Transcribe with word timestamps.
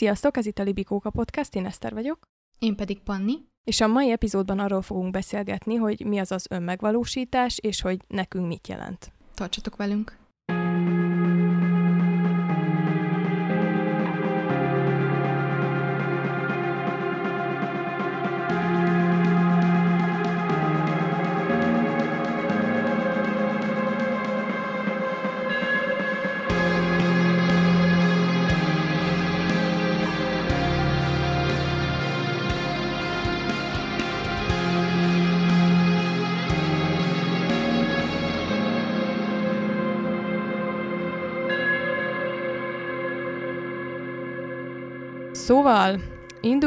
Sziasztok, 0.00 0.36
ez 0.36 0.46
itt 0.46 0.58
a 0.58 0.62
Libikóka 0.62 1.10
Podcast, 1.10 1.54
én 1.54 1.66
Eszter 1.66 1.92
vagyok. 1.92 2.18
Én 2.58 2.76
pedig 2.76 3.00
Panni. 3.00 3.34
És 3.64 3.80
a 3.80 3.86
mai 3.86 4.10
epizódban 4.10 4.58
arról 4.58 4.82
fogunk 4.82 5.10
beszélgetni, 5.10 5.74
hogy 5.74 6.06
mi 6.06 6.18
az 6.18 6.32
az 6.32 6.46
önmegvalósítás, 6.50 7.58
és 7.58 7.80
hogy 7.80 7.98
nekünk 8.08 8.46
mit 8.46 8.68
jelent. 8.68 9.12
Tartsatok 9.34 9.76
velünk! 9.76 10.19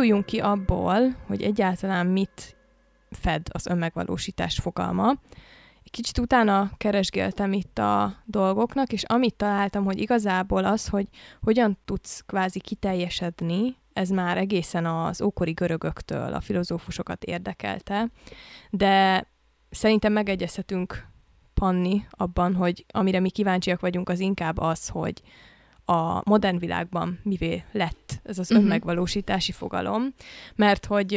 Induljunk 0.03 0.25
ki 0.25 0.39
abból, 0.39 1.15
hogy 1.27 1.41
egyáltalán 1.41 2.07
mit 2.07 2.55
fed 3.11 3.47
az 3.51 3.67
önmegvalósítás 3.67 4.59
fogalma. 4.59 5.13
Kicsit 5.83 6.17
utána 6.17 6.71
keresgéltem 6.77 7.53
itt 7.53 7.77
a 7.79 8.15
dolgoknak, 8.25 8.91
és 8.91 9.03
amit 9.03 9.35
találtam, 9.35 9.83
hogy 9.83 9.99
igazából 9.99 10.65
az, 10.65 10.87
hogy 10.87 11.07
hogyan 11.41 11.77
tudsz 11.85 12.23
kvázi 12.25 12.59
kiteljesedni, 12.59 13.75
ez 13.93 14.09
már 14.09 14.37
egészen 14.37 14.85
az 14.85 15.21
ókori 15.21 15.51
görögöktől 15.51 16.33
a 16.33 16.41
filozófusokat 16.41 17.23
érdekelte, 17.23 18.09
de 18.69 19.27
szerintem 19.69 20.13
megegyezhetünk 20.13 21.07
Panni 21.53 22.07
abban, 22.09 22.55
hogy 22.55 22.85
amire 22.87 23.19
mi 23.19 23.29
kíváncsiak 23.29 23.79
vagyunk, 23.79 24.09
az 24.09 24.19
inkább 24.19 24.57
az, 24.57 24.87
hogy 24.87 25.21
a 25.85 26.29
modern 26.29 26.57
világban 26.57 27.19
mivé 27.23 27.63
lett 27.71 28.19
ez 28.23 28.39
az 28.39 28.51
uh-huh. 28.51 28.65
önmegvalósítási 28.65 29.51
fogalom, 29.51 30.13
mert 30.55 30.85
hogy 30.85 31.15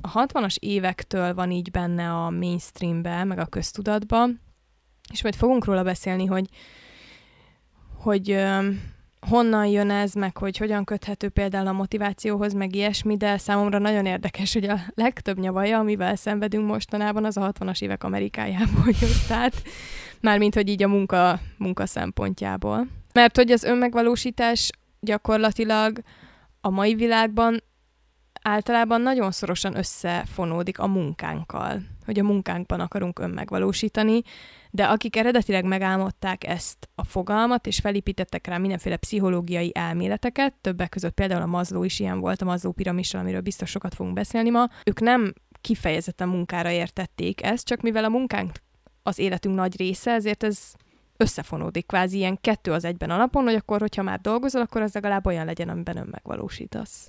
a 0.00 0.12
60-as 0.14 0.56
évektől 0.58 1.34
van 1.34 1.50
így 1.50 1.70
benne 1.70 2.10
a 2.10 2.30
mainstreambe, 2.30 3.24
meg 3.24 3.38
a 3.38 3.46
köztudatba, 3.46 4.28
és 5.12 5.22
majd 5.22 5.34
fogunk 5.34 5.64
róla 5.64 5.82
beszélni, 5.82 6.26
hogy, 6.26 6.48
hogy 7.96 8.44
honnan 9.28 9.66
jön 9.66 9.90
ez, 9.90 10.12
meg 10.12 10.36
hogy 10.36 10.56
hogyan 10.56 10.84
köthető 10.84 11.28
például 11.28 11.66
a 11.66 11.72
motivációhoz, 11.72 12.52
meg 12.52 12.74
ilyesmi, 12.74 13.16
de 13.16 13.38
számomra 13.38 13.78
nagyon 13.78 14.06
érdekes, 14.06 14.52
hogy 14.52 14.64
a 14.64 14.78
legtöbb 14.94 15.38
nyavaja, 15.38 15.78
amivel 15.78 16.16
szenvedünk 16.16 16.66
mostanában, 16.66 17.24
az 17.24 17.36
a 17.36 17.52
60-as 17.52 17.82
évek 17.82 18.04
Amerikájából 18.04 18.86
jött 19.00 19.30
át, 19.30 19.62
mármint, 20.20 20.54
hogy 20.54 20.68
így 20.68 20.82
a 20.82 20.88
munka, 20.88 21.40
munka 21.56 21.86
szempontjából. 21.86 22.86
Mert 23.14 23.36
hogy 23.36 23.50
az 23.50 23.62
önmegvalósítás 23.62 24.70
gyakorlatilag 25.00 25.98
a 26.60 26.70
mai 26.70 26.94
világban 26.94 27.62
általában 28.42 29.00
nagyon 29.00 29.30
szorosan 29.30 29.76
összefonódik 29.76 30.78
a 30.78 30.86
munkánkkal, 30.86 31.82
hogy 32.04 32.18
a 32.18 32.22
munkánkban 32.22 32.80
akarunk 32.80 33.18
önmegvalósítani, 33.18 34.22
de 34.70 34.84
akik 34.84 35.16
eredetileg 35.16 35.64
megálmodták 35.64 36.46
ezt 36.46 36.88
a 36.94 37.04
fogalmat, 37.04 37.66
és 37.66 37.78
felépítettek 37.78 38.46
rá 38.46 38.58
mindenféle 38.58 38.96
pszichológiai 38.96 39.70
elméleteket, 39.74 40.54
többek 40.60 40.88
között 40.88 41.14
például 41.14 41.42
a 41.42 41.46
Mazló 41.46 41.84
is 41.84 42.00
ilyen 42.00 42.20
volt, 42.20 42.42
a 42.42 42.44
Mazló 42.44 42.72
piramissal, 42.72 43.20
amiről 43.20 43.40
biztos 43.40 43.70
sokat 43.70 43.94
fogunk 43.94 44.14
beszélni 44.14 44.50
ma, 44.50 44.68
ők 44.84 45.00
nem 45.00 45.32
kifejezetten 45.60 46.28
munkára 46.28 46.70
értették 46.70 47.42
ezt, 47.42 47.66
csak 47.66 47.80
mivel 47.80 48.04
a 48.04 48.08
munkánk 48.08 48.52
az 49.02 49.18
életünk 49.18 49.54
nagy 49.54 49.76
része, 49.76 50.12
ezért 50.12 50.42
ez 50.42 50.72
összefonódik 51.24 51.86
kvázi 51.86 52.16
ilyen 52.16 52.38
kettő 52.40 52.72
az 52.72 52.84
egyben 52.84 53.10
alapon, 53.10 53.44
hogy 53.44 53.54
akkor, 53.54 53.80
hogyha 53.80 54.02
már 54.02 54.20
dolgozol, 54.20 54.62
akkor 54.62 54.82
az 54.82 54.94
legalább 54.94 55.26
olyan 55.26 55.44
legyen, 55.44 55.68
amiben 55.68 55.96
önmegvalósítasz. 55.96 57.08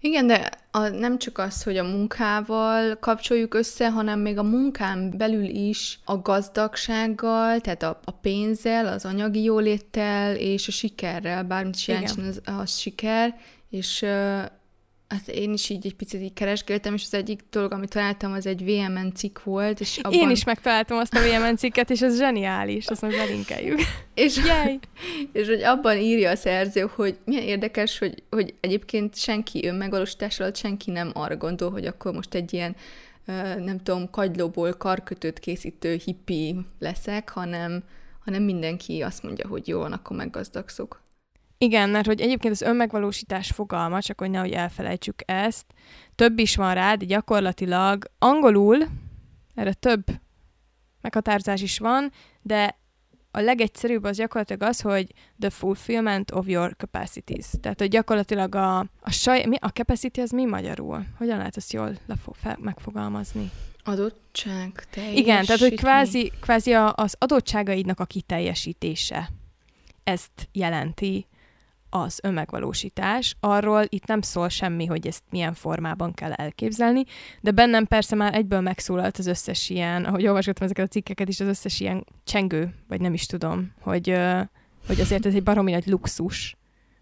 Igen, 0.00 0.26
de 0.26 0.50
a, 0.70 0.88
nem 0.88 1.18
csak 1.18 1.38
az, 1.38 1.62
hogy 1.62 1.76
a 1.76 1.82
munkával 1.82 2.96
kapcsoljuk 2.96 3.54
össze, 3.54 3.90
hanem 3.90 4.20
még 4.20 4.38
a 4.38 4.42
munkán 4.42 5.14
belül 5.16 5.44
is 5.44 5.98
a 6.04 6.20
gazdagsággal, 6.20 7.60
tehát 7.60 7.82
a, 7.82 8.00
a 8.04 8.10
pénzzel, 8.10 8.86
az 8.86 9.04
anyagi 9.04 9.42
jóléttel 9.42 10.36
és 10.36 10.68
a 10.68 10.70
sikerrel, 10.70 11.42
bármit 11.42 11.74
is 11.74 11.88
jelentsen 11.88 12.24
az, 12.24 12.40
az 12.44 12.78
siker, 12.78 13.34
és 13.70 14.04
Hát 15.08 15.28
én 15.28 15.52
is 15.52 15.68
így 15.68 15.86
egy 15.86 15.94
picit 15.94 16.22
így 16.22 16.32
keresgéltem, 16.32 16.94
és 16.94 17.02
az 17.04 17.14
egyik 17.14 17.40
dolog, 17.50 17.72
amit 17.72 17.90
találtam, 17.90 18.32
az 18.32 18.46
egy 18.46 18.64
VMN 18.64 19.12
cikk 19.14 19.42
volt. 19.42 19.80
És 19.80 19.98
abban... 19.98 20.18
Én 20.18 20.30
is 20.30 20.44
megtaláltam 20.44 20.98
azt 20.98 21.14
a 21.14 21.20
VMN 21.20 21.56
cikket, 21.56 21.90
és 21.90 22.02
ez 22.02 22.16
zseniális, 22.16 22.86
azt 22.86 23.02
most 23.02 23.16
belinkeljük. 23.16 23.78
És, 24.14 24.36
Yay. 24.36 24.78
és 25.32 25.46
hogy 25.46 25.62
abban 25.62 25.96
írja 25.96 26.30
a 26.30 26.36
szerző, 26.36 26.90
hogy 26.94 27.18
milyen 27.24 27.42
érdekes, 27.42 27.98
hogy, 27.98 28.22
hogy 28.30 28.54
egyébként 28.60 29.16
senki 29.16 29.66
önmegvalósítás 29.66 30.40
alatt 30.40 30.56
senki 30.56 30.90
nem 30.90 31.10
arra 31.14 31.36
gondol, 31.36 31.70
hogy 31.70 31.86
akkor 31.86 32.12
most 32.12 32.34
egy 32.34 32.52
ilyen 32.52 32.76
nem 33.58 33.80
tudom, 33.82 34.10
kagylóból 34.10 34.72
karkötőt 34.72 35.38
készítő 35.38 36.00
hippi 36.04 36.56
leszek, 36.78 37.28
hanem, 37.28 37.82
hanem 38.24 38.42
mindenki 38.42 39.00
azt 39.00 39.22
mondja, 39.22 39.48
hogy 39.48 39.68
jó, 39.68 39.80
akkor 39.80 40.16
meggazdagszok. 40.16 41.04
Igen, 41.58 41.90
mert 41.90 42.06
hogy 42.06 42.20
egyébként 42.20 42.54
az 42.54 42.62
önmegvalósítás 42.62 43.50
fogalma, 43.50 44.02
csak 44.02 44.20
hogy 44.20 44.30
nehogy 44.30 44.52
elfelejtsük 44.52 45.22
ezt, 45.24 45.64
több 46.14 46.38
is 46.38 46.56
van 46.56 46.74
rá, 46.74 46.94
de 46.94 47.04
gyakorlatilag 47.04 48.04
angolul 48.18 48.78
erre 49.54 49.72
több 49.72 50.04
meghatározás 51.00 51.62
is 51.62 51.78
van, 51.78 52.12
de 52.42 52.78
a 53.30 53.40
legegyszerűbb 53.40 54.04
az 54.04 54.16
gyakorlatilag 54.16 54.62
az, 54.62 54.80
hogy 54.80 55.12
the 55.38 55.50
fulfillment 55.50 56.30
of 56.30 56.46
your 56.48 56.76
capacities. 56.76 57.46
Tehát, 57.60 57.78
hogy 57.78 57.88
gyakorlatilag 57.88 58.54
a, 58.54 58.78
a, 58.78 59.10
saj, 59.10 59.46
mi, 59.46 59.56
a 59.60 59.68
capacity 59.68 60.20
az 60.20 60.30
mi 60.30 60.44
magyarul? 60.44 61.06
Hogyan 61.18 61.36
lehet 61.36 61.56
ezt 61.56 61.72
jól 61.72 61.96
lefo- 62.06 62.36
fel, 62.36 62.56
megfogalmazni? 62.60 63.50
Adottság, 63.84 64.84
teljesítmény. 64.90 65.24
Igen, 65.24 65.44
tehát, 65.44 65.60
hogy 65.60 65.74
kvázi, 65.74 66.32
kvázi 66.40 66.72
a, 66.72 66.92
az 66.96 67.14
adottságaidnak 67.18 68.00
a 68.00 68.04
kiteljesítése. 68.04 69.30
Ezt 70.04 70.48
jelenti 70.52 71.26
az 72.02 72.20
önmegvalósítás. 72.22 73.36
Arról 73.40 73.84
itt 73.88 74.06
nem 74.06 74.20
szól 74.20 74.48
semmi, 74.48 74.86
hogy 74.86 75.06
ezt 75.06 75.22
milyen 75.30 75.54
formában 75.54 76.12
kell 76.14 76.32
elképzelni, 76.32 77.04
de 77.40 77.50
bennem 77.50 77.86
persze 77.86 78.16
már 78.16 78.34
egyből 78.34 78.60
megszólalt 78.60 79.18
az 79.18 79.26
összes 79.26 79.70
ilyen, 79.70 80.04
ahogy 80.04 80.26
olvasgattam 80.26 80.64
ezeket 80.64 80.86
a 80.86 80.90
cikkeket 80.90 81.28
is, 81.28 81.40
az 81.40 81.46
összes 81.46 81.80
ilyen 81.80 82.04
csengő, 82.24 82.74
vagy 82.88 83.00
nem 83.00 83.12
is 83.12 83.26
tudom, 83.26 83.72
hogy, 83.80 84.18
hogy 84.86 85.00
azért 85.00 85.26
ez 85.26 85.34
egy 85.34 85.42
baromi 85.42 85.72
nagy 85.72 85.86
luxus. 85.86 86.56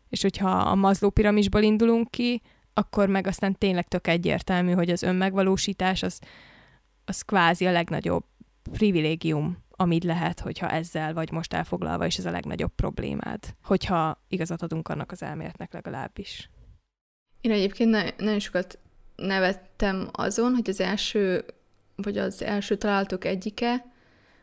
És 0.09 0.23
hogyha 0.23 0.51
a 0.51 0.75
mazló 0.75 1.11
piramisból 1.11 1.63
indulunk 1.63 2.11
ki, 2.11 2.43
akkor 2.75 3.09
meg 3.09 3.27
aztán 3.27 3.59
tényleg 3.59 3.89
tök 3.89 4.07
egyértelmű, 4.07 4.73
hogy 4.73 4.91
az 4.91 5.03
önmegvalósítás 5.03 6.03
az, 6.03 6.19
az 7.05 7.23
kvázi 7.23 7.67
a 7.67 7.73
legnagyobb 7.73 8.25
privilégium 8.73 9.64
amit 9.77 10.05
lehet, 10.05 10.41
hogyha 10.41 10.69
ezzel 10.69 11.15
vagy 11.15 11.31
most 11.31 11.53
elfoglalva, 11.53 12.07
és 12.07 12.17
ez 12.17 12.27
a 12.27 12.31
legnagyobb 12.31 12.73
problémád. 12.75 13.45
Hogyha 13.65 14.23
igazat 14.29 14.63
adunk 14.63 14.89
annak 14.89 15.13
az 15.13 15.23
elméletnek 15.23 15.73
legalábbis. 15.73 16.51
Én 17.41 17.51
egyébként 17.51 17.91
na- 17.91 18.15
nagyon 18.17 18.39
sokat 18.39 18.79
nevettem 19.17 20.09
azon, 20.13 20.55
hogy 20.55 20.69
az 20.69 20.81
első, 20.81 21.45
vagy 21.97 22.19
az 22.19 22.43
első 22.43 22.77
találatok 22.77 23.25
egyike, 23.25 23.85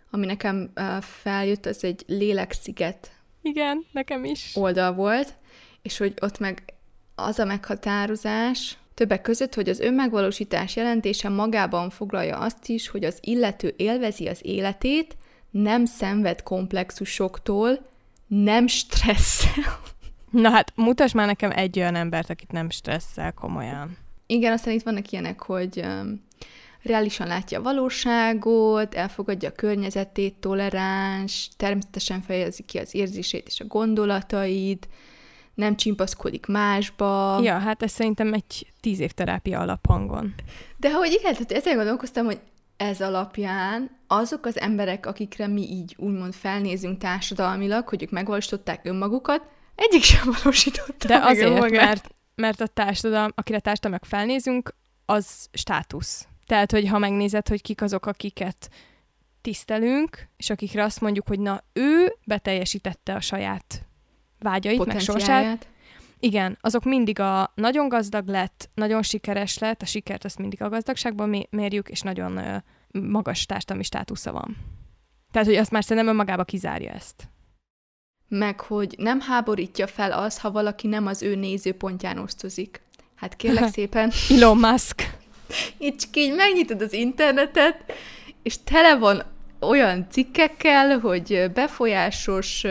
ami 0.10 0.26
nekem 0.26 0.72
feljött, 1.02 1.66
az 1.66 1.84
egy 1.84 2.04
léleksziget. 2.08 3.12
Igen, 3.42 3.86
nekem 3.92 4.26
is. 4.26 4.52
Oldal 4.56 4.94
volt, 4.94 5.34
és 5.82 5.98
hogy 5.98 6.14
ott 6.22 6.40
meg 6.40 6.74
az 7.16 7.40
a 7.40 7.46
meghatározás, 7.46 8.78
Többek 8.94 9.22
között, 9.22 9.54
hogy 9.54 9.70
az 9.70 9.80
önmegvalósítás 9.80 10.76
jelentése 10.76 11.30
magában 11.30 11.90
foglalja 11.90 12.38
azt 12.38 12.68
is, 12.68 12.88
hogy 12.88 13.04
az 13.04 13.18
illető 13.22 13.74
élvezi 13.78 14.28
az 14.28 14.40
életét, 14.42 15.16
nem 15.52 15.86
szenved 15.86 16.44
komplexusoktól, 16.44 17.80
nem 18.28 18.68
stresszel. 18.68 19.80
Na 20.30 20.50
hát, 20.50 20.72
mutasd 20.76 21.16
már 21.16 21.28
nekem 21.28 21.52
egy 21.52 21.80
olyan 21.80 21.96
embert, 21.96 22.30
akit 22.30 22.52
nem 22.52 22.70
stresszel 22.70 23.34
komolyan. 23.34 23.98
Igen, 24.26 24.52
aztán 24.52 24.74
itt 24.74 24.84
vannak 24.84 25.12
ilyenek, 25.12 25.42
hogy 25.42 25.82
um, 25.84 26.24
reálisan 26.84 27.28
látja 27.28 27.60
a 27.60 27.62
valóságot, 27.62 28.96
elfogadja 28.96 29.50
a 29.50 29.52
környezetét, 29.52 30.36
toleráns, 30.36 31.50
természetesen 31.58 32.22
fejezi 32.22 32.64
ki 32.64 32.78
az 32.78 32.96
érzését 32.96 33.48
és 33.48 33.60
a 33.60 33.66
gondolatait, 33.66 34.88
nem 35.54 35.76
csimpaszkodik 35.76 36.46
másba. 36.46 37.40
Ja, 37.44 37.58
hát 37.58 37.84
ez 37.84 37.92
szerintem 37.92 38.34
egy 38.34 38.68
tíz 38.80 39.00
év 39.00 39.12
terápia 39.12 39.60
alaphangon. 39.60 40.34
De 40.78 40.92
hogy 40.92 41.12
igen, 41.12 41.34
tehát 41.34 41.52
ezzel 41.52 41.76
gondolkoztam, 41.76 42.26
hogy 42.26 42.40
ez 42.82 43.02
alapján 43.02 44.00
azok 44.08 44.46
az 44.46 44.60
emberek, 44.60 45.06
akikre 45.06 45.48
mi 45.48 45.62
így 45.62 45.96
úgymond 45.98 46.34
felnézünk 46.34 46.98
társadalmilag, 46.98 47.88
hogy 47.88 48.04
ők 48.04 48.12
megvalósították 48.12 48.86
önmagukat, 48.86 49.52
Egyik 49.76 50.04
sem 50.04 50.36
valósította 50.44 51.08
De 51.08 51.18
meg 51.18 51.28
azért, 51.28 51.50
önmagát. 51.50 51.86
mert, 51.86 52.16
mert 52.36 52.62
a 52.62 52.68
társadalom, 52.68 53.32
akire 53.36 53.60
társadalmak 53.60 54.06
felnézünk, 54.06 54.76
az 55.06 55.48
státusz. 55.52 56.28
Tehát, 56.46 56.72
hogy 56.72 56.88
ha 56.88 56.98
megnézed, 56.98 57.48
hogy 57.48 57.62
kik 57.62 57.82
azok, 57.82 58.06
akiket 58.06 58.70
tisztelünk, 59.42 60.28
és 60.38 60.50
akikre 60.50 60.84
azt 60.84 61.02
mondjuk, 61.02 61.28
hogy 61.28 61.40
na, 61.40 61.64
ő 61.74 62.16
beteljesítette 62.26 63.14
a 63.14 63.22
saját 63.22 63.86
vágyait, 64.40 64.86
meg 64.86 65.00
sorsát. 65.00 65.68
Igen, 66.22 66.58
azok 66.62 66.84
mindig 66.84 67.20
a 67.20 67.52
nagyon 67.56 67.90
gazdag 67.90 68.28
lett, 68.28 68.70
nagyon 68.74 69.02
sikeres 69.02 69.58
lett, 69.58 69.82
a 69.82 69.86
sikert 69.86 70.26
azt 70.26 70.38
mindig 70.38 70.62
a 70.62 70.70
gazdagságban 70.70 71.30
mé- 71.30 71.52
mérjük, 71.52 71.90
és 71.90 72.02
nagyon 72.02 72.40
magas 72.92 73.46
társadalmi 73.46 73.84
státusza 73.84 74.32
van. 74.32 74.58
Tehát, 75.32 75.48
hogy 75.48 75.58
azt 75.58 75.72
már 75.72 75.84
szerintem 75.84 76.12
önmagába 76.12 76.44
kizárja 76.44 76.92
ezt. 76.92 77.30
Meg, 78.28 78.60
hogy 78.60 78.96
nem 78.98 79.20
háborítja 79.20 79.88
fel 79.88 80.12
az, 80.12 80.40
ha 80.40 80.52
valaki 80.52 80.88
nem 80.88 81.08
az 81.08 81.22
ő 81.22 81.36
nézőpontján 81.36 82.18
osztozik. 82.18 82.82
Hát 83.16 83.36
kérlek 83.36 83.72
szépen, 83.74 84.12
Elon 84.30 84.58
Musk. 84.58 85.18
itt 85.78 86.00
csak 86.00 86.16
így 86.16 86.36
megnyitod 86.36 86.82
az 86.82 86.94
internetet, 86.94 87.94
és 88.44 88.64
tele 88.64 88.98
van 88.98 89.24
olyan 89.60 90.08
cikkekkel, 90.10 91.00
hogy 91.00 91.52
befolyásos 91.54 92.66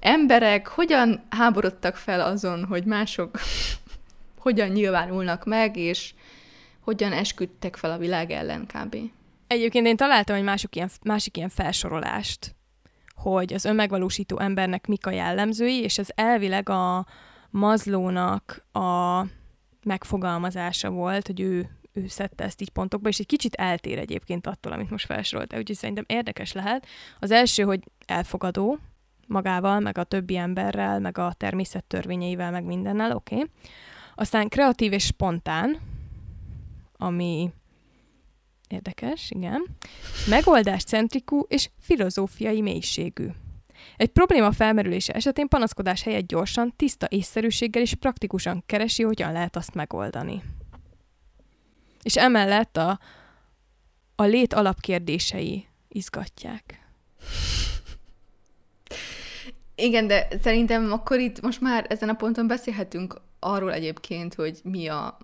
emberek 0.00 0.68
hogyan 0.68 1.26
háborodtak 1.30 1.96
fel 1.96 2.20
azon, 2.20 2.64
hogy 2.64 2.84
mások 2.84 3.38
hogyan 4.38 4.68
nyilvánulnak 4.68 5.44
meg, 5.44 5.76
és 5.76 6.12
hogyan 6.80 7.12
esküdtek 7.12 7.76
fel 7.76 7.90
a 7.90 7.98
világ 7.98 8.30
ellen 8.30 8.66
kb. 8.66 8.96
Egyébként 9.46 9.86
én 9.86 9.96
találtam 9.96 10.36
egy 10.36 10.42
másik 10.42 10.76
ilyen, 10.76 10.90
másik 11.02 11.36
ilyen 11.36 11.48
felsorolást, 11.48 12.54
hogy 13.14 13.52
az 13.52 13.64
önmegvalósító 13.64 14.38
embernek 14.38 14.86
mik 14.86 15.06
a 15.06 15.10
jellemzői, 15.10 15.82
és 15.82 15.98
ez 15.98 16.08
elvileg 16.14 16.68
a 16.68 17.06
Mazlónak 17.50 18.64
a 18.72 19.22
megfogalmazása 19.84 20.90
volt, 20.90 21.26
hogy 21.26 21.40
ő, 21.40 21.70
ő 21.92 22.06
szedte 22.06 22.44
ezt 22.44 22.60
így 22.60 22.70
pontokba, 22.70 23.08
és 23.08 23.18
egy 23.18 23.26
kicsit 23.26 23.54
eltér 23.54 23.98
egyébként 23.98 24.46
attól, 24.46 24.72
amit 24.72 24.90
most 24.90 25.06
felsoroltál, 25.06 25.58
úgyhogy 25.58 25.76
szerintem 25.76 26.04
érdekes 26.06 26.52
lehet. 26.52 26.86
Az 27.18 27.30
első, 27.30 27.62
hogy 27.62 27.80
elfogadó 28.06 28.78
magával, 29.28 29.80
meg 29.80 29.98
a 29.98 30.04
többi 30.04 30.36
emberrel, 30.36 31.00
meg 31.00 31.18
a 31.18 31.32
természet 31.32 31.84
törvényeivel, 31.84 32.50
meg 32.50 32.64
mindennel, 32.64 33.12
oké. 33.12 33.34
Okay. 33.34 33.50
Aztán 34.14 34.48
kreatív 34.48 34.92
és 34.92 35.04
spontán, 35.04 35.78
ami 36.96 37.52
Érdekes, 38.68 39.30
igen. 39.30 39.66
Megoldáscentrikú 40.28 41.44
és 41.48 41.70
filozófiai 41.80 42.60
mélységű. 42.60 43.26
Egy 43.96 44.08
probléma 44.08 44.52
felmerülése 44.52 45.12
esetén 45.12 45.48
panaszkodás 45.48 46.02
helyett 46.02 46.26
gyorsan, 46.26 46.72
tiszta 46.76 47.06
észszerűséggel 47.10 47.82
és 47.82 47.94
praktikusan 47.94 48.62
keresi, 48.66 49.02
hogyan 49.02 49.32
lehet 49.32 49.56
azt 49.56 49.74
megoldani. 49.74 50.42
És 52.02 52.16
emellett 52.16 52.76
a, 52.76 53.00
a 54.14 54.22
lét 54.22 54.54
alapkérdései 54.54 55.66
izgatják. 55.88 56.86
Igen, 59.80 60.06
de 60.06 60.28
szerintem 60.42 60.92
akkor 60.92 61.18
itt 61.18 61.40
most 61.40 61.60
már 61.60 61.86
ezen 61.88 62.08
a 62.08 62.14
ponton 62.14 62.46
beszélhetünk 62.46 63.20
arról 63.38 63.72
egyébként, 63.72 64.34
hogy 64.34 64.60
mi 64.62 64.86
a, 64.86 65.18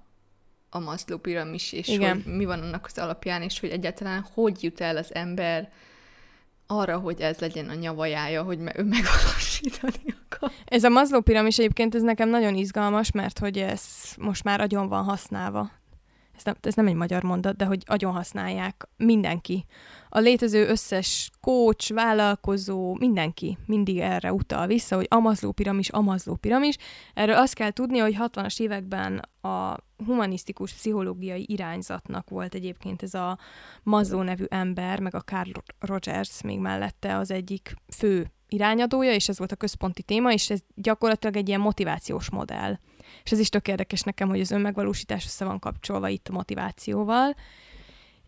a 0.70 0.78
Maslow 0.78 1.18
piramis, 1.18 1.72
és 1.72 1.88
Igen. 1.88 2.22
hogy 2.22 2.34
mi 2.34 2.44
van 2.44 2.60
annak 2.60 2.86
az 2.86 2.98
alapján, 2.98 3.42
és 3.42 3.60
hogy 3.60 3.70
egyáltalán 3.70 4.26
hogy 4.34 4.62
jut 4.62 4.80
el 4.80 4.96
az 4.96 5.14
ember 5.14 5.68
arra, 6.66 6.98
hogy 6.98 7.20
ez 7.20 7.38
legyen 7.38 7.68
a 7.68 7.74
nyavajája, 7.74 8.42
hogy 8.42 8.58
me- 8.58 8.78
ő 8.78 8.82
megvalósítani 8.84 10.14
akar. 10.24 10.50
Ez 10.64 10.84
a 10.84 10.88
Maslow 10.88 11.20
piramis 11.20 11.58
egyébként 11.58 11.94
ez 11.94 12.02
nekem 12.02 12.28
nagyon 12.28 12.54
izgalmas, 12.54 13.10
mert 13.10 13.38
hogy 13.38 13.58
ez 13.58 13.82
most 14.18 14.44
már 14.44 14.60
agyon 14.60 14.88
van 14.88 15.04
használva. 15.04 15.70
Ez 16.36 16.44
nem, 16.44 16.54
ez 16.60 16.74
nem 16.74 16.86
egy 16.86 16.94
magyar 16.94 17.22
mondat, 17.22 17.56
de 17.56 17.64
hogy 17.64 17.82
agyon 17.86 18.12
használják 18.12 18.88
mindenki. 18.96 19.64
A 20.16 20.20
létező 20.20 20.69
összes 20.69 21.31
coach, 21.40 21.93
vállalkozó, 21.93 22.94
mindenki 22.94 23.58
mindig 23.66 23.99
erre 23.99 24.32
utal 24.32 24.66
vissza, 24.66 24.96
hogy 24.96 25.06
a 25.08 25.19
Maslow 25.19 25.52
piramis, 25.52 25.90
a 25.90 26.00
Maslow 26.00 26.37
piramis. 26.37 26.76
Erről 27.14 27.34
azt 27.34 27.55
kell 27.55 27.70
tudni, 27.70 27.99
hogy 27.99 28.16
60-as 28.19 28.61
években 28.61 29.28
a 29.40 29.76
humanisztikus 30.06 30.72
pszichológiai 30.72 31.44
irányzatnak 31.49 32.31
volt 32.31 32.55
egyébként 32.55 33.02
ez 33.02 33.14
a 33.14 33.38
Maslow 33.82 34.22
nevű 34.22 34.44
ember, 34.49 35.00
meg 35.00 35.14
a 35.14 35.20
Carl 35.20 35.50
Rogers 35.78 36.43
még 36.43 36.58
mellette 36.58 37.17
az 37.17 37.31
egyik 37.31 37.75
fő 37.96 38.32
irányadója, 38.49 39.12
és 39.12 39.28
ez 39.28 39.38
volt 39.38 39.52
a 39.52 39.56
központi 39.56 40.02
téma, 40.02 40.32
és 40.32 40.50
ez 40.50 40.60
gyakorlatilag 40.75 41.37
egy 41.37 41.49
ilyen 41.49 41.60
motivációs 41.60 42.31
modell. 42.31 42.78
És 43.25 43.32
ez 43.32 43.38
is 43.38 43.49
tök 43.49 43.69
érdekes 43.69 44.02
nekem, 44.02 44.28
hogy 44.28 44.40
az 44.40 44.50
önmegvalósítás 44.50 45.25
össze 45.25 45.44
van 45.44 45.58
kapcsolva 45.58 46.08
itt 46.08 46.28
a 46.28 46.32
motivációval. 46.32 47.34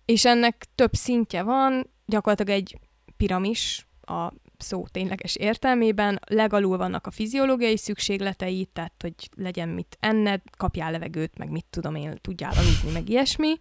És 0.06 0.24
ennek 0.24 0.66
több 0.74 0.92
szintje 0.92 1.42
van, 1.42 1.90
gyakorlatilag 2.04 2.60
egy 2.60 2.78
piramis 3.16 3.86
a 4.00 4.32
szó 4.58 4.86
tényleges 4.86 5.36
értelmében, 5.36 6.20
legalul 6.26 6.76
vannak 6.76 7.06
a 7.06 7.10
fiziológiai 7.10 7.76
szükségletei, 7.76 8.68
tehát 8.72 8.94
hogy 9.00 9.14
legyen 9.36 9.68
mit 9.68 9.96
enned, 10.00 10.40
kapjál 10.56 10.90
levegőt, 10.90 11.38
meg 11.38 11.50
mit 11.50 11.66
tudom 11.70 11.94
én, 11.94 12.18
tudjál 12.20 12.52
aludni, 12.52 12.90
meg 12.92 13.08
ilyesmi. 13.08 13.52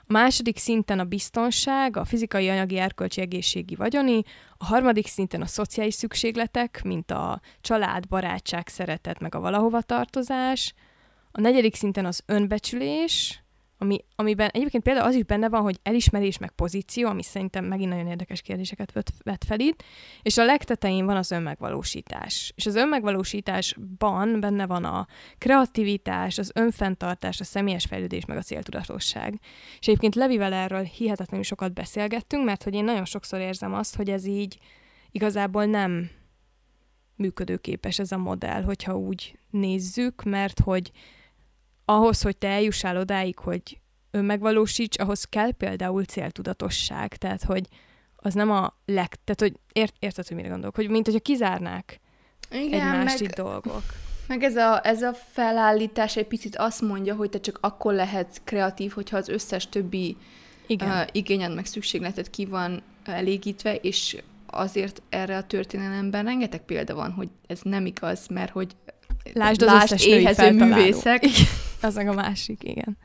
A 0.00 0.12
második 0.12 0.58
szinten 0.58 0.98
a 0.98 1.04
biztonság, 1.04 1.96
a 1.96 2.04
fizikai, 2.04 2.48
anyagi, 2.48 2.78
erkölcsi, 2.78 3.20
egészségi, 3.20 3.74
vagyoni, 3.74 4.22
a 4.56 4.64
harmadik 4.64 5.06
szinten 5.06 5.42
a 5.42 5.46
szociális 5.46 5.94
szükségletek, 5.94 6.82
mint 6.84 7.10
a 7.10 7.40
család, 7.60 8.08
barátság, 8.08 8.68
szeretet, 8.68 9.20
meg 9.20 9.34
a 9.34 9.40
valahova 9.40 9.82
tartozás. 9.82 10.74
A 11.32 11.40
negyedik 11.40 11.74
szinten 11.74 12.06
az 12.06 12.22
önbecsülés, 12.26 13.44
ami, 13.78 14.04
amiben 14.16 14.48
egyébként 14.48 14.82
például 14.82 15.06
az 15.06 15.14
is 15.14 15.24
benne 15.24 15.48
van, 15.48 15.62
hogy 15.62 15.78
elismerés 15.82 16.38
meg 16.38 16.50
pozíció, 16.50 17.08
ami 17.08 17.22
szerintem 17.22 17.64
megint 17.64 17.90
nagyon 17.90 18.06
érdekes 18.06 18.40
kérdéseket 18.40 18.92
vet, 18.92 19.12
vet 19.22 19.44
fel 19.44 19.60
itt, 19.60 19.82
és 20.22 20.38
a 20.38 20.44
legtetején 20.44 21.06
van 21.06 21.16
az 21.16 21.30
önmegvalósítás. 21.30 22.52
És 22.56 22.66
az 22.66 22.74
önmegvalósításban 22.74 24.40
benne 24.40 24.66
van 24.66 24.84
a 24.84 25.06
kreativitás, 25.38 26.38
az 26.38 26.50
önfenntartás, 26.54 27.40
a 27.40 27.44
személyes 27.44 27.84
fejlődés, 27.84 28.24
meg 28.24 28.36
a 28.36 28.42
céltudatosság. 28.42 29.40
És 29.78 29.86
egyébként 29.86 30.14
Levivel 30.14 30.52
erről 30.52 30.82
hihetetlenül 30.82 31.44
sokat 31.44 31.72
beszélgettünk, 31.72 32.44
mert 32.44 32.62
hogy 32.62 32.74
én 32.74 32.84
nagyon 32.84 33.04
sokszor 33.04 33.40
érzem 33.40 33.74
azt, 33.74 33.96
hogy 33.96 34.10
ez 34.10 34.26
így 34.26 34.58
igazából 35.10 35.64
nem 35.64 36.10
működőképes 37.16 37.98
ez 37.98 38.12
a 38.12 38.16
modell, 38.16 38.62
hogyha 38.62 38.96
úgy 38.96 39.38
nézzük, 39.50 40.22
mert 40.22 40.60
hogy 40.60 40.90
ahhoz, 41.88 42.22
hogy 42.22 42.36
te 42.36 42.48
eljussál 42.48 42.96
odáig, 42.96 43.38
hogy 43.38 43.80
önmegvalósíts, 44.10 44.98
ahhoz 44.98 45.24
kell 45.24 45.52
például 45.52 46.04
céltudatosság. 46.04 47.16
Tehát, 47.16 47.42
hogy 47.42 47.66
az 48.16 48.34
nem 48.34 48.50
a 48.50 48.76
leg... 48.84 49.08
Tehát, 49.24 49.40
hogy 49.40 49.52
ért, 49.72 49.94
érted, 49.98 50.26
hogy 50.26 50.36
mire 50.36 50.48
gondolok? 50.48 50.74
Hogy 50.74 50.88
mint 50.88 51.04
hogyha 51.04 51.20
kizárnák 51.20 52.00
Igen, 52.50 52.80
egymást 52.80 53.20
meg, 53.20 53.28
itt 53.28 53.36
dolgok. 53.36 53.82
meg 54.26 54.42
ez, 54.42 54.56
a, 54.56 54.86
ez 54.86 55.02
a 55.02 55.12
felállítás 55.12 56.16
egy 56.16 56.26
picit 56.26 56.56
azt 56.56 56.80
mondja, 56.80 57.14
hogy 57.14 57.30
te 57.30 57.40
csak 57.40 57.58
akkor 57.60 57.94
lehetsz 57.94 58.40
kreatív, 58.44 58.92
hogyha 58.92 59.16
az 59.16 59.28
összes 59.28 59.68
többi 59.68 60.16
Igen. 60.66 60.88
uh, 60.88 61.06
igényed 61.12 61.54
meg 61.54 61.66
szükségleted 61.66 62.30
ki 62.30 62.44
van 62.44 62.82
elégítve, 63.04 63.74
és 63.74 64.16
azért 64.46 65.02
erre 65.08 65.36
a 65.36 65.46
történelemben 65.46 66.24
rengeteg 66.24 66.60
példa 66.64 66.94
van, 66.94 67.12
hogy 67.12 67.28
ez 67.46 67.60
nem 67.62 67.86
igaz, 67.86 68.26
mert 68.26 68.50
hogy 68.50 68.76
Lásd 69.32 69.62
az 69.62 69.68
lásd 69.68 69.92
összes 69.92 70.06
éhező 70.06 70.52
művészek. 70.52 71.24
Igen, 71.24 71.46
az 71.80 71.94
meg 71.94 72.08
a 72.08 72.12
másik, 72.12 72.62
igen. 72.62 72.98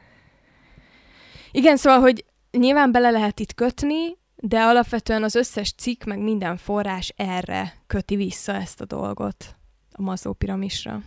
Igen, 1.51 1.77
szóval, 1.77 1.99
hogy 1.99 2.25
nyilván 2.51 2.91
bele 2.91 3.09
lehet 3.09 3.39
itt 3.39 3.53
kötni, 3.53 4.17
de 4.35 4.61
alapvetően 4.61 5.23
az 5.23 5.35
összes 5.35 5.73
cikk, 5.73 6.03
meg 6.03 6.19
minden 6.19 6.57
forrás 6.57 7.13
erre 7.15 7.73
köti 7.87 8.15
vissza 8.15 8.53
ezt 8.53 8.81
a 8.81 8.85
dolgot, 8.85 9.55
a 9.91 10.01
Maslow 10.01 10.33
piramisra. 10.33 11.01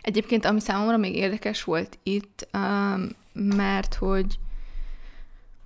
Egyébként, 0.00 0.44
ami 0.44 0.60
számomra 0.60 0.96
még 0.96 1.16
érdekes 1.16 1.64
volt 1.64 1.98
itt, 2.02 2.48
um, 2.52 3.08
mert 3.32 3.94
hogy 3.94 4.38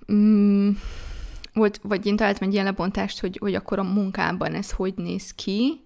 um, 0.07 0.79
volt, 1.53 1.79
vagy 1.83 2.05
én 2.05 2.15
találtam 2.15 2.47
egy 2.47 2.53
ilyen 2.53 2.65
lebontást, 2.65 3.19
hogy, 3.19 3.37
hogy 3.39 3.55
akkor 3.55 3.79
a 3.79 3.83
munkában 3.83 4.53
ez 4.53 4.71
hogy 4.71 4.93
néz 4.95 5.31
ki, 5.31 5.81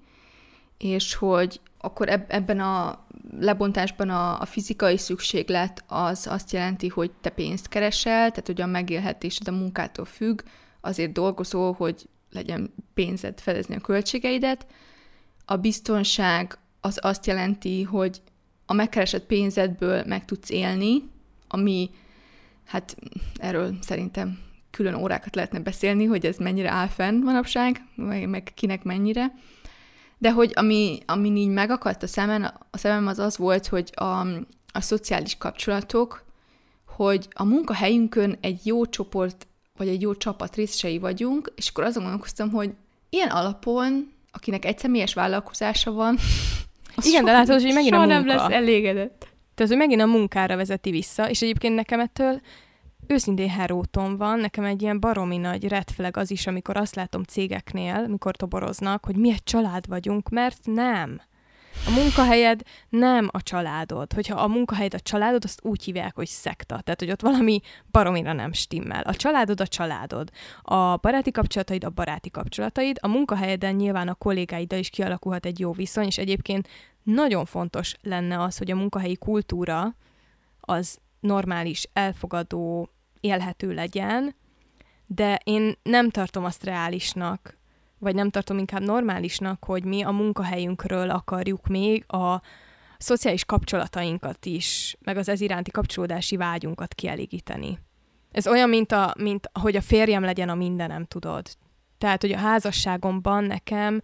és 0.78 1.16
hogy 1.16 1.60
akkor 1.86 2.10
eb- 2.10 2.32
ebben 2.32 2.60
a 2.60 3.06
lebontásban 3.40 4.10
a, 4.10 4.42
a 4.42 4.46
fizikai 4.46 4.98
szükséglet 4.98 5.84
az 5.88 6.28
azt 6.30 6.52
jelenti, 6.52 6.88
hogy 6.88 7.12
te 7.22 7.30
pénzt 7.30 7.68
keresel, 7.68 8.30
tehát 8.30 8.46
hogy 8.46 8.62
a 8.62 8.66
megélhetésed 8.66 9.48
a 9.48 9.52
munkától 9.52 10.06
függ, 10.06 10.42
azért 10.82 11.12
dolgozol, 11.12 11.74
hogy 11.74 12.08
legyen 12.32 12.74
pénzed 12.94 13.40
fedezni 13.40 13.76
a 13.76 13.80
költségeidet. 13.80 14.66
A 15.46 15.56
biztonság 15.56 16.58
az 16.82 17.00
azt 17.02 17.26
jelenti, 17.26 17.84
hogy 17.84 18.22
a 18.66 18.74
megkeresett 18.74 19.26
pénzedből 19.26 20.04
meg 20.06 20.26
tudsz 20.26 20.50
élni, 20.50 21.10
ami, 21.48 21.90
hát 22.66 22.96
erről 23.36 23.76
szerintem 23.82 24.40
külön 24.72 24.94
órákat 24.94 25.36
lehetne 25.36 25.60
beszélni, 25.60 26.06
hogy 26.06 26.26
ez 26.26 26.38
mennyire 26.38 26.70
áll 26.70 26.88
fenn 26.88 27.24
manapság, 27.24 27.86
meg, 27.96 28.30
meg 28.30 28.52
kinek 28.56 28.84
mennyire. 28.84 29.34
De 30.24 30.32
hogy 30.32 30.52
ami, 30.56 31.00
ami 31.06 31.40
így 31.40 31.48
megakadt 31.48 32.04
a 32.04 32.08
szemem, 32.08 32.50
a 32.72 32.78
szemem 32.78 33.08
az 33.08 33.20
az 33.20 33.38
volt, 33.38 33.68
hogy 33.68 33.90
a, 33.94 34.28
a 34.74 34.82
szociális 34.82 35.38
kapcsolatok, 35.38 36.24
hogy 36.86 37.28
a 37.34 37.44
munkahelyünkön 37.44 38.38
egy 38.42 38.66
jó 38.66 38.86
csoport, 38.86 39.48
vagy 39.78 39.88
egy 39.88 40.02
jó 40.02 40.16
csapat 40.16 40.56
részesei 40.56 41.00
vagyunk, 41.00 41.54
és 41.56 41.70
akkor 41.70 41.84
azon 41.84 42.04
gondolkoztam, 42.04 42.52
hogy 42.52 42.72
ilyen 43.10 43.30
alapon, 43.30 44.12
akinek 44.32 44.66
egy 44.66 44.80
személyes 44.80 45.14
vállalkozása 45.14 45.92
van, 45.92 46.18
Igen, 47.10 47.26
de 47.26 47.32
látod, 47.32 47.62
hogy 47.62 47.74
megint 47.74 47.94
a 47.94 47.98
munka. 47.98 48.14
nem 48.14 48.26
lesz 48.26 48.50
elégedett. 48.50 49.28
Tehát, 49.56 49.72
hogy 49.72 49.82
megint 49.82 50.02
a 50.02 50.06
munkára 50.06 50.56
vezeti 50.56 50.92
vissza, 50.92 51.30
és 51.30 51.42
egyébként 51.42 51.76
nekem 51.76 52.00
ettől 52.00 52.42
őszintén 53.14 53.50
heróton 53.50 54.18
van, 54.18 54.40
nekem 54.40 54.64
egy 54.64 54.82
ilyen 54.82 55.00
baromi 55.00 55.38
nagy 55.38 55.68
red 55.68 55.90
flag 55.90 56.18
az 56.18 56.32
is, 56.32 56.48
amikor 56.48 56.78
azt 56.78 56.96
látom 56.96 57.24
cégeknél, 57.24 58.08
mikor 58.08 58.36
toboroznak, 58.36 59.06
hogy 59.06 59.16
mi 59.16 59.32
egy 59.32 59.44
család 59.44 59.88
vagyunk, 59.88 60.30
mert 60.30 60.60
nem. 60.64 61.22
A 61.88 61.92
munkahelyed 61.92 62.62
nem 62.90 63.30
a 63.32 63.42
családod. 63.42 64.14
Hogyha 64.14 64.42
a 64.42 64.48
munkahelyed 64.48 64.94
a 64.94 65.00
családod, 65.00 65.44
azt 65.44 65.60
úgy 65.64 65.84
hívják, 65.84 66.16
hogy 66.16 66.28
szekta. 66.28 66.80
Tehát, 66.82 67.00
hogy 67.00 67.12
ott 67.12 67.22
valami 67.22 67.62
baromira 67.92 68.34
nem 68.34 68.54
stimmel. 68.54 69.02
A 69.02 69.16
családod 69.16 69.62
a 69.62 69.68
családod. 69.68 70.30
A 70.62 70.98
baráti 70.98 71.32
kapcsolataid 71.32 71.84
a 71.84 71.90
baráti 71.90 72.30
kapcsolataid. 72.30 72.98
A 73.02 73.08
munkahelyeden 73.08 73.76
nyilván 73.76 74.08
a 74.08 74.14
kollégáiddal 74.14 74.80
is 74.80 74.90
kialakulhat 74.90 75.46
egy 75.46 75.60
jó 75.60 75.72
viszony, 75.72 76.06
és 76.06 76.18
egyébként 76.18 76.68
nagyon 77.04 77.46
fontos 77.46 77.96
lenne 78.02 78.42
az, 78.42 78.58
hogy 78.58 78.72
a 78.72 78.76
munkahelyi 78.76 79.16
kultúra 79.16 79.96
az 80.60 80.98
normális, 81.20 81.90
elfogadó, 81.94 82.90
élhető 83.24 83.74
legyen, 83.74 84.36
de 85.06 85.40
én 85.44 85.74
nem 85.84 86.10
tartom 86.10 86.44
azt 86.44 86.64
reálisnak, 86.64 87.58
vagy 87.98 88.16
nem 88.16 88.30
tartom 88.30 88.58
inkább 88.58 88.82
normálisnak, 88.82 89.64
hogy 89.64 89.84
mi 89.84 90.02
a 90.02 90.12
munkahelyünkről 90.12 91.10
akarjuk 91.10 91.68
még 91.68 92.04
a 92.08 92.42
szociális 92.98 93.46
kapcsolatainkat 93.46 94.46
is, 94.46 94.98
meg 95.02 95.18
az 95.18 95.30
ez 95.30 95.42
iránti 95.42 95.72
kapcsolódási 95.72 96.36
vágyunkat 96.36 96.94
kielégíteni. 96.94 97.80
Ez 98.32 98.48
olyan, 98.48 98.70
mint, 98.70 98.92
a, 98.92 99.14
mint 99.20 99.50
hogy 99.60 99.76
a 99.76 99.82
férjem 99.82 100.24
legyen 100.24 100.50
a 100.50 100.56
mindenem, 100.56 101.06
tudod. 101.06 101.48
Tehát, 101.98 102.22
hogy 102.22 102.32
a 102.32 102.38
házasságomban 102.38 103.44
nekem 103.44 104.02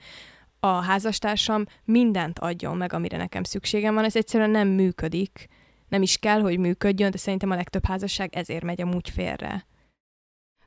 a 0.60 0.68
házastársam 0.68 1.66
mindent 1.84 2.40
adjon 2.40 2.78
meg, 2.78 2.94
amire 2.94 3.18
nekem 3.18 3.44
szükségem 3.44 3.94
van, 3.94 4.04
ez 4.04 4.16
egyszerűen 4.16 4.50
nem 4.50 4.68
működik. 4.68 5.48
Nem 5.90 6.02
is 6.02 6.18
kell, 6.18 6.42
hogy 6.42 6.58
működjön, 6.58 7.12
de 7.12 7.18
szerintem 7.18 7.52
a 7.52 7.56
legtöbb 7.56 7.86
házasság 7.86 8.36
ezért 8.36 8.64
megy 8.64 8.82
amúgy 8.82 9.10
félre. 9.10 9.66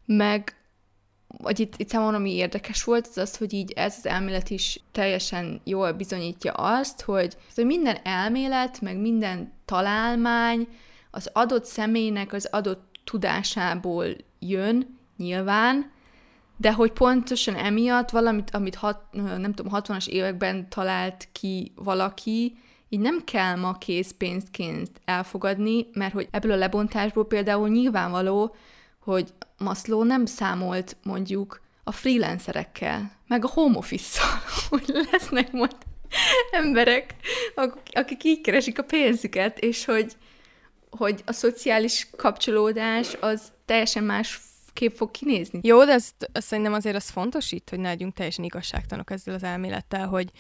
Meg 0.05 0.57
vagy 1.39 1.61
itt, 1.61 1.75
itt 1.77 1.89
számomra 1.89 2.17
ami 2.17 2.35
érdekes 2.35 2.85
volt, 2.85 3.07
az 3.07 3.19
az, 3.19 3.37
hogy 3.37 3.53
így 3.53 3.71
ez 3.71 3.95
az 3.99 4.07
elmélet 4.07 4.51
is 4.51 4.81
teljesen 4.93 5.61
jól 5.65 5.93
bizonyítja 5.93 6.53
azt, 6.53 7.01
hogy, 7.01 7.37
hogy 7.55 7.67
minden 7.67 7.97
elmélet, 8.03 8.81
meg 8.81 8.97
minden 8.97 9.53
találmány 9.65 10.69
az 11.11 11.31
adott 11.33 11.65
személynek 11.65 12.33
az 12.33 12.49
adott 12.51 12.99
tudásából 13.05 14.07
jön, 14.39 14.99
nyilván, 15.17 15.91
de 16.57 16.73
hogy 16.73 16.93
pontosan 16.93 17.55
emiatt 17.55 18.11
valamit, 18.11 18.51
amit 18.51 18.75
hat, 18.75 19.05
nem 19.13 19.55
tudom, 19.55 19.73
60-as 19.77 20.07
években 20.07 20.69
talált 20.69 21.29
ki 21.33 21.73
valaki, 21.75 22.57
így 22.93 23.01
nem 23.01 23.25
kell 23.25 23.57
ma 23.57 23.73
készpénzként 23.73 24.91
elfogadni, 25.05 25.87
mert 25.93 26.13
hogy 26.13 26.29
ebből 26.31 26.53
a 26.53 26.57
lebontásból 26.57 27.27
például 27.27 27.69
nyilvánvaló, 27.69 28.57
hogy 28.99 29.33
Maslow 29.59 30.03
nem 30.03 30.27
számolt 30.27 30.97
mondjuk 31.03 31.61
a 31.85 31.93
freelancerekkel, 31.93 33.13
meg 33.27 33.45
a 33.45 33.49
home 33.49 33.77
office-szal, 33.77 34.41
hogy 34.71 35.07
lesznek 35.11 35.53
majd 35.53 35.77
emberek, 36.51 37.15
akik 37.93 38.25
így 38.25 38.41
keresik 38.41 38.79
a 38.79 38.83
pénzüket, 38.83 39.59
és 39.59 39.85
hogy, 39.85 40.13
hogy 40.91 41.23
a 41.27 41.33
szociális 41.33 42.09
kapcsolódás 42.17 43.17
az 43.21 43.43
teljesen 43.65 44.05
más 44.05 44.41
kép 44.73 44.97
fog 44.97 45.11
kinézni. 45.11 45.61
Jó, 45.63 45.85
de 45.85 45.93
ezt, 45.93 46.31
ezt 46.33 46.47
szerintem 46.47 46.73
azért 46.73 46.97
az 46.97 47.11
fontos 47.11 47.53
itt, 47.53 47.69
hogy 47.69 47.79
ne 47.79 47.89
legyünk 47.89 48.15
teljesen 48.15 48.45
igazságtanok 48.45 49.11
ezzel 49.11 49.35
az 49.35 49.43
elmélettel, 49.43 50.07
hogy 50.07 50.31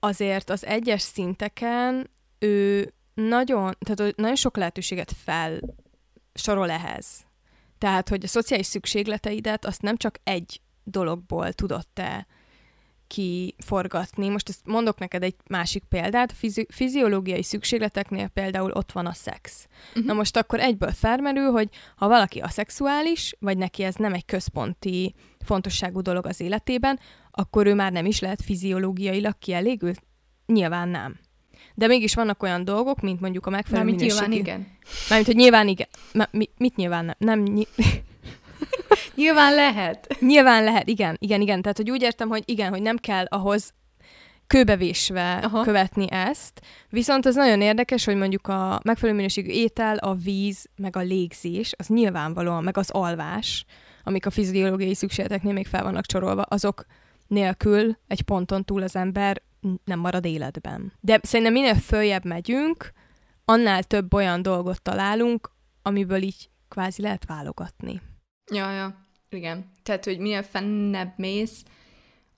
azért 0.00 0.50
az 0.50 0.66
egyes 0.66 1.02
szinteken 1.02 2.10
ő 2.38 2.92
nagyon, 3.14 3.76
tehát 3.78 4.16
nagyon 4.16 4.36
sok 4.36 4.56
lehetőséget 4.56 5.12
fel 5.24 5.60
sorol 6.34 6.70
ehhez. 6.70 7.06
Tehát, 7.78 8.08
hogy 8.08 8.24
a 8.24 8.28
szociális 8.28 8.66
szükségleteidet 8.66 9.64
azt 9.64 9.82
nem 9.82 9.96
csak 9.96 10.20
egy 10.24 10.60
dologból 10.84 11.52
tudod 11.52 11.86
te 11.92 12.26
kiforgatni. 13.06 14.28
Most 14.28 14.48
ezt 14.48 14.60
mondok 14.64 14.98
neked 14.98 15.22
egy 15.22 15.34
másik 15.48 15.84
példát. 15.84 16.30
A 16.30 16.34
fizi- 16.34 16.66
fiziológiai 16.70 17.42
szükségleteknél 17.42 18.28
például 18.28 18.70
ott 18.70 18.92
van 18.92 19.06
a 19.06 19.12
szex. 19.12 19.66
Uh-huh. 19.88 20.04
Na 20.04 20.12
most 20.12 20.36
akkor 20.36 20.60
egyből 20.60 20.92
felmerül, 20.92 21.50
hogy 21.50 21.68
ha 21.96 22.08
valaki 22.08 22.40
aszexuális, 22.40 23.36
vagy 23.38 23.58
neki 23.58 23.82
ez 23.82 23.94
nem 23.94 24.14
egy 24.14 24.24
központi 24.24 25.14
fontosságú 25.44 26.00
dolog 26.00 26.26
az 26.26 26.40
életében, 26.40 27.00
akkor 27.30 27.66
ő 27.66 27.74
már 27.74 27.92
nem 27.92 28.06
is 28.06 28.20
lehet 28.20 28.42
fiziológiailag 28.42 29.38
kielégült? 29.38 30.02
Nyilván 30.46 30.88
nem. 30.88 31.18
De 31.74 31.86
mégis 31.86 32.14
vannak 32.14 32.42
olyan 32.42 32.64
dolgok, 32.64 33.00
mint 33.00 33.20
mondjuk 33.20 33.46
a 33.46 33.50
megfelelő 33.50 33.84
Mármint 33.84 34.00
minőségi... 34.00 34.34
nyilván 34.34 34.56
igen. 34.56 34.78
Mármint, 35.08 35.26
hogy 35.26 35.36
nyilván 35.36 35.68
igen. 35.68 35.88
Mi, 36.30 36.50
mit 36.56 36.76
nyilván 36.76 37.04
nem? 37.04 37.14
nem 37.18 37.40
ny- 37.40 37.68
nyilván 39.14 39.54
lehet. 39.54 40.16
Nyilván 40.20 40.64
lehet, 40.64 40.88
igen, 40.88 41.16
igen, 41.18 41.40
igen. 41.40 41.62
Tehát, 41.62 41.76
hogy 41.76 41.90
úgy 41.90 42.02
értem, 42.02 42.28
hogy 42.28 42.42
igen, 42.46 42.70
hogy 42.70 42.82
nem 42.82 42.96
kell 42.96 43.24
ahhoz 43.24 43.74
kőbevésve 44.50 45.32
Aha. 45.42 45.62
követni 45.62 46.06
ezt. 46.10 46.60
Viszont 46.88 47.26
az 47.26 47.34
nagyon 47.34 47.60
érdekes, 47.60 48.04
hogy 48.04 48.16
mondjuk 48.16 48.46
a 48.46 48.80
megfelelő 48.84 49.16
minőségű 49.16 49.50
étel, 49.50 49.96
a 49.96 50.14
víz, 50.14 50.66
meg 50.76 50.96
a 50.96 51.00
légzés, 51.00 51.72
az 51.76 51.86
nyilvánvalóan, 51.86 52.64
meg 52.64 52.76
az 52.76 52.90
alvás, 52.90 53.64
amik 54.04 54.26
a 54.26 54.30
fiziológiai 54.30 54.94
szükségleteknél 54.94 55.52
még 55.52 55.66
fel 55.66 55.82
vannak 55.82 56.06
csorolva, 56.06 56.42
azok 56.42 56.84
nélkül 57.30 57.96
egy 58.06 58.22
ponton 58.22 58.64
túl 58.64 58.82
az 58.82 58.96
ember 58.96 59.42
nem 59.84 59.98
marad 59.98 60.24
életben. 60.24 60.92
De 61.00 61.20
szerintem 61.22 61.52
minél 61.54 61.74
följebb 61.74 62.24
megyünk, 62.24 62.92
annál 63.44 63.82
több 63.82 64.14
olyan 64.14 64.42
dolgot 64.42 64.82
találunk, 64.82 65.50
amiből 65.82 66.22
így 66.22 66.50
kvázi 66.68 67.02
lehet 67.02 67.24
válogatni. 67.26 68.00
Ja, 68.52 68.70
ja, 68.70 69.06
igen. 69.28 69.72
Tehát, 69.82 70.04
hogy 70.04 70.18
minél 70.18 70.42
fennebb 70.42 71.12
mész, 71.16 71.62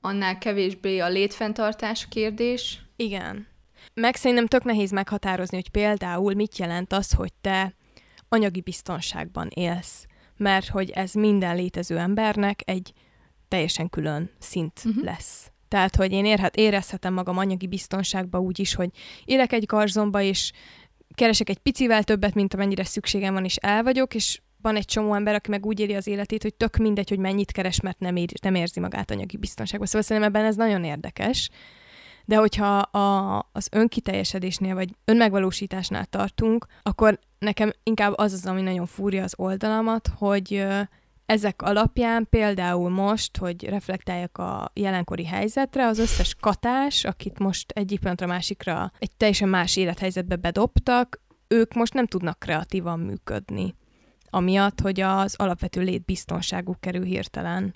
annál 0.00 0.38
kevésbé 0.38 0.98
a 0.98 1.08
létfenntartás 1.08 2.08
kérdés. 2.08 2.82
Igen. 2.96 3.46
Meg 3.94 4.16
szerintem 4.16 4.46
tök 4.46 4.64
nehéz 4.64 4.90
meghatározni, 4.90 5.56
hogy 5.56 5.68
például 5.70 6.34
mit 6.34 6.58
jelent 6.58 6.92
az, 6.92 7.12
hogy 7.12 7.32
te 7.40 7.74
anyagi 8.28 8.60
biztonságban 8.60 9.48
élsz. 9.54 10.06
Mert 10.36 10.68
hogy 10.68 10.90
ez 10.90 11.12
minden 11.12 11.56
létező 11.56 11.98
embernek 11.98 12.60
egy 12.64 12.92
teljesen 13.52 13.88
külön 13.88 14.30
szint 14.38 14.80
uh-huh. 14.84 15.04
lesz. 15.04 15.50
Tehát, 15.68 15.96
hogy 15.96 16.12
én 16.12 16.24
érhet, 16.24 16.56
érezhetem 16.56 17.14
magam 17.14 17.38
anyagi 17.38 17.66
biztonságba 17.66 18.38
úgy 18.38 18.60
is, 18.60 18.74
hogy 18.74 18.90
élek 19.24 19.52
egy 19.52 19.66
garzomba, 19.66 20.20
és 20.20 20.52
keresek 21.14 21.48
egy 21.48 21.58
picivel 21.58 22.02
többet, 22.04 22.34
mint 22.34 22.54
amennyire 22.54 22.84
szükségem 22.84 23.34
van, 23.34 23.44
és 23.44 23.56
el 23.56 23.82
vagyok, 23.82 24.14
és 24.14 24.40
van 24.62 24.76
egy 24.76 24.84
csomó 24.84 25.14
ember, 25.14 25.34
aki 25.34 25.50
meg 25.50 25.66
úgy 25.66 25.80
éli 25.80 25.94
az 25.94 26.06
életét, 26.06 26.42
hogy 26.42 26.54
tök 26.54 26.76
mindegy, 26.76 27.08
hogy 27.08 27.18
mennyit 27.18 27.52
keres, 27.52 27.80
mert 27.80 27.98
nem, 27.98 28.16
ér, 28.16 28.32
nem 28.42 28.54
érzi 28.54 28.80
magát 28.80 29.10
anyagi 29.10 29.36
biztonságban. 29.36 29.86
Szóval 29.86 30.02
szerintem 30.02 30.34
ebben 30.34 30.48
ez 30.48 30.56
nagyon 30.56 30.84
érdekes. 30.84 31.50
De 32.24 32.36
hogyha 32.36 32.76
a, 32.78 33.38
az 33.52 33.68
önkiteljesedésnél 33.70 34.74
vagy 34.74 34.90
önmegvalósításnál 35.04 36.04
tartunk, 36.04 36.66
akkor 36.82 37.18
nekem 37.38 37.72
inkább 37.82 38.12
az 38.16 38.32
az, 38.32 38.46
ami 38.46 38.62
nagyon 38.62 38.86
fúrja 38.86 39.22
az 39.22 39.34
oldalamat, 39.36 40.08
hogy 40.16 40.64
ezek 41.26 41.62
alapján 41.62 42.26
például 42.30 42.90
most, 42.90 43.36
hogy 43.36 43.64
reflektáljak 43.64 44.38
a 44.38 44.70
jelenkori 44.74 45.24
helyzetre, 45.24 45.86
az 45.86 45.98
összes 45.98 46.34
katás, 46.34 47.04
akit 47.04 47.38
most 47.38 47.70
egyik 47.70 47.98
pillanatra 47.98 48.26
másikra 48.26 48.92
egy 48.98 49.16
teljesen 49.16 49.48
más 49.48 49.76
élethelyzetbe 49.76 50.36
bedobtak, 50.36 51.20
ők 51.48 51.74
most 51.74 51.94
nem 51.94 52.06
tudnak 52.06 52.38
kreatívan 52.38 53.00
működni. 53.00 53.74
Amiatt, 54.30 54.80
hogy 54.80 55.00
az 55.00 55.34
alapvető 55.36 55.80
létbiztonságuk 55.80 56.80
kerül 56.80 57.04
hirtelen 57.04 57.74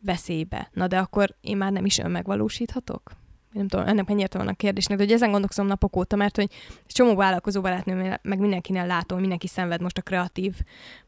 veszélybe. 0.00 0.70
Na 0.72 0.86
de 0.86 0.98
akkor 0.98 1.36
én 1.40 1.56
már 1.56 1.72
nem 1.72 1.84
is 1.84 1.98
önmegvalósíthatok? 1.98 3.21
Nem 3.52 3.68
tudom, 3.68 3.86
ennek 3.86 4.08
mennyi 4.08 4.24
van 4.30 4.48
a 4.48 4.54
kérdésnek, 4.54 4.98
de 4.98 5.04
hogy 5.04 5.12
ezen 5.12 5.30
gondolkozom 5.30 5.66
napok 5.66 5.96
óta, 5.96 6.16
mert 6.16 6.36
hogy 6.36 6.50
csomó 6.86 7.14
vállalkozó 7.14 7.60
barátnőm, 7.60 8.18
meg 8.22 8.38
mindenkinél 8.38 8.86
látom, 8.86 9.20
mindenki 9.20 9.46
szenved 9.46 9.80
most 9.80 9.98
a 9.98 10.02
kreatív 10.02 10.54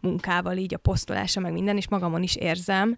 munkával, 0.01 0.57
így 0.57 0.75
a 0.75 0.79
posztolása, 0.79 1.41
meg 1.41 1.53
minden, 1.53 1.77
és 1.77 1.89
magamon 1.89 2.23
is 2.23 2.37
érzem, 2.37 2.97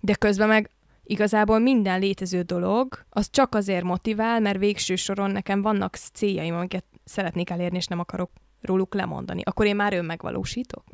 de 0.00 0.14
közben 0.14 0.48
meg 0.48 0.70
igazából 1.04 1.58
minden 1.58 2.00
létező 2.00 2.42
dolog, 2.42 3.04
az 3.10 3.28
csak 3.30 3.54
azért 3.54 3.84
motivál, 3.84 4.40
mert 4.40 4.58
végső 4.58 4.96
soron 4.96 5.30
nekem 5.30 5.62
vannak 5.62 5.94
céljaim, 5.94 6.54
amiket 6.54 6.84
szeretnék 7.04 7.50
elérni, 7.50 7.76
és 7.76 7.86
nem 7.86 7.98
akarok 7.98 8.30
róluk 8.60 8.94
lemondani. 8.94 9.42
Akkor 9.44 9.66
én 9.66 9.76
már 9.76 9.92
önmegvalósítok? 9.92 10.84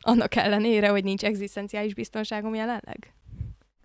Annak 0.00 0.34
ellenére, 0.34 0.88
hogy 0.88 1.04
nincs 1.04 1.24
egzisztenciális 1.24 1.94
biztonságom 1.94 2.54
jelenleg? 2.54 3.12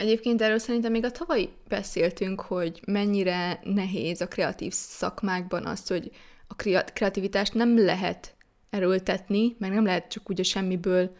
Egyébként 0.03 0.41
erről 0.41 0.57
szerintem 0.57 0.91
még 0.91 1.05
a 1.05 1.11
tavaly 1.11 1.49
beszéltünk, 1.67 2.41
hogy 2.41 2.81
mennyire 2.85 3.59
nehéz 3.63 4.21
a 4.21 4.27
kreatív 4.27 4.73
szakmákban 4.73 5.65
az, 5.65 5.87
hogy 5.87 6.11
a 6.47 6.55
kreativitást 6.93 7.53
nem 7.53 7.83
lehet 7.85 8.35
erőltetni, 8.69 9.55
meg 9.59 9.71
nem 9.71 9.85
lehet 9.85 10.07
csak 10.07 10.29
úgy 10.29 10.39
a 10.39 10.43
semmiből 10.43 11.15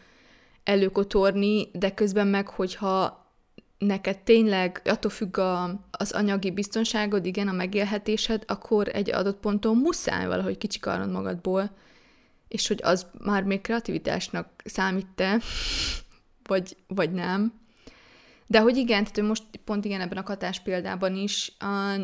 előkotorni, 0.64 1.70
de 1.72 1.94
közben 1.94 2.28
meg, 2.28 2.48
hogyha 2.48 3.26
neked 3.78 4.18
tényleg 4.18 4.82
attól 4.86 5.12
függ 5.12 5.38
a, 5.38 5.86
az 5.92 6.12
anyagi 6.12 6.52
biztonságod, 6.52 7.26
igen, 7.26 7.48
a 7.48 7.52
megélhetésed, 7.52 8.44
akkor 8.48 8.88
egy 8.88 9.12
adott 9.12 9.40
ponton 9.40 9.78
muszáj 9.78 10.28
valahogy 10.28 10.58
kicsikarnod 10.58 11.12
magadból, 11.12 11.72
és 12.48 12.68
hogy 12.68 12.80
az 12.84 13.06
már 13.20 13.44
még 13.44 13.62
kreativitásnak 13.62 14.50
számít-e, 14.66 15.40
vagy, 16.50 16.76
vagy 16.88 17.12
nem. 17.12 17.62
De 18.54 18.60
hogy 18.60 18.78
igen, 18.78 19.04
tehát 19.04 19.30
most 19.30 19.44
pont 19.66 19.86
igen 19.86 20.02
ebben 20.02 20.18
a 20.18 20.24
katás 20.24 20.60
példában 20.60 21.16
is, 21.16 21.52
a, 21.60 21.96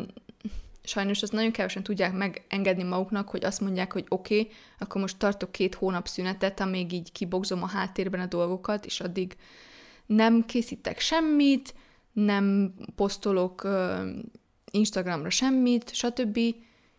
sajnos 0.82 1.22
azt 1.22 1.32
nagyon 1.32 1.50
kevesen 1.50 1.82
tudják 1.82 2.12
megengedni 2.12 2.82
maguknak, 2.82 3.28
hogy 3.28 3.44
azt 3.44 3.60
mondják, 3.60 3.92
hogy 3.92 4.04
oké, 4.08 4.40
okay, 4.40 4.52
akkor 4.78 5.00
most 5.00 5.16
tartok 5.16 5.52
két 5.52 5.74
hónap 5.74 6.08
szünetet, 6.08 6.60
amíg 6.60 6.92
így 6.92 7.12
kibogzom 7.12 7.62
a 7.62 7.66
háttérben 7.66 8.20
a 8.20 8.26
dolgokat, 8.26 8.86
és 8.86 9.00
addig 9.00 9.36
nem 10.06 10.44
készítek 10.46 11.00
semmit, 11.00 11.74
nem 12.12 12.74
posztolok 12.94 13.64
uh, 13.64 14.08
Instagramra 14.70 15.30
semmit, 15.30 15.94
stb., 15.94 16.38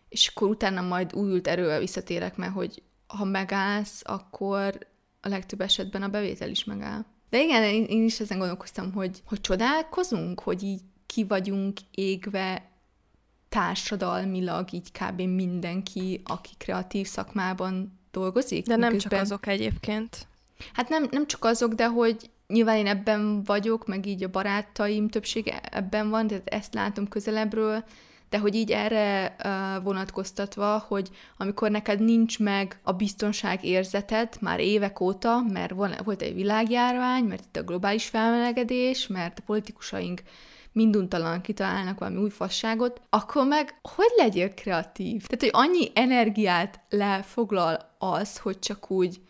és 0.09 0.27
akkor 0.27 0.49
utána 0.49 0.81
majd 0.81 1.13
újult 1.13 1.47
erővel 1.47 1.79
visszatérek, 1.79 2.35
mert 2.35 2.53
hogy 2.53 2.81
ha 3.07 3.25
megállsz, 3.25 4.01
akkor 4.05 4.87
a 5.21 5.27
legtöbb 5.27 5.61
esetben 5.61 6.01
a 6.01 6.09
bevétel 6.09 6.49
is 6.49 6.63
megáll. 6.63 7.05
De 7.31 7.41
igen, 7.41 7.63
én, 7.63 7.83
én 7.83 8.03
is 8.03 8.19
ezen 8.19 8.37
gondolkoztam, 8.37 8.93
hogy, 8.93 9.21
hogy 9.25 9.41
csodálkozunk, 9.41 10.39
hogy 10.39 10.63
így 10.63 10.81
ki 11.05 11.23
vagyunk 11.23 11.79
égve 11.91 12.71
társadalmilag, 13.49 14.73
így 14.73 14.91
kb. 14.91 15.21
mindenki, 15.21 16.21
aki 16.23 16.49
kreatív 16.57 17.07
szakmában 17.07 17.99
dolgozik. 18.11 18.65
De 18.65 18.75
nem 18.75 18.97
csak 18.97 19.11
azok 19.11 19.47
egyébként. 19.47 20.27
Hát 20.73 20.89
nem, 20.89 21.07
nem 21.11 21.27
csak 21.27 21.45
azok, 21.45 21.73
de 21.73 21.87
hogy 21.87 22.29
nyilván 22.47 22.77
én 22.77 22.87
ebben 22.87 23.43
vagyok, 23.43 23.87
meg 23.87 24.05
így 24.05 24.23
a 24.23 24.29
barátaim 24.29 25.09
többsége 25.09 25.59
ebben 25.59 26.09
van, 26.09 26.27
tehát 26.27 26.47
ezt 26.47 26.73
látom 26.73 27.07
közelebbről, 27.07 27.83
de 28.31 28.37
hogy 28.39 28.55
így 28.55 28.71
erre 28.71 29.35
vonatkoztatva, 29.83 30.85
hogy 30.87 31.09
amikor 31.37 31.71
neked 31.71 31.99
nincs 31.99 32.39
meg 32.39 32.79
a 32.83 32.91
biztonság 32.91 33.63
érzeted 33.63 34.37
már 34.39 34.59
évek 34.59 34.99
óta, 34.99 35.41
mert 35.41 35.73
volt 36.03 36.21
egy 36.21 36.33
világjárvány, 36.33 37.23
mert 37.23 37.43
itt 37.45 37.57
a 37.57 37.63
globális 37.63 38.05
felmelegedés, 38.05 39.07
mert 39.07 39.39
a 39.39 39.43
politikusaink 39.45 40.21
minduntalan 40.71 41.41
kitalálnak 41.41 41.99
valami 41.99 42.17
új 42.17 42.29
fasságot, 42.29 43.01
akkor 43.09 43.47
meg 43.47 43.79
hogy 43.95 44.11
legyél 44.17 44.53
kreatív? 44.53 45.25
Tehát, 45.27 45.53
hogy 45.53 45.69
annyi 45.69 45.91
energiát 45.93 46.79
lefoglal 46.89 47.95
az, 47.97 48.37
hogy 48.37 48.59
csak 48.59 48.91
úgy 48.91 49.21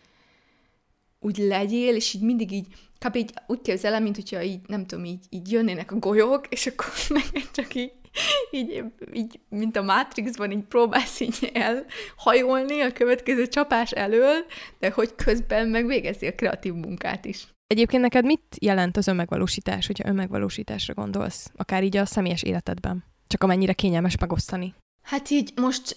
úgy 1.20 1.36
legyél, 1.38 1.94
és 1.94 2.14
így 2.14 2.22
mindig 2.22 2.52
így 2.52 2.66
kb. 2.98 3.16
így 3.16 3.34
úgy 3.46 3.60
képzelem, 3.60 4.02
mint 4.02 4.16
hogyha 4.16 4.42
így, 4.42 4.60
nem 4.66 4.86
tudom, 4.86 5.04
így, 5.04 5.24
így 5.30 5.50
jönnének 5.50 5.92
a 5.92 5.98
golyók, 5.98 6.46
és 6.48 6.66
akkor 6.66 6.86
neked 7.08 7.50
csak 7.52 7.74
így, 7.74 7.92
így, 8.50 8.84
így, 9.12 9.40
mint 9.48 9.76
a 9.76 9.82
Matrixban, 9.82 10.50
így 10.50 10.64
próbálsz 10.64 11.20
így 11.20 11.50
elhajolni 11.52 12.80
a 12.80 12.92
következő 12.92 13.46
csapás 13.46 13.90
elől, 13.90 14.44
de 14.78 14.90
hogy 14.90 15.14
közben 15.14 15.68
meg 15.68 15.86
végezni 15.86 16.26
a 16.26 16.34
kreatív 16.34 16.72
munkát 16.72 17.24
is. 17.24 17.46
Egyébként 17.66 18.02
neked 18.02 18.24
mit 18.24 18.56
jelent 18.60 18.96
az 18.96 19.06
önmegvalósítás, 19.06 19.86
hogyha 19.86 20.08
önmegvalósításra 20.08 20.94
gondolsz, 20.94 21.50
akár 21.56 21.84
így 21.84 21.96
a 21.96 22.06
személyes 22.06 22.42
életedben? 22.42 23.04
Csak 23.26 23.42
amennyire 23.42 23.72
kényelmes 23.72 24.16
megosztani. 24.18 24.74
Hát 25.02 25.30
így 25.30 25.52
most 25.56 25.94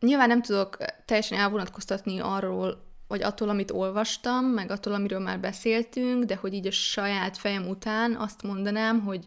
nyilván 0.00 0.28
nem 0.28 0.42
tudok 0.42 0.76
teljesen 1.04 1.38
elvonatkoztatni 1.38 2.18
arról, 2.18 2.88
vagy 3.08 3.22
attól, 3.22 3.48
amit 3.48 3.70
olvastam, 3.70 4.44
meg 4.44 4.70
attól, 4.70 4.92
amiről 4.92 5.18
már 5.18 5.40
beszéltünk, 5.40 6.24
de 6.24 6.36
hogy 6.36 6.54
így 6.54 6.66
a 6.66 6.70
saját 6.70 7.36
fejem 7.38 7.68
után 7.68 8.16
azt 8.16 8.42
mondanám, 8.42 9.00
hogy 9.00 9.26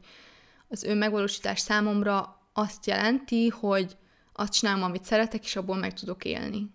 az 0.73 0.83
önmegvalósítás 0.83 1.59
számomra 1.59 2.41
azt 2.53 2.85
jelenti, 2.85 3.47
hogy 3.47 3.97
azt 4.33 4.53
csinálom, 4.53 4.83
amit 4.83 5.03
szeretek, 5.03 5.43
és 5.43 5.55
abból 5.55 5.75
meg 5.75 5.93
tudok 5.93 6.25
élni. 6.25 6.71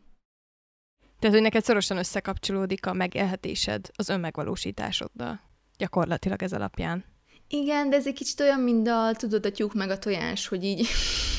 Tehát, 1.18 1.34
hogy 1.34 1.44
neked 1.44 1.64
szorosan 1.64 1.96
összekapcsolódik 1.96 2.86
a 2.86 2.92
megélhetésed 2.92 3.90
az 3.96 4.08
önmegvalósításoddal. 4.08 5.40
Gyakorlatilag 5.76 6.42
ez 6.42 6.52
alapján. 6.52 7.04
Igen, 7.48 7.90
de 7.90 7.96
ez 7.96 8.06
egy 8.06 8.14
kicsit 8.14 8.40
olyan, 8.40 8.60
mint 8.60 8.88
a, 8.88 9.12
tudod, 9.16 9.46
a 9.46 9.50
tyúk 9.50 9.74
meg 9.74 9.90
a 9.90 9.98
tojás, 9.98 10.48
hogy 10.48 10.64
így, 10.64 10.86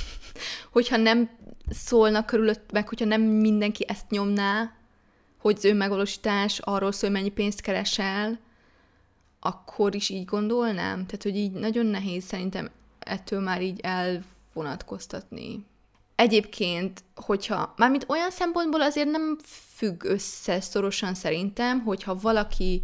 hogyha 0.75 0.97
nem 0.97 1.29
szólnak 1.69 2.25
körülött, 2.25 2.71
meg 2.71 2.87
hogyha 2.87 3.05
nem 3.05 3.21
mindenki 3.21 3.85
ezt 3.87 4.09
nyomná, 4.09 4.71
hogy 5.37 5.55
az 5.57 5.63
önmegvalósítás 5.63 6.59
arról 6.59 6.91
szól, 6.91 7.09
hogy 7.09 7.19
mennyi 7.19 7.33
pénzt 7.33 7.61
keresel, 7.61 8.39
akkor 9.39 9.95
is 9.95 10.09
így 10.09 10.25
gondolnám. 10.25 11.05
Tehát, 11.05 11.23
hogy 11.23 11.35
így 11.35 11.51
nagyon 11.51 11.85
nehéz 11.85 12.23
szerintem 12.23 12.69
ettől 12.99 13.39
már 13.39 13.61
így 13.61 13.79
elvonatkoztatni. 13.79 15.65
Egyébként, 16.15 17.03
hogyha, 17.15 17.73
mármint 17.77 18.05
olyan 18.07 18.31
szempontból 18.31 18.81
azért 18.81 19.11
nem 19.11 19.37
függ 19.75 20.03
össze 20.03 20.61
szorosan 20.61 21.13
szerintem, 21.13 21.79
hogyha 21.79 22.19
valaki 22.19 22.83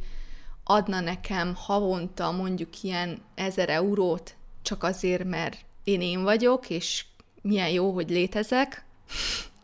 adna 0.64 1.00
nekem 1.00 1.54
havonta 1.56 2.32
mondjuk 2.32 2.84
ilyen 2.84 3.22
ezer 3.36 3.70
eurót, 3.70 4.36
csak 4.62 4.84
azért, 4.84 5.24
mert 5.24 5.58
én 5.84 6.02
én 6.02 6.24
vagyok, 6.24 6.70
és 6.70 7.06
milyen 7.42 7.70
jó, 7.70 7.92
hogy 7.92 8.10
létezek, 8.10 8.86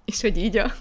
és 0.06 0.22
hogy 0.22 0.38
így, 0.38 0.58
a, 0.58 0.74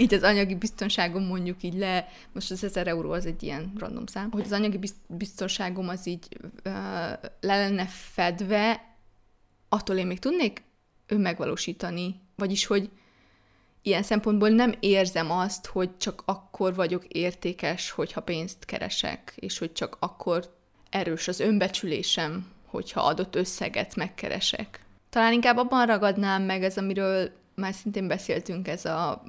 így 0.00 0.14
az 0.14 0.22
anyagi 0.22 0.54
biztonságom 0.54 1.24
mondjuk 1.24 1.62
így 1.62 1.74
le, 1.74 2.08
most 2.32 2.50
az 2.50 2.64
1000 2.64 2.86
euró 2.86 3.10
az 3.10 3.26
egy 3.26 3.42
ilyen 3.42 3.72
random 3.78 4.06
szám, 4.06 4.30
hogy 4.30 4.42
az 4.44 4.52
anyagi 4.52 4.78
biztonságom 5.06 5.88
az 5.88 6.06
így 6.06 6.28
uh, 6.40 6.72
le 7.40 7.58
lenne 7.58 7.86
fedve, 7.86 8.94
attól 9.68 9.96
én 9.96 10.06
még 10.06 10.18
tudnék 10.18 10.62
önmegvalósítani, 11.06 12.20
vagyis 12.36 12.66
hogy 12.66 12.90
ilyen 13.82 14.02
szempontból 14.02 14.48
nem 14.48 14.74
érzem 14.80 15.30
azt, 15.30 15.66
hogy 15.66 15.96
csak 15.96 16.22
akkor 16.24 16.74
vagyok 16.74 17.04
értékes, 17.04 17.90
hogyha 17.90 18.22
pénzt 18.22 18.64
keresek, 18.64 19.32
és 19.36 19.58
hogy 19.58 19.72
csak 19.72 19.96
akkor 20.00 20.54
erős 20.90 21.28
az 21.28 21.40
önbecsülésem, 21.40 22.46
hogyha 22.66 23.00
adott 23.00 23.36
összeget 23.36 23.96
megkeresek. 23.96 24.84
Talán 25.10 25.32
inkább 25.32 25.56
abban 25.56 25.86
ragadnám 25.86 26.42
meg 26.42 26.64
ez, 26.64 26.76
amiről 26.76 27.30
már 27.54 27.74
szintén 27.74 28.06
beszéltünk, 28.06 28.68
ez 28.68 28.84
a, 28.84 29.22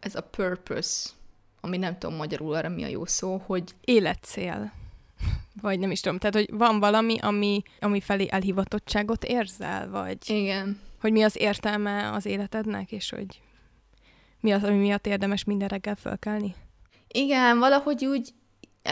ez 0.00 0.14
a 0.14 0.20
purpose, 0.20 1.10
ami 1.60 1.76
nem 1.76 1.98
tudom 1.98 2.16
magyarul 2.16 2.54
arra 2.54 2.68
mi 2.68 2.84
a 2.84 2.88
jó 2.88 3.04
szó, 3.04 3.42
hogy... 3.46 3.74
Életcél. 3.84 4.72
Vagy 5.60 5.78
nem 5.78 5.90
is 5.90 6.00
tudom. 6.00 6.18
Tehát, 6.18 6.34
hogy 6.34 6.58
van 6.58 6.80
valami, 6.80 7.18
ami, 7.18 7.62
ami 7.80 8.00
felé 8.00 8.26
elhivatottságot 8.30 9.24
érzel, 9.24 9.90
vagy... 9.90 10.18
Igen. 10.30 10.80
Hogy 11.00 11.12
mi 11.12 11.22
az 11.22 11.36
értelme 11.36 12.12
az 12.12 12.26
életednek, 12.26 12.92
és 12.92 13.10
hogy 13.10 13.40
mi 14.40 14.52
az, 14.52 14.62
ami 14.62 14.76
miatt 14.76 15.06
érdemes 15.06 15.44
minden 15.44 15.68
reggel 15.68 15.94
fölkelni? 15.94 16.54
Igen, 17.08 17.58
valahogy 17.58 18.04
úgy 18.04 18.34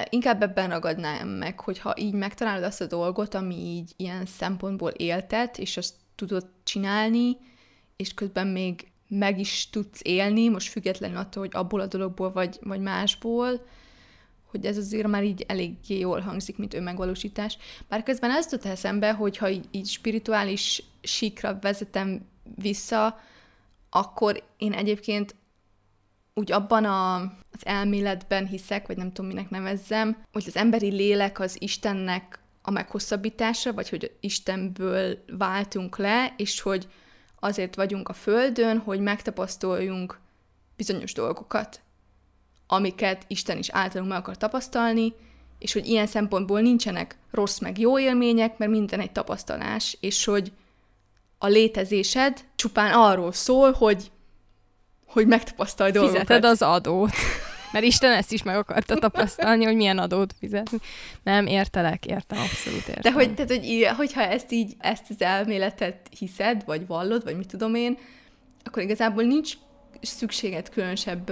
inkább 0.08 0.42
ebben 0.42 0.68
ragadnám 0.68 1.28
meg, 1.28 1.60
hogyha 1.60 1.94
így 1.98 2.14
megtalálod 2.14 2.62
azt 2.64 2.80
a 2.80 2.86
dolgot, 2.86 3.34
ami 3.34 3.54
így 3.54 3.92
ilyen 3.96 4.26
szempontból 4.26 4.90
éltet, 4.90 5.58
és 5.58 5.76
azt 5.76 5.94
tudod 6.14 6.46
csinálni, 6.62 7.36
és 7.98 8.14
közben 8.14 8.46
még 8.46 8.90
meg 9.08 9.38
is 9.38 9.70
tudsz 9.70 10.00
élni, 10.02 10.48
most 10.48 10.68
függetlenül 10.68 11.16
attól, 11.16 11.42
hogy 11.42 11.54
abból 11.54 11.80
a 11.80 11.86
dologból 11.86 12.32
vagy, 12.32 12.58
vagy 12.60 12.80
másból, 12.80 13.66
hogy 14.50 14.66
ez 14.66 14.76
azért 14.76 15.06
már 15.06 15.24
így 15.24 15.44
eléggé 15.48 15.98
jól 15.98 16.20
hangzik, 16.20 16.56
mint 16.58 16.74
önmegvalósítás. 16.74 17.58
Bár 17.88 18.02
közben 18.02 18.30
ez 18.30 18.52
jut 18.52 18.64
eszembe, 18.64 19.12
hogy 19.12 19.36
ha 19.36 19.48
így, 19.48 19.64
így 19.70 19.86
spirituális 19.86 20.82
síkra 21.02 21.58
vezetem 21.60 22.26
vissza, 22.54 23.20
akkor 23.90 24.42
én 24.56 24.72
egyébként 24.72 25.34
úgy 26.34 26.52
abban 26.52 26.84
a, 26.84 27.14
az 27.50 27.60
elméletben 27.66 28.46
hiszek, 28.46 28.86
vagy 28.86 28.96
nem 28.96 29.12
tudom, 29.12 29.30
minek 29.30 29.50
nevezzem, 29.50 30.22
hogy 30.32 30.44
az 30.46 30.56
emberi 30.56 30.90
lélek 30.90 31.40
az 31.40 31.56
Istennek 31.58 32.38
a 32.62 32.70
meghosszabbítása, 32.70 33.72
vagy 33.72 33.88
hogy 33.88 34.16
Istenből 34.20 35.24
váltunk 35.38 35.96
le, 35.96 36.34
és 36.36 36.60
hogy 36.60 36.88
azért 37.40 37.74
vagyunk 37.74 38.08
a 38.08 38.12
Földön, 38.12 38.78
hogy 38.78 39.00
megtapasztaljunk 39.00 40.18
bizonyos 40.76 41.12
dolgokat, 41.12 41.80
amiket 42.66 43.24
Isten 43.26 43.58
is 43.58 43.68
általunk 43.70 44.10
meg 44.10 44.18
akar 44.18 44.36
tapasztalni, 44.36 45.14
és 45.58 45.72
hogy 45.72 45.86
ilyen 45.86 46.06
szempontból 46.06 46.60
nincsenek 46.60 47.16
rossz 47.30 47.58
meg 47.58 47.78
jó 47.78 47.98
élmények, 47.98 48.58
mert 48.58 48.70
minden 48.70 49.00
egy 49.00 49.12
tapasztalás, 49.12 49.96
és 50.00 50.24
hogy 50.24 50.52
a 51.38 51.46
létezésed 51.46 52.44
csupán 52.56 52.92
arról 52.92 53.32
szól, 53.32 53.72
hogy 53.72 54.10
hogy 55.06 55.26
megtapasztalj 55.26 55.90
dolgokat. 55.90 56.18
Fizeted 56.18 56.44
az 56.44 56.62
adót. 56.62 57.12
Mert 57.72 57.84
Isten 57.84 58.12
ezt 58.12 58.32
is 58.32 58.42
meg 58.42 58.56
akarta 58.56 58.94
tapasztalni, 58.94 59.64
hogy 59.64 59.76
milyen 59.76 59.98
adót 59.98 60.34
fizetni. 60.38 60.78
Nem, 61.22 61.46
értelek, 61.46 62.06
értem, 62.06 62.38
abszolút 62.38 62.88
értem. 62.88 63.02
De 63.02 63.12
hogy, 63.12 63.34
tehát, 63.34 63.50
hogy 63.50 63.88
hogyha 63.96 64.22
ezt 64.22 64.52
így, 64.52 64.74
ezt 64.78 65.04
az 65.08 65.22
elméletet 65.22 66.08
hiszed, 66.18 66.62
vagy 66.64 66.86
vallod, 66.86 67.24
vagy 67.24 67.36
mit 67.36 67.48
tudom 67.48 67.74
én, 67.74 67.98
akkor 68.64 68.82
igazából 68.82 69.22
nincs 69.22 69.52
szükséged 70.00 70.68
különösebb 70.68 71.30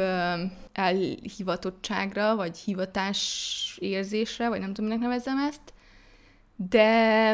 elhivatottságra, 0.72 2.36
vagy 2.36 2.58
hivatás 2.58 3.78
érzésre, 3.80 4.48
vagy 4.48 4.60
nem 4.60 4.72
tudom, 4.72 4.90
minek 4.90 5.02
nevezzem 5.02 5.38
ezt, 5.38 5.74
de 6.56 7.32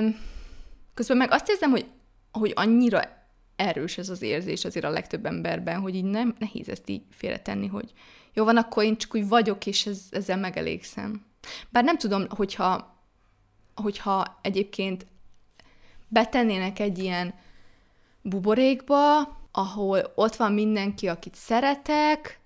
közben 0.95 1.17
meg 1.17 1.33
azt 1.33 1.49
érzem, 1.49 1.71
hogy, 1.71 1.87
hogy 2.33 2.53
annyira 2.55 3.01
erős 3.57 3.99
ez 3.99 4.09
az 4.09 4.23
érzés 4.23 4.65
azért 4.65 4.85
a 4.85 4.91
legtöbb 4.91 5.27
emberben, 5.27 5.81
hogy 5.81 5.95
így 5.95 6.05
nem 6.05 6.35
nehéz 6.38 6.69
ezt 6.69 6.88
így 6.88 7.03
félretenni, 7.11 7.67
hogy 7.67 7.93
jó 8.35 8.45
van, 8.45 8.57
akkor 8.57 8.85
én 8.85 8.97
csak 8.97 9.14
úgy 9.14 9.29
vagyok, 9.29 9.66
és 9.66 9.87
ez, 9.87 10.01
ezzel 10.11 10.37
megelégszem. 10.37 11.25
Bár 11.71 11.85
nem 11.85 11.99
tudom, 11.99 12.27
hogyha, 12.29 12.97
hogyha 13.75 14.38
egyébként 14.42 15.07
betennének 16.09 16.79
egy 16.79 16.99
ilyen 16.99 17.35
buborékba, 18.23 19.21
ahol 19.53 20.12
ott 20.14 20.37
van 20.37 20.53
mindenki, 20.53 21.09
akit 21.09 21.35
szeretek, 21.35 22.40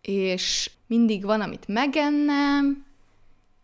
és 0.00 0.70
mindig 0.86 1.24
van, 1.24 1.40
amit 1.40 1.68
megennem, 1.68 2.84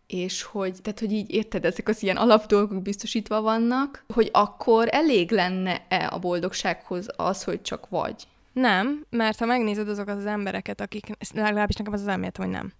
és 0.07 0.43
hogy, 0.43 0.81
tehát, 0.81 0.99
hogy 0.99 1.11
így 1.11 1.31
érted, 1.31 1.65
ezek 1.65 1.87
az 1.87 2.03
ilyen 2.03 2.17
alapdolgok 2.17 2.81
biztosítva 2.81 3.41
vannak, 3.41 4.03
hogy 4.13 4.29
akkor 4.33 4.87
elég 4.91 5.31
lenne-e 5.31 6.07
a 6.11 6.19
boldogsághoz 6.19 7.07
az, 7.15 7.43
hogy 7.43 7.61
csak 7.61 7.89
vagy? 7.89 8.27
Nem, 8.57 9.05
mert 9.09 9.39
ha 9.39 9.45
megnézed 9.45 9.89
azokat 9.89 10.17
az 10.17 10.25
embereket, 10.25 10.81
akik, 10.81 11.07
legalábbis 11.33 11.75
nekem 11.75 11.93
az 11.93 12.01
az 12.01 12.07
elméletem, 12.07 12.45
hogy 12.45 12.53
nem. 12.53 12.73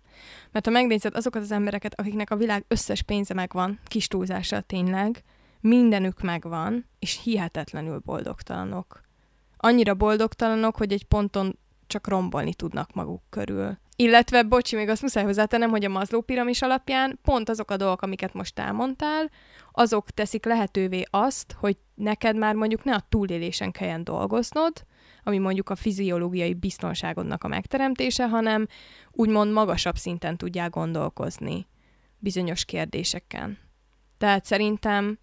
Mert 0.52 0.66
ha 0.66 0.72
megnézed 0.72 1.16
azokat 1.16 1.42
az 1.42 1.52
embereket, 1.52 2.00
akiknek 2.00 2.30
a 2.30 2.36
világ 2.36 2.66
összes 2.68 3.02
pénze 3.02 3.34
megvan, 3.34 3.80
kis 3.86 4.08
túlzással 4.08 4.62
tényleg, 4.62 5.24
mindenük 5.62 6.22
megvan, 6.22 6.86
és 7.00 7.22
hihetetlenül 7.24 8.02
boldogtalanok. 8.06 9.02
Annyira 9.58 9.94
boldogtalanok, 9.94 10.76
hogy 10.76 10.92
egy 10.92 11.04
ponton 11.04 11.60
csak 11.88 12.08
rombolni 12.08 12.54
tudnak 12.54 12.94
maguk 12.94 13.22
körül. 13.30 13.78
Illetve, 13.96 14.44
bocsi, 14.44 14.76
még 14.76 14.90
azt 14.90 15.02
muszáj 15.02 15.24
hozzátennem, 15.24 15.70
hogy 15.70 15.86
a 15.86 15.90
Mazló 15.90 16.22
piramis 16.22 16.62
alapján 16.62 17.20
pont 17.22 17.50
azok 17.50 17.72
a 17.72 17.78
dolgok, 17.78 18.02
amiket 18.02 18.34
most 18.34 18.60
elmondtál, 18.60 19.32
azok 19.72 20.10
teszik 20.10 20.46
lehetővé 20.46 21.04
azt, 21.10 21.56
hogy 21.60 21.78
neked 21.96 22.38
már 22.38 22.56
mondjuk 22.56 22.84
ne 22.84 22.94
a 22.94 23.06
túlélésen 23.10 23.72
kelljen 23.72 24.04
dolgoznod, 24.04 24.86
ami 25.28 25.38
mondjuk 25.38 25.70
a 25.70 25.76
fiziológiai 25.76 26.54
biztonságodnak 26.54 27.44
a 27.44 27.48
megteremtése, 27.48 28.28
hanem 28.28 28.68
úgymond 29.12 29.52
magasabb 29.52 29.96
szinten 29.96 30.38
tudjál 30.38 30.70
gondolkozni 30.70 31.68
bizonyos 32.20 32.66
kérdéseken. 32.66 33.58
Tehát 34.18 34.46
szerintem 34.46 35.20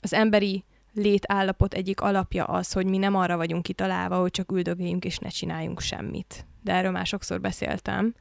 az 0.00 0.12
emberi 0.12 0.64
létállapot 0.94 1.74
egyik 1.74 2.00
alapja 2.00 2.44
az, 2.44 2.72
hogy 2.72 2.86
mi 2.86 2.96
nem 2.96 3.16
arra 3.16 3.36
vagyunk 3.36 3.62
kitalálva, 3.62 4.20
hogy 4.20 4.30
csak 4.30 4.52
üldögéljünk 4.52 5.04
és 5.04 5.18
ne 5.18 5.28
csináljunk 5.28 5.80
semmit. 5.80 6.46
De 6.62 6.72
erről 6.72 6.90
már 6.90 7.06
sokszor 7.06 7.40
beszéltem. 7.40 8.14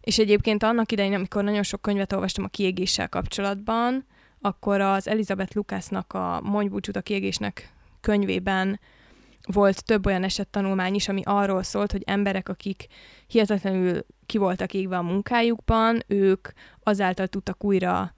És 0.00 0.18
egyébként 0.18 0.62
annak 0.62 0.92
idején, 0.92 1.14
amikor 1.14 1.44
nagyon 1.44 1.62
sok 1.62 1.82
könyvet 1.82 2.12
olvastam 2.12 2.44
a 2.44 2.48
kiégéssel 2.48 3.08
kapcsolatban, 3.08 4.06
akkor 4.40 4.80
az 4.80 5.08
Elizabeth 5.08 5.56
Lucasnak 5.56 6.12
a 6.12 6.40
Mondj 6.44 6.68
búcsút 6.68 6.96
a 6.96 7.02
kiégésnek 7.02 7.72
könyvében 8.00 8.80
volt 9.46 9.84
több 9.84 10.06
olyan 10.06 10.24
esettanulmány 10.24 10.94
is, 10.94 11.08
ami 11.08 11.20
arról 11.24 11.62
szólt, 11.62 11.92
hogy 11.92 12.02
emberek, 12.06 12.48
akik 12.48 12.86
hihetetlenül 13.26 14.06
ki 14.26 14.38
voltak 14.38 14.74
égve 14.74 14.96
a 14.96 15.02
munkájukban, 15.02 16.02
ők 16.06 16.48
azáltal 16.82 17.26
tudtak 17.26 17.64
újra 17.64 18.14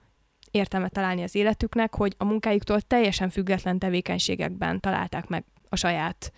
értelmet 0.51 0.91
találni 0.91 1.23
az 1.23 1.35
életüknek, 1.35 1.95
hogy 1.95 2.15
a 2.17 2.25
munkájuktól 2.25 2.81
teljesen 2.81 3.29
független 3.29 3.79
tevékenységekben 3.79 4.79
találták 4.79 5.27
meg 5.27 5.45
a 5.69 5.75
saját 5.75 6.31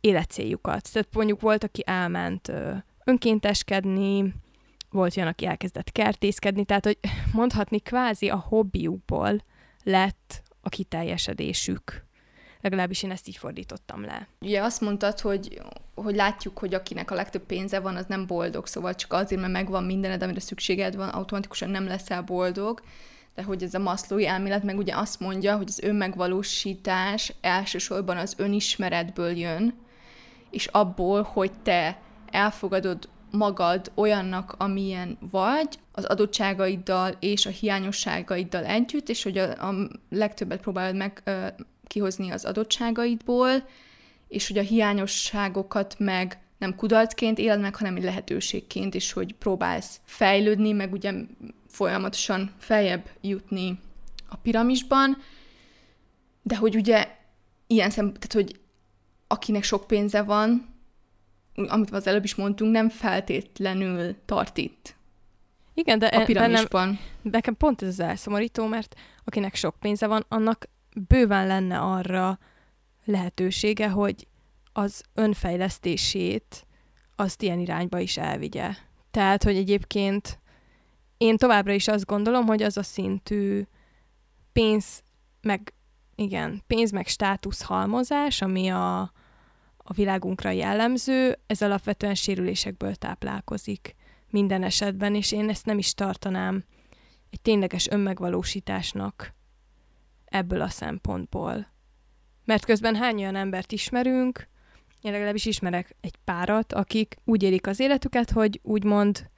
életcéljukat. 0.00 0.92
Tehát 0.92 1.14
mondjuk 1.14 1.40
volt, 1.40 1.64
aki 1.64 1.82
elment 1.86 2.52
önkénteskedni, 3.04 4.34
volt 4.90 5.16
olyan, 5.16 5.28
aki 5.28 5.46
elkezdett 5.46 5.92
kertészkedni, 5.92 6.64
tehát 6.64 6.84
hogy 6.84 6.98
mondhatni 7.32 7.80
kvázi 7.80 8.28
a 8.28 8.36
hobbiukból 8.36 9.42
lett 9.82 10.42
a 10.60 10.68
kiteljesedésük. 10.68 12.06
Legalábbis 12.60 13.02
én 13.02 13.10
ezt 13.10 13.28
így 13.28 13.36
fordítottam 13.36 14.04
le. 14.04 14.28
Ugye 14.40 14.62
azt 14.62 14.80
mondtad, 14.80 15.20
hogy, 15.20 15.60
hogy 15.94 16.14
látjuk, 16.14 16.58
hogy 16.58 16.74
akinek 16.74 17.10
a 17.10 17.14
legtöbb 17.14 17.42
pénze 17.42 17.80
van, 17.80 17.96
az 17.96 18.06
nem 18.06 18.26
boldog, 18.26 18.66
szóval 18.66 18.94
csak 18.94 19.12
azért, 19.12 19.40
mert 19.40 19.52
megvan 19.52 19.84
mindened, 19.84 20.22
amire 20.22 20.40
szükséged 20.40 20.96
van, 20.96 21.08
automatikusan 21.08 21.70
nem 21.70 21.86
leszel 21.86 22.22
boldog 22.22 22.82
de 23.38 23.44
hogy 23.44 23.62
ez 23.62 23.74
a 23.74 23.78
maszlói 23.78 24.26
elmélet 24.26 24.62
meg 24.62 24.78
ugye 24.78 24.96
azt 24.96 25.20
mondja, 25.20 25.56
hogy 25.56 25.66
az 25.68 25.78
önmegvalósítás 25.78 27.32
elsősorban 27.40 28.16
az 28.16 28.34
önismeretből 28.36 29.36
jön, 29.36 29.74
és 30.50 30.66
abból, 30.66 31.22
hogy 31.22 31.50
te 31.62 31.98
elfogadod 32.30 33.08
magad 33.30 33.90
olyannak, 33.94 34.54
amilyen 34.58 35.18
vagy, 35.30 35.78
az 35.92 36.04
adottságaiddal 36.04 37.16
és 37.20 37.46
a 37.46 37.50
hiányosságaiddal 37.50 38.64
együtt, 38.64 39.08
és 39.08 39.22
hogy 39.22 39.38
a, 39.38 39.68
a 39.68 39.88
legtöbbet 40.10 40.60
próbálod 40.60 40.96
meg 40.96 41.20
ö, 41.24 41.46
kihozni 41.88 42.30
az 42.30 42.44
adottságaidból, 42.44 43.68
és 44.28 44.48
hogy 44.48 44.58
a 44.58 44.62
hiányosságokat 44.62 45.94
meg 45.98 46.38
nem 46.58 46.74
kudarcként 46.74 47.38
éled 47.38 47.60
meg, 47.60 47.76
hanem 47.76 47.96
egy 47.96 48.02
lehetőségként, 48.02 48.94
és 48.94 49.12
hogy 49.12 49.34
próbálsz 49.34 50.00
fejlődni, 50.04 50.72
meg 50.72 50.92
ugye 50.92 51.12
folyamatosan 51.68 52.52
feljebb 52.58 53.10
jutni 53.20 53.80
a 54.28 54.36
piramisban, 54.36 55.16
de 56.42 56.56
hogy 56.56 56.76
ugye 56.76 57.08
ilyen 57.66 57.90
szem, 57.90 58.06
tehát 58.06 58.32
hogy 58.32 58.60
akinek 59.26 59.62
sok 59.62 59.86
pénze 59.86 60.22
van, 60.22 60.76
amit 61.54 61.90
az 61.90 62.06
előbb 62.06 62.24
is 62.24 62.34
mondtunk, 62.34 62.72
nem 62.72 62.88
feltétlenül 62.88 64.16
tart 64.24 64.56
itt. 64.56 64.96
Igen, 65.74 65.98
de 65.98 66.06
a 66.06 66.24
piramisban. 66.24 66.86
Bennem, 66.86 66.98
nekem 67.22 67.56
pont 67.56 67.82
ez 67.82 67.88
az 67.88 68.00
elszomorító, 68.00 68.66
mert 68.66 68.94
akinek 69.24 69.54
sok 69.54 69.76
pénze 69.80 70.06
van, 70.06 70.24
annak 70.28 70.68
bőven 71.06 71.46
lenne 71.46 71.78
arra 71.78 72.38
lehetősége, 73.04 73.88
hogy 73.88 74.26
az 74.72 75.04
önfejlesztését 75.14 76.66
azt 77.16 77.42
ilyen 77.42 77.58
irányba 77.58 77.98
is 77.98 78.16
elvigye. 78.16 78.70
Tehát, 79.10 79.42
hogy 79.42 79.56
egyébként 79.56 80.40
én 81.16 81.36
továbbra 81.36 81.72
is 81.72 81.88
azt 81.88 82.06
gondolom, 82.06 82.46
hogy 82.46 82.62
az 82.62 82.76
a 82.76 82.82
szintű 82.82 83.62
pénz, 84.52 85.02
meg 85.40 85.72
igen, 86.14 86.62
pénz 86.66 86.90
meg 86.90 87.06
státusz 87.06 87.62
halmozás, 87.62 88.42
ami 88.42 88.68
a, 88.68 89.00
a 89.76 89.92
világunkra 89.94 90.50
jellemző, 90.50 91.38
ez 91.46 91.62
alapvetően 91.62 92.14
sérülésekből 92.14 92.94
táplálkozik 92.94 93.94
minden 94.30 94.62
esetben, 94.62 95.14
és 95.14 95.32
én 95.32 95.48
ezt 95.48 95.66
nem 95.66 95.78
is 95.78 95.94
tartanám 95.94 96.64
egy 97.30 97.40
tényleges 97.40 97.88
önmegvalósításnak 97.88 99.34
ebből 100.30 100.60
a 100.60 100.68
szempontból. 100.68 101.66
Mert 102.44 102.64
közben 102.64 102.94
hány 102.94 103.18
olyan 103.18 103.36
embert 103.36 103.72
ismerünk, 103.72 104.48
én 105.00 105.12
legalábbis 105.12 105.46
ismerek 105.46 105.96
egy 106.00 106.16
párat, 106.24 106.72
akik 106.72 107.16
úgy 107.24 107.42
élik 107.42 107.66
az 107.66 107.80
életüket, 107.80 108.30
hogy 108.30 108.60
úgymond 108.62 109.30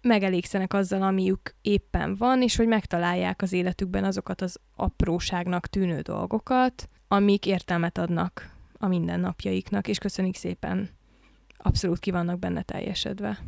megelégszenek 0.00 0.74
azzal, 0.74 1.02
amiük 1.02 1.54
éppen 1.62 2.16
van, 2.16 2.42
és 2.42 2.56
hogy 2.56 2.66
megtalálják 2.66 3.42
az 3.42 3.52
életükben 3.52 4.04
azokat 4.04 4.40
az 4.40 4.60
apróságnak 4.76 5.66
tűnő 5.66 6.00
dolgokat, 6.00 6.88
amik 7.08 7.46
értelmet 7.46 7.98
adnak 7.98 8.54
a 8.78 8.86
mindennapjaiknak, 8.86 9.88
és 9.88 9.98
köszönik 9.98 10.36
szépen, 10.36 10.90
abszolút 11.56 11.98
ki 11.98 12.10
vannak 12.10 12.38
benne 12.38 12.62
teljesedve. 12.62 13.38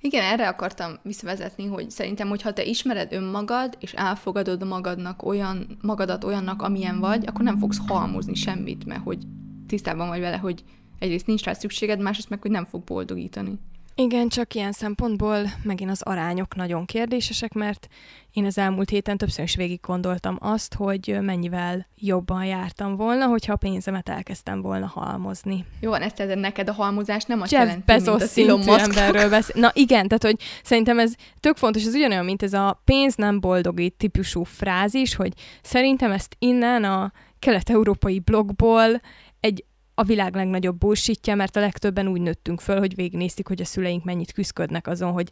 Igen, 0.00 0.22
erre 0.22 0.48
akartam 0.48 0.92
visszavezetni, 1.02 1.66
hogy 1.66 1.90
szerintem, 1.90 2.28
hogyha 2.28 2.52
te 2.52 2.64
ismered 2.64 3.12
önmagad, 3.12 3.76
és 3.80 3.92
elfogadod 3.92 4.66
magadnak 4.66 5.22
olyan, 5.22 5.78
magadat 5.82 6.24
olyannak, 6.24 6.62
amilyen 6.62 6.98
vagy, 6.98 7.26
akkor 7.26 7.44
nem 7.44 7.58
fogsz 7.58 7.80
halmozni 7.86 8.34
semmit, 8.34 8.84
mert 8.84 9.02
hogy 9.02 9.18
tisztában 9.66 10.08
vagy 10.08 10.20
vele, 10.20 10.36
hogy 10.36 10.64
egyrészt 10.98 11.26
nincs 11.26 11.44
rá 11.44 11.52
szükséged, 11.52 12.00
másrészt 12.00 12.28
meg, 12.28 12.40
hogy 12.40 12.50
nem 12.50 12.64
fog 12.64 12.84
boldogítani. 12.84 13.58
Igen, 13.98 14.28
csak 14.28 14.54
ilyen 14.54 14.72
szempontból 14.72 15.38
megint 15.62 15.90
az 15.90 16.02
arányok 16.02 16.54
nagyon 16.54 16.84
kérdésesek, 16.84 17.52
mert 17.52 17.88
én 18.32 18.44
az 18.44 18.58
elmúlt 18.58 18.90
héten 18.90 19.16
többször 19.16 19.44
is 19.44 19.56
végig 19.56 19.80
gondoltam 19.80 20.36
azt, 20.40 20.74
hogy 20.74 21.18
mennyivel 21.20 21.86
jobban 21.94 22.44
jártam 22.44 22.96
volna, 22.96 23.26
hogyha 23.26 23.52
a 23.52 23.56
pénzemet 23.56 24.08
elkezdtem 24.08 24.60
volna 24.62 24.86
halmozni. 24.86 25.64
Jó 25.80 25.90
van, 25.90 26.02
ezt 26.02 26.34
neked 26.34 26.68
a 26.68 26.72
halmozás 26.72 27.24
nem 27.24 27.40
azt 27.40 27.52
Jeff 27.52 27.62
jelenti, 27.62 27.82
Bezos 27.86 28.34
mint 28.34 28.66
a 28.68 28.78
emberről 28.78 29.28
beszél. 29.30 29.60
Na 29.60 29.70
igen, 29.74 30.08
tehát 30.08 30.22
hogy 30.22 30.36
szerintem 30.62 30.98
ez 30.98 31.12
tök 31.40 31.56
fontos, 31.56 31.84
ez 31.84 31.94
ugyanolyan, 31.94 32.24
mint 32.24 32.42
ez 32.42 32.52
a 32.52 32.80
pénz 32.84 33.14
nem 33.14 33.40
boldogít 33.40 33.94
típusú 33.94 34.42
frázis, 34.42 35.14
hogy 35.14 35.32
szerintem 35.62 36.10
ezt 36.10 36.36
innen 36.38 36.84
a 36.84 37.12
kelet-európai 37.38 38.18
blogból 38.18 39.00
egy 39.40 39.64
a 39.98 40.02
világ 40.02 40.34
legnagyobb 40.34 40.78
bullshitja, 40.78 41.34
mert 41.34 41.56
a 41.56 41.60
legtöbben 41.60 42.08
úgy 42.08 42.20
nőttünk 42.20 42.60
föl, 42.60 42.78
hogy 42.78 42.94
végignéztük, 42.94 43.48
hogy 43.48 43.60
a 43.60 43.64
szüleink 43.64 44.04
mennyit 44.04 44.32
küzdködnek 44.32 44.86
azon, 44.86 45.12
hogy 45.12 45.30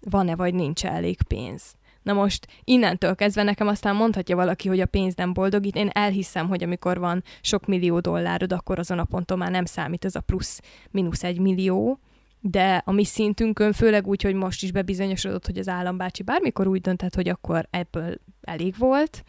van-e 0.00 0.36
vagy 0.36 0.54
nincs 0.54 0.84
elég 0.84 1.22
pénz. 1.22 1.74
Na 2.02 2.12
most 2.12 2.46
innentől 2.64 3.14
kezdve 3.14 3.42
nekem 3.42 3.66
aztán 3.66 3.96
mondhatja 3.96 4.36
valaki, 4.36 4.68
hogy 4.68 4.80
a 4.80 4.86
pénz 4.86 5.14
nem 5.14 5.32
boldogít. 5.32 5.76
Én 5.76 5.88
elhiszem, 5.92 6.48
hogy 6.48 6.62
amikor 6.62 6.98
van 6.98 7.22
sok 7.40 7.66
millió 7.66 8.00
dollárod, 8.00 8.52
akkor 8.52 8.78
azon 8.78 8.98
a 8.98 9.04
ponton 9.04 9.38
már 9.38 9.50
nem 9.50 9.64
számít 9.64 10.04
ez 10.04 10.14
a 10.14 10.20
plusz 10.20 10.60
mínusz 10.90 11.24
egy 11.24 11.38
millió, 11.38 11.98
de 12.40 12.82
a 12.84 12.92
mi 12.92 13.04
szintünkön, 13.04 13.72
főleg 13.72 14.06
úgy, 14.06 14.22
hogy 14.22 14.34
most 14.34 14.62
is 14.62 14.72
bebizonyosodott, 14.72 15.46
hogy 15.46 15.58
az 15.58 15.68
állambácsi 15.68 16.22
bármikor 16.22 16.66
úgy 16.66 16.80
döntett, 16.80 17.14
hogy 17.14 17.28
akkor 17.28 17.66
ebből 17.70 18.18
elég 18.40 18.74
volt, 18.78 19.24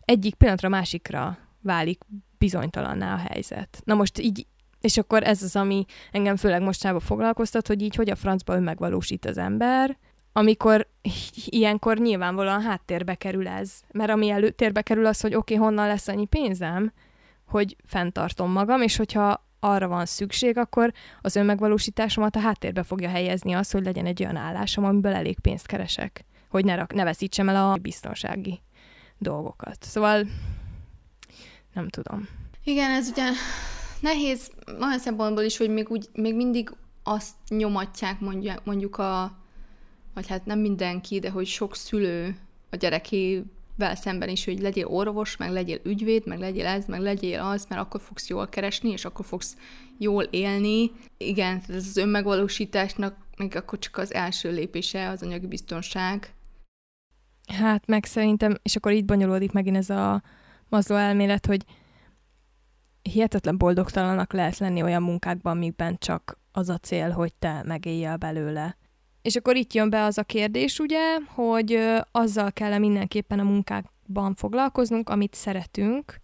egyik 0.00 0.34
pillanatra 0.34 0.68
másikra 0.68 1.38
válik 1.60 2.00
bizonytalanná 2.38 3.14
a 3.14 3.22
helyzet. 3.28 3.80
Na 3.84 3.94
most 3.94 4.18
így, 4.18 4.46
és 4.80 4.96
akkor 4.96 5.22
ez 5.22 5.42
az, 5.42 5.56
ami 5.56 5.84
engem 6.12 6.36
főleg 6.36 6.62
mostában 6.62 7.00
foglalkoztat, 7.00 7.66
hogy 7.66 7.82
így 7.82 7.94
hogy 7.94 8.10
a 8.10 8.16
francba 8.16 8.54
önmegvalósít 8.54 9.24
az 9.24 9.38
ember, 9.38 9.98
amikor 10.32 10.88
ilyenkor 11.44 11.98
nyilvánvalóan 11.98 12.62
háttérbe 12.62 13.14
kerül 13.14 13.48
ez. 13.48 13.80
Mert 13.92 14.10
ami 14.10 14.30
előtérbe 14.30 14.82
kerül 14.82 15.06
az, 15.06 15.20
hogy 15.20 15.34
oké, 15.34 15.54
okay, 15.54 15.66
honnan 15.66 15.86
lesz 15.86 16.08
annyi 16.08 16.26
pénzem, 16.26 16.92
hogy 17.46 17.76
fenntartom 17.84 18.50
magam, 18.52 18.82
és 18.82 18.96
hogyha 18.96 19.44
arra 19.60 19.88
van 19.88 20.06
szükség, 20.06 20.58
akkor 20.58 20.92
az 21.20 21.36
önmegvalósításomat 21.36 22.36
a 22.36 22.40
háttérbe 22.40 22.82
fogja 22.82 23.08
helyezni 23.08 23.52
az, 23.52 23.70
hogy 23.70 23.84
legyen 23.84 24.06
egy 24.06 24.22
olyan 24.22 24.36
állásom, 24.36 24.84
amiből 24.84 25.14
elég 25.14 25.38
pénzt 25.40 25.66
keresek, 25.66 26.24
hogy 26.48 26.64
ne, 26.64 26.74
rak, 26.74 26.92
ne 26.92 27.04
veszítsem 27.04 27.48
el 27.48 27.70
a 27.70 27.76
biztonsági 27.76 28.60
dolgokat. 29.18 29.76
Szóval 29.80 30.26
nem 31.76 31.88
tudom. 31.88 32.28
Igen, 32.64 32.90
ez 32.90 33.08
ugye 33.08 33.30
nehéz 34.00 34.50
olyan 34.80 34.98
szempontból 34.98 35.42
is, 35.42 35.56
hogy 35.56 35.70
még, 35.70 35.90
úgy, 35.90 36.08
még 36.12 36.34
mindig 36.34 36.70
azt 37.02 37.34
nyomatják 37.48 38.20
mondjuk, 38.20 38.64
mondjuk 38.64 38.98
a, 38.98 39.36
vagy 40.14 40.26
hát 40.26 40.46
nem 40.46 40.58
mindenki, 40.58 41.18
de 41.18 41.30
hogy 41.30 41.46
sok 41.46 41.76
szülő 41.76 42.36
a 42.70 42.76
gyerekével 42.76 43.94
szemben 43.94 44.28
is, 44.28 44.44
hogy 44.44 44.60
legyél 44.60 44.86
orvos, 44.86 45.36
meg 45.36 45.50
legyél 45.50 45.80
ügyvéd, 45.84 46.26
meg 46.26 46.38
legyél 46.38 46.66
ez, 46.66 46.86
meg 46.86 47.00
legyél 47.00 47.40
az, 47.40 47.66
mert 47.68 47.80
akkor 47.80 48.00
fogsz 48.00 48.28
jól 48.28 48.48
keresni, 48.48 48.90
és 48.90 49.04
akkor 49.04 49.24
fogsz 49.24 49.56
jól 49.98 50.22
élni. 50.22 50.90
Igen, 51.16 51.62
ez 51.68 51.74
az 51.74 51.96
önmegvalósításnak 51.96 53.16
még 53.36 53.56
akkor 53.56 53.78
csak 53.78 53.96
az 53.96 54.14
első 54.14 54.50
lépése 54.50 55.08
az 55.08 55.22
anyagi 55.22 55.46
biztonság. 55.46 56.34
Hát 57.46 57.86
meg 57.86 58.04
szerintem, 58.04 58.56
és 58.62 58.76
akkor 58.76 58.92
így 58.92 59.04
bonyolódik 59.04 59.52
megint 59.52 59.76
ez 59.76 59.90
a 59.90 60.22
mazló 60.68 60.96
elmélet, 60.96 61.46
hogy 61.46 61.64
hihetetlen 63.02 63.58
boldogtalanak 63.58 64.32
lehet 64.32 64.58
lenni 64.58 64.82
olyan 64.82 65.02
munkákban, 65.02 65.56
amikben 65.56 65.96
csak 65.98 66.38
az 66.52 66.68
a 66.68 66.78
cél, 66.78 67.10
hogy 67.10 67.34
te 67.34 67.62
megéljél 67.64 68.16
belőle. 68.16 68.76
És 69.22 69.36
akkor 69.36 69.56
itt 69.56 69.72
jön 69.72 69.90
be 69.90 70.02
az 70.02 70.18
a 70.18 70.22
kérdés, 70.22 70.78
ugye, 70.78 71.18
hogy 71.34 71.78
azzal 72.10 72.52
kell 72.52 72.78
mindenképpen 72.78 73.38
a 73.38 73.44
munkákban 73.44 74.34
foglalkoznunk, 74.34 75.08
amit 75.08 75.34
szeretünk, 75.34 76.20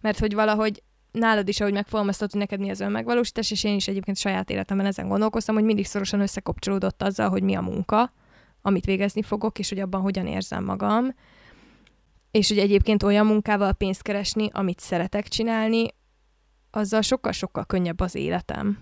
mert 0.00 0.18
hogy 0.18 0.34
valahogy 0.34 0.82
nálad 1.12 1.48
is, 1.48 1.60
ahogy 1.60 1.72
megfogalmaztad, 1.72 2.30
hogy 2.30 2.40
neked 2.40 2.60
mi 2.60 2.70
az 2.70 2.80
önmegvalósítás, 2.80 3.50
és 3.50 3.64
én 3.64 3.74
is 3.74 3.88
egyébként 3.88 4.16
saját 4.16 4.50
életemben 4.50 4.86
ezen 4.86 5.08
gondolkoztam, 5.08 5.54
hogy 5.54 5.64
mindig 5.64 5.86
szorosan 5.86 6.20
összekapcsolódott 6.20 7.02
azzal, 7.02 7.28
hogy 7.28 7.42
mi 7.42 7.54
a 7.54 7.60
munka, 7.60 8.12
amit 8.62 8.84
végezni 8.84 9.22
fogok, 9.22 9.58
és 9.58 9.68
hogy 9.68 9.78
abban 9.78 10.00
hogyan 10.00 10.26
érzem 10.26 10.64
magam. 10.64 11.14
És 12.34 12.48
hogy 12.48 12.58
egyébként 12.58 13.02
olyan 13.02 13.26
munkával 13.26 13.72
pénzt 13.72 14.02
keresni, 14.02 14.48
amit 14.52 14.80
szeretek 14.80 15.28
csinálni, 15.28 15.86
azzal 16.70 17.00
sokkal-sokkal 17.00 17.64
könnyebb 17.64 18.00
az 18.00 18.14
életem. 18.14 18.78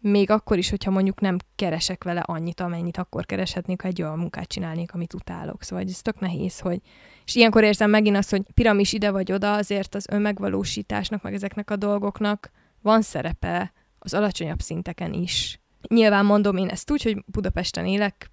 Még 0.00 0.30
akkor 0.30 0.58
is, 0.58 0.70
hogyha 0.70 0.90
mondjuk 0.90 1.20
nem 1.20 1.36
keresek 1.54 2.04
vele 2.04 2.20
annyit, 2.20 2.60
amennyit 2.60 2.96
akkor 2.96 3.26
kereshetnék, 3.26 3.82
ha 3.82 3.88
egy 3.88 4.02
olyan 4.02 4.18
munkát 4.18 4.48
csinálnék, 4.48 4.94
amit 4.94 5.14
utálok. 5.14 5.62
Szóval 5.62 5.84
ez 5.84 6.02
tök 6.02 6.20
nehéz, 6.20 6.58
hogy... 6.58 6.80
És 7.24 7.34
ilyenkor 7.34 7.64
érzem 7.64 7.90
megint 7.90 8.16
azt, 8.16 8.30
hogy 8.30 8.42
piramis 8.54 8.92
ide 8.92 9.10
vagy 9.10 9.32
oda, 9.32 9.54
azért 9.54 9.94
az 9.94 10.06
önmegvalósításnak, 10.10 11.22
meg 11.22 11.34
ezeknek 11.34 11.70
a 11.70 11.76
dolgoknak 11.76 12.50
van 12.82 13.02
szerepe 13.02 13.72
az 13.98 14.14
alacsonyabb 14.14 14.60
szinteken 14.60 15.12
is. 15.12 15.60
Nyilván 15.88 16.24
mondom 16.24 16.56
én 16.56 16.68
ezt 16.68 16.90
úgy, 16.90 17.02
hogy 17.02 17.24
Budapesten 17.26 17.86
élek, 17.86 18.30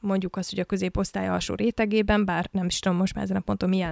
mondjuk 0.00 0.36
azt, 0.36 0.50
hogy 0.50 0.58
a 0.58 0.64
középosztály 0.64 1.28
alsó 1.28 1.54
rétegében, 1.54 2.24
bár 2.24 2.48
nem 2.52 2.66
is 2.66 2.78
tudom 2.78 2.98
most 2.98 3.14
már 3.14 3.24
ezen 3.24 3.36
a 3.36 3.40
ponton 3.40 3.68
mi 3.68 3.84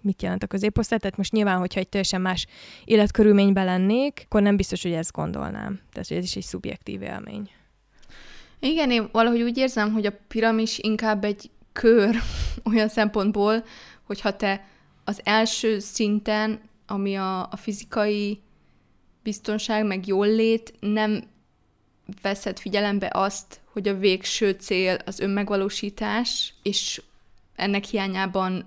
mit 0.00 0.22
jelent 0.22 0.42
a 0.42 0.46
középosztály, 0.46 0.98
tehát 0.98 1.16
most 1.16 1.32
nyilván, 1.32 1.58
hogyha 1.58 1.80
egy 1.80 1.88
teljesen 1.88 2.20
más 2.20 2.46
életkörülményben 2.84 3.64
lennék, 3.64 4.22
akkor 4.24 4.42
nem 4.42 4.56
biztos, 4.56 4.82
hogy 4.82 4.92
ezt 4.92 5.12
gondolnám. 5.12 5.80
Tehát, 5.92 6.08
hogy 6.08 6.16
ez 6.16 6.24
is 6.24 6.36
egy 6.36 6.42
szubjektív 6.42 7.02
élmény. 7.02 7.50
Igen, 8.58 8.90
én 8.90 9.08
valahogy 9.12 9.42
úgy 9.42 9.58
érzem, 9.58 9.92
hogy 9.92 10.06
a 10.06 10.12
piramis 10.28 10.78
inkább 10.78 11.24
egy 11.24 11.50
kör 11.72 12.16
olyan 12.72 12.88
szempontból, 12.88 13.64
hogyha 14.02 14.36
te 14.36 14.64
az 15.04 15.20
első 15.24 15.78
szinten, 15.78 16.60
ami 16.86 17.14
a, 17.14 17.40
a 17.40 17.56
fizikai 17.56 18.40
biztonság, 19.22 19.86
meg 19.86 20.06
jól 20.06 20.26
lét, 20.26 20.74
nem 20.80 21.22
veszed 22.22 22.58
figyelembe 22.58 23.10
azt, 23.12 23.60
hogy 23.74 23.88
a 23.88 23.98
végső 23.98 24.50
cél 24.50 24.98
az 25.04 25.20
önmegvalósítás, 25.20 26.54
és 26.62 27.02
ennek 27.54 27.84
hiányában 27.84 28.52
uh, 28.54 28.64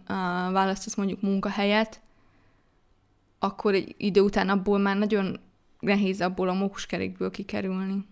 választasz 0.52 0.96
mondjuk 0.96 1.22
munkahelyet, 1.22 2.02
akkor 3.40 3.74
egy 3.74 3.96
idő 3.98 4.22
után 4.22 4.50
abból 4.50 4.78
már 4.78 4.98
nagyon 4.98 5.40
nehéz 5.80 6.22
abból 6.22 6.50
a 6.50 6.54
mókuskerékből 6.54 7.32
kikerülni. 7.32 8.06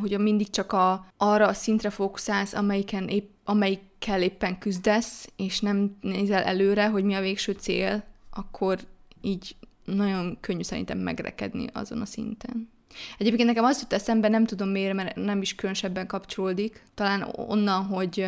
Hogy 0.00 0.18
mindig 0.18 0.50
csak 0.50 0.72
a, 0.72 1.06
arra 1.16 1.46
a 1.46 1.52
szintre 1.52 1.90
fókuszálsz, 1.90 2.52
amelyiken 2.52 3.08
épp, 3.08 3.30
amelyikkel 3.44 4.22
éppen 4.22 4.58
küzdesz, 4.58 5.28
és 5.36 5.60
nem 5.60 5.96
nézel 6.00 6.42
előre, 6.42 6.88
hogy 6.88 7.04
mi 7.04 7.14
a 7.14 7.20
végső 7.20 7.52
cél, 7.52 8.04
akkor 8.30 8.78
így 9.20 9.56
nagyon 9.84 10.36
könnyű 10.40 10.62
szerintem 10.62 10.98
megrekedni 10.98 11.66
azon 11.72 12.00
a 12.00 12.06
szinten. 12.06 12.74
Egyébként 13.18 13.48
nekem 13.48 13.64
azt 13.64 13.80
jut 13.80 13.92
eszembe, 13.92 14.28
nem 14.28 14.44
tudom 14.44 14.68
miért, 14.68 14.94
mert 14.94 15.16
nem 15.16 15.42
is 15.42 15.54
különösebben 15.54 16.06
kapcsolódik. 16.06 16.82
Talán 16.94 17.28
onnan, 17.36 17.84
hogy, 17.84 18.26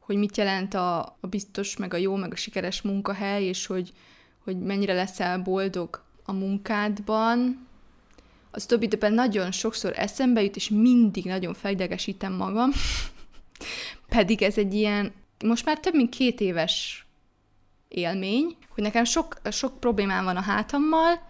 hogy 0.00 0.16
mit 0.16 0.36
jelent 0.36 0.74
a, 0.74 0.98
a 1.20 1.26
biztos, 1.26 1.76
meg 1.76 1.94
a 1.94 1.96
jó, 1.96 2.16
meg 2.16 2.32
a 2.32 2.36
sikeres 2.36 2.82
munkahely, 2.82 3.44
és 3.44 3.66
hogy, 3.66 3.92
hogy 4.44 4.58
mennyire 4.58 4.92
leszel 4.92 5.38
boldog 5.38 6.02
a 6.24 6.32
munkádban. 6.32 7.66
Az 8.50 8.66
több 8.66 8.82
időben 8.82 9.12
nagyon 9.12 9.52
sokszor 9.52 9.92
eszembe 9.96 10.42
jut, 10.42 10.56
és 10.56 10.68
mindig 10.68 11.24
nagyon 11.24 11.54
felidegesítem 11.54 12.32
magam. 12.32 12.70
Pedig 14.08 14.42
ez 14.42 14.58
egy 14.58 14.74
ilyen, 14.74 15.12
most 15.44 15.64
már 15.64 15.80
több 15.80 15.94
mint 15.94 16.14
két 16.14 16.40
éves 16.40 17.06
élmény, 17.88 18.56
hogy 18.68 18.82
nekem 18.82 19.04
sok, 19.04 19.36
sok 19.50 19.80
problémám 19.80 20.24
van 20.24 20.36
a 20.36 20.40
hátammal, 20.40 21.20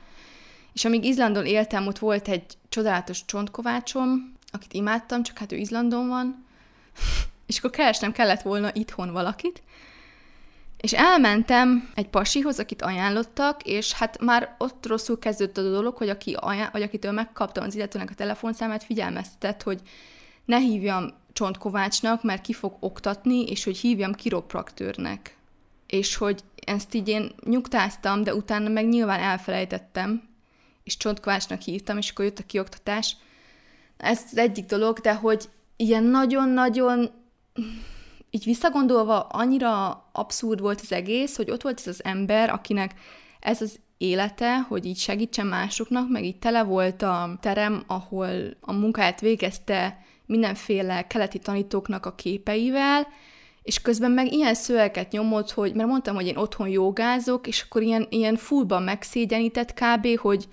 és 0.77 0.85
amíg 0.85 1.05
Izlandon 1.05 1.47
éltem, 1.47 1.87
ott 1.87 1.99
volt 1.99 2.29
egy 2.29 2.45
csodálatos 2.69 3.25
csontkovácsom, 3.25 4.33
akit 4.51 4.73
imádtam, 4.73 5.23
csak 5.23 5.39
hát 5.39 5.53
ő 5.53 5.57
Izlandon 5.57 6.09
van, 6.09 6.45
és 7.47 7.59
akkor 7.59 7.71
keresnem 7.71 8.12
kellett 8.12 8.43
volna 8.43 8.71
itthon 8.73 9.12
valakit, 9.12 9.62
és 10.81 10.93
elmentem 10.93 11.91
egy 11.95 12.09
pasihoz, 12.09 12.59
akit 12.59 12.83
ajánlottak, 12.83 13.62
és 13.62 13.93
hát 13.93 14.21
már 14.21 14.55
ott 14.59 14.87
rosszul 14.87 15.19
kezdődött 15.19 15.57
a 15.57 15.71
dolog, 15.71 15.97
hogy 15.97 16.09
aki 16.09 16.37
ajánl- 16.41 16.73
vagy 16.73 16.83
akitől 16.83 17.12
megkaptam 17.12 17.65
az 17.65 17.75
illetőnek 17.75 18.11
a 18.11 18.15
telefonszámát, 18.15 18.85
figyelmeztetett, 18.85 19.62
hogy 19.62 19.81
ne 20.45 20.59
hívjam 20.59 21.15
csontkovácsnak, 21.33 22.23
mert 22.23 22.43
ki 22.43 22.53
fog 22.53 22.77
oktatni, 22.81 23.45
és 23.45 23.65
hogy 23.65 23.77
hívjam 23.77 24.12
kiropraktőrnek. 24.12 25.37
És 25.87 26.17
hogy 26.17 26.41
ezt 26.67 26.95
így 26.95 27.09
én 27.09 27.33
nyugtáztam, 27.45 28.23
de 28.23 28.35
utána 28.35 28.69
meg 28.69 28.89
nyilván 28.89 29.21
elfelejtettem, 29.21 30.35
és 30.87 30.96
csontkovácsnak 30.96 31.61
hívtam, 31.61 31.96
és 31.96 32.11
akkor 32.11 32.25
jött 32.25 32.38
a 32.38 32.46
kioktatás. 32.46 33.16
Ez 33.96 34.20
az 34.31 34.37
egyik 34.37 34.64
dolog, 34.64 34.99
de 34.99 35.14
hogy 35.14 35.49
ilyen 35.77 36.05
nagyon-nagyon 36.05 37.11
így 38.31 38.44
visszagondolva 38.44 39.20
annyira 39.20 40.05
abszurd 40.12 40.61
volt 40.61 40.81
az 40.81 40.92
egész, 40.92 41.37
hogy 41.37 41.51
ott 41.51 41.62
volt 41.62 41.79
ez 41.79 41.87
az 41.87 42.05
ember, 42.05 42.51
akinek 42.51 42.94
ez 43.40 43.61
az 43.61 43.79
élete, 43.99 44.59
hogy 44.59 44.87
így 44.87 44.99
segítsen 44.99 45.46
másoknak, 45.46 46.09
meg 46.11 46.25
így 46.25 46.38
tele 46.38 46.62
volt 46.62 47.03
a 47.03 47.38
terem, 47.40 47.85
ahol 47.87 48.29
a 48.61 48.72
munkáját 48.72 49.20
végezte 49.20 49.99
mindenféle 50.27 51.07
keleti 51.07 51.38
tanítóknak 51.38 52.07
a 52.07 52.14
képeivel, 52.14 53.07
és 53.62 53.81
közben 53.81 54.11
meg 54.11 54.33
ilyen 54.33 54.55
szöveket 54.55 55.12
nyomott, 55.12 55.51
hogy, 55.51 55.75
mert 55.75 55.88
mondtam, 55.88 56.14
hogy 56.14 56.27
én 56.27 56.37
otthon 56.37 56.68
jogázok, 56.68 57.46
és 57.46 57.62
akkor 57.62 57.83
ilyen, 57.83 58.07
ilyen 58.11 58.37
fullban 58.37 58.83
megszégyenített 58.83 59.75
kb., 59.75 60.18
hogy 60.18 60.49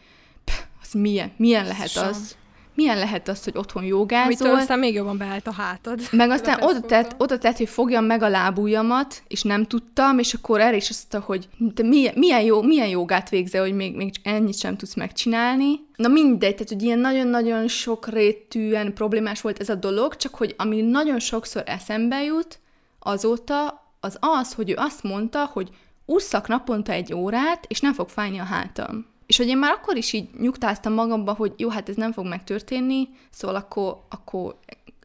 milyen, 0.93 1.31
milyen 1.37 1.65
lehet 1.65 1.95
az? 1.95 2.35
milyen 2.75 2.97
lehet 2.97 3.27
az, 3.27 3.43
hogy 3.43 3.57
otthon 3.57 3.83
jogázol. 3.83 4.25
Amitől 4.25 4.55
aztán 4.55 4.79
még 4.79 4.93
jobban 4.93 5.17
beállt 5.17 5.47
a 5.47 5.51
hátad. 5.51 5.99
Meg 6.11 6.29
aztán 6.29 6.61
oda 6.69 6.79
tett, 6.79 7.15
oda 7.17 7.37
tett, 7.37 7.57
hogy 7.57 7.69
fogjam 7.69 8.05
meg 8.05 8.21
a 8.21 8.29
lábujjamat, 8.29 9.23
és 9.27 9.41
nem 9.41 9.65
tudtam, 9.65 10.19
és 10.19 10.33
akkor 10.33 10.59
erre 10.59 10.75
is 10.75 10.89
azt 10.89 11.07
mondta, 11.11 11.31
hogy 11.31 11.47
te 11.73 11.83
milyen, 11.83 12.13
milyen, 12.17 12.41
jó, 12.41 12.61
milyen 12.61 12.87
jogát 12.87 13.29
végzel, 13.29 13.61
hogy 13.61 13.73
még, 13.73 13.95
még 13.95 14.11
ennyit 14.23 14.59
sem 14.59 14.77
tudsz 14.77 14.93
megcsinálni. 14.93 15.79
Na 15.95 16.07
mindegy, 16.07 16.53
tehát 16.53 16.69
hogy 16.69 16.83
ilyen 16.83 16.99
nagyon-nagyon 16.99 17.67
sok 17.67 18.07
rétűen 18.07 18.93
problémás 18.93 19.41
volt 19.41 19.59
ez 19.59 19.69
a 19.69 19.75
dolog, 19.75 20.15
csak 20.15 20.35
hogy 20.35 20.53
ami 20.57 20.81
nagyon 20.81 21.19
sokszor 21.19 21.63
eszembe 21.65 22.23
jut 22.23 22.59
azóta, 22.99 23.81
az 23.99 24.17
az, 24.19 24.53
hogy 24.53 24.69
ő 24.69 24.73
azt 24.77 25.03
mondta, 25.03 25.49
hogy 25.53 25.69
ússzak 26.05 26.47
naponta 26.47 26.91
egy 26.91 27.13
órát, 27.13 27.65
és 27.67 27.79
nem 27.79 27.93
fog 27.93 28.09
fájni 28.09 28.39
a 28.39 28.43
hátam. 28.43 29.12
És 29.33 29.39
hogy 29.39 29.47
én 29.47 29.57
már 29.57 29.71
akkor 29.71 29.97
is 29.97 30.13
így 30.13 30.29
nyugtáztam 30.39 30.93
magamba, 30.93 31.33
hogy 31.33 31.53
jó, 31.57 31.69
hát 31.69 31.89
ez 31.89 31.95
nem 31.95 32.11
fog 32.11 32.25
megtörténni, 32.25 33.07
szóval 33.29 33.55
akkor, 33.55 34.05
akkor 34.09 34.59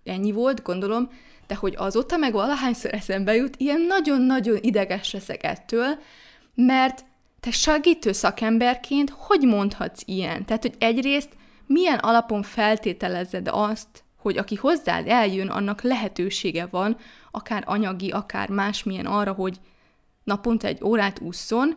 ennyi 0.05 0.33
volt, 0.33 0.63
gondolom, 0.63 1.11
de 1.47 1.55
hogy 1.55 1.75
azóta 1.77 2.17
meg 2.17 2.33
valahányszor 2.33 2.95
eszembe 2.95 3.35
jut, 3.35 3.57
ilyen 3.57 3.81
nagyon-nagyon 3.81 4.57
ideges 4.61 5.13
leszek 5.13 5.45
ettől, 5.45 5.99
mert 6.55 7.05
te 7.41 7.51
segítő 7.51 8.13
szakemberként 8.13 9.11
hogy 9.17 9.41
mondhatsz 9.41 10.03
ilyen? 10.05 10.45
Tehát, 10.45 10.63
hogy 10.63 10.75
egyrészt 10.79 11.31
milyen 11.67 11.99
alapon 11.99 12.43
feltételezed 12.43 13.49
azt, 13.51 14.05
hogy 14.17 14.37
aki 14.37 14.55
hozzád 14.55 15.09
eljön, 15.09 15.49
annak 15.49 15.83
lehetősége 15.83 16.67
van, 16.71 16.97
akár 17.31 17.63
anyagi, 17.67 18.11
akár 18.11 18.49
másmilyen 18.49 19.07
arra, 19.07 19.33
hogy 19.33 19.61
naponta 20.25 20.67
egy 20.67 20.85
órát 20.85 21.21
ússzon, 21.21 21.77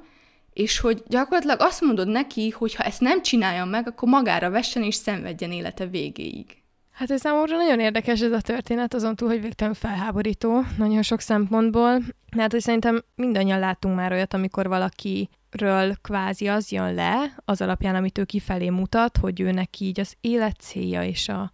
és 0.53 0.79
hogy 0.79 1.03
gyakorlatilag 1.07 1.61
azt 1.61 1.81
mondod 1.81 2.07
neki, 2.07 2.49
hogy 2.49 2.75
ha 2.75 2.83
ezt 2.83 3.01
nem 3.01 3.21
csinálja 3.21 3.65
meg, 3.65 3.87
akkor 3.87 4.09
magára 4.09 4.49
vessen 4.49 4.83
és 4.83 4.95
szenvedjen 4.95 5.51
élete 5.51 5.85
végéig. 5.85 6.61
Hát 6.91 7.11
ez 7.11 7.19
számomra 7.19 7.55
nagyon 7.55 7.79
érdekes 7.79 8.21
ez 8.21 8.31
a 8.31 8.41
történet, 8.41 8.93
azon 8.93 9.15
túl, 9.15 9.29
hogy 9.29 9.41
végtelen 9.41 9.73
felháborító, 9.73 10.61
nagyon 10.77 11.01
sok 11.01 11.19
szempontból. 11.19 11.99
Mert 12.35 12.51
hogy 12.51 12.61
szerintem 12.61 13.03
mindannyian 13.15 13.59
láttunk 13.59 13.95
már 13.95 14.11
olyat, 14.11 14.33
amikor 14.33 14.67
valakiről 14.67 15.95
kvázi 16.01 16.47
az 16.47 16.71
jön 16.71 16.93
le, 16.93 17.35
az 17.45 17.61
alapján, 17.61 17.95
amit 17.95 18.17
ő 18.17 18.23
kifelé 18.23 18.69
mutat, 18.69 19.17
hogy 19.17 19.41
ő 19.41 19.51
neki 19.51 19.85
így 19.85 19.99
az 19.99 20.15
élet 20.21 20.59
célja 20.59 21.03
és 21.03 21.29
a, 21.29 21.51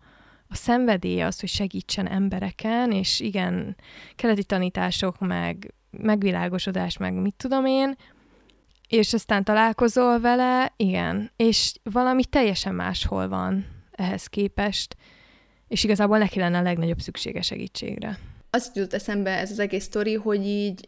a 0.48 0.56
szenvedélye 0.56 1.26
az, 1.26 1.40
hogy 1.40 1.50
segítsen 1.50 2.08
embereken, 2.08 2.92
és 2.92 3.20
igen, 3.20 3.76
keleti 4.16 4.44
tanítások, 4.44 5.20
meg 5.20 5.74
megvilágosodás, 5.92 6.98
meg 6.98 7.14
mit 7.14 7.34
tudom 7.38 7.66
én, 7.66 7.96
és 8.88 9.14
aztán 9.14 9.44
találkozol 9.44 10.20
vele, 10.20 10.74
igen, 10.76 11.32
és 11.36 11.74
valami 11.84 12.26
teljesen 12.26 12.76
máshol 12.76 13.28
van 13.28 13.66
ehhez 13.92 14.28
képest, 14.28 14.96
és 15.68 15.84
igazából 15.84 16.18
neki 16.18 16.40
lenne 16.40 16.58
a 16.58 16.62
legnagyobb 16.62 17.00
szüksége 17.00 17.42
segítségre. 17.42 18.20
Azt 18.50 18.76
jutott 18.76 18.94
eszembe 18.94 19.38
ez 19.38 19.52
az 19.52 19.60
egész 19.60 19.84
sztori, 19.84 20.14
hogy 20.14 20.46
így, 20.46 20.88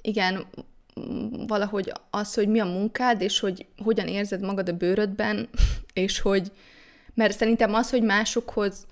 igen, 0.00 0.46
valahogy 1.46 1.92
az, 2.10 2.34
hogy 2.34 2.48
mi 2.48 2.60
a 2.60 2.64
munkád, 2.64 3.20
és 3.20 3.40
hogy 3.40 3.66
hogyan 3.82 4.06
érzed 4.06 4.40
magad 4.40 4.68
a 4.68 4.76
bőrödben, 4.76 5.48
és 5.92 6.20
hogy, 6.20 6.52
mert 7.14 7.36
szerintem 7.36 7.74
az, 7.74 7.90
hogy 7.90 8.02
másokhoz, 8.02 8.86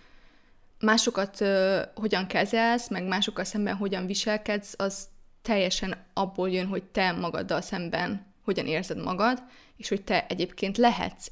másokat 0.80 1.40
uh, 1.40 1.80
hogyan 1.94 2.26
kezelsz, 2.26 2.90
meg 2.90 3.06
másokkal 3.06 3.44
szemben 3.44 3.76
hogyan 3.76 4.06
viselkedsz, 4.06 4.74
az 4.76 5.08
teljesen 5.42 5.96
abból 6.12 6.50
jön, 6.50 6.66
hogy 6.66 6.82
te 6.82 7.12
magaddal 7.12 7.60
szemben 7.60 8.32
hogyan 8.44 8.66
érzed 8.66 9.02
magad, 9.02 9.42
és 9.76 9.88
hogy 9.88 10.02
te 10.04 10.26
egyébként 10.26 10.76
lehetsz, 10.76 11.30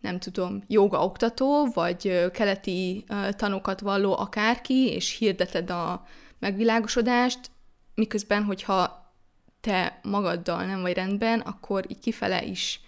nem 0.00 0.18
tudom, 0.18 0.62
joga 0.66 1.04
oktató, 1.04 1.66
vagy 1.66 2.30
keleti 2.32 3.04
tanokat 3.30 3.80
valló 3.80 4.16
akárki, 4.16 4.88
és 4.88 5.16
hirdeted 5.18 5.70
a 5.70 6.06
megvilágosodást, 6.38 7.50
miközben, 7.94 8.44
hogyha 8.44 9.12
te 9.60 10.00
magaddal 10.02 10.64
nem 10.64 10.80
vagy 10.80 10.94
rendben, 10.94 11.40
akkor 11.40 11.84
így 11.88 11.98
kifele 11.98 12.44
is 12.44 12.80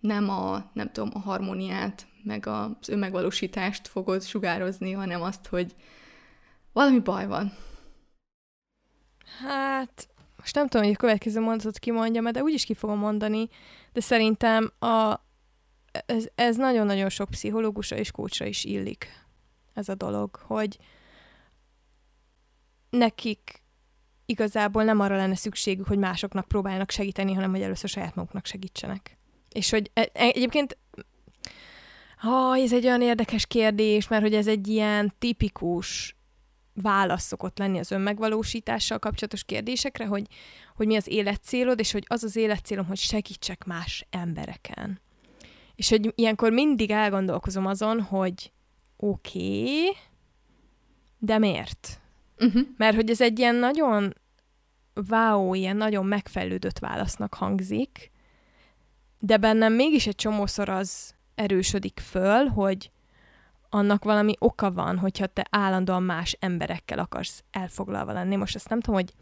nem 0.00 0.28
a, 0.30 0.70
nem 0.72 0.90
tudom, 0.92 1.10
a 1.14 1.18
harmóniát, 1.18 2.06
meg 2.22 2.46
az 2.46 2.88
önmegvalósítást 2.88 3.88
fogod 3.88 4.22
sugározni, 4.22 4.92
hanem 4.92 5.22
azt, 5.22 5.46
hogy 5.46 5.74
valami 6.72 6.98
baj 6.98 7.26
van. 7.26 7.52
Hát, 9.38 10.08
most 10.36 10.54
nem 10.54 10.68
tudom, 10.68 10.86
hogy 10.86 10.94
a 10.94 10.98
következő 10.98 11.40
mondatot 11.40 11.78
kimondjam, 11.78 12.32
de 12.32 12.42
úgyis 12.42 12.64
ki 12.64 12.74
fogom 12.74 12.98
mondani, 12.98 13.48
de 13.92 14.00
szerintem 14.00 14.72
a, 14.78 15.20
ez, 16.06 16.26
ez 16.34 16.56
nagyon-nagyon 16.56 17.08
sok 17.08 17.30
pszichológusra 17.30 17.96
és 17.96 18.10
kócsra 18.10 18.46
is 18.46 18.64
illik 18.64 19.08
ez 19.74 19.88
a 19.88 19.94
dolog, 19.94 20.36
hogy 20.36 20.78
nekik 22.90 23.62
igazából 24.26 24.84
nem 24.84 25.00
arra 25.00 25.16
lenne 25.16 25.34
szükségük, 25.34 25.86
hogy 25.86 25.98
másoknak 25.98 26.48
próbáljanak 26.48 26.90
segíteni, 26.90 27.32
hanem 27.32 27.50
hogy 27.50 27.62
először 27.62 27.88
saját 27.88 28.14
maguknak 28.14 28.46
segítsenek. 28.46 29.16
És 29.52 29.70
hogy 29.70 29.90
e, 29.94 30.00
e, 30.00 30.08
egyébként 30.12 30.78
oh, 32.22 32.58
ez 32.58 32.72
egy 32.72 32.84
olyan 32.84 33.02
érdekes 33.02 33.46
kérdés, 33.46 34.08
mert 34.08 34.22
hogy 34.22 34.34
ez 34.34 34.46
egy 34.46 34.68
ilyen 34.68 35.14
tipikus 35.18 36.16
válasz 36.74 37.24
szokott 37.24 37.58
lenni 37.58 37.78
az 37.78 37.90
önmegvalósítással 37.90 38.98
kapcsolatos 38.98 39.44
kérdésekre, 39.44 40.06
hogy, 40.06 40.26
hogy 40.76 40.86
mi 40.86 40.96
az 40.96 41.08
életcélod, 41.08 41.78
és 41.78 41.92
hogy 41.92 42.04
az 42.06 42.22
az 42.22 42.36
életcélom, 42.36 42.86
hogy 42.86 42.98
segítsek 42.98 43.64
más 43.64 44.06
embereken. 44.10 45.00
És 45.74 45.88
hogy 45.88 46.12
ilyenkor 46.14 46.52
mindig 46.52 46.90
elgondolkozom 46.90 47.66
azon, 47.66 48.00
hogy 48.00 48.52
oké, 48.96 49.60
okay, 49.60 49.96
de 51.18 51.38
miért? 51.38 52.00
Uh-huh. 52.38 52.62
Mert 52.76 52.94
hogy 52.94 53.10
ez 53.10 53.20
egy 53.20 53.38
ilyen 53.38 53.54
nagyon 53.54 54.14
wow, 55.08 55.54
ilyen 55.54 55.76
nagyon 55.76 56.06
megfejlődött 56.06 56.78
válasznak 56.78 57.34
hangzik, 57.34 58.10
de 59.18 59.36
bennem 59.36 59.72
mégis 59.72 60.06
egy 60.06 60.14
csomószor 60.14 60.68
az 60.68 61.14
erősödik 61.34 62.00
föl, 62.00 62.46
hogy 62.46 62.90
annak 63.74 64.04
valami 64.04 64.34
oka 64.38 64.72
van, 64.72 64.98
hogyha 64.98 65.26
te 65.26 65.46
állandóan 65.50 66.02
más 66.02 66.36
emberekkel 66.40 66.98
akarsz 66.98 67.44
elfoglalva 67.50 68.12
lenni. 68.12 68.36
Most 68.36 68.54
ezt 68.54 68.68
nem 68.68 68.80
tudom, 68.80 69.00
hogy 69.00 69.12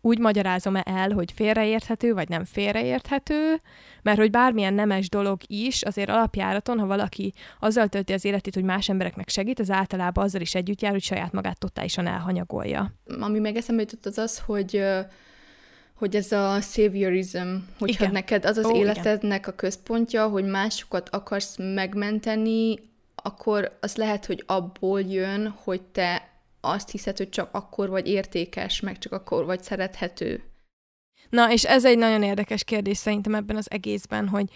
úgy 0.00 0.18
magyarázom-e 0.18 0.82
el, 0.86 1.10
hogy 1.10 1.32
félreérthető, 1.32 2.14
vagy 2.14 2.28
nem 2.28 2.44
félreérthető, 2.44 3.60
mert 4.02 4.18
hogy 4.18 4.30
bármilyen 4.30 4.74
nemes 4.74 5.08
dolog 5.08 5.40
is, 5.46 5.82
azért 5.82 6.08
alapjáraton, 6.08 6.78
ha 6.78 6.86
valaki 6.86 7.32
azzal 7.60 7.88
tölti 7.88 8.12
az 8.12 8.24
életét, 8.24 8.54
hogy 8.54 8.64
más 8.64 8.88
embereknek 8.88 9.28
segít, 9.28 9.58
az 9.58 9.70
általában 9.70 10.24
azzal 10.24 10.40
is 10.40 10.54
együtt 10.54 10.80
jár, 10.80 10.92
hogy 10.92 11.02
saját 11.02 11.32
magát 11.32 11.58
totálisan 11.58 12.06
elhanyagolja. 12.06 12.92
Ami 13.20 13.38
meg 13.38 13.56
eszembe 13.56 13.82
jutott 13.82 14.06
az 14.06 14.18
az, 14.18 14.38
hogy 14.38 14.82
hogy 15.94 16.16
ez 16.16 16.32
a 16.32 16.60
saviorism, 16.60 17.48
hogyha 17.78 18.02
igen. 18.02 18.12
neked 18.12 18.44
az 18.44 18.56
az 18.56 18.64
Ó, 18.64 18.76
életednek 18.76 19.38
igen. 19.38 19.50
a 19.50 19.56
központja, 19.56 20.28
hogy 20.28 20.44
másokat 20.44 21.08
akarsz 21.08 21.56
megmenteni, 21.56 22.78
akkor 23.22 23.78
az 23.80 23.96
lehet, 23.96 24.26
hogy 24.26 24.42
abból 24.46 25.00
jön, 25.00 25.48
hogy 25.48 25.82
te 25.82 26.30
azt 26.60 26.90
hiszed, 26.90 27.16
hogy 27.16 27.28
csak 27.28 27.54
akkor 27.54 27.88
vagy 27.88 28.08
értékes, 28.08 28.80
meg 28.80 28.98
csak 28.98 29.12
akkor 29.12 29.44
vagy 29.44 29.62
szerethető. 29.62 30.42
Na, 31.30 31.52
és 31.52 31.64
ez 31.64 31.84
egy 31.84 31.98
nagyon 31.98 32.22
érdekes 32.22 32.64
kérdés 32.64 32.96
szerintem 32.96 33.34
ebben 33.34 33.56
az 33.56 33.70
egészben, 33.70 34.28
hogy 34.28 34.50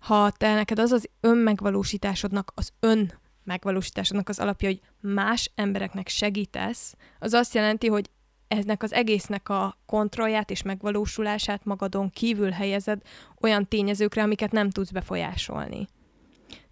ha 0.00 0.30
te 0.30 0.54
neked 0.54 0.78
az 0.78 0.90
az 0.92 1.08
önmegvalósításodnak, 1.20 2.52
az 2.54 2.72
ön 2.80 3.12
megvalósításodnak 3.44 4.28
az 4.28 4.38
alapja, 4.38 4.68
hogy 4.68 4.80
más 5.00 5.50
embereknek 5.54 6.08
segítesz, 6.08 6.94
az 7.18 7.32
azt 7.32 7.54
jelenti, 7.54 7.86
hogy 7.86 8.10
eznek 8.48 8.82
az 8.82 8.92
egésznek 8.92 9.48
a 9.48 9.78
kontrollját 9.86 10.50
és 10.50 10.62
megvalósulását 10.62 11.64
magadon 11.64 12.10
kívül 12.10 12.50
helyezed 12.50 13.02
olyan 13.40 13.68
tényezőkre, 13.68 14.22
amiket 14.22 14.52
nem 14.52 14.70
tudsz 14.70 14.90
befolyásolni. 14.90 15.88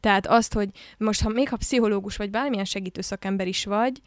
Tehát 0.01 0.27
azt, 0.27 0.55
hogy 0.55 0.71
most, 0.99 1.23
ha 1.23 1.29
még 1.29 1.49
ha 1.49 1.57
pszichológus 1.57 2.17
vagy 2.17 2.31
bármilyen 2.31 2.65
segítő 2.65 3.01
szakember 3.01 3.47
is 3.47 3.65
vagy, 3.65 4.01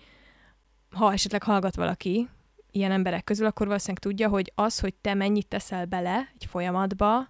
ha 0.92 1.12
esetleg 1.12 1.44
hallgat 1.44 1.76
valaki 1.76 2.30
ilyen 2.72 2.92
emberek 2.92 3.24
közül, 3.24 3.46
akkor 3.46 3.68
valószínűleg 3.68 4.04
tudja, 4.04 4.30
hogy 4.30 4.52
az, 4.56 4.80
hogy 4.80 4.94
te 4.94 5.14
mennyit 5.14 5.48
teszel 5.48 5.86
bele 5.86 6.32
egy 6.40 6.46
folyamatba, 6.46 7.30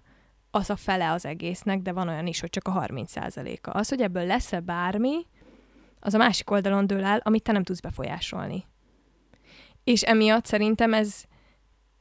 az 0.50 0.70
a 0.70 0.76
fele 0.76 1.10
az 1.10 1.26
egésznek, 1.26 1.80
de 1.80 1.92
van 1.92 2.08
olyan 2.08 2.26
is, 2.26 2.40
hogy 2.40 2.50
csak 2.50 2.68
a 2.68 2.84
30%-a. 2.86 3.78
Az, 3.78 3.88
hogy 3.88 4.00
ebből 4.00 4.26
lesz-e 4.26 4.60
bármi, 4.60 5.26
az 6.00 6.14
a 6.14 6.18
másik 6.18 6.50
oldalon 6.50 6.86
dől 6.86 7.04
el, 7.04 7.20
amit 7.22 7.42
te 7.42 7.52
nem 7.52 7.62
tudsz 7.62 7.80
befolyásolni. 7.80 8.64
És 9.84 10.02
emiatt 10.02 10.46
szerintem 10.46 10.94
ez 10.94 11.24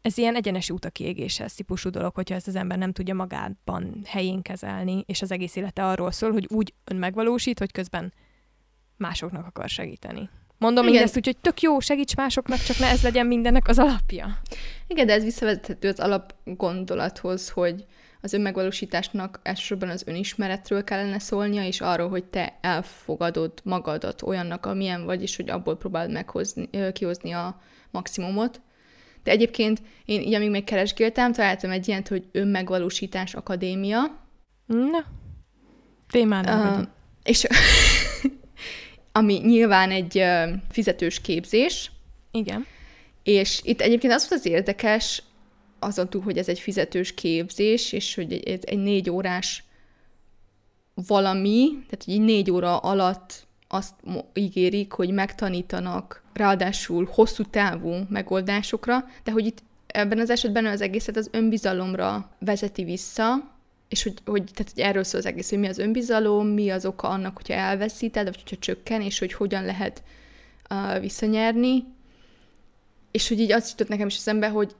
ez 0.01 0.17
ilyen 0.17 0.35
egyenes 0.35 0.69
út 0.69 0.85
a 0.85 0.89
kiégéshez 0.89 1.53
típusú 1.53 1.89
dolog, 1.89 2.15
hogyha 2.15 2.35
ezt 2.35 2.47
az 2.47 2.55
ember 2.55 2.77
nem 2.77 2.91
tudja 2.91 3.13
magában 3.13 4.01
helyén 4.05 4.41
kezelni, 4.41 5.03
és 5.07 5.21
az 5.21 5.31
egész 5.31 5.55
élete 5.55 5.85
arról 5.85 6.11
szól, 6.11 6.31
hogy 6.31 6.47
úgy 6.49 6.73
önmegvalósít, 6.83 7.59
hogy 7.59 7.71
közben 7.71 8.13
másoknak 8.97 9.45
akar 9.45 9.69
segíteni. 9.69 10.29
Mondom 10.57 10.87
Igen. 10.87 11.03
ezt 11.03 11.17
úgy, 11.17 11.25
hogy 11.25 11.37
tök 11.37 11.61
jó, 11.61 11.79
segíts 11.79 12.15
másoknak, 12.15 12.59
csak 12.59 12.77
ne 12.77 12.87
ez 12.87 13.03
legyen 13.03 13.25
mindennek 13.25 13.67
az 13.67 13.79
alapja. 13.79 14.37
Igen, 14.87 15.05
de 15.05 15.13
ez 15.13 15.23
visszavezethető 15.23 15.87
az 15.87 15.99
alapgondolathoz, 15.99 17.49
hogy 17.49 17.85
az 18.21 18.33
önmegvalósításnak 18.33 19.39
elsősorban 19.43 19.89
az 19.89 20.03
önismeretről 20.07 20.83
kellene 20.83 21.19
szólnia, 21.19 21.65
és 21.65 21.81
arról, 21.81 22.09
hogy 22.09 22.25
te 22.25 22.57
elfogadod 22.61 23.53
magadat 23.63 24.21
olyannak, 24.21 24.65
amilyen 24.65 25.05
vagy, 25.05 25.21
és 25.21 25.35
hogy 25.35 25.49
abból 25.49 25.77
próbáld 25.77 26.11
meghozni, 26.11 26.69
kihozni 26.93 27.31
a 27.31 27.61
maximumot. 27.91 28.61
De 29.23 29.31
egyébként 29.31 29.81
én 30.05 30.21
így, 30.21 30.33
amíg 30.33 30.49
még 30.49 30.63
keresgéltem, 30.63 31.33
találtam 31.33 31.71
egy 31.71 31.87
ilyent, 31.87 32.07
hogy 32.07 32.25
önmegvalósítás 32.31 33.33
akadémia. 33.33 33.99
Na, 34.65 35.05
témán 36.09 36.45
uh, 36.79 36.87
És 37.23 37.47
ami 39.11 39.33
nyilván 39.33 39.91
egy 39.91 40.17
uh, 40.17 40.49
fizetős 40.69 41.21
képzés. 41.21 41.91
Igen. 42.31 42.65
És 43.23 43.59
itt 43.63 43.81
egyébként 43.81 44.13
az 44.13 44.29
volt 44.29 44.41
az 44.41 44.51
érdekes, 44.51 45.23
azon 45.79 46.09
túl, 46.09 46.21
hogy 46.21 46.37
ez 46.37 46.47
egy 46.47 46.59
fizetős 46.59 47.13
képzés, 47.13 47.91
és 47.91 48.15
hogy 48.15 48.33
ez 48.33 48.59
egy 48.61 48.79
négy 48.79 49.09
órás 49.09 49.63
valami, 50.93 51.69
tehát 51.71 52.03
hogy 52.05 52.21
négy 52.21 52.51
óra 52.51 52.77
alatt 52.77 53.47
azt 53.73 53.93
ígérik, 54.33 54.91
hogy 54.91 55.11
megtanítanak 55.11 56.23
ráadásul 56.33 57.09
hosszú 57.11 57.43
távú 57.43 57.93
megoldásokra, 58.09 59.05
de 59.23 59.31
hogy 59.31 59.45
itt 59.45 59.63
ebben 59.87 60.19
az 60.19 60.29
esetben 60.29 60.65
az 60.65 60.81
egészet 60.81 61.17
az 61.17 61.29
önbizalomra 61.31 62.29
vezeti 62.39 62.83
vissza, 62.83 63.51
és 63.87 64.03
hogy, 64.03 64.13
hogy, 64.25 64.43
tehát, 64.53 64.71
hogy 64.73 64.83
erről 64.83 65.03
szól 65.03 65.19
az 65.19 65.25
egész, 65.25 65.49
hogy 65.49 65.59
mi 65.59 65.67
az 65.67 65.77
önbizalom, 65.77 66.47
mi 66.47 66.69
az 66.69 66.85
oka 66.85 67.07
annak, 67.07 67.35
hogyha 67.35 67.53
elveszíted, 67.53 68.25
vagy 68.25 68.39
hogyha 68.41 68.55
csökken, 68.55 69.01
és 69.01 69.19
hogy 69.19 69.33
hogyan 69.33 69.65
lehet 69.65 70.03
uh, 70.69 70.99
visszanyerni. 70.99 71.83
És 73.11 73.27
hogy 73.27 73.39
így 73.39 73.51
azt 73.51 73.69
jutott 73.69 73.87
nekem 73.87 74.07
is 74.07 74.15
eszembe, 74.15 74.49
hogy 74.49 74.75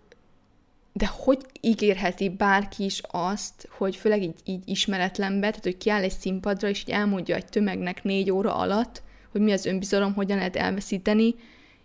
de 0.93 1.11
hogy 1.13 1.45
ígérheti 1.61 2.29
bárki 2.29 2.83
is 2.83 3.01
azt, 3.11 3.67
hogy 3.77 3.95
főleg 3.95 4.21
így, 4.21 4.39
így 4.45 4.61
ismeretlenbe, 4.65 5.47
tehát 5.47 5.63
hogy 5.63 5.77
kiáll 5.77 6.01
egy 6.01 6.19
színpadra, 6.19 6.67
és 6.67 6.81
így 6.81 6.89
elmondja 6.89 7.35
egy 7.35 7.45
tömegnek 7.45 8.03
négy 8.03 8.31
óra 8.31 8.55
alatt, 8.55 9.01
hogy 9.31 9.41
mi 9.41 9.51
az 9.51 9.65
önbizalom, 9.65 10.13
hogyan 10.13 10.37
lehet 10.37 10.55
elveszíteni, 10.55 11.35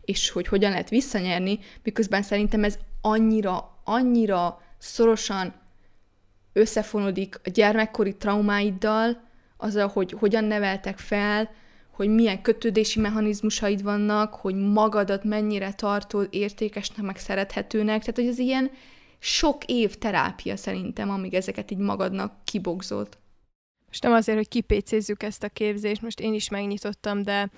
és 0.05 0.31
hogy 0.31 0.49
hogyan 0.49 0.71
lehet 0.71 0.89
visszanyerni, 0.89 1.59
miközben 1.83 2.23
szerintem 2.23 2.65
ez 2.65 2.79
annyira, 3.01 3.81
annyira 3.85 4.61
szorosan 4.79 5.55
összefonódik 6.53 7.41
a 7.45 7.51
gyermekkori 7.51 8.17
traumáiddal, 8.17 9.25
azzal, 9.57 9.89
hogy 9.89 10.13
hogyan 10.13 10.45
neveltek 10.45 10.99
fel, 10.99 11.51
hogy 11.91 12.09
milyen 12.09 12.43
kötődési 12.43 13.01
mechanizmusaid 13.01 13.83
vannak, 13.83 14.35
hogy 14.35 14.55
magadat 14.55 15.25
mennyire 15.25 15.73
tartod 15.73 16.29
értékesnek, 16.31 17.07
meg 17.07 17.19
szerethetőnek. 17.19 18.01
Tehát, 18.01 18.17
hogy 18.17 18.27
ez 18.27 18.39
ilyen 18.39 18.71
sok 19.19 19.65
év 19.65 19.95
terápia 19.95 20.57
szerintem, 20.57 21.11
amíg 21.11 21.35
ezeket 21.35 21.71
így 21.71 21.79
magadnak 21.79 22.45
kibogzod. 22.45 23.09
Most 23.87 24.03
nem 24.03 24.13
azért, 24.13 24.37
hogy 24.37 24.49
kipécézzük 24.49 25.23
ezt 25.23 25.43
a 25.43 25.49
képzést, 25.49 26.03
most 26.03 26.21
én 26.21 26.35
is 26.35 26.49
megnyitottam, 26.49 27.23
de 27.23 27.51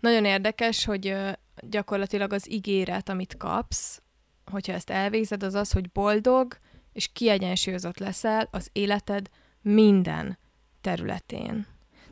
nagyon 0.00 0.24
érdekes, 0.24 0.84
hogy 0.84 1.14
gyakorlatilag 1.60 2.32
az 2.32 2.50
ígéret, 2.50 3.08
amit 3.08 3.36
kapsz, 3.36 4.02
hogyha 4.50 4.72
ezt 4.72 4.90
elvégzed, 4.90 5.42
az 5.42 5.54
az, 5.54 5.72
hogy 5.72 5.90
boldog 5.90 6.56
és 6.92 7.08
kiegyensúlyozott 7.12 7.98
leszel 7.98 8.48
az 8.50 8.68
életed 8.72 9.28
minden 9.60 10.38
területén. 10.80 11.66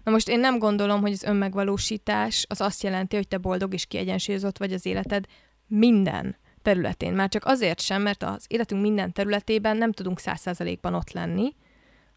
Na 0.05 0.11
most 0.11 0.29
én 0.29 0.41
nem 0.41 0.59
gondolom, 0.59 1.01
hogy 1.01 1.13
az 1.13 1.23
önmegvalósítás 1.23 2.45
az 2.49 2.61
azt 2.61 2.83
jelenti, 2.83 3.17
hogy 3.17 3.29
te 3.29 3.39
boldog 3.39 3.75
és 3.75 3.87
kiegyensúlyozott 3.87 4.59
vagy 4.59 4.73
az 4.73 4.87
életed 4.87 5.27
minden 5.67 6.37
területén. 6.63 7.13
Már 7.13 7.29
csak 7.29 7.45
azért 7.45 7.81
sem, 7.81 8.03
mert 8.03 8.23
az 8.23 8.45
életünk 8.49 8.83
minden 8.83 9.13
területében 9.13 9.77
nem 9.77 9.93
tudunk 9.93 10.19
száz 10.19 10.41
százalékban 10.41 10.95
ott 10.95 11.13
lenni, 11.13 11.55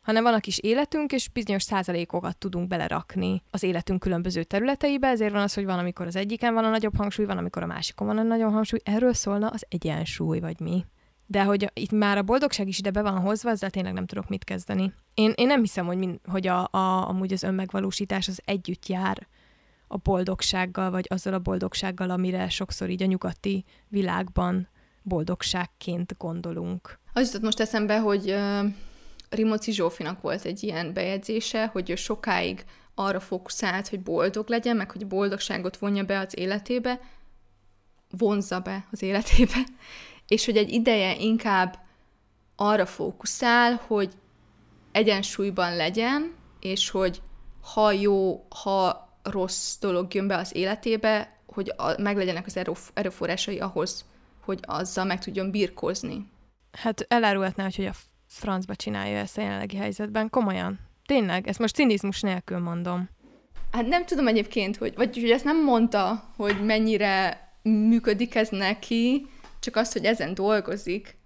hanem 0.01 0.23
van 0.23 0.33
a 0.33 0.39
kis 0.39 0.59
életünk, 0.59 1.11
és 1.11 1.29
bizonyos 1.29 1.63
százalékokat 1.63 2.37
tudunk 2.37 2.67
belerakni 2.67 3.43
az 3.51 3.63
életünk 3.63 3.99
különböző 3.99 4.43
területeibe, 4.43 5.07
ezért 5.07 5.31
van 5.31 5.41
az, 5.41 5.53
hogy 5.53 5.65
van, 5.65 5.79
amikor 5.79 6.07
az 6.07 6.15
egyiken 6.15 6.53
van 6.53 6.63
a 6.63 6.69
nagyobb 6.69 6.95
hangsúly, 6.95 7.25
van, 7.25 7.37
amikor 7.37 7.63
a 7.63 7.65
másikon 7.65 8.07
van 8.07 8.17
a 8.17 8.23
nagyobb 8.23 8.51
hangsúly. 8.51 8.79
Erről 8.83 9.13
szólna 9.13 9.47
az 9.47 9.65
egyensúly, 9.69 10.39
vagy 10.39 10.59
mi? 10.59 10.85
De 11.25 11.43
hogy 11.43 11.71
itt 11.73 11.91
már 11.91 12.17
a 12.17 12.23
boldogság 12.23 12.67
is 12.67 12.77
ide 12.77 12.91
be 12.91 13.01
van 13.01 13.19
hozva, 13.19 13.49
ezzel 13.49 13.69
tényleg 13.69 13.93
nem 13.93 14.05
tudok 14.05 14.29
mit 14.29 14.43
kezdeni. 14.43 14.93
Én, 15.13 15.31
én 15.35 15.47
nem 15.47 15.59
hiszem, 15.59 15.85
hogy, 15.85 15.97
min, 15.97 16.19
hogy 16.25 16.47
a, 16.47 16.67
a, 16.71 17.07
amúgy 17.09 17.33
az 17.33 17.43
önmegvalósítás 17.43 18.27
az 18.27 18.41
együtt 18.45 18.87
jár 18.87 19.27
a 19.93 19.97
boldogsággal, 19.97 20.91
vagy 20.91 21.05
azzal 21.09 21.33
a 21.33 21.39
boldogsággal, 21.39 22.09
amire 22.09 22.49
sokszor 22.49 22.89
így 22.89 23.03
a 23.03 23.05
nyugati 23.05 23.65
világban 23.87 24.67
boldogságként 25.01 26.15
gondolunk. 26.17 26.99
Az 27.13 27.25
jutott 27.25 27.41
most 27.41 27.59
eszembe, 27.59 27.99
hogy 27.99 28.31
uh, 28.31 28.65
Rimóci 29.29 29.71
Zsófinak 29.71 30.21
volt 30.21 30.45
egy 30.45 30.63
ilyen 30.63 30.93
bejegyzése, 30.93 31.65
hogy 31.65 31.89
ő 31.89 31.95
sokáig 31.95 32.65
arra 32.95 33.19
fókuszált, 33.19 33.87
hogy 33.87 33.99
boldog 33.99 34.49
legyen, 34.49 34.75
meg 34.75 34.91
hogy 34.91 35.07
boldogságot 35.07 35.77
vonja 35.77 36.03
be 36.03 36.19
az 36.19 36.37
életébe, 36.37 36.99
vonzza 38.09 38.59
be 38.59 38.87
az 38.91 39.01
életébe, 39.01 39.63
és 40.33 40.45
hogy 40.45 40.57
egy 40.57 40.69
ideje 40.69 41.15
inkább 41.15 41.79
arra 42.55 42.85
fókuszál, 42.85 43.81
hogy 43.87 44.13
egyensúlyban 44.91 45.75
legyen, 45.75 46.33
és 46.59 46.89
hogy 46.89 47.21
ha 47.61 47.91
jó, 47.91 48.47
ha 48.63 49.11
rossz 49.23 49.77
dolog 49.79 50.13
jön 50.13 50.27
be 50.27 50.37
az 50.37 50.55
életébe, 50.55 51.37
hogy 51.45 51.73
a, 51.77 52.01
meglegyenek 52.01 52.45
az 52.45 52.59
erőforrásai 52.93 53.59
ahhoz, 53.59 54.05
hogy 54.45 54.59
azzal 54.61 55.05
meg 55.05 55.19
tudjon 55.19 55.51
birkózni. 55.51 56.25
Hát 56.71 57.05
elárulhatná, 57.07 57.63
hogy, 57.63 57.75
hogy 57.75 57.85
a 57.85 57.93
francba 58.27 58.75
csinálja 58.75 59.17
ezt 59.17 59.37
a 59.37 59.41
jelenlegi 59.41 59.77
helyzetben. 59.77 60.29
Komolyan. 60.29 60.79
Tényleg, 61.05 61.47
ezt 61.47 61.59
most 61.59 61.75
cinizmus 61.75 62.21
nélkül 62.21 62.59
mondom. 62.59 63.09
Hát 63.71 63.87
nem 63.87 64.05
tudom 64.05 64.27
egyébként, 64.27 64.77
hogy, 64.77 64.95
vagy 64.95 65.15
hogy 65.15 65.31
ezt 65.31 65.43
nem 65.43 65.63
mondta, 65.63 66.31
hogy 66.35 66.65
mennyire 66.65 67.41
működik 67.61 68.35
ez 68.35 68.49
neki, 68.49 69.27
csak 69.59 69.75
az, 69.75 69.91
hogy 69.93 70.05
ezen 70.05 70.33
dolgozik. 70.33 71.17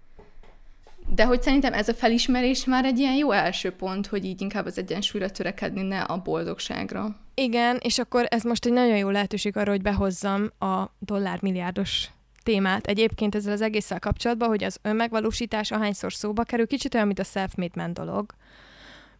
De 1.14 1.24
hogy 1.24 1.42
szerintem 1.42 1.72
ez 1.72 1.88
a 1.88 1.94
felismerés 1.94 2.64
már 2.64 2.84
egy 2.84 2.98
ilyen 2.98 3.14
jó 3.14 3.30
első 3.30 3.70
pont, 3.70 4.06
hogy 4.06 4.24
így 4.24 4.40
inkább 4.40 4.66
az 4.66 4.78
egyensúlyra 4.78 5.30
törekedni, 5.30 5.82
ne 5.82 6.00
a 6.00 6.22
boldogságra. 6.22 7.16
Igen, 7.34 7.78
és 7.82 7.98
akkor 7.98 8.26
ez 8.28 8.42
most 8.42 8.66
egy 8.66 8.72
nagyon 8.72 8.96
jó 8.96 9.08
lehetőség 9.08 9.56
arra, 9.56 9.70
hogy 9.70 9.82
behozzam 9.82 10.50
a 10.58 10.84
dollármilliárdos 10.98 12.10
témát 12.42 12.86
egyébként 12.86 13.34
ezzel 13.34 13.52
az 13.52 13.60
egésszel 13.60 13.98
kapcsolatban, 13.98 14.48
hogy 14.48 14.64
az 14.64 14.78
önmegvalósítás 14.82 15.70
ahányszor 15.70 16.12
szóba 16.12 16.42
kerül, 16.42 16.66
kicsit 16.66 16.94
olyan, 16.94 17.06
mint 17.06 17.18
a 17.18 17.24
self-made 17.24 17.82
man 17.82 17.92
dolog. 17.92 18.34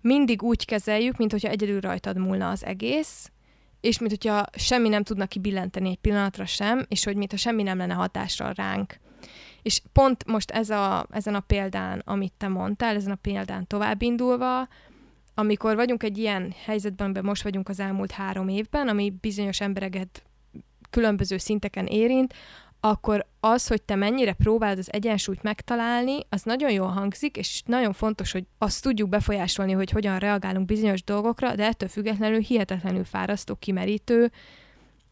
Mindig 0.01 0.43
úgy 0.43 0.65
kezeljük, 0.65 1.17
mint 1.17 1.31
hogyha 1.33 1.49
egyedül 1.49 1.81
rajtad 1.81 2.19
múlna 2.19 2.51
az 2.51 2.65
egész, 2.65 3.31
és 3.81 3.99
mint 3.99 4.11
hogyha 4.11 4.45
semmi 4.55 4.89
nem 4.89 5.03
tudna 5.03 5.27
kibillenteni 5.27 5.89
egy 5.89 5.99
pillanatra 5.99 6.47
sem, 6.47 6.85
és 6.89 7.05
hogy 7.05 7.17
mintha 7.17 7.37
semmi 7.37 7.63
nem 7.63 7.79
lenne 7.79 7.95
hatásra 7.95 8.53
ránk. 8.55 8.99
És 9.63 9.83
pont 9.93 10.27
most 10.27 10.51
ez 10.51 10.71
a, 10.71 11.07
ezen 11.11 11.35
a 11.35 11.41
példán, 11.41 12.03
amit 12.05 12.33
te 12.37 12.49
mondtál, 12.49 12.95
ezen 12.95 13.13
a 13.13 13.19
példán 13.23 13.67
tovább 13.67 14.03
indulva, 14.03 14.69
amikor 15.35 15.75
vagyunk 15.75 16.03
egy 16.03 16.19
ilyen 16.19 16.55
helyzetben, 16.65 17.05
amiben 17.05 17.25
most 17.25 17.43
vagyunk 17.43 17.69
az 17.69 17.81
elmúlt 17.81 18.11
három 18.11 18.49
évben, 18.49 18.89
ami 18.89 19.13
bizonyos 19.21 19.61
embereket 19.61 20.23
különböző 20.91 21.37
szinteken 21.37 21.87
érint, 21.87 22.35
akkor 22.81 23.27
az, 23.41 23.67
hogy 23.67 23.83
te 23.83 23.95
mennyire 23.95 24.33
próbálod 24.33 24.79
az 24.79 24.93
egyensúlyt 24.93 25.43
megtalálni, 25.43 26.19
az 26.29 26.43
nagyon 26.43 26.71
jól 26.71 26.89
hangzik, 26.89 27.37
és 27.37 27.63
nagyon 27.67 27.93
fontos, 27.93 28.33
hogy 28.33 28.45
azt 28.59 28.83
tudjuk 28.83 29.09
befolyásolni, 29.09 29.73
hogy 29.73 29.91
hogyan 29.91 30.19
reagálunk 30.19 30.67
bizonyos 30.67 31.05
dolgokra, 31.05 31.55
de 31.55 31.67
ettől 31.67 31.89
függetlenül 31.89 32.41
hihetetlenül 32.41 33.05
fárasztó, 33.05 33.55
kimerítő 33.55 34.31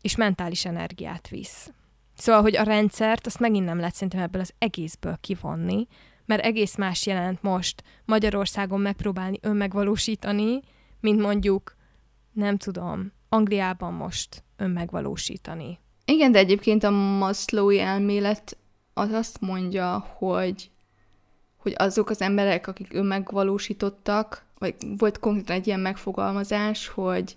és 0.00 0.16
mentális 0.16 0.64
energiát 0.64 1.28
visz. 1.28 1.70
Szóval, 2.16 2.42
hogy 2.42 2.56
a 2.56 2.62
rendszert 2.62 3.26
azt 3.26 3.40
megint 3.40 3.64
nem 3.64 3.78
lehet 3.78 3.94
szerintem 3.94 4.20
ebből 4.20 4.40
az 4.40 4.52
egészből 4.58 5.16
kivonni, 5.20 5.86
mert 6.24 6.44
egész 6.44 6.76
más 6.76 7.06
jelent 7.06 7.42
most 7.42 7.82
Magyarországon 8.04 8.80
megpróbálni 8.80 9.38
önmegvalósítani, 9.42 10.60
mint 11.00 11.20
mondjuk, 11.20 11.76
nem 12.32 12.56
tudom, 12.56 13.12
Angliában 13.28 13.92
most 13.92 14.44
önmegvalósítani. 14.56 15.78
Igen, 16.04 16.32
de 16.32 16.38
egyébként 16.38 16.84
a 16.84 16.90
Maslowi 16.90 17.80
elmélet 17.80 18.56
az 18.94 19.10
azt 19.10 19.40
mondja, 19.40 19.98
hogy, 19.98 20.70
hogy 21.56 21.74
azok 21.76 22.10
az 22.10 22.20
emberek, 22.20 22.66
akik 22.66 22.94
önmegvalósítottak, 22.94 24.44
vagy 24.58 24.74
volt 24.98 25.18
konkrétan 25.18 25.56
egy 25.56 25.66
ilyen 25.66 25.80
megfogalmazás, 25.80 26.88
hogy 26.88 27.36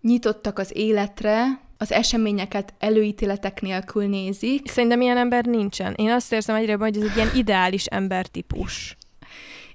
nyitottak 0.00 0.58
az 0.58 0.76
életre, 0.76 1.60
az 1.84 1.92
eseményeket 1.92 2.74
előítéletek 2.78 3.60
nélkül 3.60 4.06
nézik. 4.06 4.70
Szerintem 4.70 5.00
ilyen 5.00 5.16
ember 5.16 5.44
nincsen. 5.44 5.94
Én 5.96 6.10
azt 6.10 6.32
érzem 6.32 6.56
egyre, 6.56 6.74
hogy 6.76 6.96
ez 6.96 7.02
egy 7.02 7.16
ilyen 7.16 7.30
ideális 7.34 7.84
embertípus. 7.84 8.96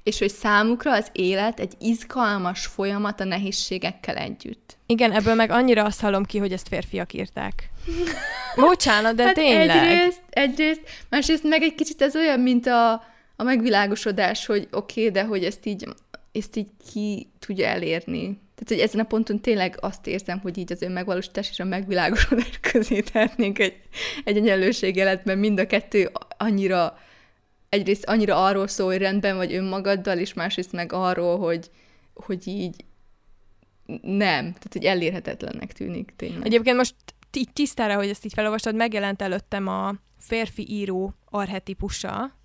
És 0.04 0.20
hogy 0.20 0.30
számukra 0.30 0.94
az 0.94 1.08
élet 1.12 1.60
egy 1.60 1.74
izgalmas 1.80 2.66
folyamat 2.66 3.20
a 3.20 3.24
nehézségekkel 3.24 4.16
együtt. 4.16 4.78
Igen, 4.86 5.12
ebből 5.12 5.36
meg 5.36 5.52
annyira 5.52 5.84
azt 5.84 6.02
hallom 6.02 6.24
ki, 6.26 6.38
hogy 6.38 6.52
ezt 6.52 6.68
férfiak 6.68 7.14
írták. 7.14 7.70
Bocsánat, 8.56 9.16
de 9.16 9.24
hát 9.24 9.34
tényleg. 9.34 9.70
Egyrészt, 9.70 10.22
egyrészt, 10.30 10.82
másrészt 11.10 11.44
meg 11.44 11.62
egy 11.62 11.76
kicsit 11.76 12.02
ez 12.02 12.16
olyan, 12.16 12.40
mint 12.40 12.68
a, 12.68 12.92
a 13.36 13.44
megvilágosodás, 13.44 14.46
hogy 14.46 14.68
oké, 14.72 15.00
okay, 15.00 15.12
de 15.12 15.24
hogy 15.24 15.44
ezt 15.44 15.66
így, 15.66 15.88
ezt 16.32 16.56
így 16.56 16.70
ki 16.92 17.28
tudja 17.40 17.68
elérni. 17.68 18.40
Tehát, 18.60 18.84
hogy 18.84 18.90
ezen 18.90 19.06
a 19.06 19.10
ponton 19.10 19.42
tényleg 19.42 19.78
azt 19.80 20.08
érzem, 20.08 20.40
hogy 20.40 20.58
így 20.58 20.72
az 20.72 20.82
önmegvalósítás 20.82 21.50
és 21.50 21.60
a 21.60 21.64
megvilágosodás 21.64 22.60
közé 22.72 23.00
tehetnénk 23.00 23.60
egy, 23.60 23.76
egy 24.24 24.42
mert 25.24 25.36
mind 25.36 25.60
a 25.60 25.68
kettő 25.68 26.10
annyira, 26.38 26.98
egyrészt 27.70 28.06
annyira 28.06 28.46
arról 28.46 28.68
szól, 28.68 28.88
hogy 28.88 28.98
rendben 28.98 29.36
vagy 29.36 29.54
önmagaddal, 29.54 30.18
és 30.18 30.34
másrészt 30.34 30.72
meg 30.72 30.94
arról, 30.94 31.38
hogy, 31.38 31.70
hogy 32.14 32.48
így 32.48 32.86
nem, 34.02 34.44
tehát 34.44 34.70
hogy 34.72 34.86
elérhetetlennek 34.86 35.74
tűnik 35.74 36.14
tényleg. 36.16 36.46
Egyébként 36.46 36.78
most 36.78 36.96
így 37.38 37.54
tisztára, 37.54 37.96
hogy 37.96 38.10
ezt 38.10 38.26
így 38.26 38.34
felolvastad, 38.34 38.76
megjelent 38.76 39.22
előttem 39.22 39.68
a 39.68 39.96
férfi 40.18 40.66
író 40.70 41.14
arhetipusa, 41.30 42.39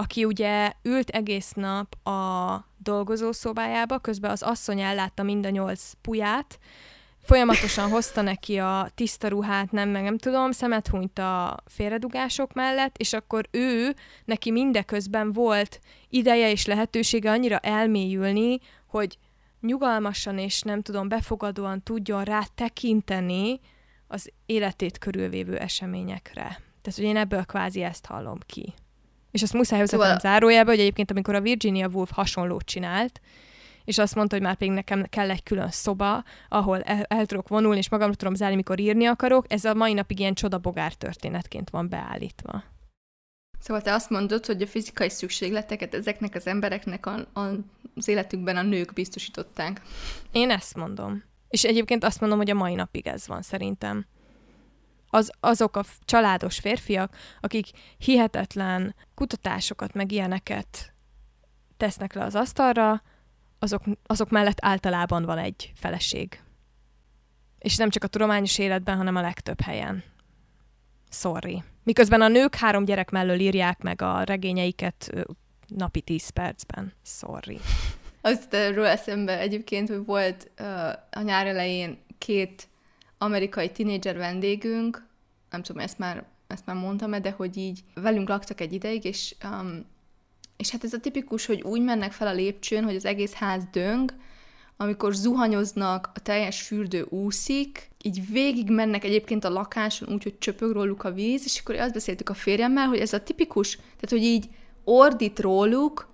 aki 0.00 0.24
ugye 0.24 0.72
ült 0.82 1.08
egész 1.08 1.52
nap 1.52 2.06
a 2.06 2.64
dolgozószobájába, 2.78 3.98
közben 3.98 4.30
az 4.30 4.42
asszony 4.42 4.80
ellátta 4.80 5.22
mind 5.22 5.46
a 5.46 5.48
nyolc 5.48 5.92
puját, 6.00 6.58
folyamatosan 7.22 7.90
hozta 7.90 8.22
neki 8.22 8.58
a 8.58 8.88
tiszta 8.94 9.28
ruhát, 9.28 9.72
nem, 9.72 9.88
meg 9.88 10.02
nem 10.02 10.18
tudom, 10.18 10.50
szemet 10.50 10.88
hunyt 10.88 11.18
a 11.18 11.56
félredugások 11.66 12.52
mellett, 12.52 12.96
és 12.96 13.12
akkor 13.12 13.48
ő, 13.50 13.94
neki 14.24 14.50
mindeközben 14.50 15.32
volt 15.32 15.80
ideje 16.08 16.50
és 16.50 16.66
lehetősége 16.66 17.30
annyira 17.30 17.58
elmélyülni, 17.58 18.58
hogy 18.86 19.18
nyugalmasan 19.60 20.38
és 20.38 20.62
nem 20.62 20.82
tudom, 20.82 21.08
befogadóan 21.08 21.82
tudjon 21.82 22.24
rá 22.24 22.42
tekinteni 22.54 23.60
az 24.06 24.30
életét 24.46 24.98
körülvévő 24.98 25.56
eseményekre. 25.58 26.62
Tehát, 26.82 26.98
hogy 26.98 27.04
én 27.04 27.16
ebből 27.16 27.44
kvázi 27.44 27.82
ezt 27.82 28.06
hallom 28.06 28.38
ki. 28.46 28.74
És 29.30 29.42
azt 29.42 29.52
muszáj 29.52 29.78
hozzatom 29.78 30.04
szóval... 30.04 30.20
zárójába, 30.20 30.70
hogy 30.70 30.80
egyébként 30.80 31.10
amikor 31.10 31.34
a 31.34 31.40
Virginia 31.40 31.88
Woolf 31.88 32.10
hasonlót 32.10 32.64
csinált, 32.64 33.20
és 33.84 33.98
azt 33.98 34.14
mondta, 34.14 34.34
hogy 34.34 34.44
már 34.44 34.56
pedig 34.56 34.74
nekem 34.74 35.04
kell 35.08 35.30
egy 35.30 35.42
külön 35.42 35.70
szoba, 35.70 36.24
ahol 36.48 36.82
el, 36.82 37.02
el 37.02 37.26
tudok 37.26 37.48
vonulni, 37.48 37.78
és 37.78 37.88
magamra 37.88 38.14
tudom 38.14 38.34
zárni, 38.34 38.56
mikor 38.56 38.80
írni 38.80 39.06
akarok, 39.06 39.44
ez 39.48 39.64
a 39.64 39.74
mai 39.74 39.92
napig 39.92 40.18
ilyen 40.18 40.34
csodabogár 40.34 40.94
történetként 40.94 41.70
van 41.70 41.88
beállítva. 41.88 42.62
Szóval 43.60 43.82
te 43.82 43.92
azt 43.92 44.10
mondod, 44.10 44.46
hogy 44.46 44.62
a 44.62 44.66
fizikai 44.66 45.10
szükségleteket 45.10 45.94
ezeknek 45.94 46.34
az 46.34 46.46
embereknek 46.46 47.06
a, 47.06 47.40
a, 47.40 47.40
az 47.96 48.08
életükben 48.08 48.56
a 48.56 48.62
nők 48.62 48.92
biztosították. 48.92 49.80
Én 50.32 50.50
ezt 50.50 50.76
mondom. 50.76 51.22
És 51.48 51.64
egyébként 51.64 52.04
azt 52.04 52.20
mondom, 52.20 52.38
hogy 52.38 52.50
a 52.50 52.54
mai 52.54 52.74
napig 52.74 53.06
ez 53.06 53.26
van 53.26 53.42
szerintem. 53.42 54.06
Az, 55.12 55.32
azok 55.40 55.76
a 55.76 55.84
családos 56.04 56.58
férfiak, 56.58 57.16
akik 57.40 57.66
hihetetlen 57.98 58.94
kutatásokat, 59.20 59.94
meg 59.94 60.12
ilyeneket 60.12 60.92
tesznek 61.76 62.12
le 62.12 62.24
az 62.24 62.34
asztalra, 62.34 63.02
azok, 63.58 63.82
azok 64.06 64.30
mellett 64.30 64.58
általában 64.60 65.24
van 65.24 65.38
egy 65.38 65.72
feleség. 65.74 66.42
És 67.58 67.76
nem 67.76 67.90
csak 67.90 68.04
a 68.04 68.06
tudományos 68.06 68.58
életben, 68.58 68.96
hanem 68.96 69.16
a 69.16 69.20
legtöbb 69.20 69.60
helyen. 69.60 70.04
Sorry. 71.10 71.62
Miközben 71.82 72.20
a 72.20 72.28
nők 72.28 72.54
három 72.54 72.84
gyerek 72.84 73.10
mellől 73.10 73.40
írják 73.40 73.82
meg 73.82 74.02
a 74.02 74.22
regényeiket 74.22 75.10
napi 75.66 76.00
10 76.00 76.28
percben. 76.28 76.92
Sorry. 77.04 77.58
Azt 78.20 78.54
erről 78.54 78.86
eszembe 78.86 79.38
egyébként, 79.38 79.88
hogy 79.88 80.04
volt 80.04 80.50
uh, 80.60 80.66
a 81.10 81.22
nyár 81.22 81.46
elején 81.46 81.98
két 82.18 82.68
amerikai 83.18 83.70
tinédzser 83.70 84.16
vendégünk, 84.16 85.06
nem 85.50 85.62
tudom, 85.62 85.82
ezt 85.82 85.98
már, 85.98 86.24
ezt 86.50 86.66
már 86.66 86.76
mondtam 86.76 87.22
de 87.22 87.30
hogy 87.30 87.56
így 87.56 87.80
velünk 87.94 88.28
laktak 88.28 88.60
egy 88.60 88.72
ideig, 88.72 89.04
és, 89.04 89.34
um, 89.44 89.84
és 90.56 90.70
hát 90.70 90.84
ez 90.84 90.92
a 90.92 91.00
tipikus, 91.00 91.46
hogy 91.46 91.62
úgy 91.62 91.82
mennek 91.82 92.12
fel 92.12 92.26
a 92.26 92.32
lépcsőn, 92.32 92.84
hogy 92.84 92.94
az 92.94 93.04
egész 93.04 93.32
ház 93.32 93.62
döng, 93.72 94.14
amikor 94.76 95.14
zuhanyoznak, 95.14 96.10
a 96.14 96.20
teljes 96.20 96.62
fürdő 96.62 97.06
úszik, 97.08 97.90
így 98.02 98.30
végig 98.30 98.70
mennek 98.70 99.04
egyébként 99.04 99.44
a 99.44 99.50
lakáson 99.50 100.12
úgy, 100.12 100.22
hogy 100.22 100.38
csöpög 100.38 100.72
róluk 100.72 101.04
a 101.04 101.12
víz, 101.12 101.42
és 101.44 101.60
akkor 101.60 101.74
azt 101.74 101.92
beszéltük 101.92 102.28
a 102.28 102.34
férjemmel, 102.34 102.86
hogy 102.86 102.98
ez 102.98 103.12
a 103.12 103.22
tipikus, 103.22 103.76
tehát 103.76 104.08
hogy 104.10 104.22
így 104.22 104.48
ordít 104.84 105.40
róluk, 105.40 106.08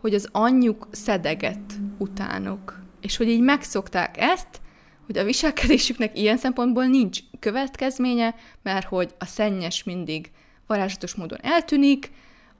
hogy 0.00 0.14
az 0.14 0.28
anyjuk 0.32 0.88
szedeget 0.90 1.72
utánuk. 1.98 2.82
És 3.00 3.16
hogy 3.16 3.28
így 3.28 3.40
megszokták 3.40 4.16
ezt, 4.18 4.60
hogy 5.06 5.18
a 5.18 5.24
viselkedésüknek 5.24 6.18
ilyen 6.18 6.36
szempontból 6.36 6.84
nincs 6.84 7.20
következménye, 7.40 8.34
mert 8.62 8.86
hogy 8.86 9.14
a 9.18 9.24
szennyes 9.24 9.84
mindig 9.84 10.30
varázslatos 10.66 11.14
módon 11.14 11.38
eltűnik, 11.42 12.10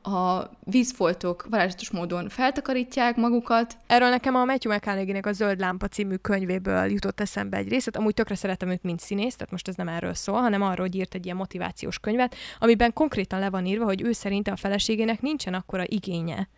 a 0.03 0.51
vízfoltok 0.65 1.47
varázslatos 1.51 1.91
módon 1.91 2.29
feltakarítják 2.29 3.17
magukat. 3.17 3.77
Erről 3.87 4.09
nekem 4.09 4.35
a 4.35 4.45
Matthew 4.45 4.73
mcconaughey 4.73 5.21
a 5.23 5.33
Zöld 5.33 5.59
Lámpa 5.59 5.89
című 5.89 6.15
könyvéből 6.15 6.91
jutott 6.91 7.21
eszembe 7.21 7.57
egy 7.57 7.69
részlet. 7.69 7.97
Amúgy 7.97 8.15
tökre 8.15 8.35
szeretem 8.35 8.69
őt, 8.69 8.83
mint 8.83 9.01
színész, 9.01 9.35
tehát 9.37 9.51
most 9.51 9.69
ez 9.69 9.75
nem 9.75 9.89
erről 9.89 10.15
szól, 10.15 10.41
hanem 10.41 10.63
arról, 10.63 10.87
hogy 10.87 10.95
írt 10.95 11.15
egy 11.15 11.25
ilyen 11.25 11.37
motivációs 11.37 11.99
könyvet, 11.99 12.35
amiben 12.59 12.93
konkrétan 12.93 13.39
le 13.39 13.51
van 13.51 13.67
írva, 13.67 13.85
hogy 13.85 14.03
ő 14.03 14.13
szerinte 14.13 14.53
a 14.53 14.57
feleségének 14.57 15.21
nincsen 15.21 15.55
akkora 15.55 15.85
igénye 15.87 16.49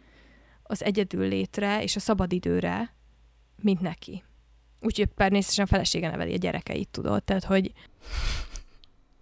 az 0.62 0.84
egyedül 0.84 1.28
létre 1.28 1.82
és 1.82 1.96
a 1.96 2.00
szabadidőre, 2.00 2.94
mint 3.56 3.80
neki. 3.80 4.22
Úgyhogy 4.82 5.08
természetesen 5.08 5.64
a 5.64 5.68
felesége 5.68 6.10
neveli 6.10 6.32
a 6.32 6.36
gyerekeit, 6.36 6.88
tudod. 6.88 7.22
Tehát, 7.22 7.44
hogy 7.44 7.72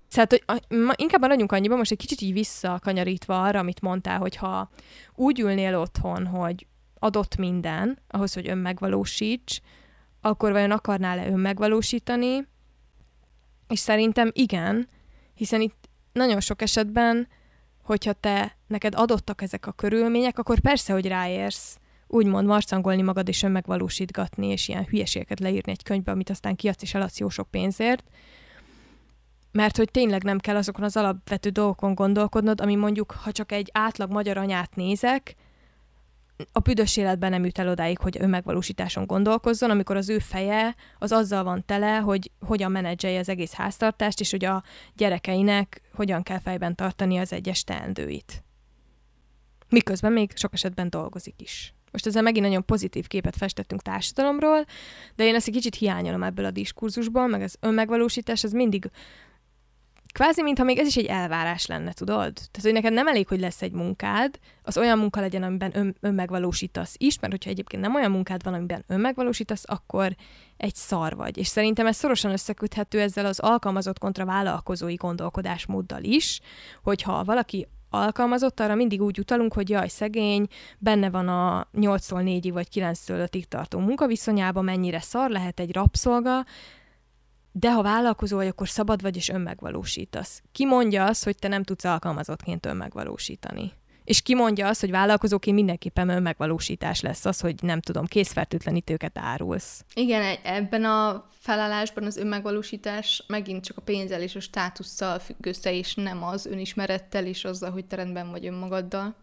Szóval, 0.08 0.26
hogy 0.56 0.94
inkább 0.96 1.20
maradjunk 1.20 1.52
annyiban, 1.52 1.78
most 1.78 1.90
egy 1.90 1.98
kicsit 1.98 2.20
így 2.20 2.32
visszakanyarítva 2.32 3.42
arra, 3.42 3.58
amit 3.58 3.80
mondtál, 3.80 4.18
hogy 4.18 4.36
ha 4.36 4.70
úgy 5.14 5.40
ülnél 5.40 5.78
otthon, 5.78 6.26
hogy 6.26 6.66
adott 6.98 7.36
minden, 7.36 7.98
ahhoz, 8.08 8.32
hogy 8.32 8.48
önmegvalósíts, 8.48 9.61
akkor 10.20 10.52
vajon 10.52 10.70
akarnál-e 10.70 11.26
önmegvalósítani? 11.26 12.46
És 13.68 13.78
szerintem 13.78 14.30
igen, 14.32 14.88
hiszen 15.34 15.61
itt 15.61 15.88
nagyon 16.12 16.40
sok 16.40 16.62
esetben, 16.62 17.28
hogyha 17.82 18.12
te 18.12 18.56
neked 18.66 18.94
adottak 18.94 19.42
ezek 19.42 19.66
a 19.66 19.72
körülmények, 19.72 20.38
akkor 20.38 20.61
persze, 20.61 20.92
hogy 20.92 21.06
ráérsz 21.06 21.78
úgymond 22.11 22.46
marcangolni 22.46 23.02
magad 23.02 23.28
és 23.28 23.42
önmegvalósítgatni, 23.42 24.46
és 24.46 24.68
ilyen 24.68 24.84
hülyeségeket 24.84 25.40
leírni 25.40 25.72
egy 25.72 25.82
könyvbe, 25.82 26.12
amit 26.12 26.30
aztán 26.30 26.56
kiadsz 26.56 26.82
és 26.82 26.94
eladsz 26.94 27.18
jó 27.18 27.28
sok 27.28 27.50
pénzért, 27.50 28.04
mert 29.52 29.76
hogy 29.76 29.90
tényleg 29.90 30.22
nem 30.22 30.38
kell 30.38 30.56
azokon 30.56 30.84
az 30.84 30.96
alapvető 30.96 31.48
dolgokon 31.48 31.94
gondolkodnod, 31.94 32.61
ami 32.61 32.74
mondjuk, 32.74 33.11
ha 33.11 33.32
csak 33.32 33.52
egy 33.52 33.70
átlag 33.72 34.11
magyar 34.11 34.36
anyát 34.36 34.74
nézek, 34.74 35.36
a 36.52 36.58
büdös 36.58 36.96
életben 36.96 37.30
nem 37.30 37.44
jut 37.44 37.58
el 37.58 37.68
odáig, 37.68 37.98
hogy 37.98 38.16
önmegvalósításon 38.20 39.06
gondolkozzon, 39.06 39.70
amikor 39.70 39.96
az 39.96 40.08
ő 40.08 40.18
feje 40.18 40.74
az 40.98 41.12
azzal 41.12 41.44
van 41.44 41.64
tele, 41.66 41.96
hogy 41.96 42.30
hogyan 42.40 42.70
menedzselje 42.70 43.18
az 43.18 43.28
egész 43.28 43.52
háztartást, 43.52 44.20
és 44.20 44.30
hogy 44.30 44.44
a 44.44 44.62
gyerekeinek 44.94 45.82
hogyan 45.92 46.22
kell 46.22 46.38
fejben 46.38 46.74
tartani 46.74 47.18
az 47.18 47.32
egyes 47.32 47.64
teendőit. 47.64 48.44
Miközben 49.68 50.12
még 50.12 50.36
sok 50.36 50.52
esetben 50.52 50.90
dolgozik 50.90 51.34
is. 51.40 51.74
Most 51.91 52.07
ezzel 52.07 52.22
megint 52.22 52.47
nagyon 52.47 52.64
pozitív 52.64 53.07
képet 53.07 53.36
festettünk 53.36 53.82
társadalomról, 53.82 54.64
de 55.16 55.24
én 55.24 55.34
ezt 55.34 55.49
egy 55.49 55.55
kicsit 55.55 55.74
hiányolom 55.74 56.22
ebből 56.22 56.45
a 56.45 56.51
diskurzusból, 56.51 57.26
meg 57.26 57.43
az 57.43 57.57
önmegvalósítás 57.61 58.45
az 58.45 58.53
mindig 58.53 58.91
kvázi, 60.12 60.43
mintha 60.43 60.64
még 60.64 60.78
ez 60.78 60.86
is 60.86 60.97
egy 60.97 61.05
elvárás 61.05 61.66
lenne, 61.66 61.93
tudod? 61.93 62.32
Tehát, 62.34 62.61
hogy 62.62 62.72
neked 62.72 62.93
nem 62.93 63.09
elég, 63.09 63.28
hogy 63.28 63.41
lesz 63.41 63.62
egy 63.62 63.72
munkád, 63.72 64.38
az 64.62 64.76
olyan 64.76 64.99
munka 64.99 65.20
legyen, 65.20 65.43
amiben 65.43 65.70
ön, 65.74 65.97
önmegvalósítasz 66.01 66.95
is, 66.99 67.18
mert 67.18 67.32
hogyha 67.32 67.51
egyébként 67.51 67.82
nem 67.82 67.95
olyan 67.95 68.11
munkád 68.11 68.43
van, 68.43 68.55
amiben 68.55 68.84
önmegvalósítasz, 68.86 69.64
akkor 69.66 70.16
egy 70.57 70.74
szar 70.74 71.16
vagy. 71.16 71.38
És 71.38 71.47
szerintem 71.47 71.86
ez 71.86 71.97
szorosan 71.97 72.32
összeköthető 72.32 73.01
ezzel 73.01 73.26
az 73.26 73.38
alkalmazott 73.38 73.99
kontra 73.99 74.24
vállalkozói 74.24 74.95
gondolkodásmóddal 74.95 76.03
is, 76.03 76.41
hogyha 76.82 77.24
valaki 77.24 77.66
alkalmazott, 77.91 78.61
arra 78.61 78.74
mindig 78.74 79.03
úgy 79.03 79.18
utalunk, 79.18 79.53
hogy 79.53 79.68
jaj, 79.68 79.88
szegény, 79.88 80.47
benne 80.78 81.11
van 81.11 81.28
a 81.28 81.68
8-tól 81.72 82.22
4-ig 82.24 82.51
vagy 82.53 82.68
9-től 82.74 83.28
5-ig 83.30 83.45
tartó 83.45 83.78
munkaviszonyában, 83.78 84.64
mennyire 84.64 85.01
szar 85.01 85.30
lehet 85.30 85.61
egy 85.61 85.72
rabszolga, 85.72 86.45
de 87.53 87.72
ha 87.72 87.82
vállalkozó 87.82 88.36
vagy, 88.36 88.47
akkor 88.47 88.68
szabad 88.68 89.03
vagy 89.03 89.16
és 89.16 89.28
önmegvalósítasz. 89.28 90.43
Ki 90.53 90.66
mondja 90.66 91.05
azt, 91.05 91.24
hogy 91.24 91.36
te 91.36 91.49
nem 91.49 91.62
tudsz 91.62 91.84
alkalmazottként 91.84 92.66
önmegvalósítani? 92.66 93.72
És 94.11 94.22
ki 94.22 94.34
mondja 94.34 94.68
azt, 94.68 94.80
hogy 94.80 94.90
vállalkozóként 94.90 95.56
mindenképpen 95.56 96.08
önmegvalósítás 96.08 97.00
lesz 97.00 97.24
az, 97.24 97.40
hogy 97.40 97.54
nem 97.62 97.80
tudom, 97.80 98.06
készfertőtlenítőket 98.06 99.18
árulsz. 99.18 99.84
Igen, 99.94 100.22
e- 100.22 100.38
ebben 100.42 100.84
a 100.84 101.28
felállásban 101.38 102.04
az 102.04 102.16
önmegvalósítás 102.16 103.24
megint 103.26 103.64
csak 103.64 103.76
a 103.76 103.80
pénzzel 103.80 104.22
és 104.22 104.34
a 104.34 104.40
státusszal 104.40 105.18
függ 105.18 105.46
össze, 105.46 105.72
és 105.72 105.94
nem 105.94 106.24
az 106.24 106.46
önismerettel 106.46 107.26
és 107.26 107.44
azzal, 107.44 107.70
hogy 107.70 107.84
te 107.84 107.96
rendben 107.96 108.30
vagy 108.30 108.46
önmagaddal. 108.46 109.14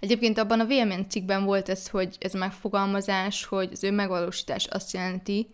Egyébként 0.00 0.38
abban 0.38 0.60
a 0.60 0.66
VMN 0.66 1.08
cikkben 1.08 1.44
volt 1.44 1.68
ez, 1.68 1.88
hogy 1.88 2.16
ez 2.20 2.32
megfogalmazás, 2.32 3.44
hogy 3.44 3.68
az 3.72 3.82
önmegvalósítás 3.82 4.66
azt 4.66 4.92
jelenti, 4.92 5.46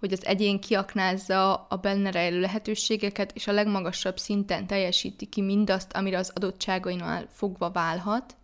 hogy 0.00 0.12
az 0.12 0.24
egyén 0.24 0.60
kiaknázza 0.60 1.54
a 1.54 1.76
benne 1.76 2.10
rejlő 2.10 2.40
lehetőségeket, 2.40 3.32
és 3.34 3.46
a 3.46 3.52
legmagasabb 3.52 4.18
szinten 4.18 4.66
teljesíti 4.66 5.26
ki 5.26 5.42
mindazt, 5.42 5.92
amire 5.92 6.18
az 6.18 6.32
adottságainál 6.34 7.26
fogva 7.30 7.70
válhat, 7.70 8.36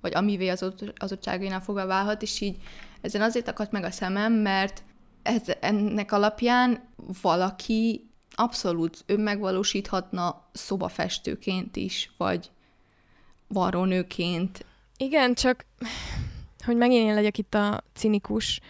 vagy 0.00 0.14
amivé 0.14 0.48
az 0.48 0.62
adottságainál 0.96 1.60
fogva 1.60 1.86
válhat, 1.86 2.22
és 2.22 2.40
így 2.40 2.56
ezen 3.00 3.22
azért 3.22 3.48
akadt 3.48 3.72
meg 3.72 3.84
a 3.84 3.90
szemem, 3.90 4.32
mert 4.32 4.82
ez, 5.22 5.42
ennek 5.60 6.12
alapján 6.12 6.88
valaki 7.22 8.10
abszolút 8.34 9.04
önmegvalósíthatna 9.06 10.48
szobafestőként 10.52 11.76
is, 11.76 12.10
vagy 12.16 12.50
varrónőként. 13.48 14.64
Igen, 14.96 15.34
csak 15.34 15.64
hogy 16.64 16.76
megint 16.76 17.08
én 17.08 17.14
legyek 17.14 17.38
itt 17.38 17.54
a 17.54 17.82
cinikus, 17.94 18.60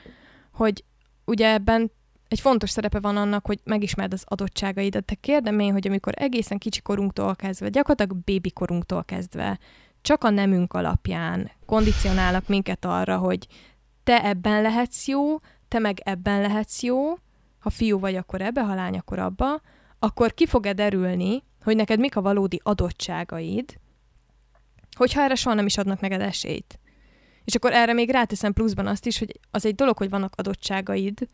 hogy 0.52 0.84
ugye 1.24 1.52
ebben 1.52 1.90
egy 2.30 2.40
fontos 2.40 2.70
szerepe 2.70 3.00
van 3.00 3.16
annak, 3.16 3.46
hogy 3.46 3.60
megismerd 3.64 4.12
az 4.12 4.24
adottságaidat. 4.26 5.04
Te 5.04 5.14
kérdem 5.14 5.58
én, 5.58 5.72
hogy 5.72 5.86
amikor 5.86 6.12
egészen 6.16 6.58
kicsi 6.58 6.80
korunktól 6.80 7.36
kezdve, 7.36 7.68
gyakorlatilag 7.68 8.24
bébi 8.24 8.50
korunktól 8.50 9.04
kezdve, 9.04 9.58
csak 10.00 10.24
a 10.24 10.30
nemünk 10.30 10.72
alapján 10.72 11.50
kondicionálnak 11.66 12.48
minket 12.48 12.84
arra, 12.84 13.18
hogy 13.18 13.46
te 14.04 14.24
ebben 14.24 14.62
lehetsz 14.62 15.06
jó, 15.06 15.38
te 15.68 15.78
meg 15.78 16.00
ebben 16.04 16.40
lehetsz 16.40 16.82
jó, 16.82 17.14
ha 17.58 17.70
fiú 17.70 17.98
vagy, 17.98 18.16
akkor 18.16 18.40
ebbe, 18.40 18.62
ha 18.62 18.74
lány, 18.74 18.96
akkor 18.96 19.18
abba, 19.18 19.60
akkor 19.98 20.34
ki 20.34 20.46
fog-e 20.46 20.72
derülni, 20.72 21.42
hogy 21.62 21.76
neked 21.76 21.98
mik 21.98 22.16
a 22.16 22.22
valódi 22.22 22.60
adottságaid, 22.62 23.78
hogyha 24.96 25.22
erre 25.22 25.34
soha 25.34 25.54
nem 25.54 25.66
is 25.66 25.78
adnak 25.78 26.00
neked 26.00 26.20
esélyt. 26.20 26.78
És 27.44 27.54
akkor 27.54 27.72
erre 27.72 27.92
még 27.92 28.10
ráteszem 28.10 28.52
pluszban 28.52 28.86
azt 28.86 29.06
is, 29.06 29.18
hogy 29.18 29.40
az 29.50 29.66
egy 29.66 29.74
dolog, 29.74 29.96
hogy 29.96 30.10
vannak 30.10 30.34
adottságaid, 30.36 31.28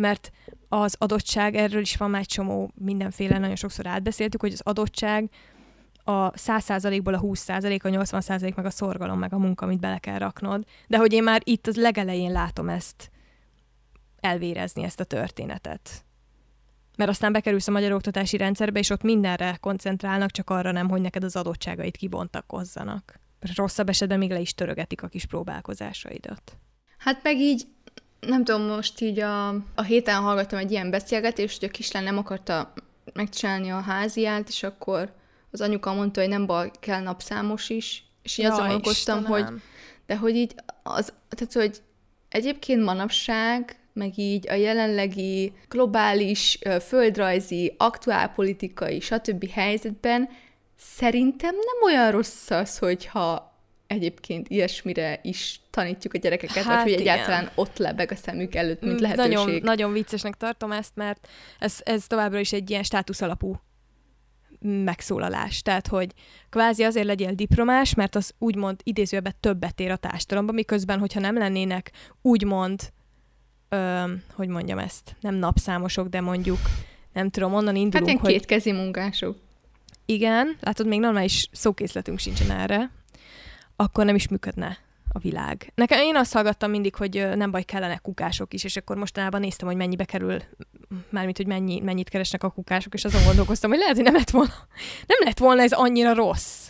mert 0.00 0.32
az 0.68 0.94
adottság, 0.98 1.54
erről 1.54 1.80
is 1.80 1.96
van 1.96 2.10
már 2.10 2.20
egy 2.20 2.26
csomó 2.26 2.70
mindenféle, 2.74 3.38
nagyon 3.38 3.56
sokszor 3.56 3.86
átbeszéltük, 3.86 4.40
hogy 4.40 4.52
az 4.52 4.60
adottság 4.64 5.30
a 6.04 6.30
100%-ból 6.30 7.14
a 7.14 7.20
20%, 7.20 7.82
a 7.82 7.88
80% 7.88 8.54
meg 8.54 8.66
a 8.66 8.70
szorgalom, 8.70 9.18
meg 9.18 9.32
a 9.32 9.38
munka, 9.38 9.64
amit 9.64 9.80
bele 9.80 9.98
kell 9.98 10.18
raknod. 10.18 10.64
De 10.86 10.96
hogy 10.96 11.12
én 11.12 11.22
már 11.22 11.40
itt 11.44 11.66
az 11.66 11.76
legelején 11.76 12.32
látom 12.32 12.68
ezt 12.68 13.10
elvérezni, 14.20 14.82
ezt 14.82 15.00
a 15.00 15.04
történetet. 15.04 16.04
Mert 16.96 17.10
aztán 17.10 17.32
bekerülsz 17.32 17.68
a 17.68 17.70
magyar 17.70 17.92
oktatási 17.92 18.36
rendszerbe, 18.36 18.78
és 18.78 18.90
ott 18.90 19.02
mindenre 19.02 19.56
koncentrálnak, 19.60 20.30
csak 20.30 20.50
arra 20.50 20.72
nem, 20.72 20.88
hogy 20.88 21.00
neked 21.00 21.24
az 21.24 21.36
adottságait 21.36 21.96
kibontakozzanak. 21.96 23.20
Rosszabb 23.54 23.88
esetben 23.88 24.18
még 24.18 24.30
le 24.30 24.40
is 24.40 24.54
törögetik 24.54 25.02
a 25.02 25.08
kis 25.08 25.26
próbálkozásaidat. 25.26 26.58
Hát 26.98 27.22
meg 27.22 27.36
így 27.36 27.66
nem 28.20 28.44
tudom, 28.44 28.62
most 28.62 29.00
így 29.00 29.20
a, 29.20 29.48
a 29.74 29.82
héten 29.86 30.22
hallgattam 30.22 30.58
egy 30.58 30.70
ilyen 30.70 30.90
beszélgetést, 30.90 31.60
hogy 31.60 31.68
a 31.68 31.72
kislány 31.72 32.04
nem 32.04 32.18
akarta 32.18 32.72
megcsinálni 33.14 33.70
a 33.70 33.80
háziát, 33.80 34.48
és 34.48 34.62
akkor 34.62 35.12
az 35.50 35.60
anyuka 35.60 35.94
mondta, 35.94 36.20
hogy 36.20 36.28
nem 36.28 36.46
baj, 36.46 36.70
kell 36.80 37.00
napszámos 37.00 37.68
is, 37.68 38.04
és 38.22 38.38
így 38.38 38.44
azon 38.44 38.58
gondolkoztam, 38.58 39.24
hogy 39.24 39.44
de 40.06 40.16
hogy 40.16 40.36
így 40.36 40.54
az, 40.82 41.12
tehát 41.28 41.52
hogy 41.52 41.82
egyébként 42.28 42.84
manapság, 42.84 43.78
meg 43.92 44.18
így 44.18 44.48
a 44.48 44.54
jelenlegi 44.54 45.52
globális, 45.68 46.58
földrajzi, 46.86 47.74
aktuálpolitikai, 47.78 49.00
stb. 49.00 49.50
helyzetben 49.50 50.28
szerintem 50.76 51.54
nem 51.54 51.92
olyan 51.92 52.10
rossz 52.10 52.50
az, 52.50 52.78
hogyha 52.78 53.49
egyébként 53.90 54.48
ilyesmire 54.48 55.20
is 55.22 55.60
tanítjuk 55.70 56.14
a 56.14 56.18
gyerekeket, 56.18 56.64
hát 56.64 56.82
vagy 56.82 56.92
hogy 56.92 57.00
igen. 57.00 57.14
egyáltalán 57.14 57.50
ott 57.54 57.78
lebeg 57.78 58.10
a 58.10 58.14
szemük 58.14 58.54
előtt, 58.54 58.80
mint 58.80 59.00
mm, 59.00 59.02
lehetőség. 59.02 59.32
Nagyon, 59.32 59.60
nagyon 59.62 59.92
viccesnek 59.92 60.34
tartom 60.34 60.72
ezt, 60.72 60.92
mert 60.94 61.28
ez, 61.58 61.76
ez 61.84 62.06
továbbra 62.06 62.38
is 62.38 62.52
egy 62.52 62.70
ilyen 62.70 62.82
státusz 62.82 63.20
alapú 63.20 63.60
megszólalás. 64.60 65.62
Tehát, 65.62 65.86
hogy 65.86 66.12
kvázi 66.50 66.82
azért 66.82 67.06
legyél 67.06 67.32
diplomás, 67.32 67.94
mert 67.94 68.14
az 68.14 68.32
úgymond 68.38 68.80
idézőben 68.82 69.34
többet 69.40 69.80
ér 69.80 69.90
a 69.90 69.96
társadalomban, 69.96 70.54
miközben, 70.54 70.98
hogyha 70.98 71.20
nem 71.20 71.38
lennének 71.38 71.90
úgymond, 72.22 72.92
ö, 73.68 74.02
hogy 74.32 74.48
mondjam 74.48 74.78
ezt, 74.78 75.16
nem 75.20 75.34
napszámosok, 75.34 76.08
de 76.08 76.20
mondjuk, 76.20 76.58
nem 77.12 77.30
tudom, 77.30 77.54
onnan 77.54 77.76
indulunk, 77.76 78.10
Hát 78.10 78.20
hogy... 78.20 78.32
kétkezi 78.32 78.72
munkások. 78.72 79.38
Igen, 80.04 80.56
látod, 80.60 80.86
még 80.86 81.00
normális 81.00 81.48
szókészletünk 81.52 82.18
sincsen 82.18 82.50
erre, 82.50 82.90
akkor 83.80 84.04
nem 84.04 84.14
is 84.14 84.28
működne 84.28 84.78
a 85.12 85.18
világ. 85.18 85.72
Nekem 85.74 86.00
én 86.00 86.16
azt 86.16 86.32
hallgattam 86.32 86.70
mindig, 86.70 86.94
hogy 86.94 87.28
nem 87.34 87.50
baj, 87.50 87.62
kellene 87.62 87.96
kukások 87.96 88.54
is, 88.54 88.64
és 88.64 88.76
akkor 88.76 88.96
mostanában 88.96 89.40
néztem, 89.40 89.68
hogy 89.68 89.76
mennyibe 89.76 90.04
kerül, 90.04 90.42
mármint, 91.10 91.36
hogy 91.36 91.46
mennyi, 91.46 91.80
mennyit 91.80 92.08
keresnek 92.08 92.42
a 92.42 92.50
kukások, 92.50 92.94
és 92.94 93.04
azon 93.04 93.24
gondolkoztam, 93.24 93.70
hogy 93.70 93.78
lehet, 93.78 93.94
hogy 93.94 94.04
nem 94.04 94.14
lett 94.14 94.30
volna, 94.30 94.52
nem 95.06 95.18
lett 95.24 95.38
volna 95.38 95.62
ez 95.62 95.72
annyira 95.72 96.14
rossz. 96.14 96.68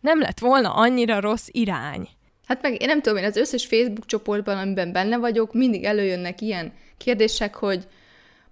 Nem 0.00 0.20
lett 0.20 0.38
volna 0.38 0.74
annyira 0.74 1.20
rossz 1.20 1.46
irány. 1.50 2.08
Hát 2.46 2.62
meg 2.62 2.80
én 2.80 2.88
nem 2.88 3.02
tudom, 3.02 3.18
én 3.18 3.24
az 3.24 3.36
összes 3.36 3.66
Facebook 3.66 4.06
csoportban, 4.06 4.58
amiben 4.58 4.92
benne 4.92 5.16
vagyok, 5.16 5.52
mindig 5.52 5.84
előjönnek 5.84 6.40
ilyen 6.40 6.72
kérdések, 6.96 7.54
hogy 7.54 7.86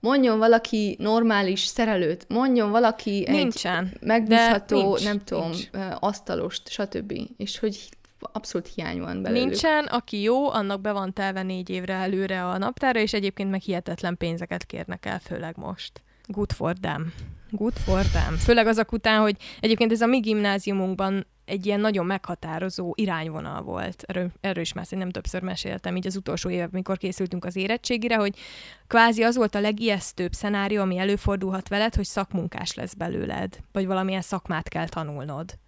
mondjon 0.02 0.38
valaki 0.38 0.96
normális 0.98 1.64
szerelőt, 1.64 2.26
mondjon 2.28 2.70
valaki 2.70 3.26
Nincsen, 3.28 3.90
egy 3.92 4.06
megbízható, 4.06 4.88
nincs, 4.88 5.04
nem 5.04 5.18
tudom, 5.18 5.50
nincs. 5.50 5.68
asztalost, 5.98 6.68
stb. 6.68 7.12
És 7.36 7.58
hogy 7.58 7.88
abszolút 8.32 8.70
hiány 8.74 9.00
van 9.00 9.22
belőlük. 9.22 9.44
Nincsen, 9.44 9.84
aki 9.84 10.20
jó, 10.20 10.50
annak 10.50 10.80
be 10.80 10.92
van 10.92 11.12
telve 11.12 11.42
négy 11.42 11.70
évre 11.70 11.94
előre 11.94 12.44
a 12.44 12.58
naptára, 12.58 13.00
és 13.00 13.12
egyébként 13.12 13.50
meg 13.50 13.60
hihetetlen 13.60 14.16
pénzeket 14.16 14.64
kérnek 14.64 15.06
el, 15.06 15.18
főleg 15.18 15.56
most. 15.56 16.02
Good 16.26 16.52
for 16.52 16.74
them. 16.80 17.12
Good 17.50 17.76
for 17.76 18.04
them. 18.04 18.36
Főleg 18.36 18.66
azok 18.66 18.92
után, 18.92 19.20
hogy 19.20 19.36
egyébként 19.60 19.92
ez 19.92 20.00
a 20.00 20.06
mi 20.06 20.20
gimnáziumunkban 20.20 21.26
egy 21.44 21.66
ilyen 21.66 21.80
nagyon 21.80 22.06
meghatározó 22.06 22.92
irányvonal 22.96 23.62
volt. 23.62 24.02
Erről, 24.06 24.30
erről 24.40 24.62
is 24.62 24.72
már 24.72 24.84
szerintem 24.84 25.10
többször 25.10 25.42
meséltem, 25.42 25.96
így 25.96 26.06
az 26.06 26.16
utolsó 26.16 26.50
évek, 26.50 26.68
amikor 26.72 26.98
készültünk 26.98 27.44
az 27.44 27.56
érettségire, 27.56 28.16
hogy 28.16 28.38
kvázi 28.86 29.22
az 29.22 29.36
volt 29.36 29.54
a 29.54 29.60
legijesztőbb 29.60 30.32
szenárió, 30.32 30.80
ami 30.80 30.98
előfordulhat 30.98 31.68
veled, 31.68 31.94
hogy 31.94 32.04
szakmunkás 32.04 32.74
lesz 32.74 32.94
belőled, 32.94 33.58
vagy 33.72 33.86
valamilyen 33.86 34.22
szakmát 34.22 34.68
kell 34.68 34.88
tanulnod. 34.88 35.58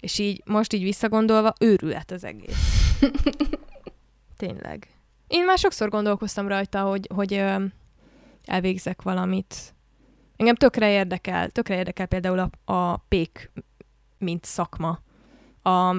És 0.00 0.18
így 0.18 0.42
most 0.44 0.72
így 0.72 0.82
visszagondolva, 0.82 1.52
őrület 1.60 2.10
az 2.10 2.24
egész. 2.24 3.00
Tényleg. 4.36 4.86
Én 5.26 5.44
már 5.44 5.58
sokszor 5.58 5.88
gondolkoztam 5.88 6.48
rajta, 6.48 6.80
hogy, 6.80 7.08
hogy 7.14 7.44
elvégzek 8.44 9.02
valamit. 9.02 9.74
Engem 10.36 10.54
tökre 10.54 10.90
érdekel, 10.90 11.50
tökre 11.50 11.76
érdekel 11.76 12.06
például 12.06 12.38
a, 12.38 12.72
a 12.72 12.96
pék, 12.96 13.50
mint 14.18 14.44
szakma 14.44 14.98
a 15.62 15.96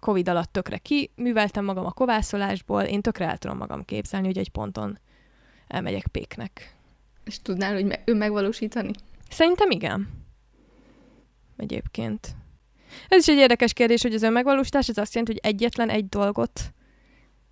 Covid 0.00 0.28
alatt 0.28 0.52
tökre 0.52 0.78
kiműveltem 0.78 1.64
magam 1.64 1.86
a 1.86 1.92
kovászolásból, 1.92 2.82
én 2.82 3.00
tökre 3.00 3.28
el 3.28 3.38
tudom 3.38 3.56
magam 3.56 3.84
képzelni, 3.84 4.26
hogy 4.26 4.38
egy 4.38 4.48
ponton 4.48 4.98
elmegyek 5.66 6.06
péknek. 6.06 6.76
És 7.24 7.42
tudnál, 7.42 7.74
hogy 7.74 7.84
me- 7.84 8.02
ő 8.04 8.14
megvalósítani? 8.14 8.90
Szerintem 9.30 9.70
igen. 9.70 10.08
Egyébként. 11.56 12.34
Ez 13.08 13.18
is 13.18 13.28
egy 13.28 13.38
érdekes 13.38 13.72
kérdés, 13.72 14.02
hogy 14.02 14.14
az 14.14 14.22
önmegvalósítás, 14.22 14.88
ez 14.88 14.98
azt 14.98 15.14
jelenti, 15.14 15.38
hogy 15.40 15.52
egyetlen 15.52 15.88
egy 15.88 16.08
dolgot 16.08 16.72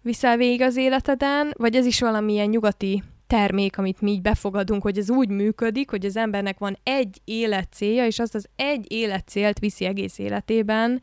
viszel 0.02 0.36
végig 0.36 0.60
az 0.60 0.76
életeden, 0.76 1.52
vagy 1.56 1.76
ez 1.76 1.86
is 1.86 2.00
valamilyen 2.00 2.48
nyugati 2.48 3.02
termék, 3.26 3.78
amit 3.78 4.00
mi 4.00 4.10
így 4.10 4.22
befogadunk, 4.22 4.82
hogy 4.82 4.98
ez 4.98 5.10
úgy 5.10 5.28
működik, 5.28 5.90
hogy 5.90 6.06
az 6.06 6.16
embernek 6.16 6.58
van 6.58 6.78
egy 6.82 7.20
életcélja, 7.24 8.06
és 8.06 8.18
azt 8.18 8.34
az 8.34 8.48
egy 8.56 8.92
életcélt 8.92 9.58
viszi 9.58 9.84
egész 9.84 10.18
életében, 10.18 11.02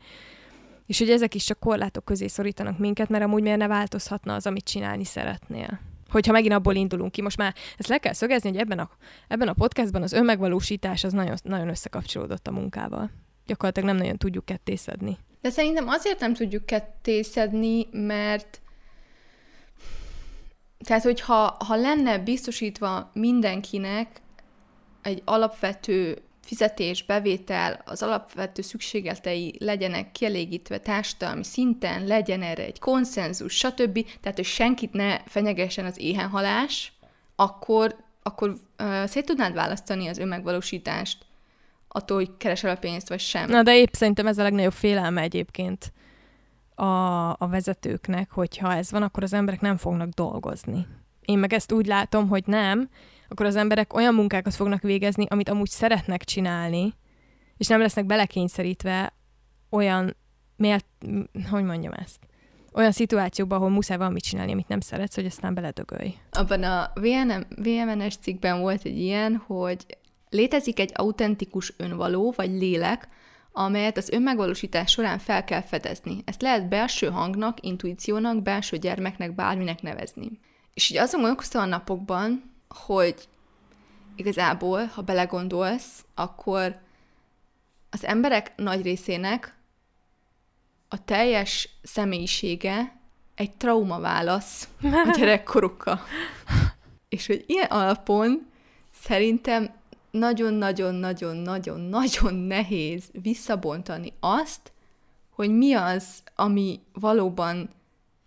és 0.86 0.98
hogy 0.98 1.10
ezek 1.10 1.34
is 1.34 1.44
csak 1.44 1.58
korlátok 1.58 2.04
közé 2.04 2.26
szorítanak 2.26 2.78
minket, 2.78 3.08
mert 3.08 3.24
amúgy 3.24 3.42
miért 3.42 3.58
ne 3.58 3.66
változhatna 3.66 4.34
az, 4.34 4.46
amit 4.46 4.64
csinálni 4.64 5.04
szeretnél. 5.04 5.80
Hogyha 6.10 6.32
megint 6.32 6.52
abból 6.52 6.74
indulunk 6.74 7.12
ki. 7.12 7.22
Most 7.22 7.36
már 7.36 7.54
ezt 7.76 7.88
le 7.88 7.98
kell 7.98 8.12
szögezni, 8.12 8.48
hogy 8.48 8.58
ebben 8.58 8.78
a, 8.78 8.90
ebben 9.28 9.48
a 9.48 9.52
podcastban 9.52 10.02
az 10.02 10.12
önmegvalósítás 10.12 11.04
az 11.04 11.12
nagyon, 11.12 11.36
nagyon 11.42 11.68
összekapcsolódott 11.68 12.46
a 12.46 12.52
munkával. 12.52 13.10
Gyakorlatilag 13.46 13.88
nem 13.88 13.98
nagyon 13.98 14.16
tudjuk 14.16 14.44
kettészedni. 14.44 15.18
De 15.40 15.50
szerintem 15.50 15.88
azért 15.88 16.20
nem 16.20 16.34
tudjuk 16.34 16.66
kettészedni, 16.66 17.86
mert 17.90 18.60
tehát, 20.84 21.02
hogyha 21.02 21.56
ha 21.66 21.76
lenne 21.76 22.18
biztosítva 22.18 23.10
mindenkinek 23.12 24.20
egy 25.02 25.22
alapvető 25.24 26.22
fizetés, 26.44 27.04
bevétel, 27.04 27.82
az 27.84 28.02
alapvető 28.02 28.62
szükségletei 28.62 29.54
legyenek 29.58 30.12
kielégítve 30.12 30.78
társadalmi 30.78 31.44
szinten, 31.44 32.06
legyen 32.06 32.42
erre 32.42 32.64
egy 32.64 32.78
konszenzus, 32.78 33.56
stb., 33.56 34.06
tehát, 34.20 34.36
hogy 34.36 34.44
senkit 34.44 34.92
ne 34.92 35.18
fenyegessen 35.26 35.84
az 35.84 36.00
éhenhalás, 36.00 36.92
akkor, 37.36 37.96
akkor 38.22 38.56
uh, 38.78 39.04
szét 39.04 39.26
tudnád 39.26 39.54
választani 39.54 40.08
az 40.08 40.18
önmegvalósítást 40.18 41.18
attól, 41.88 42.16
hogy 42.16 42.30
keresel 42.36 42.70
a 42.70 42.76
pénzt, 42.76 43.08
vagy 43.08 43.20
sem. 43.20 43.48
Na, 43.48 43.62
de 43.62 43.76
épp 43.76 43.92
szerintem 43.92 44.26
ez 44.26 44.38
a 44.38 44.42
legnagyobb 44.42 44.72
félelme 44.72 45.20
egyébként 45.20 45.92
a, 46.74 47.28
a 47.30 47.48
vezetőknek, 47.50 48.30
hogyha 48.30 48.74
ez 48.74 48.90
van, 48.90 49.02
akkor 49.02 49.22
az 49.22 49.32
emberek 49.32 49.60
nem 49.60 49.76
fognak 49.76 50.08
dolgozni. 50.08 50.86
Én 51.20 51.38
meg 51.38 51.52
ezt 51.52 51.72
úgy 51.72 51.86
látom, 51.86 52.28
hogy 52.28 52.42
nem, 52.46 52.88
akkor 53.28 53.46
az 53.46 53.56
emberek 53.56 53.94
olyan 53.94 54.14
munkákat 54.14 54.54
fognak 54.54 54.82
végezni, 54.82 55.26
amit 55.28 55.48
amúgy 55.48 55.70
szeretnek 55.70 56.24
csinálni, 56.24 56.94
és 57.56 57.66
nem 57.66 57.80
lesznek 57.80 58.06
belekényszerítve 58.06 59.12
olyan 59.70 60.16
miért, 60.56 60.86
hogy 61.50 61.64
mondjam 61.64 61.92
ezt? 61.92 62.18
Olyan 62.72 62.92
szituációkban, 62.92 63.58
ahol 63.58 63.70
muszáj 63.70 63.96
valamit 63.96 64.22
csinálni, 64.22 64.52
amit 64.52 64.68
nem 64.68 64.80
szeretsz, 64.80 65.14
hogy 65.14 65.26
aztán 65.26 65.54
beledögölj. 65.54 66.14
Abban 66.30 66.62
a 66.62 66.92
VMNS 67.56 68.16
cikkben 68.16 68.60
volt 68.60 68.84
egy 68.84 68.98
ilyen, 68.98 69.42
hogy 69.46 69.86
létezik 70.28 70.80
egy 70.80 70.92
autentikus 70.94 71.74
önvaló 71.76 72.32
vagy 72.36 72.50
lélek, 72.50 73.08
amelyet 73.56 73.96
az 73.96 74.10
önmegvalósítás 74.10 74.90
során 74.90 75.18
fel 75.18 75.44
kell 75.44 75.62
fedezni. 75.62 76.22
Ezt 76.24 76.42
lehet 76.42 76.68
belső 76.68 77.10
hangnak, 77.10 77.64
intuíciónak, 77.64 78.42
belső 78.42 78.76
gyermeknek, 78.76 79.34
bárminek 79.34 79.82
nevezni. 79.82 80.40
És 80.74 80.90
így 80.90 80.96
azon 80.96 81.20
gondolkoztam 81.20 81.62
a 81.62 81.66
napokban, 81.66 82.54
hogy 82.68 83.28
igazából, 84.16 84.84
ha 84.84 85.02
belegondolsz, 85.02 86.04
akkor 86.14 86.78
az 87.90 88.04
emberek 88.04 88.52
nagy 88.56 88.82
részének 88.82 89.56
a 90.88 91.04
teljes 91.04 91.68
személyisége 91.82 93.00
egy 93.34 93.52
trauma 93.56 94.00
válasz 94.00 94.68
a 94.82 95.14
gyerekkorukkal. 95.18 96.00
És 97.08 97.26
hogy 97.26 97.44
ilyen 97.46 97.70
alapon 97.70 98.46
szerintem 99.02 99.74
nagyon-nagyon-nagyon-nagyon-nagyon 100.18 102.34
nehéz 102.34 103.04
visszabontani 103.22 104.12
azt, 104.20 104.72
hogy 105.30 105.50
mi 105.50 105.74
az, 105.74 106.22
ami 106.34 106.80
valóban 106.92 107.70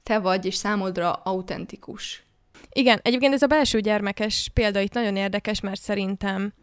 te 0.04 0.20
vagy, 0.20 0.46
és 0.46 0.56
számodra 0.56 1.14
autentikus. 1.14 2.24
Igen, 2.70 3.00
egyébként 3.02 3.34
ez 3.34 3.42
a 3.42 3.48
belső 3.48 3.80
gyermekes 3.80 4.50
példa 4.54 4.80
itt 4.80 4.94
nagyon 4.94 5.16
érdekes, 5.16 5.60
mert 5.60 5.82
szerintem 5.82 6.54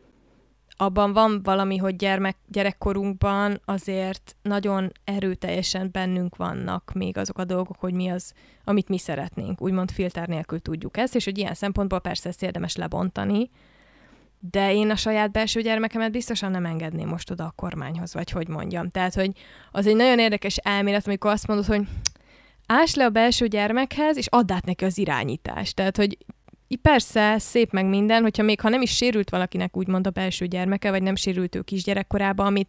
abban 0.76 1.12
van 1.12 1.42
valami, 1.42 1.76
hogy 1.76 1.96
gyermek, 1.96 2.36
gyerekkorunkban 2.48 3.60
azért 3.64 4.36
nagyon 4.42 4.92
erőteljesen 5.04 5.88
bennünk 5.92 6.36
vannak 6.36 6.90
még 6.94 7.18
azok 7.18 7.38
a 7.38 7.44
dolgok, 7.44 7.76
hogy 7.78 7.92
mi 7.92 8.08
az, 8.08 8.32
amit 8.64 8.88
mi 8.88 8.98
szeretnénk. 8.98 9.60
Úgymond 9.60 9.90
filter 9.90 10.28
nélkül 10.28 10.60
tudjuk 10.60 10.96
ezt, 10.96 11.14
és 11.14 11.24
hogy 11.24 11.38
ilyen 11.38 11.54
szempontból 11.54 12.00
persze 12.00 12.28
ezt 12.28 12.42
érdemes 12.42 12.76
lebontani, 12.76 13.50
de 14.50 14.72
én 14.72 14.90
a 14.90 14.96
saját 14.96 15.32
belső 15.32 15.60
gyermekemet 15.60 16.12
biztosan 16.12 16.50
nem 16.50 16.66
engedném 16.66 17.08
most 17.08 17.30
oda 17.30 17.44
a 17.44 17.52
kormányhoz, 17.56 18.14
vagy 18.14 18.30
hogy 18.30 18.48
mondjam. 18.48 18.88
Tehát, 18.88 19.14
hogy 19.14 19.30
az 19.70 19.86
egy 19.86 19.96
nagyon 19.96 20.18
érdekes 20.18 20.56
elmélet, 20.56 21.06
amikor 21.06 21.30
azt 21.30 21.46
mondod, 21.46 21.66
hogy 21.66 21.86
ás 22.66 22.94
le 22.94 23.04
a 23.04 23.10
belső 23.10 23.46
gyermekhez, 23.46 24.16
és 24.16 24.26
add 24.26 24.52
át 24.52 24.64
neki 24.64 24.84
az 24.84 24.98
irányítást. 24.98 25.76
Tehát, 25.76 25.96
hogy 25.96 26.18
persze, 26.82 27.38
szép 27.38 27.72
meg 27.72 27.86
minden, 27.86 28.22
hogyha 28.22 28.42
még 28.42 28.60
ha 28.60 28.68
nem 28.68 28.82
is 28.82 28.96
sérült 28.96 29.30
valakinek 29.30 29.76
úgymond 29.76 30.06
a 30.06 30.10
belső 30.10 30.46
gyermeke, 30.46 30.90
vagy 30.90 31.02
nem 31.02 31.14
sérült 31.14 31.54
ő 31.54 31.60
kisgyerekkorában, 31.60 32.46
amit 32.46 32.68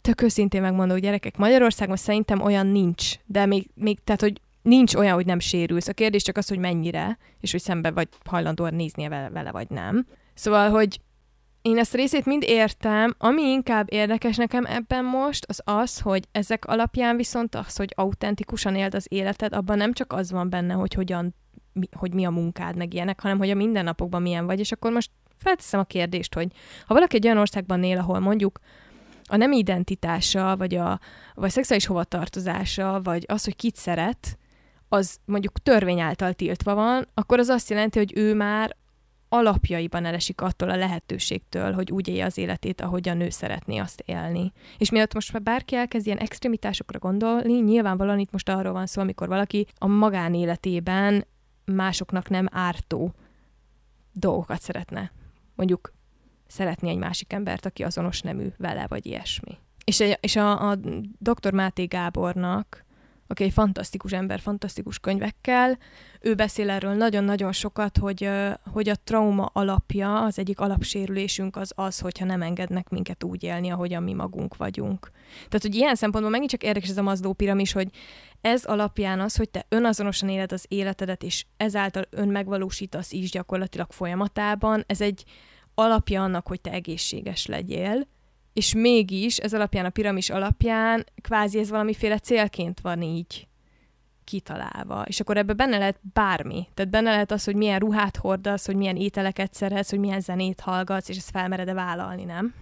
tök 0.00 0.22
őszintén 0.22 0.60
megmondó 0.60 0.98
gyerekek, 0.98 1.36
Magyarországon 1.36 1.96
szerintem 1.96 2.40
olyan 2.40 2.66
nincs, 2.66 3.14
de 3.26 3.46
még, 3.46 3.70
még 3.74 3.98
tehát, 4.04 4.20
hogy 4.20 4.40
nincs 4.62 4.94
olyan, 4.94 5.14
hogy 5.14 5.26
nem 5.26 5.38
sérülsz. 5.38 5.88
A 5.88 5.92
kérdés 5.92 6.22
csak 6.22 6.36
az, 6.36 6.48
hogy 6.48 6.58
mennyire, 6.58 7.18
és 7.40 7.50
hogy 7.50 7.60
szembe 7.60 7.90
vagy 7.90 8.08
hajlandó 8.24 8.66
nézni 8.66 9.08
vele, 9.08 9.30
vele, 9.30 9.50
vagy 9.50 9.68
nem. 9.68 10.06
Szóval, 10.34 10.70
hogy 10.70 11.00
én 11.62 11.78
ezt 11.78 11.94
a 11.94 11.96
részét 11.96 12.24
mind 12.24 12.42
értem, 12.42 13.14
ami 13.18 13.42
inkább 13.42 13.92
érdekes 13.92 14.36
nekem 14.36 14.64
ebben 14.64 15.04
most, 15.04 15.44
az 15.48 15.60
az, 15.64 16.00
hogy 16.00 16.24
ezek 16.32 16.64
alapján 16.64 17.16
viszont 17.16 17.54
az, 17.54 17.76
hogy 17.76 17.92
autentikusan 17.96 18.76
éld 18.76 18.94
az 18.94 19.06
életed, 19.08 19.52
abban 19.52 19.76
nem 19.76 19.92
csak 19.92 20.12
az 20.12 20.30
van 20.30 20.50
benne, 20.50 20.74
hogy 20.74 20.94
hogyan, 20.94 21.34
mi, 21.72 21.88
hogy 21.96 22.14
mi 22.14 22.24
a 22.24 22.30
munkád, 22.30 22.76
meg 22.76 22.94
ilyenek, 22.94 23.20
hanem 23.20 23.38
hogy 23.38 23.50
a 23.50 23.54
mindennapokban 23.54 24.22
milyen 24.22 24.46
vagy, 24.46 24.58
és 24.58 24.72
akkor 24.72 24.92
most 24.92 25.10
felteszem 25.38 25.80
a 25.80 25.84
kérdést, 25.84 26.34
hogy 26.34 26.48
ha 26.86 26.94
valaki 26.94 27.16
egy 27.16 27.26
olyan 27.26 27.38
országban 27.38 27.82
él, 27.84 27.98
ahol 27.98 28.18
mondjuk 28.18 28.58
a 29.24 29.36
nem 29.36 29.52
identitása, 29.52 30.56
vagy 30.56 30.74
a 30.74 31.00
vagy 31.34 31.50
szexuális 31.50 31.86
hovatartozása, 31.86 33.00
vagy 33.02 33.24
az, 33.28 33.44
hogy 33.44 33.56
kit 33.56 33.76
szeret, 33.76 34.38
az 34.88 35.18
mondjuk 35.24 35.58
törvény 35.58 36.00
által 36.00 36.32
tiltva 36.32 36.74
van, 36.74 37.08
akkor 37.14 37.38
az 37.38 37.48
azt 37.48 37.70
jelenti, 37.70 37.98
hogy 37.98 38.12
ő 38.16 38.34
már 38.34 38.76
alapjaiban 39.34 40.04
elesik 40.04 40.40
attól 40.40 40.70
a 40.70 40.76
lehetőségtől, 40.76 41.72
hogy 41.72 41.90
úgy 41.90 42.08
élje 42.08 42.24
az 42.24 42.38
életét, 42.38 42.80
ahogy 42.80 43.08
a 43.08 43.14
nő 43.14 43.28
szeretné 43.28 43.78
azt 43.78 44.02
élni. 44.06 44.52
És 44.78 44.90
miatt 44.90 45.14
most 45.14 45.32
már 45.32 45.42
bárki 45.42 45.76
elkezd 45.76 46.06
ilyen 46.06 46.18
extremitásokra 46.18 46.98
gondolni, 46.98 47.60
nyilvánvalóan 47.60 48.18
itt 48.18 48.32
most 48.32 48.48
arról 48.48 48.72
van 48.72 48.86
szó, 48.86 49.00
amikor 49.00 49.28
valaki 49.28 49.66
a 49.78 49.86
magánéletében 49.86 51.26
másoknak 51.64 52.28
nem 52.28 52.46
ártó 52.50 53.14
dolgokat 54.12 54.60
szeretne. 54.60 55.12
Mondjuk 55.54 55.92
szeretni 56.46 56.88
egy 56.88 56.98
másik 56.98 57.32
embert, 57.32 57.66
aki 57.66 57.82
azonos 57.82 58.20
nemű 58.20 58.46
vele, 58.56 58.86
vagy 58.88 59.06
ilyesmi. 59.06 59.58
És, 59.84 60.02
és 60.20 60.36
a, 60.36 60.70
a 60.70 60.78
dr. 61.18 61.52
Máté 61.52 61.84
Gábornak 61.84 62.84
aki 63.26 63.44
egy 63.44 63.52
fantasztikus 63.52 64.12
ember, 64.12 64.40
fantasztikus 64.40 64.98
könyvekkel. 64.98 65.78
Ő 66.20 66.34
beszél 66.34 66.70
erről 66.70 66.94
nagyon-nagyon 66.94 67.52
sokat, 67.52 67.98
hogy, 67.98 68.28
hogy 68.72 68.88
a 68.88 68.96
trauma 69.04 69.50
alapja, 69.52 70.22
az 70.22 70.38
egyik 70.38 70.60
alapsérülésünk 70.60 71.56
az 71.56 71.72
az, 71.76 71.98
hogyha 71.98 72.24
nem 72.24 72.42
engednek 72.42 72.88
minket 72.88 73.24
úgy 73.24 73.42
élni, 73.42 73.70
ahogyan 73.70 74.02
mi 74.02 74.12
magunk 74.12 74.56
vagyunk. 74.56 75.10
Tehát, 75.34 75.62
hogy 75.62 75.74
ilyen 75.74 75.94
szempontból 75.94 76.32
megint 76.32 76.50
csak 76.50 76.62
érdekes 76.62 76.88
ez 76.88 76.98
a 76.98 77.02
Mazdó 77.02 77.32
piramis, 77.32 77.72
hogy 77.72 77.88
ez 78.40 78.64
alapján 78.64 79.20
az, 79.20 79.36
hogy 79.36 79.50
te 79.50 79.66
önazonosan 79.68 80.28
éled 80.28 80.52
az 80.52 80.64
életedet, 80.68 81.22
és 81.22 81.44
ezáltal 81.56 82.04
önmegvalósítasz 82.10 83.12
is 83.12 83.30
gyakorlatilag 83.30 83.92
folyamatában, 83.92 84.84
ez 84.86 85.00
egy 85.00 85.24
alapja 85.74 86.22
annak, 86.22 86.46
hogy 86.46 86.60
te 86.60 86.70
egészséges 86.70 87.46
legyél, 87.46 88.06
és 88.54 88.74
mégis 88.74 89.36
ez 89.36 89.54
alapján, 89.54 89.84
a 89.84 89.90
piramis 89.90 90.30
alapján 90.30 91.06
kvázi 91.22 91.58
ez 91.58 91.70
valamiféle 91.70 92.18
célként 92.18 92.80
van 92.80 93.02
így 93.02 93.46
kitalálva. 94.24 95.04
És 95.06 95.20
akkor 95.20 95.36
ebbe 95.36 95.52
benne 95.52 95.78
lehet 95.78 96.00
bármi. 96.12 96.68
Tehát 96.74 96.90
benne 96.90 97.10
lehet 97.10 97.30
az, 97.30 97.44
hogy 97.44 97.56
milyen 97.56 97.78
ruhát 97.78 98.16
hordasz, 98.16 98.66
hogy 98.66 98.76
milyen 98.76 98.96
ételeket 98.96 99.54
szeretsz, 99.54 99.90
hogy 99.90 99.98
milyen 99.98 100.20
zenét 100.20 100.60
hallgatsz, 100.60 101.08
és 101.08 101.16
ezt 101.16 101.30
felmered-e 101.30 101.72
vállalni, 101.72 102.24
nem? 102.24 102.54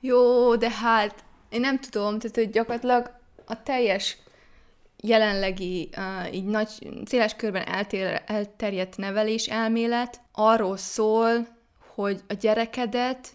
Jó, 0.00 0.56
de 0.56 0.70
hát 0.70 1.24
én 1.48 1.60
nem 1.60 1.80
tudom, 1.80 2.18
tehát 2.18 2.36
hogy 2.36 2.50
gyakorlatilag 2.50 3.10
a 3.46 3.62
teljes 3.62 4.18
jelenlegi, 5.02 5.88
uh, 5.96 6.34
így 6.34 6.44
nagy, 6.44 6.68
széles 7.04 7.34
körben 7.34 7.66
eltér, 7.66 8.22
elterjedt 8.26 8.96
nevelés 8.96 9.46
elmélet 9.46 10.20
arról 10.32 10.76
szól, 10.76 11.46
hogy 11.94 12.20
a 12.28 12.34
gyerekedet 12.40 13.28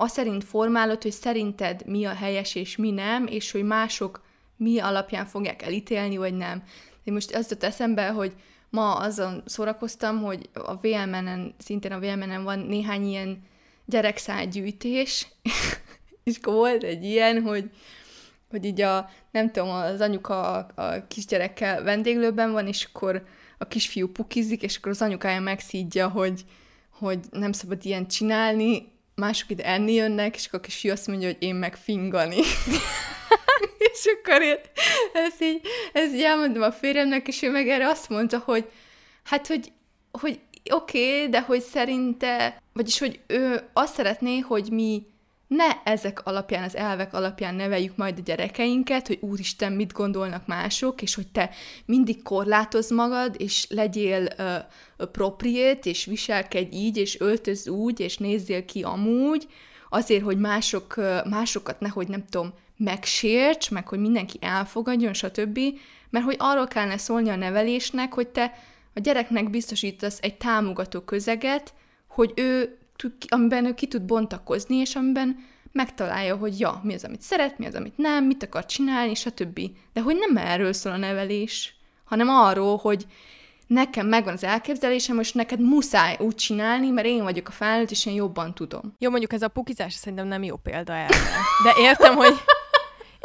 azt 0.00 0.14
szerint 0.14 0.44
formálod, 0.44 1.02
hogy 1.02 1.12
szerinted 1.12 1.86
mi 1.86 2.04
a 2.04 2.14
helyes 2.14 2.54
és 2.54 2.76
mi 2.76 2.90
nem, 2.90 3.26
és 3.26 3.50
hogy 3.50 3.62
mások 3.64 4.22
mi 4.56 4.78
alapján 4.78 5.26
fogják 5.26 5.62
elítélni, 5.62 6.16
vagy 6.16 6.34
nem. 6.34 6.62
Én 7.04 7.12
most 7.14 7.34
azt 7.34 7.50
jött 7.50 7.62
eszembe, 7.62 8.08
hogy 8.08 8.32
ma 8.70 8.94
azon 8.94 9.42
szórakoztam, 9.46 10.22
hogy 10.22 10.48
a 10.52 10.74
VMN-en, 10.74 11.54
szintén 11.58 11.92
a 11.92 11.98
VMN-en 11.98 12.44
van 12.44 12.58
néhány 12.58 13.06
ilyen 13.06 13.42
gyerekszágygyűjtés, 13.84 15.26
és 16.24 16.36
akkor 16.36 16.54
volt 16.54 16.82
egy 16.82 17.04
ilyen, 17.04 17.42
hogy, 17.42 17.70
hogy 18.50 18.64
így 18.64 18.80
a, 18.80 19.10
nem 19.30 19.50
tudom, 19.50 19.68
az 19.68 20.00
anyuka 20.00 20.52
a, 20.52 20.66
a 20.74 21.06
kisgyerekkel 21.06 21.82
vendéglőben 21.82 22.52
van, 22.52 22.66
és 22.66 22.84
akkor 22.84 23.22
a 23.58 23.64
kisfiú 23.64 24.08
pukizik, 24.08 24.62
és 24.62 24.76
akkor 24.76 24.90
az 24.90 25.02
anyukája 25.02 25.40
megszídja, 25.40 26.08
hogy, 26.08 26.44
hogy 26.90 27.18
nem 27.30 27.52
szabad 27.52 27.84
ilyen 27.84 28.08
csinálni, 28.08 28.96
mások 29.18 29.50
ide 29.50 29.64
enni 29.64 29.92
jönnek, 29.92 30.34
és 30.34 30.46
akkor 30.46 30.58
a 30.58 30.62
kisfiú 30.62 30.92
azt 30.92 31.06
mondja, 31.06 31.26
hogy 31.26 31.36
én 31.38 31.54
meg 31.54 31.76
fingani. 31.76 32.36
és 33.92 34.04
akkor 34.04 34.42
én 34.42 34.56
ezt 35.12 35.42
így, 35.42 35.60
ezt 35.92 36.14
így 36.14 36.22
elmondom 36.22 36.62
a 36.62 36.72
férjemnek, 36.72 37.28
és 37.28 37.42
ő 37.42 37.50
meg 37.50 37.68
erre 37.68 37.88
azt 37.88 38.08
mondta, 38.08 38.38
hogy 38.38 38.70
hát, 39.24 39.46
hogy, 39.46 39.72
hogy 40.10 40.40
oké, 40.70 41.14
okay, 41.14 41.28
de 41.28 41.40
hogy 41.40 41.60
szerinte, 41.60 42.62
vagyis, 42.72 42.98
hogy 42.98 43.20
ő 43.26 43.68
azt 43.72 43.94
szeretné, 43.94 44.38
hogy 44.38 44.68
mi 44.70 45.02
ne 45.48 45.82
ezek 45.84 46.26
alapján, 46.26 46.62
az 46.62 46.76
elvek 46.76 47.14
alapján 47.14 47.54
neveljük 47.54 47.96
majd 47.96 48.18
a 48.18 48.22
gyerekeinket, 48.22 49.06
hogy 49.06 49.18
úristen, 49.20 49.72
mit 49.72 49.92
gondolnak 49.92 50.46
mások, 50.46 51.02
és 51.02 51.14
hogy 51.14 51.28
te 51.28 51.50
mindig 51.84 52.22
korlátoz 52.22 52.90
magad, 52.90 53.34
és 53.38 53.66
legyél 53.68 54.28
uh, 54.38 54.54
appropriate, 54.96 55.88
és 55.88 56.04
viselkedj 56.04 56.76
így, 56.76 56.96
és 56.96 57.20
öltöz 57.20 57.68
úgy, 57.68 58.00
és 58.00 58.16
nézzél 58.16 58.64
ki 58.64 58.82
amúgy, 58.82 59.46
azért, 59.88 60.22
hogy 60.24 60.38
mások, 60.38 60.94
uh, 60.96 61.28
másokat 61.28 61.80
nehogy, 61.80 62.08
nem 62.08 62.24
tudom, 62.30 62.52
megsérts, 62.76 63.70
meg 63.70 63.88
hogy 63.88 63.98
mindenki 63.98 64.38
elfogadjon, 64.40 65.12
stb., 65.12 65.58
mert 66.10 66.24
hogy 66.24 66.36
arról 66.38 66.66
kellene 66.66 66.96
szólni 66.96 67.28
a 67.28 67.36
nevelésnek, 67.36 68.12
hogy 68.12 68.28
te 68.28 68.52
a 68.94 69.00
gyereknek 69.00 69.50
biztosítasz 69.50 70.18
egy 70.20 70.36
támogató 70.36 71.00
közeget, 71.00 71.74
hogy 72.08 72.32
ő 72.36 72.77
amiben 73.28 73.64
ő 73.64 73.74
ki 73.74 73.86
tud 73.86 74.02
bontakozni, 74.02 74.76
és 74.76 74.94
amiben 74.94 75.36
megtalálja, 75.72 76.36
hogy 76.36 76.60
ja, 76.60 76.80
mi 76.82 76.94
az, 76.94 77.04
amit 77.04 77.22
szeret, 77.22 77.58
mi 77.58 77.66
az, 77.66 77.74
amit 77.74 77.96
nem, 77.96 78.24
mit 78.24 78.42
akar 78.42 78.66
csinálni, 78.66 79.14
stb. 79.14 79.60
De 79.92 80.00
hogy 80.00 80.16
nem 80.16 80.44
erről 80.44 80.72
szól 80.72 80.92
a 80.92 80.96
nevelés, 80.96 81.76
hanem 82.04 82.28
arról, 82.28 82.76
hogy 82.76 83.06
nekem 83.66 84.06
megvan 84.06 84.32
az 84.32 84.44
elképzelésem, 84.44 85.16
most 85.16 85.34
neked 85.34 85.60
muszáj 85.60 86.16
úgy 86.20 86.34
csinálni, 86.34 86.90
mert 86.90 87.06
én 87.06 87.22
vagyok 87.22 87.48
a 87.48 87.50
felnőtt, 87.50 87.90
és 87.90 88.06
én 88.06 88.14
jobban 88.14 88.54
tudom. 88.54 88.94
Jó, 88.98 89.10
mondjuk 89.10 89.32
ez 89.32 89.42
a 89.42 89.48
pukizás 89.48 89.94
szerintem 89.94 90.26
nem 90.26 90.42
jó 90.42 90.56
példa 90.56 90.92
erre. 90.92 91.16
De 91.64 91.80
értem, 91.80 92.14
hogy 92.14 92.34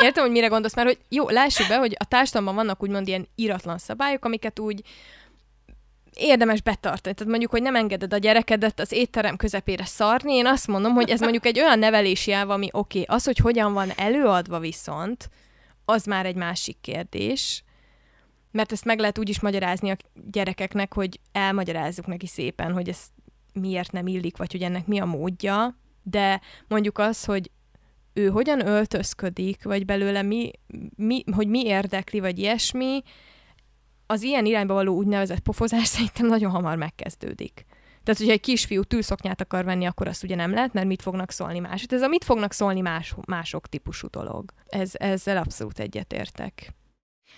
értem, 0.04 0.24
hogy 0.24 0.32
mire 0.32 0.48
gondolsz, 0.48 0.76
mert 0.76 0.88
hogy 0.88 1.00
jó, 1.10 1.30
lássuk 1.30 1.68
be, 1.68 1.78
hogy 1.78 1.96
a 2.00 2.06
társadalomban 2.06 2.56
vannak 2.56 2.84
úgymond 2.84 3.08
ilyen 3.08 3.28
iratlan 3.36 3.78
szabályok, 3.78 4.26
amiket 4.26 4.60
úgy 4.60 4.82
érdemes 6.16 6.62
betartani. 6.62 7.16
Tehát 7.16 7.30
mondjuk, 7.30 7.52
hogy 7.52 7.62
nem 7.62 7.76
engeded 7.76 8.14
a 8.14 8.18
gyerekedet 8.18 8.80
az 8.80 8.92
étterem 8.92 9.36
közepére 9.36 9.86
szarni, 9.86 10.34
én 10.34 10.46
azt 10.46 10.68
mondom, 10.68 10.94
hogy 10.94 11.10
ez 11.10 11.20
mondjuk 11.20 11.46
egy 11.46 11.60
olyan 11.60 11.80
nevelési 11.80 12.32
elv, 12.32 12.50
ami 12.50 12.70
oké. 12.72 13.02
Okay. 13.02 13.16
Az, 13.16 13.26
hogy 13.26 13.38
hogyan 13.38 13.74
van 13.74 13.90
előadva 13.96 14.60
viszont, 14.60 15.30
az 15.86 16.06
már 16.06 16.26
egy 16.26 16.36
másik 16.36 16.78
kérdés, 16.82 17.64
mert 18.52 18.72
ezt 18.72 18.86
meg 18.86 19.00
lehet 19.00 19.20
úgy 19.20 19.30
is 19.30 19.40
magyarázni 19.40 19.90
a 19.90 19.98
gyerekeknek, 20.32 20.94
hogy 20.94 21.20
elmagyarázzuk 21.32 22.08
neki 22.08 22.28
szépen, 22.28 22.74
hogy 22.74 22.90
ez 22.90 23.00
miért 23.54 23.92
nem 23.92 24.08
illik, 24.08 24.38
vagy 24.38 24.52
hogy 24.52 24.62
ennek 24.62 24.88
mi 24.88 25.00
a 25.00 25.06
módja, 25.06 25.78
de 26.04 26.42
mondjuk 26.68 26.98
az, 26.98 27.26
hogy 27.26 27.52
ő 28.14 28.30
hogyan 28.30 28.68
öltözködik, 28.68 29.64
vagy 29.64 29.86
belőle 29.86 30.22
mi, 30.22 30.52
mi, 30.96 31.24
hogy 31.36 31.48
mi 31.48 31.66
érdekli, 31.66 32.20
vagy 32.20 32.40
ilyesmi, 32.40 33.04
az 34.06 34.22
ilyen 34.22 34.46
irányba 34.46 34.74
való 34.74 34.96
úgynevezett 34.96 35.40
pofozás 35.40 35.88
szerintem 35.96 36.28
nagyon 36.28 36.52
hamar 36.52 36.78
megkezdődik. 36.78 37.66
Tehát, 38.04 38.20
hogyha 38.20 38.34
egy 38.34 38.42
kisfiú 38.42 38.84
tűszoknyát 38.84 39.42
akar 39.42 39.66
venni, 39.66 39.86
akkor 39.86 40.08
azt 40.08 40.24
ugye 40.24 40.36
nem 40.36 40.54
lehet, 40.54 40.74
mert 40.74 40.88
mit 40.88 41.02
fognak 41.02 41.32
szólni 41.32 41.60
mások. 41.60 41.92
Ez 41.92 42.02
a 42.02 42.08
mit 42.08 42.24
fognak 42.24 42.52
szólni 42.52 42.82
más, 42.82 43.16
mások 43.26 43.68
típusú 43.68 44.08
dolog. 44.10 44.52
Ez, 44.66 44.92
ezzel 44.94 45.38
abszolút 45.38 45.80
egyetértek. 45.80 46.74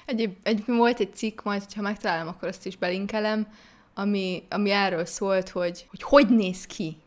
Egy, 0.05 0.37
egy, 0.43 0.63
volt 0.65 0.99
egy 0.99 1.15
cikk, 1.15 1.41
majd, 1.43 1.73
ha 1.73 1.81
megtalálom, 1.81 2.27
akkor 2.27 2.47
azt 2.47 2.65
is 2.65 2.77
belinkelem, 2.77 3.47
ami, 3.93 4.43
ami 4.49 4.71
erről 4.71 5.05
szólt, 5.05 5.49
hogy, 5.49 5.85
hogy 5.89 6.01
hogy 6.03 6.29
néz 6.29 6.65
ki. 6.65 6.97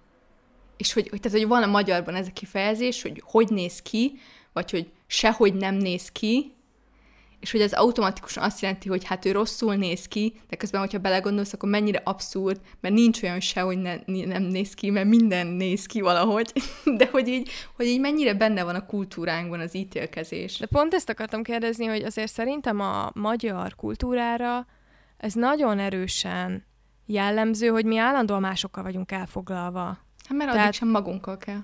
És 0.76 0.92
hogy, 0.92 1.08
hogy, 1.08 1.20
tehát, 1.20 1.38
hogy 1.38 1.48
van 1.48 1.62
a 1.62 1.66
magyarban 1.66 2.14
ez 2.14 2.26
a 2.26 2.32
kifejezés, 2.32 3.02
hogy 3.02 3.22
hogy 3.26 3.48
néz 3.48 3.82
ki, 3.82 4.18
vagy 4.52 4.70
hogy 4.70 4.90
sehogy 5.06 5.54
nem 5.54 5.74
néz 5.74 6.12
ki, 6.12 6.52
és 7.40 7.50
hogy 7.50 7.60
ez 7.60 7.72
automatikusan 7.72 8.42
azt 8.42 8.60
jelenti, 8.60 8.88
hogy 8.88 9.04
hát 9.04 9.24
ő 9.24 9.32
rosszul 9.32 9.74
néz 9.74 10.06
ki, 10.06 10.40
de 10.48 10.56
közben, 10.56 10.80
hogyha 10.80 10.98
belegondolsz, 10.98 11.52
akkor 11.52 11.68
mennyire 11.68 12.00
abszurd, 12.04 12.60
mert 12.80 12.94
nincs 12.94 13.22
olyan 13.22 13.40
se, 13.40 13.60
hogy 13.60 13.78
ne, 13.78 13.96
nem 14.06 14.42
néz 14.42 14.74
ki, 14.74 14.90
mert 14.90 15.08
minden 15.08 15.46
néz 15.46 15.86
ki 15.86 16.00
valahogy, 16.00 16.52
de 16.98 17.08
hogy 17.10 17.28
így, 17.28 17.50
hogy 17.76 17.86
így 17.86 18.00
mennyire 18.00 18.34
benne 18.34 18.64
van 18.64 18.74
a 18.74 18.86
kultúránkban 18.86 19.60
az 19.60 19.74
ítélkezés. 19.74 20.58
De 20.58 20.66
pont 20.66 20.94
ezt 20.94 21.08
akartam 21.08 21.42
kérdezni, 21.42 21.86
hogy 21.86 22.02
azért 22.02 22.32
szerintem 22.32 22.80
a 22.80 23.10
magyar 23.14 23.74
kultúrára 23.74 24.66
ez 25.16 25.32
nagyon 25.32 25.78
erősen 25.78 26.66
jellemző, 27.06 27.68
hogy 27.68 27.84
mi 27.84 27.98
állandóan 27.98 28.40
másokkal 28.40 28.82
vagyunk 28.82 29.12
elfoglalva. 29.12 29.84
Hát 30.28 30.36
mert 30.36 30.50
Tehát... 30.50 30.66
addig 30.66 30.78
sem 30.78 30.88
magunkkal 30.88 31.36
kell. 31.36 31.60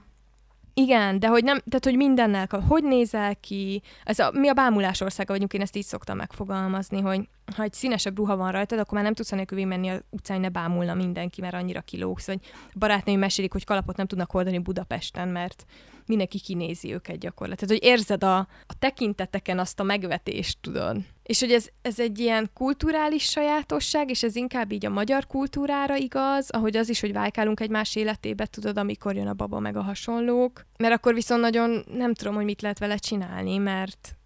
Igen, 0.74 1.18
de 1.18 1.26
hogy 1.26 1.44
nem, 1.44 1.58
tehát 1.58 1.84
hogy 1.84 1.96
mindennel, 1.96 2.48
hogy 2.68 2.84
nézel 2.84 3.36
ki, 3.36 3.82
ez 4.04 4.18
a, 4.18 4.30
mi 4.30 4.48
a 4.48 4.52
bámulás 4.52 5.00
országa 5.00 5.32
vagyunk, 5.32 5.52
én 5.52 5.60
ezt 5.60 5.76
így 5.76 5.84
szoktam 5.84 6.16
megfogalmazni, 6.16 7.00
hogy 7.00 7.28
ha 7.56 7.62
egy 7.62 7.72
színesebb 7.72 8.16
ruha 8.16 8.36
van 8.36 8.52
rajtad, 8.52 8.78
akkor 8.78 8.92
már 8.92 9.02
nem 9.02 9.14
tudsz 9.14 9.32
anélkül 9.32 9.66
menni 9.66 9.88
a 9.88 10.00
utcán, 10.10 10.40
ne 10.40 10.48
bámulna 10.48 10.94
mindenki, 10.94 11.40
mert 11.40 11.54
annyira 11.54 11.80
kilógsz, 11.80 12.26
vagy 12.26 12.40
barátnőim 12.74 13.18
mesélik, 13.18 13.52
hogy 13.52 13.64
kalapot 13.64 13.96
nem 13.96 14.06
tudnak 14.06 14.34
oldani 14.34 14.58
Budapesten, 14.58 15.28
mert 15.28 15.64
mindenki 16.06 16.40
kinézi 16.40 16.92
őket 16.92 17.18
gyakorlatilag. 17.18 17.68
Tehát, 17.68 17.82
hogy 17.82 17.90
érzed 17.90 18.24
a, 18.24 18.36
a 18.66 18.78
tekinteteken 18.78 19.58
azt 19.58 19.80
a 19.80 19.82
megvetést, 19.82 20.58
tudod. 20.60 20.96
És 21.24 21.40
hogy 21.40 21.52
ez, 21.52 21.66
ez 21.82 21.98
egy 21.98 22.18
ilyen 22.18 22.50
kulturális 22.54 23.22
sajátosság, 23.22 24.10
és 24.10 24.22
ez 24.22 24.36
inkább 24.36 24.72
így 24.72 24.86
a 24.86 24.90
magyar 24.90 25.26
kultúrára 25.26 25.96
igaz, 25.96 26.50
ahogy 26.50 26.76
az 26.76 26.88
is, 26.88 27.00
hogy 27.00 27.12
válkálunk 27.12 27.60
egymás 27.60 27.96
életébe, 27.96 28.46
tudod, 28.46 28.78
amikor 28.78 29.16
jön 29.16 29.26
a 29.26 29.34
baba 29.34 29.58
meg 29.58 29.76
a 29.76 29.82
hasonlók. 29.82 30.66
Mert 30.78 30.94
akkor 30.94 31.14
viszont 31.14 31.40
nagyon 31.40 31.84
nem 31.92 32.14
tudom, 32.14 32.34
hogy 32.34 32.44
mit 32.44 32.62
lehet 32.62 32.78
vele 32.78 32.96
csinálni, 32.96 33.56
mert 33.56 34.16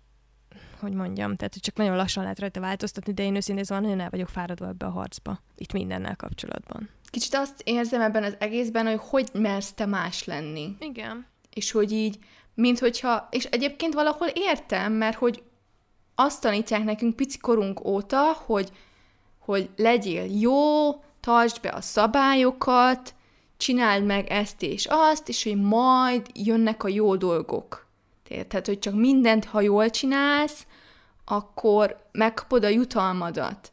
hogy 0.81 0.93
mondjam, 0.93 1.37
tehát 1.37 1.53
hogy 1.53 1.63
csak 1.63 1.77
nagyon 1.77 1.97
lassan 1.97 2.23
lehet 2.23 2.39
rajta 2.39 2.61
változtatni, 2.61 3.13
de 3.13 3.23
én 3.23 3.37
őszintén 3.37 3.65
szóval 3.65 3.83
nagyon 3.83 4.01
el 4.01 4.11
vagyok 4.11 4.29
fáradva 4.29 4.67
ebbe 4.67 4.87
a 4.87 4.91
harcba, 4.91 5.43
itt 5.57 5.73
mindennel 5.73 6.17
kapcsolatban. 6.17 6.89
Kicsit 7.11 7.35
azt 7.35 7.61
érzem 7.65 8.01
ebben 8.01 8.25
az 8.25 8.37
egészben, 8.39 8.87
hogy 8.87 9.01
hogy 9.01 9.29
mersz 9.33 9.73
te 9.73 9.87
más 9.87 10.25
lenni. 10.25 10.77
Igen. 10.81 11.27
És 11.55 11.71
hogy 11.71 11.93
így, 11.93 12.19
mint 12.55 12.79
hogyha, 12.79 13.29
és 13.31 13.45
egyébként 13.45 13.95
valahol 13.95 14.29
értem, 14.35 14.93
mert 14.93 15.17
hogy 15.17 15.43
azt 16.21 16.41
tanítják 16.41 16.85
nekünk 16.85 17.17
pici 17.17 17.39
korunk 17.39 17.85
óta, 17.85 18.33
hogy, 18.47 18.73
hogy 19.39 19.71
legyél 19.77 20.41
jó, 20.41 20.91
tartsd 21.21 21.61
be 21.61 21.69
a 21.69 21.81
szabályokat, 21.81 23.15
csináld 23.57 24.05
meg 24.05 24.27
ezt 24.31 24.63
és 24.63 24.87
azt, 24.91 25.29
és 25.29 25.43
hogy 25.43 25.61
majd 25.61 26.27
jönnek 26.35 26.85
a 26.85 26.89
jó 26.89 27.17
dolgok. 27.17 27.87
Tehát, 28.49 28.67
hogy 28.67 28.79
csak 28.79 28.95
mindent, 28.95 29.45
ha 29.45 29.61
jól 29.61 29.91
csinálsz, 29.91 30.67
akkor 31.25 32.09
megkapod 32.13 32.65
a 32.65 32.69
jutalmadat. 32.69 33.73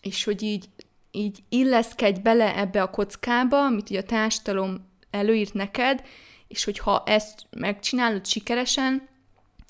És 0.00 0.24
hogy 0.24 0.42
így, 0.42 0.68
így 1.10 1.38
illeszkedj 1.48 2.20
bele 2.20 2.56
ebbe 2.56 2.82
a 2.82 2.90
kockába, 2.90 3.64
amit 3.64 3.90
ugye 3.90 4.00
a 4.00 4.02
társadalom 4.02 4.86
előírt 5.10 5.54
neked, 5.54 6.02
és 6.48 6.64
hogyha 6.64 7.02
ezt 7.06 7.46
megcsinálod 7.50 8.26
sikeresen, 8.26 9.08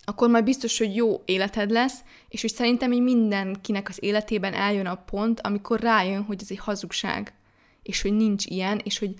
akkor 0.08 0.28
majd 0.28 0.44
biztos, 0.44 0.78
hogy 0.78 0.94
jó 0.94 1.22
életed 1.24 1.70
lesz, 1.70 1.98
és 2.28 2.40
hogy 2.40 2.52
szerintem 2.52 2.92
így 2.92 3.02
mindenkinek 3.02 3.88
az 3.88 4.02
életében 4.02 4.54
eljön 4.54 4.86
a 4.86 4.94
pont, 4.94 5.40
amikor 5.40 5.80
rájön, 5.80 6.22
hogy 6.22 6.38
ez 6.42 6.50
egy 6.50 6.58
hazugság, 6.58 7.34
és 7.82 8.02
hogy 8.02 8.12
nincs 8.12 8.46
ilyen, 8.46 8.80
és 8.84 8.98
hogy 8.98 9.14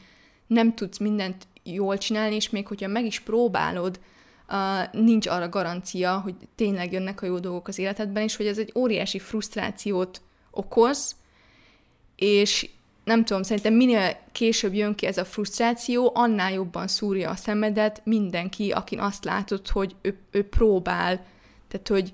nem 0.46 0.74
tudsz 0.74 0.98
mindent 0.98 1.46
jól 1.62 1.98
csinálni, 1.98 2.34
és 2.34 2.50
még 2.50 2.66
hogyha 2.66 2.88
meg 2.88 3.04
is 3.04 3.20
próbálod, 3.20 4.00
uh, 4.48 5.02
nincs 5.02 5.26
arra 5.26 5.48
garancia, 5.48 6.20
hogy 6.20 6.34
tényleg 6.54 6.92
jönnek 6.92 7.22
a 7.22 7.26
jó 7.26 7.38
dolgok 7.38 7.68
az 7.68 7.78
életedben, 7.78 8.22
és 8.22 8.36
hogy 8.36 8.46
ez 8.46 8.58
egy 8.58 8.72
óriási 8.74 9.18
frusztrációt 9.18 10.20
okoz, 10.50 11.16
és 12.16 12.70
nem 13.06 13.24
tudom, 13.24 13.42
szerintem 13.42 13.74
minél 13.74 14.16
később 14.32 14.74
jön 14.74 14.94
ki 14.94 15.06
ez 15.06 15.18
a 15.18 15.24
frusztráció, 15.24 16.10
annál 16.14 16.52
jobban 16.52 16.88
szúrja 16.88 17.30
a 17.30 17.36
szemedet 17.36 18.00
mindenki, 18.04 18.70
akin 18.70 18.98
azt 18.98 19.24
látod, 19.24 19.68
hogy 19.68 19.96
ő, 20.02 20.18
ő 20.30 20.48
próbál, 20.48 21.24
tehát 21.68 21.88
hogy 21.88 22.12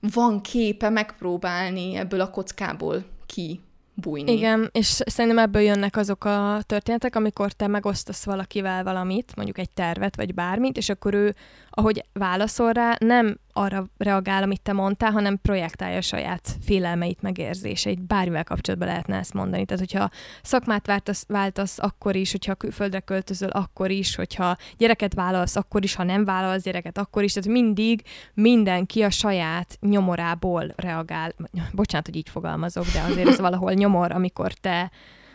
van 0.00 0.40
képe 0.40 0.88
megpróbálni 0.88 1.96
ebből 1.96 2.20
a 2.20 2.30
kockából 2.30 3.04
ki 3.26 3.60
bújni. 3.94 4.32
Igen, 4.32 4.68
és 4.72 4.86
szerintem 4.86 5.44
ebből 5.44 5.62
jönnek 5.62 5.96
azok 5.96 6.24
a 6.24 6.58
történetek, 6.66 7.16
amikor 7.16 7.52
te 7.52 7.66
megosztasz 7.66 8.24
valakivel 8.24 8.84
valamit, 8.84 9.32
mondjuk 9.36 9.58
egy 9.58 9.70
tervet, 9.70 10.16
vagy 10.16 10.34
bármit, 10.34 10.76
és 10.76 10.88
akkor 10.88 11.14
ő, 11.14 11.34
ahogy 11.74 12.04
válaszol 12.12 12.72
rá, 12.72 12.96
nem 12.98 13.38
arra 13.52 13.86
reagál, 13.96 14.42
amit 14.42 14.60
te 14.60 14.72
mondtál, 14.72 15.10
hanem 15.10 15.38
projektálja 15.42 15.96
a 15.96 16.00
saját 16.00 16.56
félelmeit, 16.64 17.22
megérzéseit. 17.22 18.02
Bármivel 18.02 18.44
kapcsolatban 18.44 18.88
lehetne 18.88 19.16
ezt 19.16 19.34
mondani. 19.34 19.64
Tehát, 19.64 19.82
hogyha 19.82 20.10
szakmát 20.42 20.86
váltasz, 20.86 21.24
váltasz 21.28 21.78
akkor 21.78 22.16
is, 22.16 22.30
hogyha 22.30 22.54
külföldre 22.54 23.00
költözöl, 23.00 23.48
akkor 23.48 23.90
is, 23.90 24.14
hogyha 24.14 24.56
gyereket 24.76 25.14
vállalsz, 25.14 25.56
akkor 25.56 25.84
is, 25.84 25.94
ha 25.94 26.02
nem 26.02 26.24
vállalsz 26.24 26.62
gyereket, 26.62 26.98
akkor 26.98 27.22
is. 27.22 27.32
Tehát 27.32 27.48
mindig 27.48 28.02
mindenki 28.34 29.02
a 29.02 29.10
saját 29.10 29.78
nyomorából 29.80 30.72
reagál. 30.76 31.34
Bocsánat, 31.72 32.06
hogy 32.06 32.16
így 32.16 32.28
fogalmazok, 32.28 32.84
de 32.84 33.00
azért 33.00 33.28
ez 33.28 33.40
valahol 33.48 33.72
nyomor, 33.72 34.12
amikor 34.12 34.52
te 34.52 34.90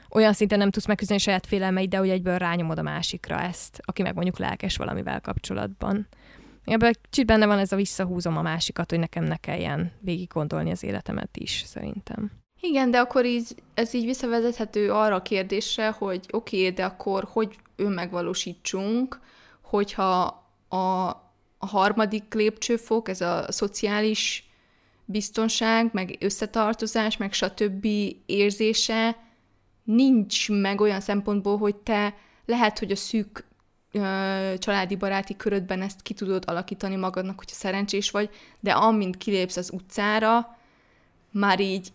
olyan 0.10 0.34
szinten 0.34 0.58
nem 0.58 0.72
tudsz 0.72 0.88
megküzdeni 0.88 1.20
saját 1.20 1.46
félelmeid, 1.46 1.90
de 1.90 1.98
hogy 1.98 2.10
egyből 2.10 2.38
rányomod 2.38 2.78
a 2.78 2.82
másikra 2.82 3.40
ezt, 3.40 3.82
aki 3.86 4.02
meg 4.02 4.14
mondjuk 4.14 4.38
lelkes 4.40 4.78
valamivel 4.78 5.22
kapcsolatban. 5.22 6.08
Ebben 6.68 6.98
kicsit 7.10 7.26
benne 7.26 7.46
van 7.46 7.60
ez 7.60 7.72
a 7.72 7.76
visszahúzom 7.76 8.38
a 8.38 8.42
másikat, 8.42 8.90
hogy 8.90 9.00
nekem 9.00 9.24
ne 9.24 9.38
kelljen 9.38 9.92
végig 10.00 10.28
gondolni 10.34 10.72
az 10.72 10.84
életemet 10.84 11.38
is, 11.38 11.64
szerintem. 11.66 12.32
Igen, 12.60 12.92
de 12.92 13.00
akkor 13.00 13.26
így, 13.26 13.56
ez 13.74 13.94
így 13.94 14.06
visszavezethető 14.06 14.92
arra 14.92 15.16
a 15.16 15.22
kérdésre, 15.22 15.90
hogy 15.90 16.26
oké, 16.32 16.58
okay, 16.60 16.72
de 16.72 16.86
akkor 16.86 17.28
hogy 17.32 17.56
önmegvalósítsunk, 17.76 19.20
hogyha 19.62 20.22
a, 20.70 21.26
harmadik 21.58 22.34
lépcsőfok, 22.34 23.10
ez 23.10 23.22
a 23.22 23.52
szociális 23.52 24.50
biztonság, 25.06 25.90
meg 25.94 26.18
összetartozás, 26.20 27.18
meg 27.18 27.34
stb. 27.34 27.86
érzése 28.26 29.18
nincs 29.84 30.50
meg 30.50 30.82
olyan 30.82 31.02
szempontból, 31.02 31.58
hogy 31.58 31.76
te 31.76 32.16
lehet, 32.46 32.80
hogy 32.80 32.92
a 32.92 32.96
szűk 32.96 33.47
családi 34.58 34.96
baráti 34.96 35.36
körödben 35.36 35.82
ezt 35.82 36.02
ki 36.02 36.14
tudod 36.14 36.44
alakítani 36.48 36.96
magadnak, 36.96 37.38
hogyha 37.38 37.56
szerencsés 37.56 38.12
vagy, 38.12 38.30
de 38.60 38.72
amint 38.72 39.18
kilépsz 39.18 39.58
az 39.58 39.72
utcára, 39.74 40.58
már 41.32 41.60
így 41.60 41.92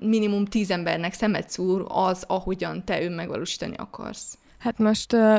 minimum 0.00 0.44
tíz 0.44 0.70
embernek 0.70 1.12
szemet 1.12 1.50
szúr 1.50 1.84
az, 1.88 2.24
ahogyan 2.28 2.84
te 2.84 3.02
önmegvalósítani 3.02 3.76
akarsz. 3.76 4.38
Hát 4.58 4.78
most 4.78 5.12
uh, 5.12 5.38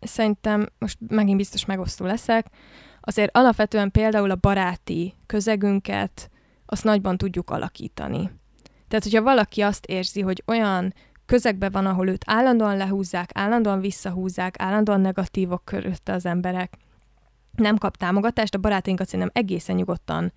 szerintem, 0.00 0.68
most 0.78 0.98
megint 1.08 1.36
biztos 1.36 1.64
megosztó 1.64 2.04
leszek, 2.04 2.46
azért 3.00 3.36
alapvetően 3.36 3.90
például 3.90 4.30
a 4.30 4.36
baráti 4.36 5.14
közegünket 5.26 6.30
azt 6.66 6.84
nagyban 6.84 7.16
tudjuk 7.16 7.50
alakítani. 7.50 8.30
Tehát, 8.88 9.04
hogyha 9.04 9.22
valaki 9.22 9.60
azt 9.60 9.86
érzi, 9.86 10.20
hogy 10.20 10.42
olyan 10.46 10.94
közegben 11.30 11.70
van, 11.72 11.86
ahol 11.86 12.08
őt 12.08 12.24
állandóan 12.26 12.76
lehúzzák, 12.76 13.30
állandóan 13.34 13.80
visszahúzzák, 13.80 14.54
állandóan 14.58 15.00
negatívok 15.00 15.64
körülötte 15.64 16.12
az 16.12 16.26
emberek, 16.26 16.76
nem 17.56 17.76
kap 17.76 17.96
támogatást, 17.96 18.54
a 18.54 18.58
barátainkat 18.58 19.06
szerintem 19.06 19.42
egészen 19.42 19.76
nyugodtan 19.76 20.32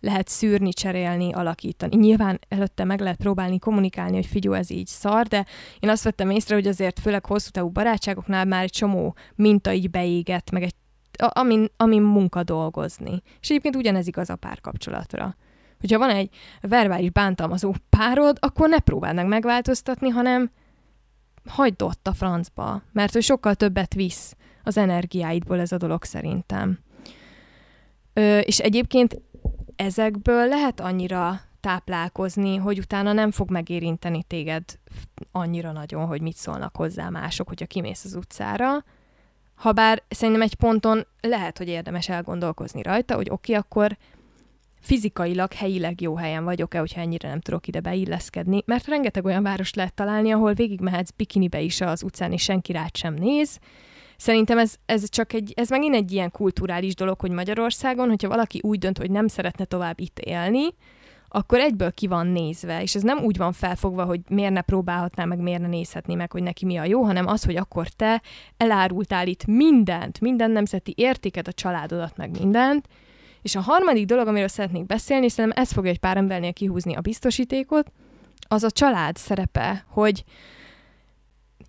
lehet 0.00 0.28
szűrni, 0.28 0.72
cserélni, 0.72 1.32
alakítani. 1.32 1.96
Nyilván 1.96 2.38
előtte 2.48 2.84
meg 2.84 3.00
lehet 3.00 3.16
próbálni 3.16 3.58
kommunikálni, 3.58 4.14
hogy 4.14 4.26
figyelj, 4.26 4.58
ez 4.58 4.70
így 4.70 4.86
szar, 4.86 5.26
de 5.26 5.46
én 5.80 5.90
azt 5.90 6.04
vettem 6.04 6.30
észre, 6.30 6.54
hogy 6.54 6.66
azért 6.66 7.00
főleg 7.00 7.26
hosszú 7.26 7.50
távú 7.50 7.68
barátságoknál 7.68 8.44
már 8.44 8.62
egy 8.62 8.70
csomó 8.70 9.14
minta 9.34 9.72
így 9.72 9.90
beégett, 9.90 10.50
meg 10.50 10.62
egy, 10.62 10.74
amin, 11.18 11.66
amin 11.76 12.02
munka 12.02 12.42
dolgozni. 12.42 13.22
És 13.40 13.48
egyébként 13.48 13.76
ugyanez 13.76 14.06
igaz 14.06 14.30
a 14.30 14.36
párkapcsolatra. 14.36 15.36
Hogyha 15.82 15.98
van 15.98 16.10
egy 16.10 16.30
verbális 16.60 17.10
bántalmazó 17.10 17.74
párod, 17.88 18.36
akkor 18.40 18.68
ne 18.68 18.78
próbáld 18.78 19.14
meg 19.14 19.26
megváltoztatni, 19.26 20.08
hanem 20.08 20.50
hagyd 21.48 21.82
ott 21.82 22.08
a 22.08 22.12
francba, 22.12 22.82
mert 22.92 23.12
hogy 23.12 23.22
sokkal 23.22 23.54
többet 23.54 23.94
visz 23.94 24.36
az 24.62 24.76
energiáidból 24.76 25.60
ez 25.60 25.72
a 25.72 25.76
dolog 25.76 26.04
szerintem. 26.04 26.78
Ö, 28.12 28.38
és 28.38 28.58
egyébként 28.58 29.20
ezekből 29.76 30.48
lehet 30.48 30.80
annyira 30.80 31.40
táplálkozni, 31.60 32.56
hogy 32.56 32.78
utána 32.78 33.12
nem 33.12 33.30
fog 33.30 33.50
megérinteni 33.50 34.22
téged 34.22 34.64
annyira 35.32 35.72
nagyon, 35.72 36.06
hogy 36.06 36.20
mit 36.20 36.36
szólnak 36.36 36.76
hozzá 36.76 37.08
mások, 37.08 37.48
hogyha 37.48 37.66
kimész 37.66 38.04
az 38.04 38.14
utcára. 38.14 38.84
Habár 39.54 40.02
szerintem 40.08 40.42
egy 40.42 40.54
ponton 40.54 41.06
lehet, 41.20 41.58
hogy 41.58 41.68
érdemes 41.68 42.08
elgondolkozni 42.08 42.82
rajta, 42.82 43.14
hogy 43.14 43.30
oké, 43.30 43.54
okay, 43.56 43.64
akkor 43.64 43.96
fizikailag, 44.82 45.52
helyileg 45.52 46.00
jó 46.00 46.16
helyen 46.16 46.44
vagyok-e, 46.44 46.78
hogyha 46.78 47.00
ennyire 47.00 47.28
nem 47.28 47.40
tudok 47.40 47.66
ide 47.66 47.80
beilleszkedni, 47.80 48.62
mert 48.66 48.86
rengeteg 48.86 49.24
olyan 49.24 49.42
város 49.42 49.74
lehet 49.74 49.94
találni, 49.94 50.30
ahol 50.30 50.52
végigmehetsz 50.52 51.10
bikinibe 51.16 51.60
is 51.60 51.80
az 51.80 52.02
utcán, 52.02 52.32
és 52.32 52.42
senki 52.42 52.72
rád 52.72 52.96
sem 52.96 53.14
néz, 53.14 53.58
Szerintem 54.16 54.58
ez, 54.58 54.74
ez 54.86 55.08
csak 55.08 55.32
egy, 55.32 55.52
ez 55.56 55.68
megint 55.68 55.94
egy 55.94 56.12
ilyen 56.12 56.30
kulturális 56.30 56.94
dolog, 56.94 57.20
hogy 57.20 57.30
Magyarországon, 57.30 58.08
hogyha 58.08 58.28
valaki 58.28 58.60
úgy 58.62 58.78
dönt, 58.78 58.98
hogy 58.98 59.10
nem 59.10 59.26
szeretne 59.26 59.64
tovább 59.64 60.00
itt 60.00 60.18
élni, 60.18 60.66
akkor 61.28 61.58
egyből 61.58 61.92
ki 61.92 62.06
van 62.06 62.26
nézve, 62.26 62.82
és 62.82 62.94
ez 62.94 63.02
nem 63.02 63.18
úgy 63.18 63.36
van 63.36 63.52
felfogva, 63.52 64.04
hogy 64.04 64.20
miért 64.28 64.52
ne 64.52 64.60
próbálhatná 64.60 65.24
meg, 65.24 65.38
miért 65.38 65.60
ne 65.60 65.66
nézhetné 65.66 66.14
meg, 66.14 66.32
hogy 66.32 66.42
neki 66.42 66.64
mi 66.64 66.76
a 66.76 66.84
jó, 66.84 67.02
hanem 67.02 67.26
az, 67.26 67.44
hogy 67.44 67.56
akkor 67.56 67.88
te 67.88 68.22
elárultál 68.56 69.26
itt 69.26 69.46
mindent, 69.46 70.20
minden 70.20 70.50
nemzeti 70.50 70.94
értéket, 70.96 71.48
a 71.48 71.52
családodat, 71.52 72.16
meg 72.16 72.38
mindent, 72.38 72.88
és 73.42 73.54
a 73.54 73.60
harmadik 73.60 74.06
dolog, 74.06 74.26
amiről 74.26 74.48
szeretnék 74.48 74.86
beszélni, 74.86 75.24
és 75.24 75.32
szerintem 75.32 75.62
ez 75.62 75.72
fogja 75.72 75.90
egy 75.90 75.98
pár 75.98 76.16
embernél 76.16 76.52
kihúzni 76.52 76.94
a 76.94 77.00
biztosítékot, 77.00 77.92
az 78.48 78.62
a 78.62 78.70
család 78.70 79.16
szerepe, 79.16 79.84
hogy 79.88 80.24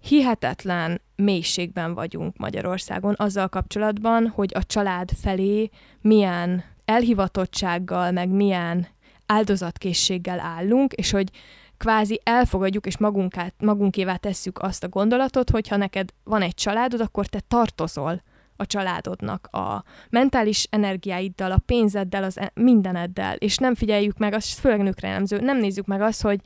hihetetlen 0.01 1.01
mélységben 1.15 1.93
vagyunk 1.93 2.37
Magyarországon 2.37 3.13
azzal 3.17 3.47
kapcsolatban, 3.47 4.27
hogy 4.27 4.51
a 4.55 4.63
család 4.63 5.11
felé 5.21 5.69
milyen 6.01 6.63
elhivatottsággal, 6.85 8.11
meg 8.11 8.29
milyen 8.29 8.87
áldozatkészséggel 9.25 10.39
állunk, 10.39 10.93
és 10.93 11.11
hogy 11.11 11.29
kvázi 11.77 12.21
elfogadjuk 12.23 12.85
és 12.85 12.97
magunkát, 12.97 13.53
magunkévá 13.57 14.15
tesszük 14.15 14.59
azt 14.59 14.83
a 14.83 14.89
gondolatot, 14.89 15.49
hogy 15.49 15.67
ha 15.67 15.75
neked 15.75 16.09
van 16.23 16.41
egy 16.41 16.53
családod, 16.53 16.99
akkor 17.01 17.27
te 17.27 17.39
tartozol 17.47 18.21
a 18.63 18.65
családodnak 18.65 19.47
a 19.51 19.83
mentális 20.09 20.67
energiáiddal, 20.69 21.51
a 21.51 21.61
pénzeddel, 21.65 22.23
az 22.23 22.39
e- 22.39 22.51
mindeneddel, 22.53 23.35
és 23.35 23.57
nem 23.57 23.75
figyeljük 23.75 24.17
meg, 24.17 24.33
az 24.33 24.49
főleg 24.53 24.81
nőkre 24.81 25.07
jellemző, 25.07 25.39
nem 25.39 25.57
nézzük 25.57 25.85
meg 25.85 26.01
azt, 26.01 26.21
hogy 26.21 26.39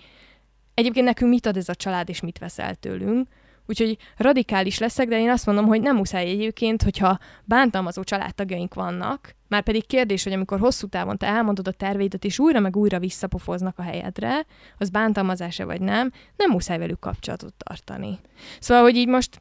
egyébként 0.73 1.05
nekünk 1.05 1.31
mit 1.31 1.45
ad 1.45 1.57
ez 1.57 1.69
a 1.69 1.75
család, 1.75 2.09
és 2.09 2.21
mit 2.21 2.39
veszel 2.39 2.75
tőlünk, 2.75 3.27
Úgyhogy 3.69 3.97
radikális 4.17 4.77
leszek, 4.77 5.07
de 5.07 5.19
én 5.19 5.29
azt 5.29 5.45
mondom, 5.45 5.65
hogy 5.65 5.81
nem 5.81 5.95
muszáj 5.95 6.29
egyébként, 6.29 6.83
hogyha 6.83 7.19
bántalmazó 7.43 8.03
családtagjaink 8.03 8.73
vannak, 8.73 9.35
már 9.47 9.63
pedig 9.63 9.87
kérdés, 9.87 10.23
hogy 10.23 10.33
amikor 10.33 10.59
hosszú 10.59 10.87
távon 10.87 11.17
te 11.17 11.27
elmondod 11.27 11.67
a 11.67 11.71
terveidet, 11.71 12.25
és 12.25 12.39
újra 12.39 12.59
meg 12.59 12.75
újra 12.75 12.99
visszapofoznak 12.99 13.79
a 13.79 13.81
helyedre, 13.81 14.45
az 14.77 14.89
bántalmazása 14.89 15.65
vagy 15.65 15.81
nem, 15.81 16.11
nem 16.35 16.51
muszáj 16.51 16.77
velük 16.77 16.99
kapcsolatot 16.99 17.53
tartani. 17.57 18.19
Szóval, 18.59 18.83
hogy 18.83 18.95
így 18.95 19.07
most, 19.07 19.39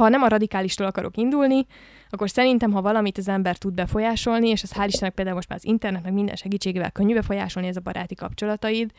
ha 0.00 0.08
nem 0.08 0.22
a 0.22 0.28
radikálistól 0.28 0.86
akarok 0.86 1.16
indulni, 1.16 1.66
akkor 2.08 2.30
szerintem, 2.30 2.72
ha 2.72 2.82
valamit 2.82 3.18
az 3.18 3.28
ember 3.28 3.56
tud 3.56 3.74
befolyásolni, 3.74 4.48
és 4.48 4.62
az 4.62 4.72
hál' 4.74 4.86
Istennek 4.86 5.14
például 5.14 5.36
most 5.36 5.48
már 5.48 5.58
az 5.58 5.64
internet, 5.64 6.02
meg 6.02 6.12
minden 6.12 6.36
segítségével 6.36 6.90
könnyű 6.90 7.14
befolyásolni 7.14 7.68
ez 7.68 7.76
a 7.76 7.80
baráti 7.80 8.14
kapcsolataid, 8.14 8.90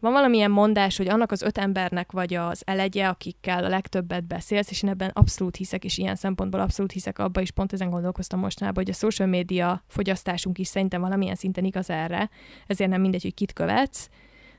van 0.00 0.12
valamilyen 0.12 0.50
mondás, 0.50 0.96
hogy 0.96 1.08
annak 1.08 1.32
az 1.32 1.42
öt 1.42 1.58
embernek 1.58 2.12
vagy 2.12 2.34
az 2.34 2.62
elegye, 2.64 3.08
akikkel 3.08 3.64
a 3.64 3.68
legtöbbet 3.68 4.26
beszélsz, 4.26 4.70
és 4.70 4.82
én 4.82 4.90
ebben 4.90 5.10
abszolút 5.12 5.56
hiszek, 5.56 5.84
és 5.84 5.98
ilyen 5.98 6.16
szempontból 6.16 6.60
abszolút 6.60 6.92
hiszek 6.92 7.18
abba, 7.18 7.40
és 7.40 7.50
pont 7.50 7.72
ezen 7.72 7.90
gondolkoztam 7.90 8.38
mostanában, 8.38 8.84
hogy 8.84 8.92
a 8.92 8.96
social 8.96 9.28
media 9.28 9.84
fogyasztásunk 9.86 10.58
is 10.58 10.66
szerintem 10.66 11.00
valamilyen 11.00 11.34
szinten 11.34 11.64
igaz 11.64 11.90
erre, 11.90 12.30
ezért 12.66 12.90
nem 12.90 13.00
mindegy, 13.00 13.22
hogy 13.22 13.34
kit 13.34 13.52
követsz, 13.52 14.08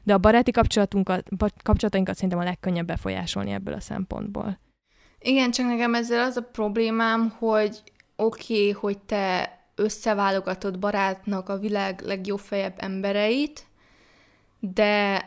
de 0.04 0.14
a 0.14 0.18
baráti 0.18 0.52
kapcsolatunkat, 0.52 1.28
kapcsolatainkat 1.64 2.16
szerintem 2.16 2.40
a 2.40 2.44
legkönnyebb 2.44 2.86
befolyásolni 2.86 3.52
ebből 3.52 3.74
a 3.74 3.80
szempontból. 3.80 4.64
Igen, 5.26 5.52
csak 5.52 5.66
nekem 5.66 5.96
ezzel 5.96 6.26
az 6.26 6.38
a 6.38 6.42
problémám, 6.42 7.30
hogy 7.38 7.82
oké, 8.16 8.54
okay, 8.54 8.72
hogy 8.72 8.98
te 8.98 9.60
összeválogatod 9.76 10.80
barátnak 10.80 11.50
a 11.50 11.58
világ 11.58 12.02
legjobb 12.02 12.40
fejebb 12.40 12.74
embereit, 12.78 13.66
de 14.60 15.26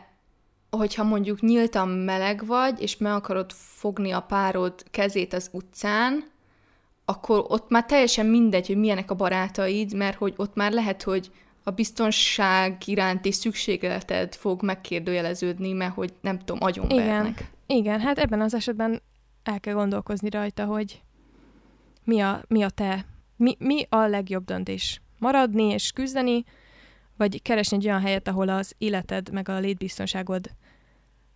hogyha 0.69 1.03
mondjuk 1.03 1.41
nyíltan 1.41 1.89
meleg 1.89 2.45
vagy, 2.45 2.81
és 2.81 2.97
meg 2.97 3.11
akarod 3.11 3.51
fogni 3.51 4.11
a 4.11 4.19
párod 4.19 4.83
kezét 4.91 5.33
az 5.33 5.49
utcán, 5.51 6.23
akkor 7.05 7.45
ott 7.47 7.69
már 7.69 7.85
teljesen 7.85 8.25
mindegy, 8.25 8.67
hogy 8.67 8.77
milyenek 8.77 9.11
a 9.11 9.15
barátaid, 9.15 9.95
mert 9.95 10.17
hogy 10.17 10.33
ott 10.37 10.55
már 10.55 10.71
lehet, 10.71 11.03
hogy 11.03 11.31
a 11.63 11.71
biztonság 11.71 12.81
iránti 12.85 13.31
szükségleted 13.31 14.35
fog 14.35 14.63
megkérdőjeleződni, 14.63 15.71
mert 15.71 15.93
hogy 15.93 16.13
nem 16.21 16.39
tudom, 16.39 16.57
agyonvernek. 16.61 17.31
Igen. 17.31 17.57
Igen, 17.65 17.99
hát 17.99 18.17
ebben 18.17 18.41
az 18.41 18.53
esetben 18.53 19.01
el 19.49 19.59
kell 19.59 19.73
gondolkozni 19.73 20.29
rajta, 20.29 20.65
hogy 20.65 21.01
mi 22.03 22.19
a, 22.19 22.41
mi 22.47 22.63
a 22.63 22.69
te, 22.69 23.05
mi, 23.35 23.55
mi 23.59 23.85
a 23.89 23.97
legjobb 23.97 24.45
döntés. 24.45 25.01
Maradni 25.19 25.63
és 25.63 25.91
küzdeni, 25.91 26.43
vagy 27.17 27.41
keresni 27.41 27.77
egy 27.77 27.85
olyan 27.85 28.01
helyet, 28.01 28.27
ahol 28.27 28.49
az 28.49 28.73
életed 28.77 29.31
meg 29.31 29.49
a 29.49 29.59
létbiztonságod 29.59 30.49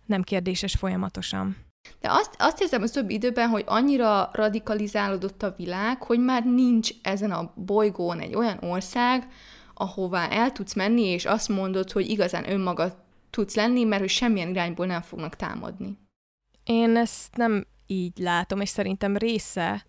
nem 0.06 0.22
kérdéses 0.22 0.74
folyamatosan. 0.74 1.56
De 2.00 2.10
azt, 2.10 2.34
azt 2.38 2.58
hiszem 2.58 2.82
az 2.82 2.90
több 2.90 3.10
időben, 3.10 3.48
hogy 3.48 3.64
annyira 3.66 4.30
radikalizálódott 4.32 5.42
a 5.42 5.54
világ, 5.56 6.02
hogy 6.02 6.18
már 6.18 6.44
nincs 6.44 6.90
ezen 7.02 7.30
a 7.30 7.52
bolygón 7.54 8.20
egy 8.20 8.34
olyan 8.34 8.58
ország, 8.60 9.26
ahová 9.74 10.28
el 10.28 10.52
tudsz 10.52 10.74
menni, 10.74 11.02
és 11.02 11.24
azt 11.24 11.48
mondod, 11.48 11.92
hogy 11.92 12.08
igazán 12.08 12.50
önmagad 12.50 12.96
tudsz 13.30 13.54
lenni, 13.54 13.84
mert 13.84 14.00
hogy 14.00 14.10
semmilyen 14.10 14.50
irányból 14.50 14.86
nem 14.86 15.00
fognak 15.00 15.36
támadni. 15.36 15.98
Én 16.64 16.96
ezt 16.96 17.36
nem 17.36 17.66
így 17.86 18.18
látom, 18.18 18.60
és 18.60 18.68
szerintem 18.68 19.16
része 19.16 19.84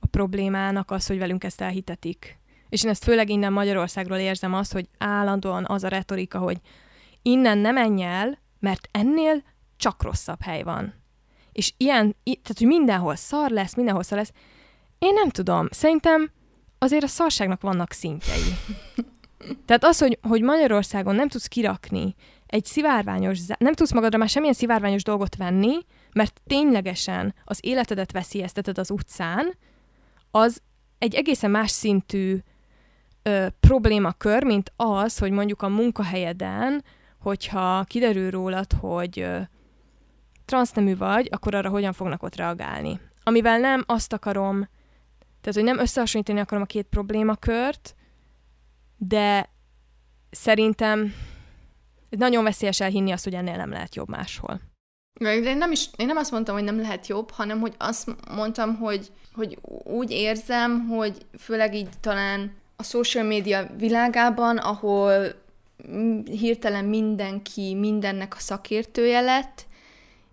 a 0.00 0.06
problémának 0.06 0.90
az, 0.90 1.06
hogy 1.06 1.18
velünk 1.18 1.44
ezt 1.44 1.60
elhitetik. 1.60 2.38
És 2.68 2.84
én 2.84 2.90
ezt 2.90 3.04
főleg 3.04 3.28
innen 3.28 3.52
Magyarországról 3.52 4.18
érzem 4.18 4.54
azt, 4.54 4.72
hogy 4.72 4.88
állandóan 4.98 5.64
az 5.68 5.84
a 5.84 5.88
retorika, 5.88 6.38
hogy 6.38 6.60
innen 7.22 7.58
nem 7.58 7.74
menj 7.74 8.02
el, 8.02 8.38
mert 8.60 8.88
ennél 8.90 9.42
csak 9.76 10.02
rosszabb 10.02 10.42
hely 10.42 10.62
van. 10.62 10.94
És 11.52 11.72
ilyen, 11.76 12.16
tehát 12.24 12.58
hogy 12.58 12.66
mindenhol 12.66 13.16
szar 13.16 13.50
lesz, 13.50 13.74
mindenhol 13.74 14.02
szar 14.02 14.18
lesz. 14.18 14.32
Én 14.98 15.12
nem 15.12 15.28
tudom, 15.28 15.68
szerintem 15.70 16.30
azért 16.78 17.02
a 17.02 17.06
szarságnak 17.06 17.60
vannak 17.60 17.92
szintjei. 17.92 18.42
Tehát 19.66 19.84
az, 19.84 19.98
hogy, 19.98 20.18
hogy 20.22 20.42
Magyarországon 20.42 21.14
nem 21.14 21.28
tudsz 21.28 21.46
kirakni 21.46 22.14
egy 22.46 22.64
szivárványos, 22.64 23.38
nem 23.58 23.72
tudsz 23.72 23.92
magadra 23.92 24.18
már 24.18 24.28
semmilyen 24.28 24.54
szivárványos 24.54 25.02
dolgot 25.02 25.36
venni, 25.36 25.78
mert 26.18 26.40
ténylegesen 26.46 27.34
az 27.44 27.58
életedet 27.62 28.12
veszélyezteted 28.12 28.78
az 28.78 28.90
utcán, 28.90 29.54
az 30.30 30.62
egy 30.98 31.14
egészen 31.14 31.50
más 31.50 31.70
szintű 31.70 32.38
ö, 33.22 33.46
problémakör, 33.60 34.44
mint 34.44 34.72
az, 34.76 35.18
hogy 35.18 35.30
mondjuk 35.30 35.62
a 35.62 35.68
munkahelyeden, 35.68 36.84
hogyha 37.18 37.84
kiderül 37.84 38.30
rólad, 38.30 38.72
hogy 38.72 39.20
ö, 39.20 39.40
transznemű 40.44 40.96
vagy, 40.96 41.28
akkor 41.30 41.54
arra 41.54 41.68
hogyan 41.68 41.92
fognak 41.92 42.22
ott 42.22 42.36
reagálni. 42.36 43.00
Amivel 43.22 43.58
nem 43.58 43.84
azt 43.86 44.12
akarom, 44.12 44.68
tehát 45.40 45.54
hogy 45.54 45.64
nem 45.64 45.78
összehasonlítani 45.78 46.40
akarom 46.40 46.62
a 46.62 46.66
két 46.66 46.86
problémakört, 46.86 47.94
de 48.96 49.50
szerintem 50.30 51.12
nagyon 52.08 52.44
veszélyes 52.44 52.80
elhinni 52.80 53.10
azt, 53.10 53.24
hogy 53.24 53.34
ennél 53.34 53.56
nem 53.56 53.70
lehet 53.70 53.94
jobb 53.94 54.08
máshol. 54.08 54.60
Én 55.18 55.56
nem, 55.56 55.72
is, 55.72 55.88
én 55.96 56.06
nem 56.06 56.16
azt 56.16 56.30
mondtam, 56.30 56.54
hogy 56.54 56.64
nem 56.64 56.80
lehet 56.80 57.06
jobb, 57.06 57.30
hanem 57.30 57.60
hogy 57.60 57.74
azt 57.78 58.08
mondtam, 58.30 58.76
hogy, 58.76 59.10
hogy 59.34 59.58
úgy 59.84 60.10
érzem, 60.10 60.86
hogy 60.86 61.26
főleg 61.38 61.74
így 61.74 61.88
talán 62.00 62.52
a 62.76 62.82
social 62.82 63.24
media 63.24 63.70
világában, 63.76 64.56
ahol 64.56 65.26
hirtelen 66.24 66.84
mindenki 66.84 67.74
mindennek 67.74 68.34
a 68.34 68.40
szakértője 68.40 69.20
lett, 69.20 69.66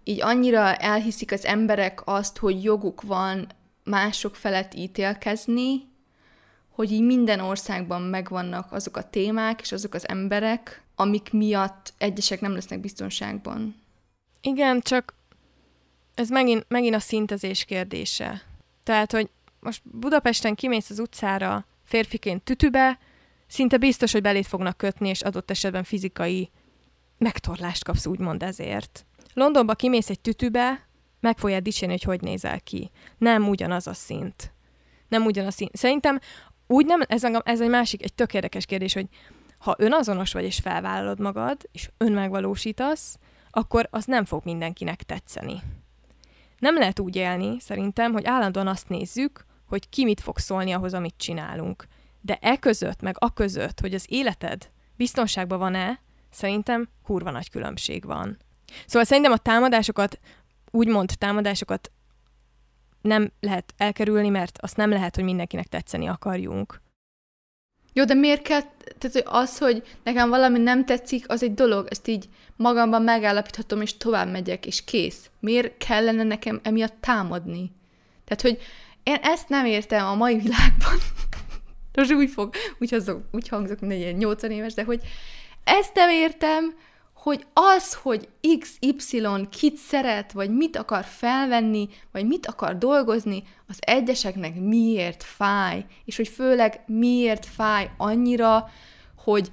így 0.04 0.22
annyira 0.22 0.76
elhiszik 0.76 1.32
az 1.32 1.46
emberek 1.46 2.02
azt, 2.06 2.38
hogy 2.38 2.64
joguk 2.64 3.02
van 3.02 3.48
mások 3.84 4.36
felett 4.36 4.74
ítélkezni, 4.74 5.88
hogy 6.70 6.92
így 6.92 7.02
minden 7.02 7.40
országban 7.40 8.02
megvannak 8.02 8.72
azok 8.72 8.98
a 8.98 9.10
témák 9.10 9.62
és 9.62 9.72
azok 9.72 9.94
az 9.94 10.08
emberek, 10.08 10.84
amik 10.96 11.32
miatt 11.32 11.94
egyesek 11.98 12.42
nem 12.42 12.54
lesznek 12.54 12.80
biztonságban. 12.80 13.76
Igen, 14.46 14.82
csak 14.82 15.16
ez 16.14 16.30
megint, 16.30 16.66
megint 16.68 16.96
a 16.96 17.00
szintezés 17.00 17.66
kérdése. 17.66 18.42
Tehát, 18.84 19.12
hogy 19.12 19.30
most 19.60 19.82
Budapesten 19.84 20.56
kimész 20.56 20.90
az 20.90 21.00
utcára 21.00 21.66
férfiként 21.84 22.44
tütübe, 22.44 23.00
szinte 23.48 23.78
biztos, 23.78 24.12
hogy 24.12 24.22
belét 24.22 24.48
fognak 24.48 24.78
kötni, 24.78 25.10
és 25.10 25.22
adott 25.22 25.52
esetben 25.52 25.84
fizikai 25.84 26.50
megtorlást 27.18 27.84
kapsz 27.84 28.06
úgymond 28.06 28.44
ezért. 28.44 29.06
Londonba 29.34 29.74
kimész 29.74 30.10
egy 30.10 30.20
tütübe, 30.20 30.88
meg 31.20 31.38
fogja 31.38 31.60
dicsérni, 31.60 31.94
hogy 31.94 32.04
hogy 32.04 32.22
nézel 32.22 32.62
ki. 32.62 32.92
Nem 33.18 33.48
ugyanaz 33.48 33.88
a 33.88 33.94
szint. 33.94 34.54
Nem 35.08 35.26
ugyanaz 35.26 35.54
a 35.54 35.58
szint. 35.58 35.76
Szerintem 35.76 36.20
úgy 36.68 36.86
nem, 36.86 37.02
ez, 37.08 37.24
ez 37.44 37.62
egy 37.62 37.70
másik, 37.70 38.04
egy 38.04 38.14
tök 38.14 38.34
érdekes 38.34 38.66
kérdés, 38.66 38.94
hogy 38.94 39.08
ha 39.58 39.76
önazonos 39.78 40.34
vagy 40.34 40.44
és 40.44 40.60
felvállalod 40.60 41.20
magad, 41.20 41.70
és 41.72 41.90
önmegvalósítasz, 41.98 43.18
akkor 43.56 43.88
az 43.92 44.06
nem 44.06 44.26
fog 44.26 44.42
mindenkinek 44.44 45.04
tetszeni. 45.04 45.62
Nem 46.60 46.78
lehet 46.78 47.00
úgy 47.00 47.16
élni, 47.16 47.60
szerintem, 47.60 48.12
hogy 48.12 48.26
állandóan 48.26 48.68
azt 48.68 48.90
nézzük, 48.90 49.46
hogy 49.66 49.90
ki 49.90 50.04
mit 50.04 50.22
fog 50.22 50.38
szólni 50.38 50.72
ahhoz, 50.72 50.94
amit 50.94 51.14
csinálunk. 51.18 51.88
De 52.22 52.38
e 52.42 52.58
között, 52.58 53.02
meg 53.02 53.16
a 53.20 53.34
között, 53.34 53.80
hogy 53.80 53.94
az 53.94 54.06
életed 54.10 54.70
biztonságban 54.96 55.60
van-e, 55.60 56.00
szerintem 56.30 56.90
kurva 57.04 57.32
nagy 57.32 57.50
különbség 57.50 58.06
van. 58.06 58.38
Szóval 58.86 59.04
szerintem 59.04 59.32
a 59.32 59.38
támadásokat, 59.38 60.20
úgymond 60.72 61.12
támadásokat 61.18 61.92
nem 63.02 63.32
lehet 63.40 63.74
elkerülni, 63.78 64.30
mert 64.30 64.58
azt 64.62 64.78
nem 64.78 64.90
lehet, 64.90 65.16
hogy 65.16 65.24
mindenkinek 65.24 65.68
tetszeni 65.68 66.08
akarjunk. 66.08 66.82
Jó, 67.98 68.04
de 68.04 68.14
miért 68.14 68.42
kell, 68.42 68.62
tehát 68.98 69.12
hogy 69.12 69.24
az, 69.26 69.58
hogy 69.58 69.84
nekem 70.04 70.30
valami 70.30 70.60
nem 70.60 70.86
tetszik, 70.86 71.30
az 71.30 71.44
egy 71.44 71.54
dolog, 71.54 71.88
ezt 71.90 72.08
így 72.08 72.30
magamban 72.56 73.02
megállapíthatom, 73.02 73.82
és 73.82 73.98
tovább 73.98 74.32
megyek, 74.32 74.66
és 74.66 74.84
kész. 74.84 75.30
Miért 75.40 75.78
kellene 75.78 76.24
nekem 76.24 76.60
emiatt 76.64 76.96
támadni? 77.00 77.72
Tehát, 78.26 78.42
hogy 78.42 78.62
én 79.04 79.18
ezt 79.22 79.50
nem 79.50 79.66
értem 79.66 80.06
a 80.06 80.16
mai 80.16 80.38
világban. 80.38 80.98
Most 81.94 82.14
úgy 82.14 82.30
fog, 82.30 82.54
úgy, 82.80 82.90
hangzok, 82.90 83.24
úgy 83.32 83.48
hangzok, 83.48 83.80
mint 83.80 83.92
egy 83.92 84.00
ilyen 84.00 84.16
80 84.16 84.52
éves, 84.52 84.74
de 84.74 84.84
hogy 84.84 85.02
ezt 85.64 85.94
nem 85.94 86.10
értem, 86.10 86.74
hogy 87.26 87.46
az, 87.54 87.94
hogy 87.94 88.28
XY 88.60 89.28
kit 89.50 89.78
szeret, 89.78 90.32
vagy 90.32 90.50
mit 90.50 90.78
akar 90.78 91.04
felvenni, 91.04 91.88
vagy 92.12 92.28
mit 92.28 92.46
akar 92.46 92.78
dolgozni, 92.78 93.44
az 93.68 93.78
egyeseknek 93.80 94.60
miért 94.60 95.24
fáj, 95.24 95.86
és 96.06 96.16
hogy 96.16 96.28
főleg 96.28 96.82
miért 96.86 97.46
fáj 97.46 97.90
annyira, 97.98 98.70
hogy 99.24 99.52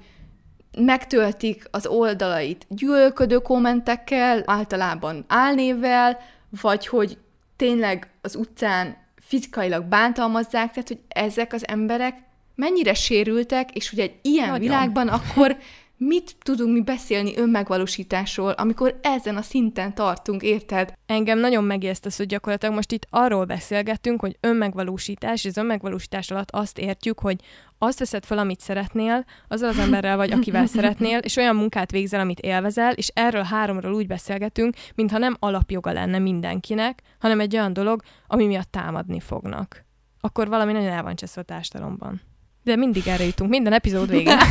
megtöltik 0.77 1.67
az 1.71 1.87
oldalait 1.87 2.65
gyűlölködő 2.69 3.37
kommentekkel, 3.37 4.43
általában 4.45 5.25
álnévvel, 5.27 6.19
vagy 6.61 6.87
hogy 6.87 7.17
tényleg 7.55 8.09
az 8.21 8.35
utcán 8.35 8.97
fizikailag 9.15 9.83
bántalmazzák, 9.83 10.71
tehát 10.71 10.87
hogy 10.87 10.99
ezek 11.07 11.53
az 11.53 11.67
emberek 11.67 12.17
mennyire 12.55 12.93
sérültek, 12.93 13.75
és 13.75 13.89
hogy 13.89 13.99
egy 13.99 14.15
ilyen 14.21 14.47
Nagyon. 14.49 14.61
világban 14.61 15.07
akkor 15.07 15.57
mit 16.05 16.35
tudunk 16.43 16.73
mi 16.73 16.81
beszélni 16.81 17.37
önmegvalósításról, 17.37 18.51
amikor 18.51 18.99
ezen 19.01 19.35
a 19.35 19.41
szinten 19.41 19.95
tartunk, 19.95 20.41
érted? 20.41 20.93
Engem 21.05 21.39
nagyon 21.39 21.63
megjesztesz, 21.63 22.17
hogy 22.17 22.25
gyakorlatilag 22.25 22.75
most 22.75 22.91
itt 22.91 23.07
arról 23.09 23.45
beszélgettünk, 23.45 24.21
hogy 24.21 24.37
önmegvalósítás, 24.39 25.43
és 25.43 25.49
az 25.49 25.57
önmegvalósítás 25.57 26.31
alatt 26.31 26.51
azt 26.51 26.79
értjük, 26.79 27.19
hogy 27.19 27.41
azt 27.77 27.99
veszed 27.99 28.25
fel, 28.25 28.37
amit 28.37 28.59
szeretnél, 28.59 29.25
azzal 29.47 29.69
az 29.69 29.77
emberrel 29.77 30.17
vagy, 30.17 30.31
akivel 30.31 30.65
szeretnél, 30.75 31.17
és 31.17 31.35
olyan 31.35 31.55
munkát 31.55 31.91
végzel, 31.91 32.19
amit 32.19 32.39
élvezel, 32.39 32.93
és 32.93 33.07
erről 33.13 33.43
háromról 33.43 33.93
úgy 33.93 34.07
beszélgetünk, 34.07 34.75
mintha 34.95 35.17
nem 35.17 35.35
alapjoga 35.39 35.91
lenne 35.91 36.19
mindenkinek, 36.19 37.01
hanem 37.19 37.39
egy 37.39 37.55
olyan 37.55 37.73
dolog, 37.73 38.01
ami 38.27 38.45
miatt 38.45 38.71
támadni 38.71 39.19
fognak. 39.19 39.85
Akkor 40.19 40.47
valami 40.47 40.71
nagyon 40.71 40.91
el 40.91 41.03
van 41.03 41.15
cseszve 41.15 41.41
a 41.41 41.43
társadalomban. 41.43 42.21
De 42.63 42.75
mindig 42.75 43.07
erre 43.07 43.25
jutunk, 43.25 43.49
minden 43.49 43.73
epizód 43.73 44.09
végén. 44.09 44.37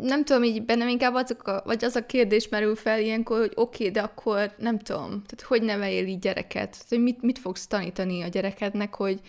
nem 0.00 0.24
tudom, 0.24 0.42
így 0.42 0.64
bennem 0.64 0.88
inkább 0.88 1.14
azok 1.14 1.46
a, 1.46 1.62
vagy 1.64 1.84
az 1.84 1.96
a 1.96 2.06
kérdés 2.06 2.48
merül 2.48 2.76
fel 2.76 3.00
ilyenkor, 3.00 3.38
hogy 3.38 3.52
oké, 3.54 3.82
okay, 3.82 3.90
de 3.90 4.00
akkor 4.00 4.52
nem 4.58 4.78
tudom, 4.78 5.08
tehát 5.08 5.44
hogy 5.46 5.62
neveljél 5.62 6.06
így 6.06 6.18
gyereket? 6.18 6.84
Tehát, 6.88 7.04
mit, 7.04 7.22
mit 7.22 7.38
fogsz 7.38 7.66
tanítani 7.66 8.22
a 8.22 8.28
gyerekednek, 8.28 8.94
hogy 8.94 9.20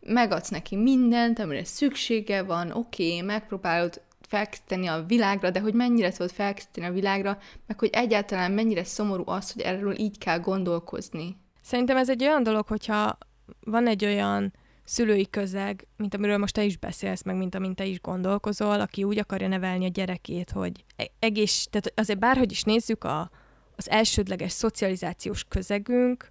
megadsz 0.00 0.48
neki 0.48 0.76
mindent, 0.76 1.38
amire 1.38 1.64
szüksége 1.64 2.42
van, 2.42 2.70
oké, 2.70 3.06
okay, 3.06 3.20
megpróbálod 3.20 4.00
felkészíteni 4.28 4.86
a 4.86 5.04
világra, 5.06 5.50
de 5.50 5.60
hogy 5.60 5.74
mennyire 5.74 6.12
tudod 6.12 6.30
felkészíteni 6.30 6.86
a 6.86 6.92
világra, 6.92 7.38
meg 7.66 7.78
hogy 7.78 7.90
egyáltalán 7.92 8.52
mennyire 8.52 8.84
szomorú 8.84 9.22
az, 9.26 9.52
hogy 9.52 9.62
erről 9.62 9.98
így 9.98 10.18
kell 10.18 10.38
gondolkozni. 10.38 11.36
Szerintem 11.62 11.96
ez 11.96 12.08
egy 12.08 12.22
olyan 12.22 12.42
dolog, 12.42 12.66
hogyha 12.66 13.18
van 13.60 13.86
egy 13.86 14.04
olyan 14.04 14.52
szülői 14.88 15.30
közeg, 15.30 15.86
mint 15.96 16.14
amiről 16.14 16.38
most 16.38 16.54
te 16.54 16.64
is 16.64 16.76
beszélsz, 16.76 17.22
meg 17.22 17.36
mint 17.36 17.54
amint 17.54 17.76
te 17.76 17.84
is 17.84 18.00
gondolkozol, 18.00 18.80
aki 18.80 19.04
úgy 19.04 19.18
akarja 19.18 19.48
nevelni 19.48 19.84
a 19.84 19.88
gyerekét, 19.88 20.50
hogy 20.50 20.84
e- 20.96 21.10
egész, 21.18 21.66
tehát 21.70 21.92
azért 21.94 22.18
bárhogy 22.18 22.50
is 22.50 22.62
nézzük 22.62 23.04
a, 23.04 23.30
az 23.76 23.90
elsődleges 23.90 24.52
szocializációs 24.52 25.44
közegünk, 25.44 26.30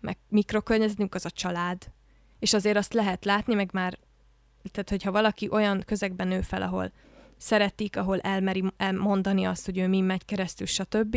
meg 0.00 0.16
mikrokörnyezetünk 0.28 1.14
az 1.14 1.24
a 1.24 1.30
család. 1.30 1.90
És 2.38 2.54
azért 2.54 2.76
azt 2.76 2.92
lehet 2.92 3.24
látni, 3.24 3.54
meg 3.54 3.70
már, 3.72 3.98
tehát 4.70 4.90
hogyha 4.90 5.12
valaki 5.12 5.48
olyan 5.50 5.82
közegben 5.86 6.28
nő 6.28 6.40
fel, 6.40 6.62
ahol 6.62 6.92
szeretik, 7.36 7.96
ahol 7.96 8.20
elmeri 8.20 8.64
mondani 8.94 9.44
azt, 9.44 9.64
hogy 9.64 9.78
ő 9.78 9.88
mi 9.88 10.00
megy 10.00 10.24
keresztül, 10.24 10.66
stb., 10.66 11.16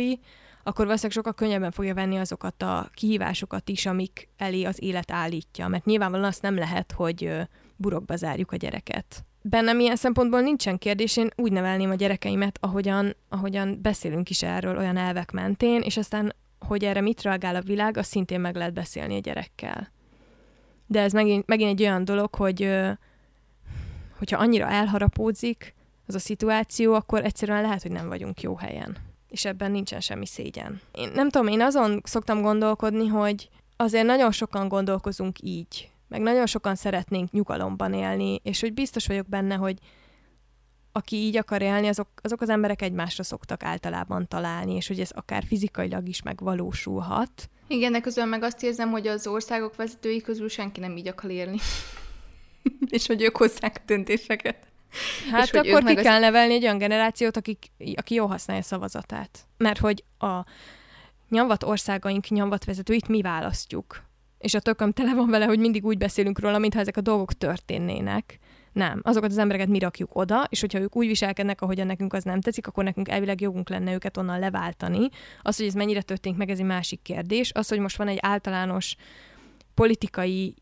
akkor 0.66 0.84
valószínűleg 0.84 1.16
sokkal 1.16 1.34
könnyebben 1.34 1.70
fogja 1.70 1.94
venni 1.94 2.16
azokat 2.16 2.62
a 2.62 2.90
kihívásokat 2.94 3.68
is, 3.68 3.86
amik 3.86 4.28
elé 4.36 4.64
az 4.64 4.82
élet 4.82 5.10
állítja. 5.10 5.68
Mert 5.68 5.84
nyilvánvalóan 5.84 6.28
azt 6.28 6.42
nem 6.42 6.56
lehet, 6.56 6.92
hogy 6.92 7.30
burokba 7.76 8.16
zárjuk 8.16 8.52
a 8.52 8.56
gyereket. 8.56 9.24
Bennem 9.42 9.80
ilyen 9.80 9.96
szempontból 9.96 10.40
nincsen 10.40 10.78
kérdés, 10.78 11.16
én 11.16 11.30
úgy 11.36 11.52
nevelném 11.52 11.90
a 11.90 11.94
gyerekeimet, 11.94 12.58
ahogyan, 12.60 13.16
ahogyan 13.28 13.78
beszélünk 13.82 14.30
is 14.30 14.42
erről 14.42 14.76
olyan 14.76 14.96
elvek 14.96 15.30
mentén, 15.30 15.80
és 15.80 15.96
aztán, 15.96 16.34
hogy 16.58 16.84
erre 16.84 17.00
mit 17.00 17.22
reagál 17.22 17.56
a 17.56 17.60
világ, 17.60 17.96
azt 17.96 18.10
szintén 18.10 18.40
meg 18.40 18.56
lehet 18.56 18.72
beszélni 18.72 19.16
a 19.16 19.20
gyerekkel. 19.20 19.92
De 20.86 21.00
ez 21.00 21.12
megint, 21.12 21.46
megint 21.46 21.70
egy 21.70 21.82
olyan 21.82 22.04
dolog, 22.04 22.34
hogy 22.34 22.70
hogyha 24.18 24.38
annyira 24.38 24.68
elharapódzik 24.68 25.74
az 26.06 26.14
a 26.14 26.18
szituáció, 26.18 26.94
akkor 26.94 27.24
egyszerűen 27.24 27.62
lehet, 27.62 27.82
hogy 27.82 27.90
nem 27.90 28.08
vagyunk 28.08 28.40
jó 28.40 28.56
helyen 28.56 29.05
és 29.36 29.44
ebben 29.44 29.70
nincsen 29.70 30.00
semmi 30.00 30.26
szégyen. 30.26 30.80
Én 30.92 31.10
nem 31.14 31.30
tudom, 31.30 31.46
én 31.46 31.60
azon 31.60 32.00
szoktam 32.04 32.42
gondolkodni, 32.42 33.06
hogy 33.06 33.48
azért 33.76 34.06
nagyon 34.06 34.32
sokan 34.32 34.68
gondolkozunk 34.68 35.36
így, 35.40 35.90
meg 36.08 36.20
nagyon 36.20 36.46
sokan 36.46 36.74
szeretnénk 36.74 37.30
nyugalomban 37.30 37.92
élni, 37.92 38.40
és 38.42 38.60
hogy 38.60 38.74
biztos 38.74 39.06
vagyok 39.06 39.28
benne, 39.28 39.54
hogy 39.54 39.78
aki 40.92 41.16
így 41.16 41.36
akar 41.36 41.62
élni, 41.62 41.88
azok, 41.88 42.08
azok 42.22 42.40
az 42.40 42.48
emberek 42.48 42.82
egymásra 42.82 43.22
szoktak 43.22 43.62
általában 43.62 44.28
találni, 44.28 44.74
és 44.74 44.88
hogy 44.88 45.00
ez 45.00 45.10
akár 45.10 45.44
fizikailag 45.44 46.08
is 46.08 46.22
megvalósulhat. 46.22 47.50
Igen, 47.68 47.92
de 47.92 48.00
közben 48.00 48.28
meg 48.28 48.42
azt 48.42 48.62
érzem, 48.62 48.90
hogy 48.90 49.06
az 49.06 49.26
országok 49.26 49.76
vezetői 49.76 50.20
közül 50.20 50.48
senki 50.48 50.80
nem 50.80 50.96
így 50.96 51.08
akar 51.08 51.30
élni. 51.30 51.58
és 52.96 53.06
hogy 53.06 53.22
ők 53.22 53.36
hozzák 53.36 53.76
a 53.76 53.82
döntéseket. 53.86 54.66
Hát 55.30 55.44
és 55.44 55.50
akkor 55.50 55.82
ki 55.82 55.94
kell 55.94 56.14
az... 56.14 56.20
nevelni 56.20 56.54
egy 56.54 56.62
olyan 56.62 56.78
generációt, 56.78 57.36
akik, 57.36 57.66
aki 57.94 58.14
jól 58.14 58.26
használja 58.26 58.62
szavazatát. 58.62 59.46
Mert 59.56 59.78
hogy 59.78 60.04
a 60.18 60.44
nyomvat 61.28 61.62
országaink 61.62 62.28
nyomvat 62.28 62.64
vezetőit 62.64 63.08
mi 63.08 63.22
választjuk. 63.22 64.04
És 64.38 64.54
a 64.54 64.60
tököm 64.60 64.92
tele 64.92 65.14
van 65.14 65.30
vele, 65.30 65.44
hogy 65.44 65.58
mindig 65.58 65.84
úgy 65.84 65.98
beszélünk 65.98 66.38
róla, 66.38 66.58
mintha 66.58 66.80
ezek 66.80 66.96
a 66.96 67.00
dolgok 67.00 67.32
történnének. 67.32 68.38
Nem. 68.72 69.00
Azokat 69.02 69.30
az 69.30 69.38
embereket 69.38 69.68
mi 69.68 69.78
rakjuk 69.78 70.16
oda, 70.16 70.46
és 70.48 70.60
hogyha 70.60 70.78
ők 70.78 70.96
úgy 70.96 71.06
viselkednek, 71.06 71.60
ahogyan 71.60 71.86
nekünk 71.86 72.12
az 72.12 72.24
nem 72.24 72.40
tetszik, 72.40 72.66
akkor 72.66 72.84
nekünk 72.84 73.08
elvileg 73.08 73.40
jogunk 73.40 73.68
lenne 73.68 73.92
őket 73.92 74.16
onnan 74.16 74.38
leváltani. 74.38 75.08
Az, 75.42 75.56
hogy 75.56 75.66
ez 75.66 75.74
mennyire 75.74 76.02
történik 76.02 76.38
meg, 76.38 76.50
ez 76.50 76.58
egy 76.58 76.64
másik 76.64 77.02
kérdés. 77.02 77.52
Az, 77.52 77.68
hogy 77.68 77.78
most 77.78 77.96
van 77.96 78.08
egy 78.08 78.18
általános 78.20 78.96
politikai 79.74 80.54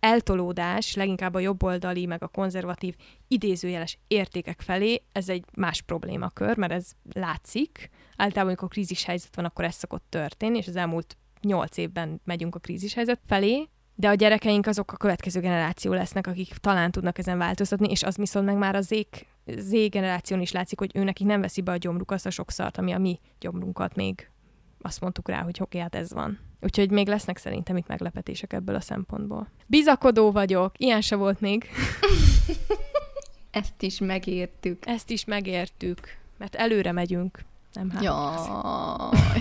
eltolódás 0.00 0.94
leginkább 0.94 1.34
a 1.34 1.38
jobboldali, 1.38 2.06
meg 2.06 2.22
a 2.22 2.28
konzervatív 2.28 2.94
idézőjeles 3.28 3.98
értékek 4.08 4.60
felé, 4.60 5.02
ez 5.12 5.28
egy 5.28 5.44
más 5.54 5.82
problémakör, 5.82 6.56
mert 6.56 6.72
ez 6.72 6.90
látszik. 7.12 7.90
Általában, 8.16 8.46
amikor 8.46 8.68
krízis 8.68 9.04
helyzet 9.04 9.36
van, 9.36 9.44
akkor 9.44 9.64
ez 9.64 9.74
szokott 9.74 10.04
történni, 10.08 10.56
és 10.56 10.68
az 10.68 10.76
elmúlt 10.76 11.16
nyolc 11.40 11.76
évben 11.76 12.20
megyünk 12.24 12.54
a 12.54 12.58
krízis 12.58 12.94
helyzet 12.94 13.20
felé, 13.26 13.68
de 13.94 14.08
a 14.08 14.14
gyerekeink 14.14 14.66
azok 14.66 14.92
a 14.92 14.96
következő 14.96 15.40
generáció 15.40 15.92
lesznek, 15.92 16.26
akik 16.26 16.56
talán 16.56 16.90
tudnak 16.90 17.18
ezen 17.18 17.38
változtatni, 17.38 17.90
és 17.90 18.02
az 18.02 18.16
viszont 18.16 18.46
meg 18.46 18.56
már 18.56 18.74
a 18.74 18.80
Z, 18.80 18.90
Z 19.46 19.70
generáción 19.88 20.40
is 20.40 20.52
látszik, 20.52 20.78
hogy 20.78 20.90
ő 20.94 21.04
nekik 21.04 21.26
nem 21.26 21.40
veszi 21.40 21.60
be 21.60 21.72
a 21.72 21.76
gyomruk 21.76 22.10
azt 22.10 22.26
a 22.26 22.30
sok 22.30 22.50
szart, 22.50 22.78
ami 22.78 22.92
a 22.92 22.98
mi 22.98 23.20
gyomrunkat 23.38 23.94
még 23.94 24.30
azt 24.86 25.00
mondtuk 25.00 25.28
rá, 25.28 25.42
hogy 25.42 25.58
oké, 25.60 25.78
hát 25.78 25.94
ez 25.94 26.12
van. 26.12 26.38
Úgyhogy 26.60 26.90
még 26.90 27.08
lesznek 27.08 27.36
szerintem 27.36 27.76
itt 27.76 27.86
meglepetések 27.86 28.52
ebből 28.52 28.74
a 28.74 28.80
szempontból. 28.80 29.48
Bizakodó 29.66 30.30
vagyok, 30.30 30.72
ilyen 30.76 31.00
se 31.00 31.16
volt 31.16 31.40
még. 31.40 31.68
Ezt 33.50 33.82
is 33.82 33.98
megértük. 33.98 34.86
Ezt 34.86 35.10
is 35.10 35.24
megértük, 35.24 35.98
mert 36.38 36.54
előre 36.54 36.92
megyünk, 36.92 37.38
nem 37.72 37.90
hát. 37.90 38.02
Jaj. 38.02 39.40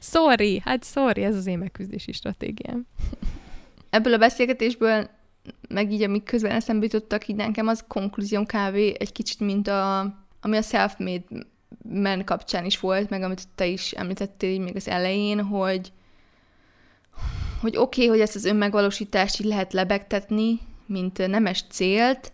sorry, 0.12 0.60
hát 0.64 0.84
sorry, 0.84 1.22
ez 1.22 1.36
az 1.36 1.46
én 1.46 1.58
megküzdési 1.58 2.12
stratégiám. 2.12 2.86
Ebből 3.90 4.14
a 4.14 4.18
beszélgetésből 4.18 5.10
meg 5.68 5.92
így, 5.92 6.02
amik 6.02 6.24
közben 6.24 6.50
eszembe 6.50 6.84
jutottak, 6.84 7.28
így 7.28 7.36
nekem 7.36 7.66
az 7.66 7.84
konklúzióm 7.88 8.46
kávé 8.46 8.94
egy 8.98 9.12
kicsit, 9.12 9.40
mint 9.40 9.68
a, 9.68 10.00
ami 10.40 10.56
a 10.56 10.62
self-made 10.62 11.46
men 11.82 12.24
kapcsán 12.24 12.64
is 12.64 12.80
volt, 12.80 13.10
meg 13.10 13.22
amit 13.22 13.48
te 13.54 13.66
is 13.66 13.92
említettél 13.92 14.50
így 14.50 14.60
még 14.60 14.76
az 14.76 14.88
elején, 14.88 15.44
hogy 15.44 15.92
hogy 17.60 17.76
oké, 17.76 17.80
okay, 17.80 18.06
hogy 18.06 18.20
ezt 18.20 18.34
az 18.34 18.44
önmegvalósítást 18.44 19.40
így 19.40 19.46
lehet 19.46 19.72
lebegtetni, 19.72 20.58
mint 20.86 21.26
nemes 21.26 21.64
célt, 21.70 22.32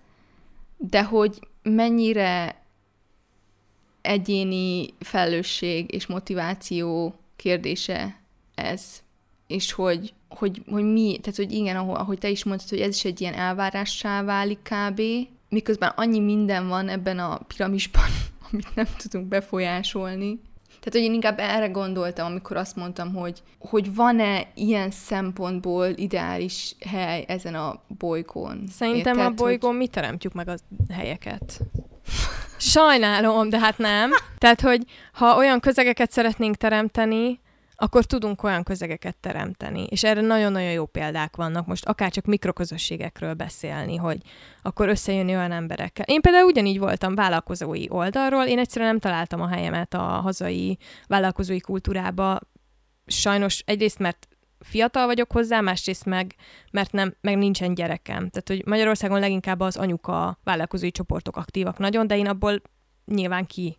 de 0.76 1.04
hogy 1.04 1.38
mennyire 1.62 2.62
egyéni 4.02 4.86
felelősség 4.98 5.92
és 5.94 6.06
motiváció 6.06 7.14
kérdése 7.36 8.20
ez, 8.54 8.82
és 9.46 9.72
hogy, 9.72 10.14
hogy, 10.28 10.62
hogy 10.70 10.84
mi, 10.84 11.18
tehát 11.22 11.36
hogy 11.36 11.52
igen, 11.52 11.76
ahogy, 11.76 11.96
ahogy 11.98 12.18
te 12.18 12.28
is 12.28 12.44
mondtad, 12.44 12.68
hogy 12.68 12.80
ez 12.80 12.94
is 12.94 13.04
egy 13.04 13.20
ilyen 13.20 13.34
elvárássá 13.34 14.22
válik 14.22 14.58
kb., 14.62 15.02
miközben 15.48 15.92
annyi 15.96 16.20
minden 16.20 16.68
van 16.68 16.88
ebben 16.88 17.18
a 17.18 17.38
piramisban, 17.38 18.08
amit 18.54 18.74
nem 18.74 18.86
tudunk 18.96 19.28
befolyásolni. 19.28 20.40
Tehát, 20.66 20.92
hogy 20.92 21.10
én 21.10 21.12
inkább 21.12 21.38
erre 21.38 21.68
gondoltam, 21.68 22.26
amikor 22.26 22.56
azt 22.56 22.76
mondtam, 22.76 23.14
hogy, 23.14 23.42
hogy 23.58 23.94
van-e 23.94 24.46
ilyen 24.54 24.90
szempontból 24.90 25.86
ideális 25.94 26.74
hely 26.80 27.24
ezen 27.28 27.54
a 27.54 27.80
bolygón. 27.98 28.64
Szerintem 28.70 29.18
Érted, 29.18 29.32
a 29.32 29.34
bolygón 29.34 29.70
hogy... 29.70 29.78
mi 29.78 29.86
teremtjük 29.86 30.32
meg 30.32 30.48
a 30.48 30.54
helyeket. 30.92 31.60
Sajnálom, 32.56 33.48
de 33.48 33.58
hát 33.58 33.78
nem. 33.78 34.10
Tehát, 34.38 34.60
hogy 34.60 34.84
ha 35.12 35.36
olyan 35.36 35.60
közegeket 35.60 36.10
szeretnénk 36.10 36.56
teremteni, 36.56 37.40
akkor 37.84 38.04
tudunk 38.04 38.42
olyan 38.42 38.62
közegeket 38.62 39.16
teremteni. 39.16 39.86
És 39.88 40.04
erre 40.04 40.20
nagyon-nagyon 40.20 40.70
jó 40.70 40.86
példák 40.86 41.36
vannak. 41.36 41.66
Most 41.66 41.84
akár 41.84 42.10
csak 42.10 42.24
mikroközösségekről 42.24 43.34
beszélni, 43.34 43.96
hogy 43.96 44.18
akkor 44.62 44.88
összejönni 44.88 45.34
olyan 45.34 45.52
emberekkel. 45.52 46.04
Én 46.08 46.20
például 46.20 46.44
ugyanígy 46.44 46.78
voltam 46.78 47.14
vállalkozói 47.14 47.84
oldalról, 47.88 48.44
én 48.44 48.58
egyszerűen 48.58 48.90
nem 48.90 49.00
találtam 49.00 49.40
a 49.40 49.48
helyemet 49.48 49.94
a 49.94 50.02
hazai 50.02 50.78
vállalkozói 51.06 51.60
kultúrába. 51.60 52.38
Sajnos 53.06 53.62
egyrészt, 53.66 53.98
mert 53.98 54.28
fiatal 54.58 55.06
vagyok 55.06 55.32
hozzá, 55.32 55.60
másrészt 55.60 56.04
meg, 56.04 56.34
mert 56.70 56.92
nem, 56.92 57.14
meg 57.20 57.38
nincsen 57.38 57.74
gyerekem. 57.74 58.28
Tehát, 58.28 58.48
hogy 58.48 58.62
Magyarországon 58.66 59.20
leginkább 59.20 59.60
az 59.60 59.76
anyuka 59.76 60.38
vállalkozói 60.44 60.90
csoportok 60.90 61.36
aktívak 61.36 61.78
nagyon, 61.78 62.06
de 62.06 62.16
én 62.16 62.26
abból 62.26 62.62
nyilván 63.06 63.46
ki 63.46 63.78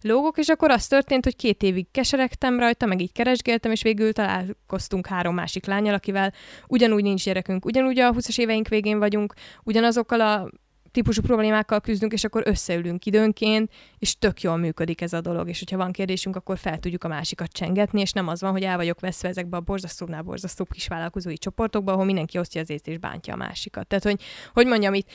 lógok, 0.00 0.38
és 0.38 0.48
akkor 0.48 0.70
az 0.70 0.86
történt, 0.86 1.24
hogy 1.24 1.36
két 1.36 1.62
évig 1.62 1.86
keseregtem 1.90 2.58
rajta, 2.58 2.86
meg 2.86 3.00
így 3.00 3.12
keresgéltem, 3.12 3.70
és 3.70 3.82
végül 3.82 4.12
találkoztunk 4.12 5.06
három 5.06 5.34
másik 5.34 5.66
lányal, 5.66 5.94
akivel 5.94 6.32
ugyanúgy 6.68 7.02
nincs 7.02 7.24
gyerekünk, 7.24 7.64
ugyanúgy 7.64 7.98
a 7.98 8.12
20-as 8.12 8.38
éveink 8.38 8.68
végén 8.68 8.98
vagyunk, 8.98 9.34
ugyanazokkal 9.62 10.20
a 10.20 10.50
típusú 10.96 11.22
problémákkal 11.22 11.80
küzdünk, 11.80 12.12
és 12.12 12.24
akkor 12.24 12.42
összeülünk 12.44 13.06
időnként, 13.06 13.72
és 13.98 14.18
tök 14.18 14.40
jól 14.40 14.56
működik 14.56 15.00
ez 15.00 15.12
a 15.12 15.20
dolog, 15.20 15.48
és 15.48 15.58
hogyha 15.58 15.76
van 15.76 15.92
kérdésünk, 15.92 16.36
akkor 16.36 16.58
fel 16.58 16.78
tudjuk 16.78 17.04
a 17.04 17.08
másikat 17.08 17.52
csengetni, 17.52 18.00
és 18.00 18.12
nem 18.12 18.28
az 18.28 18.40
van, 18.40 18.52
hogy 18.52 18.62
el 18.62 18.76
vagyok 18.76 19.00
veszve 19.00 19.28
ezekbe 19.28 19.56
a 19.56 19.60
borzasztóbbnál 19.60 20.22
borzasztóbb 20.22 20.70
kis 20.70 20.86
vállalkozói 20.86 21.38
csoportokba, 21.38 21.92
ahol 21.92 22.04
mindenki 22.04 22.38
osztja 22.38 22.60
az 22.60 22.70
észt 22.70 22.88
és 22.88 22.98
bántja 22.98 23.34
a 23.34 23.36
másikat. 23.36 23.86
Tehát, 23.86 24.04
hogy, 24.04 24.22
hogy 24.52 24.66
mondjam, 24.66 24.94
itt 24.94 25.08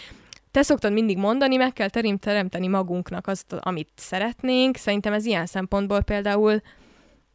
te 0.52 0.62
szoktad 0.62 0.94
mindig 0.94 1.18
mondani, 1.18 1.56
meg 1.56 1.74
kell 1.74 1.90
terim 1.90 2.18
teremteni 2.18 2.68
magunknak 2.68 3.28
azt, 3.28 3.54
amit 3.54 3.90
szeretnénk. 3.96 4.76
Szerintem 4.76 5.14
ez 5.14 5.26
ilyen 5.26 5.46
szempontból 5.46 6.02
például 6.02 6.62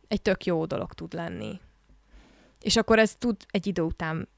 egy 0.09 0.23
tök 0.23 0.45
jó 0.45 0.65
dolog 0.65 0.93
tud 0.93 1.13
lenni. 1.13 1.61
És 2.61 2.77
akkor 2.77 2.99
ez 2.99 3.15
tud 3.19 3.37
egy 3.51 3.67
idő 3.67 3.83
után 3.83 4.29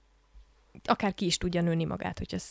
akár 0.85 1.15
ki 1.15 1.27
is 1.27 1.37
tudja 1.37 1.63
nőni 1.63 1.85
magát, 1.85 2.19
hogy 2.19 2.35
ez, 2.35 2.45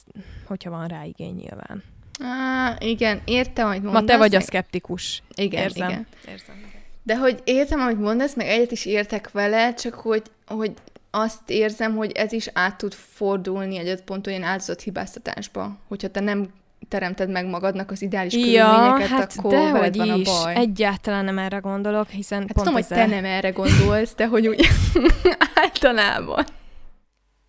hogyha 0.45 0.69
van 0.69 0.87
rá 0.87 1.03
igény 1.03 1.35
nyilván. 1.35 1.83
Á, 2.19 2.75
igen, 2.79 3.21
értem, 3.25 3.67
hogy 3.67 3.81
mondasz. 3.81 4.01
Ma 4.01 4.07
te 4.07 4.17
vagy 4.17 4.35
a 4.35 4.39
szkeptikus. 4.39 5.23
Igen, 5.35 5.63
érzem. 5.63 5.89
igen. 5.89 6.07
Érzem. 6.27 6.55
De 7.03 7.17
hogy 7.17 7.41
értem, 7.43 7.79
amit 7.79 7.99
mondasz, 7.99 8.35
meg 8.35 8.47
egyet 8.47 8.71
is 8.71 8.85
értek 8.85 9.31
vele, 9.31 9.73
csak 9.73 9.93
hogy, 9.93 10.23
hogy 10.47 10.73
azt 11.11 11.49
érzem, 11.49 11.95
hogy 11.95 12.11
ez 12.11 12.31
is 12.31 12.49
át 12.53 12.77
tud 12.77 12.93
fordulni 12.93 13.77
egy 13.77 14.01
ponton 14.01 14.33
olyan 14.33 14.45
áldozat 14.45 14.81
hibáztatásba, 14.81 15.77
hogyha 15.87 16.07
te 16.07 16.19
nem 16.19 16.49
teremted 16.87 17.29
meg 17.29 17.45
magadnak 17.45 17.91
az 17.91 18.01
ideális 18.01 18.33
ja, 18.33 18.65
körülményeket, 18.65 19.07
hát 19.07 19.33
akkor 19.37 19.53
veled 19.53 19.97
van 19.97 20.09
a 20.09 20.21
baj. 20.21 20.55
Egyáltalán 20.55 21.25
nem 21.25 21.37
erre 21.37 21.57
gondolok, 21.57 22.09
hiszen 22.09 22.39
hát 22.39 22.51
pont 22.51 22.67
tudom, 22.67 22.73
hogy 22.73 22.87
te 22.87 23.05
nem 23.05 23.25
erre 23.25 23.49
gondolsz, 23.49 24.15
de 24.15 24.27
hogy 24.27 24.47
úgy 24.47 24.67
általában. 25.63 26.45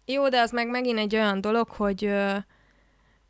Jó, 0.04 0.28
de 0.28 0.40
az 0.40 0.50
meg 0.50 0.68
megint 0.68 0.98
egy 0.98 1.14
olyan 1.14 1.40
dolog, 1.40 1.68
hogy 1.68 2.04
ö, 2.04 2.36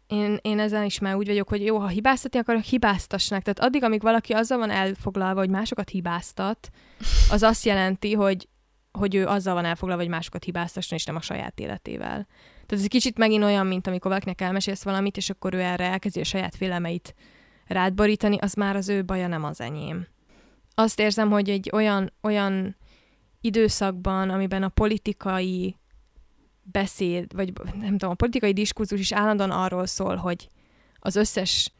én, 0.06 0.38
én 0.42 0.58
ezen 0.58 0.84
is 0.84 0.98
már 0.98 1.14
úgy 1.14 1.26
vagyok, 1.26 1.48
hogy 1.48 1.64
jó, 1.64 1.78
ha 1.78 1.86
hibáztatni 1.86 2.38
akarok, 2.38 2.62
hibáztasnak. 2.62 3.42
Tehát 3.42 3.60
addig, 3.60 3.82
amíg 3.82 4.02
valaki 4.02 4.32
azzal 4.32 4.58
van 4.58 4.70
elfoglalva, 4.70 5.40
hogy 5.40 5.50
másokat 5.50 5.88
hibáztat, 5.88 6.68
az 7.30 7.42
azt 7.42 7.64
jelenti, 7.64 8.14
hogy 8.14 8.48
hogy 8.98 9.14
ő 9.14 9.26
azzal 9.26 9.54
van 9.54 9.64
elfoglalva, 9.64 10.02
hogy 10.02 10.10
másokat 10.10 10.44
hibáztasson, 10.44 10.98
és 10.98 11.04
nem 11.04 11.16
a 11.16 11.20
saját 11.20 11.60
életével. 11.60 12.26
Tehát 12.50 12.72
ez 12.72 12.82
egy 12.82 12.88
kicsit 12.88 13.18
megint 13.18 13.44
olyan, 13.44 13.66
mint 13.66 13.86
amikor 13.86 14.10
valakinek 14.10 14.40
elmesélsz 14.40 14.82
valamit, 14.82 15.16
és 15.16 15.30
akkor 15.30 15.54
ő 15.54 15.60
erre 15.60 15.84
elkezdi 15.84 16.20
a 16.20 16.24
saját 16.24 16.56
félelmeit 16.56 17.14
rád 17.66 17.94
borítani, 17.94 18.36
az 18.36 18.54
már 18.54 18.76
az 18.76 18.88
ő 18.88 19.04
baja, 19.04 19.26
nem 19.26 19.44
az 19.44 19.60
enyém. 19.60 20.06
Azt 20.74 21.00
érzem, 21.00 21.30
hogy 21.30 21.50
egy 21.50 21.70
olyan, 21.72 22.12
olyan 22.22 22.76
időszakban, 23.40 24.30
amiben 24.30 24.62
a 24.62 24.68
politikai 24.68 25.76
beszéd, 26.62 27.34
vagy 27.34 27.52
nem 27.80 27.90
tudom, 27.90 28.10
a 28.10 28.14
politikai 28.14 28.52
diskurzus 28.52 29.00
is 29.00 29.12
állandóan 29.12 29.50
arról 29.50 29.86
szól, 29.86 30.16
hogy 30.16 30.48
az 30.98 31.16
összes 31.16 31.72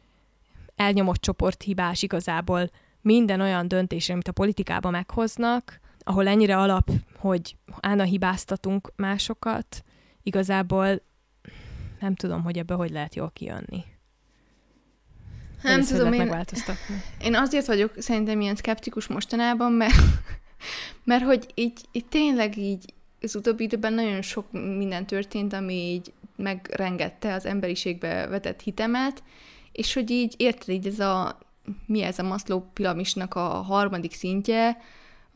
elnyomott 0.77 1.21
csoport 1.21 1.63
hibás 1.63 2.03
igazából 2.03 2.71
minden 3.01 3.41
olyan 3.41 3.69
döntés, 3.69 4.09
amit 4.09 4.29
a 4.29 4.33
politikában 4.33 4.93
meghoznak, 4.93 5.81
ahol 5.99 6.29
ennyire 6.29 6.57
alap, 6.57 6.91
hogy 7.19 7.57
ána 7.81 8.03
hibáztatunk 8.03 8.93
másokat, 8.97 9.85
igazából 10.23 11.03
nem 12.01 12.15
tudom, 12.15 12.43
hogy 12.43 12.59
ebbe 12.59 12.75
hogy 12.75 12.91
lehet 12.91 13.15
jól 13.15 13.31
kijönni. 13.31 13.85
Nem 15.63 15.81
Ezt 15.81 15.93
tudom, 15.93 16.13
én, 16.13 16.45
én 17.23 17.35
azért 17.35 17.67
vagyok 17.67 17.93
szerintem 17.97 18.41
ilyen 18.41 18.57
szkeptikus 18.57 19.07
mostanában, 19.07 19.73
mert, 19.73 19.95
mert 21.05 21.25
hogy 21.25 21.47
így, 21.55 21.81
így 21.93 22.07
tényleg 22.07 22.57
így 22.57 22.95
az 23.21 23.37
utóbbi 23.37 23.65
időben 23.65 23.93
nagyon 23.93 24.23
sok 24.23 24.53
minden 24.53 25.07
történt, 25.07 25.53
ami 25.53 25.75
így 25.75 26.13
megrengette 26.37 27.33
az 27.35 27.47
emberiségbe 27.47 28.27
vetett 28.27 28.61
hitemet, 28.61 29.23
és 29.73 29.95
hogy 29.95 30.11
így 30.11 30.35
érted, 30.37 30.69
így 30.69 30.87
ez 30.87 31.01
a 31.01 31.39
mi 31.87 32.03
ez 32.03 32.19
a 32.19 32.23
Maslow 32.23 32.61
piramisnak 32.73 33.35
a 33.35 33.49
harmadik 33.49 34.13
szintje, 34.13 34.77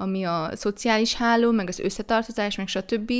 ami 0.03 0.25
a 0.25 0.51
szociális 0.55 1.15
háló, 1.15 1.51
meg 1.51 1.69
az 1.69 1.79
összetartozás, 1.79 2.57
meg 2.57 2.69
stb., 2.69 3.13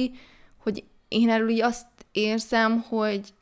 hogy 0.57 0.85
én 1.09 1.31
erről 1.31 1.49
így 1.49 1.61
azt 1.61 1.87
érzem, 2.13 2.81
hogy 2.81 3.33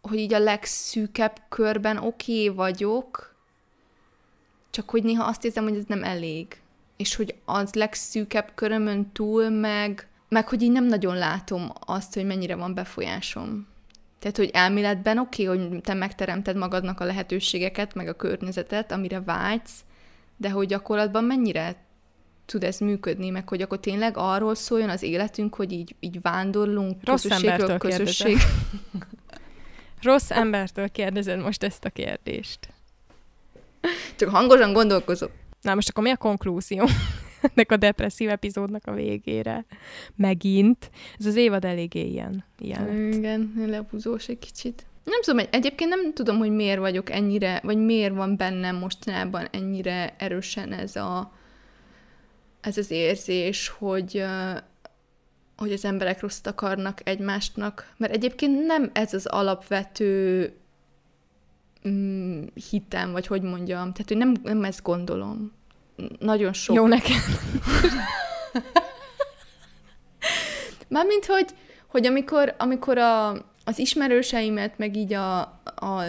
hogy 0.00 0.18
így 0.18 0.34
a 0.34 0.38
legszűkebb 0.38 1.40
körben 1.48 1.96
oké 1.96 2.44
okay 2.44 2.56
vagyok, 2.56 3.34
csak 4.70 4.90
hogy 4.90 5.02
néha 5.02 5.24
azt 5.24 5.44
érzem, 5.44 5.64
hogy 5.64 5.76
ez 5.76 5.84
nem 5.86 6.04
elég. 6.04 6.60
És 6.96 7.14
hogy 7.14 7.34
az 7.44 7.74
legszűkebb 7.74 8.50
körömön 8.54 9.12
túl 9.12 9.48
meg, 9.48 10.08
meg 10.28 10.48
hogy 10.48 10.62
így 10.62 10.72
nem 10.72 10.84
nagyon 10.84 11.16
látom 11.16 11.72
azt, 11.86 12.14
hogy 12.14 12.26
mennyire 12.26 12.54
van 12.54 12.74
befolyásom. 12.74 13.66
Tehát, 14.18 14.36
hogy 14.36 14.50
elméletben 14.52 15.18
oké, 15.18 15.48
okay, 15.48 15.58
hogy 15.58 15.80
te 15.80 15.94
megteremted 15.94 16.56
magadnak 16.56 17.00
a 17.00 17.04
lehetőségeket, 17.04 17.94
meg 17.94 18.08
a 18.08 18.14
környezetet, 18.14 18.92
amire 18.92 19.20
vágysz, 19.20 19.84
de 20.40 20.50
hogy 20.50 20.66
gyakorlatban 20.66 21.24
mennyire 21.24 21.76
tud 22.46 22.64
ez 22.64 22.78
működni, 22.78 23.30
meg 23.30 23.48
hogy 23.48 23.62
akkor 23.62 23.80
tényleg 23.80 24.16
arról 24.16 24.54
szóljon 24.54 24.88
az 24.88 25.02
életünk, 25.02 25.54
hogy 25.54 25.72
így, 25.72 25.94
így 26.00 26.20
vándorlunk 26.20 26.96
Rossz 27.04 27.22
közösségről 27.22 27.78
közösség. 27.78 28.36
Rossz 30.02 30.30
embertől 30.30 30.88
kérdezed 30.88 31.40
most 31.40 31.62
ezt 31.62 31.84
a 31.84 31.90
kérdést. 31.90 32.58
Csak 34.16 34.28
hangosan 34.28 34.72
gondolkozok. 34.72 35.30
Na 35.60 35.74
most 35.74 35.88
akkor 35.88 36.02
mi 36.02 36.10
a 36.10 36.16
konklúzió 36.16 36.88
ennek 37.54 37.72
a 37.72 37.76
depresszív 37.76 38.28
epizódnak 38.28 38.86
a 38.86 38.92
végére? 38.92 39.64
Megint. 40.16 40.90
Ez 41.18 41.26
az 41.26 41.36
évad 41.36 41.64
eléggé 41.64 42.06
ilyen. 42.06 42.44
ilyen 42.58 43.12
Igen, 43.12 43.64
lehúzós 43.66 44.28
egy 44.28 44.38
kicsit. 44.38 44.86
Nem 45.04 45.20
tudom, 45.22 45.46
egyébként 45.50 45.90
nem 45.90 46.12
tudom, 46.12 46.38
hogy 46.38 46.50
miért 46.50 46.78
vagyok 46.78 47.10
ennyire, 47.10 47.60
vagy 47.62 47.76
miért 47.76 48.14
van 48.14 48.36
bennem 48.36 48.76
mostanában 48.76 49.48
ennyire 49.50 50.14
erősen 50.18 50.72
ez 50.72 50.96
a 50.96 51.32
ez 52.60 52.76
az 52.76 52.90
érzés, 52.90 53.68
hogy 53.68 54.24
hogy 55.56 55.72
az 55.72 55.84
emberek 55.84 56.20
rosszat 56.20 56.46
akarnak 56.46 57.08
egymásnak, 57.08 57.92
mert 57.96 58.12
egyébként 58.12 58.66
nem 58.66 58.90
ez 58.92 59.14
az 59.14 59.26
alapvető 59.26 60.52
mm, 61.88 62.42
hitem, 62.70 63.12
vagy 63.12 63.26
hogy 63.26 63.42
mondjam, 63.42 63.92
tehát 63.92 64.08
hogy 64.08 64.16
nem, 64.16 64.34
nem 64.42 64.64
ezt 64.64 64.82
gondolom. 64.82 65.52
Nagyon 66.18 66.52
sok. 66.52 66.76
Jó 66.76 66.86
neked. 66.86 67.16
Mármint, 70.88 71.26
hogy, 71.26 71.48
hogy 71.86 72.06
amikor, 72.06 72.54
amikor 72.58 72.98
a, 72.98 73.30
az 73.64 73.78
ismerőseimet, 73.78 74.78
meg 74.78 74.96
így 74.96 75.12
a, 75.12 75.40
a, 75.40 76.04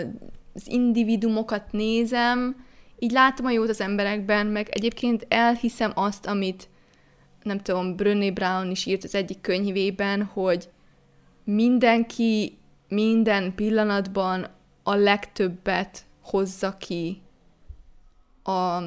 az 0.53 0.67
individumokat 0.67 1.71
nézem, 1.71 2.65
így 2.99 3.11
látom 3.11 3.45
a 3.45 3.51
jót 3.51 3.69
az 3.69 3.81
emberekben, 3.81 4.47
meg 4.47 4.69
egyébként 4.69 5.25
elhiszem 5.29 5.91
azt, 5.95 6.25
amit 6.25 6.69
nem 7.43 7.59
tudom, 7.59 7.95
Brené 7.95 8.31
Brown 8.31 8.71
is 8.71 8.85
írt 8.85 9.03
az 9.03 9.15
egyik 9.15 9.41
könyvében, 9.41 10.23
hogy 10.23 10.69
mindenki 11.43 12.57
minden 12.87 13.55
pillanatban 13.55 14.47
a 14.83 14.95
legtöbbet 14.95 16.05
hozza 16.21 16.75
ki 16.77 17.21
a, 18.43 18.83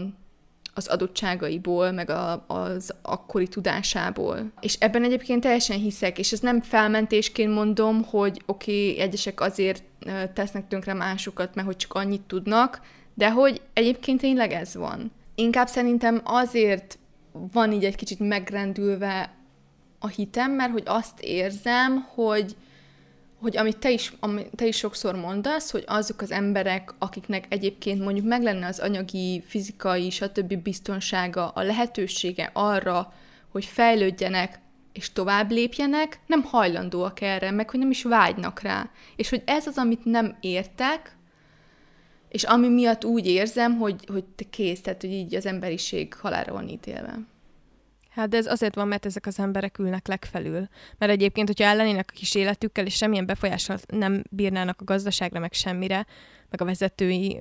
az 0.75 0.87
adottságaiból, 0.87 1.91
meg 1.91 2.11
a, 2.11 2.45
az 2.47 2.95
akkori 3.03 3.49
tudásából. 3.49 4.53
És 4.61 4.77
ebben 4.79 5.05
egyébként 5.05 5.41
teljesen 5.41 5.79
hiszek, 5.79 6.19
és 6.19 6.33
ez 6.33 6.41
nem 6.41 6.61
felmentésként 6.61 7.55
mondom, 7.55 8.03
hogy 8.03 8.43
oké, 8.47 8.91
okay, 8.91 9.03
egyesek 9.03 9.41
azért 9.41 9.83
tesznek 10.35 10.69
tönkre 10.69 10.95
másokat, 10.95 11.55
mert 11.55 11.67
hogy 11.67 11.77
csak 11.77 11.95
annyit 11.95 12.23
tudnak, 12.23 12.81
de 13.15 13.31
hogy 13.31 13.61
egyébként 13.73 14.21
tényleg 14.21 14.53
ez 14.53 14.75
van. 14.75 15.13
Inkább 15.35 15.69
szerintem 15.69 16.21
azért 16.25 16.99
van 17.53 17.73
így 17.73 17.85
egy 17.85 17.97
kicsit 17.97 18.19
megrendülve 18.19 19.33
a 19.99 20.09
hitem, 20.09 20.53
mert 20.53 20.73
hogy 20.73 20.83
azt 20.87 21.21
érzem, 21.21 22.07
hogy, 22.15 22.57
hogy 23.45 23.57
amit 23.57 23.79
te 23.79 23.91
is, 23.91 24.13
amit 24.21 24.51
te 24.57 24.67
is 24.67 24.77
sokszor 24.77 25.15
mondasz, 25.15 25.71
hogy 25.71 25.85
azok 25.87 26.21
az 26.21 26.31
emberek, 26.31 26.95
akiknek 26.99 27.45
egyébként 27.49 28.01
mondjuk 28.01 28.27
meg 28.27 28.43
lenne 28.43 28.67
az 28.67 28.79
anyagi, 28.79 29.43
fizikai, 29.47 30.11
stb. 30.11 30.55
biztonsága, 30.57 31.49
a 31.49 31.63
lehetősége 31.63 32.51
arra, 32.53 33.13
hogy 33.49 33.65
fejlődjenek 33.65 34.61
és 34.93 35.13
tovább 35.13 35.51
lépjenek, 35.51 36.21
nem 36.27 36.43
hajlandóak 36.43 37.21
erre, 37.21 37.51
meg 37.51 37.71
hogy 37.71 37.81
nem 37.81 37.91
is 37.91 38.03
vágynak 38.03 38.61
rá. 38.61 38.91
És 39.17 39.29
hogy 39.29 39.43
ez 39.45 39.67
az, 39.67 39.77
amit 39.77 40.05
nem 40.05 40.37
értek, 40.41 41.17
és 42.29 42.43
ami 42.43 42.69
miatt 42.69 43.05
úgy 43.05 43.27
érzem, 43.27 43.79
hogy, 43.79 44.07
hogy 44.07 44.25
kész, 44.51 44.81
tehát 44.81 45.01
hogy 45.01 45.13
így 45.13 45.35
az 45.35 45.47
emberiség 45.47 46.15
halára 46.15 46.53
van 46.53 46.69
ítélve. 46.69 47.19
Hát 48.15 48.29
de 48.29 48.37
ez 48.37 48.47
azért 48.47 48.75
van, 48.75 48.89
mert 48.89 49.07
ezek 49.07 49.27
az 49.27 49.39
emberek 49.39 49.79
ülnek 49.79 50.07
legfelül. 50.07 50.69
Mert 50.99 51.13
egyébként, 51.13 51.47
hogyha 51.47 51.65
ellenének 51.65 52.11
a 52.13 52.17
kis 52.17 52.35
életükkel, 52.35 52.87
és 52.87 52.95
semmilyen 52.95 53.27
befolyással 53.27 53.79
nem 53.87 54.23
bírnának 54.31 54.81
a 54.81 54.85
gazdaságra, 54.85 55.41
meg 55.41 55.53
semmire, 55.53 56.07
meg 56.51 56.61
a 56.61 56.65
vezetői 56.65 57.41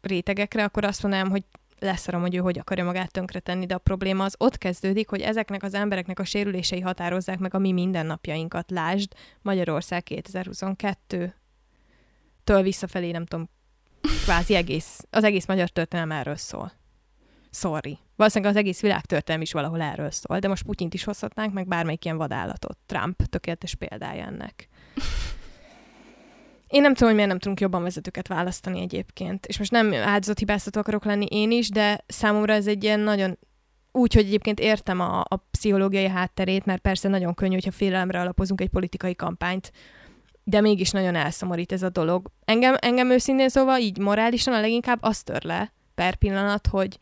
rétegekre, 0.00 0.64
akkor 0.64 0.84
azt 0.84 1.02
mondanám, 1.02 1.30
hogy 1.30 1.44
leszarom, 1.78 2.20
hogy 2.20 2.34
ő 2.34 2.38
hogy 2.38 2.58
akarja 2.58 2.84
magát 2.84 3.12
tönkretenni, 3.12 3.66
de 3.66 3.74
a 3.74 3.78
probléma 3.78 4.24
az 4.24 4.34
ott 4.38 4.58
kezdődik, 4.58 5.08
hogy 5.08 5.20
ezeknek 5.20 5.62
az 5.62 5.74
embereknek 5.74 6.18
a 6.18 6.24
sérülései 6.24 6.80
határozzák 6.80 7.38
meg 7.38 7.54
a 7.54 7.58
mi 7.58 7.72
mindennapjainkat. 7.72 8.70
Lásd, 8.70 9.12
Magyarország 9.42 10.02
2022 10.02 11.34
től 12.44 12.62
visszafelé, 12.62 13.10
nem 13.10 13.26
tudom, 13.26 13.48
kvázi 14.24 14.54
egész, 14.54 15.06
az 15.10 15.24
egész 15.24 15.46
magyar 15.46 15.68
történelem 15.68 16.12
erről 16.12 16.36
szól. 16.36 16.72
Sorry. 17.50 17.98
Valószínűleg 18.16 18.54
az 18.54 18.60
egész 18.60 18.80
világtörténelem 18.80 19.42
is 19.42 19.52
valahol 19.52 19.80
erről 19.80 20.10
szól, 20.10 20.38
de 20.38 20.48
most 20.48 20.62
Putyint 20.62 20.94
is 20.94 21.04
hozhatnánk, 21.04 21.52
meg 21.52 21.68
bármelyik 21.68 22.04
ilyen 22.04 22.16
vadállatot. 22.16 22.78
Trump 22.86 23.22
tökéletes 23.22 23.74
példája 23.74 24.24
ennek. 24.24 24.68
Én 26.68 26.80
nem 26.80 26.92
tudom, 26.92 27.08
hogy 27.08 27.14
miért 27.14 27.30
nem 27.30 27.38
tudunk 27.38 27.60
jobban 27.60 27.82
vezetőket 27.82 28.28
választani 28.28 28.80
egyébként. 28.80 29.46
És 29.46 29.58
most 29.58 29.70
nem 29.70 29.94
áldozathibáztató 29.94 30.80
akarok 30.80 31.04
lenni 31.04 31.26
én 31.30 31.50
is, 31.50 31.68
de 31.68 32.04
számomra 32.06 32.52
ez 32.52 32.66
egy 32.66 32.84
ilyen 32.84 33.00
nagyon 33.00 33.38
úgy, 33.92 34.14
hogy 34.14 34.24
egyébként 34.24 34.60
értem 34.60 35.00
a, 35.00 35.20
a 35.20 35.46
pszichológiai 35.50 36.08
hátterét, 36.08 36.64
mert 36.64 36.80
persze 36.80 37.08
nagyon 37.08 37.34
könnyű, 37.34 37.54
hogyha 37.54 37.70
félelemre 37.70 38.20
alapozunk 38.20 38.60
egy 38.60 38.68
politikai 38.68 39.14
kampányt, 39.14 39.72
de 40.44 40.60
mégis 40.60 40.90
nagyon 40.90 41.14
elszomorít 41.14 41.72
ez 41.72 41.82
a 41.82 41.88
dolog. 41.88 42.30
Engem, 42.44 42.74
engem 42.78 43.10
őszintén 43.10 43.48
szóval 43.48 43.78
így 43.80 43.98
morálisan 43.98 44.54
a 44.54 44.60
leginkább 44.60 44.98
azt 45.00 45.24
tör 45.24 45.44
le 45.44 45.72
per 45.94 46.14
pillanat, 46.14 46.66
hogy, 46.66 46.98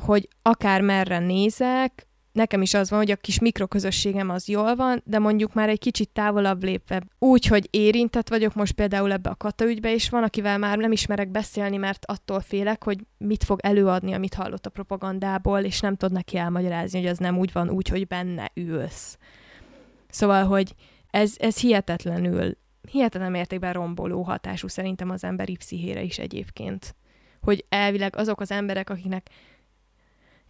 hogy 0.00 0.28
akár 0.42 0.80
merre 0.80 1.18
nézek, 1.18 2.06
nekem 2.32 2.62
is 2.62 2.74
az 2.74 2.90
van, 2.90 2.98
hogy 2.98 3.10
a 3.10 3.16
kis 3.16 3.38
mikroközösségem 3.38 4.30
az 4.30 4.48
jól 4.48 4.76
van, 4.76 5.02
de 5.04 5.18
mondjuk 5.18 5.54
már 5.54 5.68
egy 5.68 5.78
kicsit 5.78 6.08
távolabb 6.08 6.62
lépve, 6.62 7.02
úgy, 7.18 7.46
hogy 7.46 7.68
érintett 7.70 8.28
vagyok 8.28 8.54
most 8.54 8.72
például 8.72 9.12
ebbe 9.12 9.30
a 9.30 9.34
kata 9.34 9.64
ügybe, 9.64 9.92
és 9.92 10.08
van, 10.08 10.22
akivel 10.22 10.58
már 10.58 10.78
nem 10.78 10.92
ismerek 10.92 11.28
beszélni, 11.28 11.76
mert 11.76 12.04
attól 12.06 12.40
félek, 12.40 12.84
hogy 12.84 12.98
mit 13.18 13.44
fog 13.44 13.58
előadni, 13.62 14.12
amit 14.12 14.34
hallott 14.34 14.66
a 14.66 14.70
propagandából, 14.70 15.60
és 15.60 15.80
nem 15.80 15.96
tud 15.96 16.12
neki 16.12 16.36
elmagyarázni, 16.36 17.00
hogy 17.00 17.08
az 17.08 17.18
nem 17.18 17.38
úgy 17.38 17.52
van, 17.52 17.70
úgy, 17.70 17.88
hogy 17.88 18.06
benne 18.06 18.50
ülsz. 18.54 19.18
Szóval, 20.08 20.44
hogy 20.44 20.74
ez, 21.10 21.34
ez 21.38 21.60
hihetetlenül, 21.60 22.56
hihetetlen 22.90 23.30
mértékben 23.30 23.72
romboló 23.72 24.22
hatású 24.22 24.68
szerintem 24.68 25.10
az 25.10 25.24
emberi 25.24 25.56
pszichére 25.56 26.02
is 26.02 26.18
egyébként. 26.18 26.94
Hogy 27.40 27.64
elvileg 27.68 28.16
azok 28.16 28.40
az 28.40 28.50
emberek, 28.50 28.90
akiknek 28.90 29.30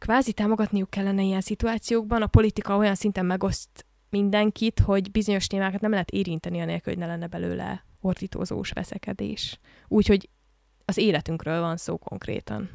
kvázi 0.03 0.33
támogatniuk 0.33 0.91
kellene 0.91 1.23
ilyen 1.23 1.41
szituációkban, 1.41 2.23
a 2.23 2.27
politika 2.27 2.77
olyan 2.77 2.95
szinten 2.95 3.27
megoszt 3.27 3.87
mindenkit, 4.11 4.81
hogy 4.81 5.11
bizonyos 5.11 5.47
témákat 5.47 5.81
nem 5.81 5.91
lehet 5.91 6.11
érinteni 6.11 6.61
anélkül, 6.61 6.93
hogy 6.93 7.03
ne 7.03 7.09
lenne 7.09 7.27
belőle 7.27 7.85
ordítózós 8.01 8.70
veszekedés. 8.70 9.59
Úgyhogy 9.89 10.29
az 10.85 10.97
életünkről 10.97 11.61
van 11.61 11.77
szó 11.77 11.97
konkrétan. 11.97 12.70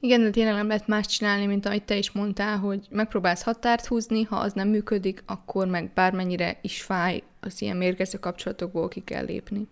Igen, 0.00 0.22
de 0.22 0.30
tényleg 0.30 0.54
nem 0.54 0.66
lehet 0.66 0.86
más 0.86 1.06
csinálni, 1.06 1.46
mint 1.46 1.66
amit 1.66 1.84
te 1.84 1.96
is 1.96 2.12
mondtál, 2.12 2.58
hogy 2.58 2.86
megpróbálsz 2.90 3.42
határt 3.42 3.86
húzni, 3.86 4.22
ha 4.22 4.36
az 4.36 4.52
nem 4.52 4.68
működik, 4.68 5.22
akkor 5.26 5.66
meg 5.66 5.92
bármennyire 5.92 6.58
is 6.62 6.82
fáj, 6.82 7.22
az 7.40 7.62
ilyen 7.62 7.76
mérgező 7.76 8.18
kapcsolatokból 8.18 8.88
ki 8.88 9.00
kell 9.00 9.24
lépni. 9.24 9.68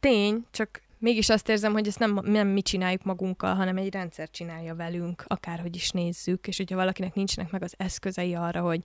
Tény, 0.00 0.44
csak 0.50 0.82
mégis 1.04 1.28
azt 1.28 1.48
érzem, 1.48 1.72
hogy 1.72 1.86
ezt 1.86 1.98
nem, 1.98 2.20
nem 2.22 2.48
mi 2.48 2.62
csináljuk 2.62 3.02
magunkkal, 3.02 3.54
hanem 3.54 3.76
egy 3.76 3.92
rendszer 3.92 4.30
csinálja 4.30 4.74
velünk, 4.74 5.24
akárhogy 5.26 5.76
is 5.76 5.90
nézzük, 5.90 6.46
és 6.46 6.56
hogyha 6.56 6.76
valakinek 6.76 7.14
nincsenek 7.14 7.50
meg 7.50 7.62
az 7.62 7.74
eszközei 7.76 8.34
arra, 8.34 8.60
hogy 8.60 8.80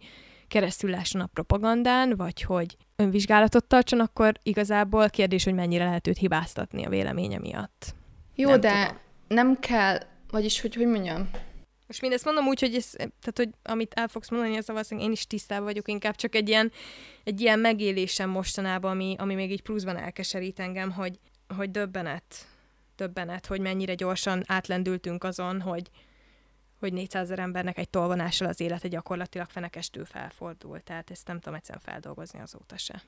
keresztül 0.47 0.89
lásson 0.89 1.21
a 1.21 1.25
propagandán, 1.25 2.15
vagy 2.15 2.41
hogy 2.41 2.77
önvizsgálatot 2.95 3.65
tartson, 3.65 3.99
akkor 3.99 4.33
igazából 4.43 5.09
kérdés, 5.09 5.43
hogy 5.43 5.53
mennyire 5.53 5.83
lehet 5.83 6.07
őt 6.07 6.17
hibáztatni 6.17 6.85
a 6.85 6.89
véleménye 6.89 7.39
miatt. 7.39 7.95
Jó, 8.35 8.49
nem 8.49 8.59
de 8.59 8.85
tudom. 8.85 9.01
nem 9.27 9.59
kell 9.59 9.99
vagyis, 10.31 10.61
hogy 10.61 10.75
hogy 10.75 10.87
mondjam? 10.87 11.29
Most 11.87 12.01
mindezt 12.01 12.25
mondom 12.25 12.47
úgy, 12.47 12.59
hogy, 12.59 12.75
ez, 12.75 12.91
tehát, 12.95 13.33
hogy 13.35 13.49
amit 13.63 13.93
el 13.93 14.07
fogsz 14.07 14.29
mondani, 14.29 14.57
az 14.57 14.67
valószínűleg 14.67 15.07
én 15.07 15.13
is 15.13 15.27
tisztában 15.27 15.65
vagyok, 15.65 15.87
inkább 15.87 16.15
csak 16.15 16.35
egy 16.35 16.49
ilyen, 16.49 16.71
egy 17.23 17.41
ilyen 17.41 17.59
megélésem 17.59 18.29
mostanában, 18.29 18.91
ami, 18.91 19.15
ami 19.17 19.33
még 19.33 19.51
így 19.51 19.61
pluszban 19.61 19.97
elkeserít 19.97 20.59
engem, 20.59 20.91
hogy, 20.91 21.19
hogy 21.55 21.71
döbbenet, 21.71 22.47
döbbenet, 22.95 23.45
hogy 23.45 23.61
mennyire 23.61 23.93
gyorsan 23.93 24.43
átlendültünk 24.47 25.23
azon, 25.23 25.61
hogy, 25.61 25.89
hogy 26.79 26.93
400 26.93 27.23
ezer 27.23 27.39
embernek 27.39 27.77
egy 27.77 27.89
tolvonással 27.89 28.47
az 28.47 28.59
élete 28.59 28.87
gyakorlatilag 28.87 29.49
fenekestül 29.49 30.05
felfordul. 30.05 30.79
Tehát 30.79 31.11
ezt 31.11 31.27
nem 31.27 31.39
tudom 31.39 31.53
egyszerűen 31.53 31.83
feldolgozni 31.85 32.39
azóta 32.39 32.77
se. 32.77 33.01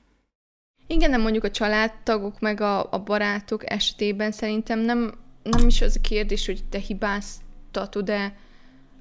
Igen, 0.86 1.10
nem 1.10 1.20
mondjuk 1.20 1.44
a 1.44 1.50
családtagok 1.50 2.40
meg 2.40 2.60
a, 2.60 2.92
a 2.92 3.02
barátok 3.02 3.70
esetében 3.70 4.32
szerintem 4.32 4.78
nem 4.78 5.22
nem 5.42 5.66
is 5.66 5.80
az 5.80 5.96
a 5.96 6.00
kérdés, 6.00 6.46
hogy 6.46 6.64
te 6.64 6.78
hibáztatod-e 6.78 8.36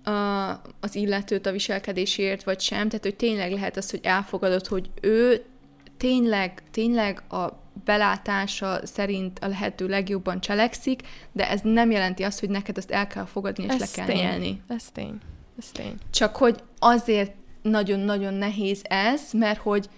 uh, 0.05 0.49
az 0.79 0.95
illetőt 0.95 1.45
a 1.45 1.51
viselkedésért, 1.51 2.43
vagy 2.43 2.59
sem, 2.59 2.87
tehát 2.87 3.03
hogy 3.03 3.15
tényleg 3.15 3.51
lehet 3.51 3.77
az, 3.77 3.89
hogy 3.89 3.99
elfogadod, 4.03 4.67
hogy 4.67 4.89
ő 5.01 5.45
tényleg, 6.01 6.63
tényleg 6.71 7.23
a 7.29 7.47
belátása 7.85 8.79
szerint 8.83 9.39
a 9.39 9.47
lehető 9.47 9.87
legjobban 9.87 10.41
cselekszik, 10.41 11.01
de 11.31 11.49
ez 11.49 11.59
nem 11.63 11.91
jelenti 11.91 12.23
azt, 12.23 12.39
hogy 12.39 12.49
neked 12.49 12.77
azt 12.77 12.91
el 12.91 13.07
kell 13.07 13.25
fogadni, 13.25 13.63
és 13.63 13.73
ez 13.73 13.79
le 13.79 13.87
kell 13.93 14.05
tény. 14.05 14.17
élni. 14.17 14.61
Ez 14.67 14.85
tény. 14.93 15.17
Ez 15.59 15.65
tény. 15.71 15.95
Csak 16.11 16.35
hogy 16.35 16.59
azért 16.79 17.31
nagyon-nagyon 17.61 18.33
nehéz 18.33 18.81
ez, 18.83 19.21
mert 19.31 19.59
hogy 19.59 19.89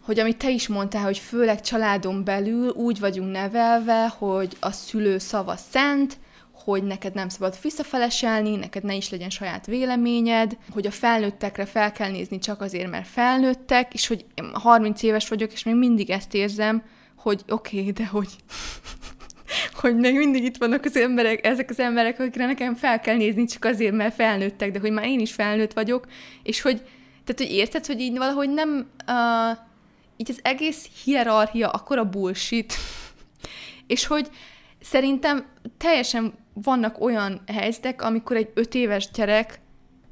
hogy 0.00 0.18
amit 0.18 0.36
te 0.36 0.50
is 0.50 0.68
mondtál, 0.68 1.02
hogy 1.02 1.18
főleg 1.18 1.60
családon 1.60 2.24
belül 2.24 2.68
úgy 2.68 3.00
vagyunk 3.00 3.30
nevelve, 3.30 4.08
hogy 4.08 4.56
a 4.60 4.70
szülő 4.70 5.18
szava 5.18 5.56
szent, 5.56 6.18
hogy 6.64 6.82
neked 6.82 7.14
nem 7.14 7.28
szabad 7.28 7.58
visszafeleselni, 7.62 8.56
neked 8.56 8.84
ne 8.84 8.94
is 8.94 9.10
legyen 9.10 9.30
saját 9.30 9.66
véleményed, 9.66 10.56
hogy 10.70 10.86
a 10.86 10.90
felnőttekre 10.90 11.64
fel 11.64 11.92
kell 11.92 12.10
nézni 12.10 12.38
csak 12.38 12.60
azért, 12.60 12.90
mert 12.90 13.06
felnőttek, 13.06 13.94
és 13.94 14.06
hogy 14.06 14.24
30 14.52 15.02
éves 15.02 15.28
vagyok, 15.28 15.52
és 15.52 15.62
még 15.62 15.74
mindig 15.74 16.10
ezt 16.10 16.34
érzem, 16.34 16.82
hogy 17.16 17.42
oké, 17.48 17.78
okay, 17.78 17.92
de 17.92 18.06
hogy 18.06 18.28
hogy 19.80 19.96
még 19.96 20.16
mindig 20.16 20.44
itt 20.44 20.56
vannak 20.56 20.84
az 20.84 20.96
emberek, 20.96 21.46
ezek 21.46 21.70
az 21.70 21.78
emberek, 21.78 22.20
akikre 22.20 22.46
nekem 22.46 22.74
fel 22.74 23.00
kell 23.00 23.16
nézni 23.16 23.44
csak 23.44 23.64
azért, 23.64 23.94
mert 23.94 24.14
felnőttek, 24.14 24.70
de 24.70 24.78
hogy 24.78 24.92
már 24.92 25.04
én 25.04 25.20
is 25.20 25.32
felnőtt 25.32 25.72
vagyok, 25.72 26.06
és 26.42 26.60
hogy, 26.60 26.76
tehát, 27.24 27.36
hogy 27.36 27.50
érted, 27.50 27.86
hogy 27.86 28.00
így 28.00 28.16
valahogy 28.16 28.50
nem, 28.50 28.90
uh, 29.08 29.58
így 30.16 30.30
az 30.30 30.40
egész 30.42 30.88
hierarchia 31.04 31.68
akkora 31.68 32.04
bullshit, 32.04 32.74
és 33.86 34.06
hogy 34.06 34.28
szerintem 34.80 35.46
teljesen 35.76 36.34
vannak 36.62 37.00
olyan 37.00 37.40
helyzetek, 37.46 38.02
amikor 38.02 38.36
egy 38.36 38.50
öt 38.54 38.74
éves 38.74 39.10
gyerek 39.10 39.60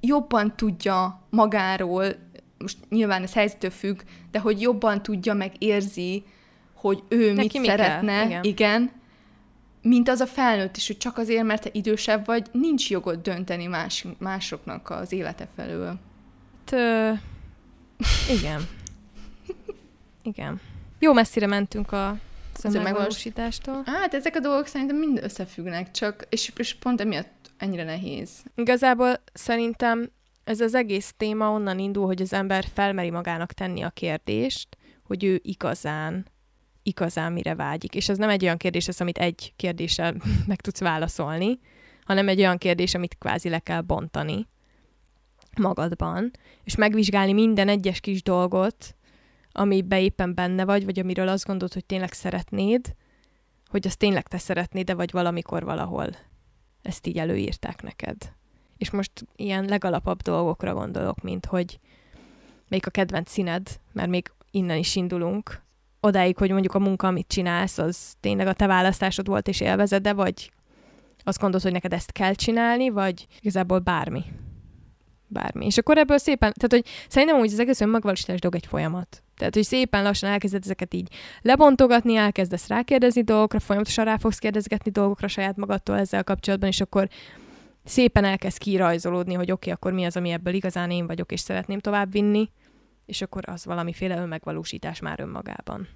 jobban 0.01 0.57
tudja 0.57 1.23
magáról, 1.31 2.07
most 2.59 2.79
nyilván 2.89 3.23
ez 3.23 3.33
helyzettől 3.33 3.70
függ, 3.70 4.01
de 4.31 4.39
hogy 4.39 4.61
jobban 4.61 5.03
tudja, 5.03 5.35
meg 5.35 5.53
érzi, 5.59 6.25
hogy 6.75 7.03
ő 7.09 7.33
Neki 7.33 7.59
mit 7.59 7.61
mi 7.61 7.66
szeretne, 7.66 8.25
igen. 8.25 8.45
igen, 8.45 8.91
mint 9.83 10.09
az 10.09 10.20
a 10.20 10.27
felnőtt 10.27 10.77
is, 10.77 10.87
hogy 10.87 10.97
csak 10.97 11.19
azért, 11.19 11.45
mert 11.45 11.62
te 11.62 11.69
idősebb 11.73 12.27
vagy, 12.27 12.47
nincs 12.53 12.91
jogod 12.91 13.23
dönteni 13.23 13.66
más, 13.66 14.07
másoknak 14.19 14.91
az 14.91 15.12
élete 15.12 15.49
felől. 15.57 15.99
T- 16.65 17.20
igen. 18.31 18.69
igen. 20.23 20.61
Jó 20.99 21.12
messzire 21.12 21.47
mentünk 21.47 21.93
a 21.93 22.16
megvalósítástól. 22.63 23.83
Hát 23.87 24.15
ezek 24.15 24.37
a 24.37 24.41
dolgok 24.41 24.67
szerintem 24.67 24.97
mind 24.97 25.21
összefüggnek, 25.23 25.91
csak, 25.91 26.27
és, 26.29 26.53
és 26.57 26.75
pont 26.75 27.01
emiatt 27.01 27.51
ennyire 27.57 27.85
nehéz. 27.85 28.31
Igazából 28.55 29.23
szerintem 29.33 30.11
ez 30.45 30.61
az 30.61 30.75
egész 30.75 31.15
téma 31.17 31.51
onnan 31.51 31.79
indul, 31.79 32.07
hogy 32.07 32.23
az 32.23 32.33
ember 32.33 32.65
felmeri 32.75 33.11
magának 33.11 33.53
tenni 33.53 33.83
a 33.83 33.91
kérdést, 33.91 34.77
hogy 35.03 35.25
ő 35.25 35.41
igazán 35.43 36.27
igazán 36.83 37.33
mire 37.33 37.55
vágyik. 37.55 37.95
És 37.95 38.09
ez 38.09 38.19
nem 38.19 38.29
egy 38.29 38.43
olyan 38.43 38.57
kérdés, 38.57 38.89
ez, 38.89 39.01
amit 39.01 39.19
egy 39.19 39.53
kérdéssel 39.57 40.15
meg 40.47 40.61
tudsz 40.61 40.81
válaszolni, 40.81 41.59
hanem 42.05 42.29
egy 42.29 42.39
olyan 42.39 42.59
kérdés, 42.59 42.95
amit 42.95 43.19
kvázi 43.19 43.49
le 43.49 43.59
kell 43.59 43.81
bontani 43.81 44.47
magadban, 45.59 46.31
és 46.65 46.75
megvizsgálni 46.75 47.33
minden 47.33 47.69
egyes 47.69 48.01
kis 48.01 48.23
dolgot, 48.23 48.97
amiben 49.53 49.99
éppen 49.99 50.35
benne 50.35 50.65
vagy, 50.65 50.85
vagy 50.85 50.99
amiről 50.99 51.29
azt 51.29 51.47
gondolod, 51.47 51.73
hogy 51.73 51.85
tényleg 51.85 52.12
szeretnéd, 52.12 52.95
hogy 53.66 53.87
azt 53.87 53.99
tényleg 53.99 54.29
te 54.29 54.39
szeretnéd, 54.39 54.85
de 54.85 54.95
vagy 54.95 55.11
valamikor 55.11 55.65
valahol 55.65 56.09
ezt 56.83 57.07
így 57.07 57.19
előírták 57.19 57.83
neked. 57.83 58.16
És 58.77 58.91
most 58.91 59.12
ilyen 59.37 59.65
legalapabb 59.65 60.23
dolgokra 60.23 60.75
gondolok, 60.75 61.23
mint 61.23 61.47
hogy 61.47 61.79
még 62.69 62.83
a 62.87 62.91
kedvenc 62.91 63.31
színed, 63.31 63.81
mert 63.93 64.09
még 64.09 64.33
innen 64.51 64.79
is 64.79 64.97
indulunk, 64.97 65.62
odáig, 66.01 66.37
hogy 66.37 66.51
mondjuk 66.51 66.75
a 66.75 66.79
munka, 66.79 67.07
amit 67.07 67.29
csinálsz, 67.29 67.79
az 67.79 68.15
tényleg 68.20 68.47
a 68.47 68.53
te 68.53 68.66
választásod 68.66 69.27
volt 69.27 69.49
és 69.49 69.61
élvezed, 69.61 70.03
de 70.03 70.12
vagy 70.12 70.53
azt 71.25 71.39
gondolod, 71.39 71.62
hogy 71.62 71.73
neked 71.73 71.93
ezt 71.93 72.12
kell 72.12 72.35
csinálni, 72.35 72.89
vagy 72.89 73.27
igazából 73.41 73.79
bármi. 73.79 74.25
Bármi. 75.27 75.66
És 75.66 75.79
akkor 75.79 75.99
ebből 75.99 76.19
szépen, 76.19 76.53
tehát 76.53 76.85
hogy 76.85 76.93
szerintem 77.09 77.39
úgy 77.39 77.53
az 77.53 77.59
egész 77.59 77.81
önmegvalósítás 77.81 78.41
dolog 78.41 78.57
egy 78.57 78.66
folyamat. 78.66 79.23
Tehát, 79.39 79.55
hogy 79.55 79.65
szépen 79.65 80.02
lassan 80.02 80.31
elkezded 80.31 80.62
ezeket 80.62 80.94
így 80.94 81.09
lebontogatni, 81.43 82.16
elkezdesz 82.16 82.69
rákérdezni 82.69 83.23
dolgokra, 83.23 83.60
folyamatosan 83.60 84.05
rá 84.05 84.16
fogsz 84.16 84.39
kérdezgetni 84.39 84.90
dolgokra 84.90 85.28
saját 85.28 85.56
magadtól 85.56 85.98
ezzel 85.98 86.24
kapcsolatban, 86.24 86.69
és 86.69 86.81
akkor 86.81 87.09
szépen 87.85 88.24
elkezd 88.24 88.59
kirajzolódni, 88.59 89.35
hogy 89.35 89.51
oké, 89.51 89.52
okay, 89.52 89.73
akkor 89.73 89.93
mi 89.93 90.05
az, 90.05 90.16
ami 90.16 90.31
ebből 90.31 90.55
igazán 90.55 90.90
én 90.90 91.06
vagyok, 91.06 91.32
és 91.32 91.40
szeretném 91.40 91.78
továbbvinni 91.78 92.51
és 93.09 93.23
akkor 93.23 93.43
az 93.47 93.65
valamiféle 93.65 94.16
önmegvalósítás 94.16 95.01
már 95.01 95.20
önmagában. 95.20 95.89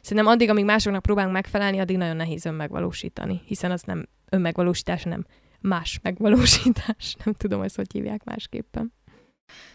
Szerintem 0.00 0.32
addig, 0.32 0.50
amíg 0.50 0.64
másoknak 0.64 1.02
próbálunk 1.02 1.34
megfelelni, 1.34 1.78
addig 1.78 1.96
nagyon 1.96 2.16
nehéz 2.16 2.44
önmegvalósítani, 2.44 3.40
hiszen 3.44 3.70
az 3.70 3.82
nem 3.82 4.08
önmegvalósítás, 4.28 5.02
hanem 5.02 5.26
más 5.60 5.98
megvalósítás. 6.02 7.16
Nem 7.24 7.34
tudom, 7.34 7.62
ezt 7.62 7.76
hogy 7.76 7.92
hívják 7.92 8.24
másképpen. 8.24 8.92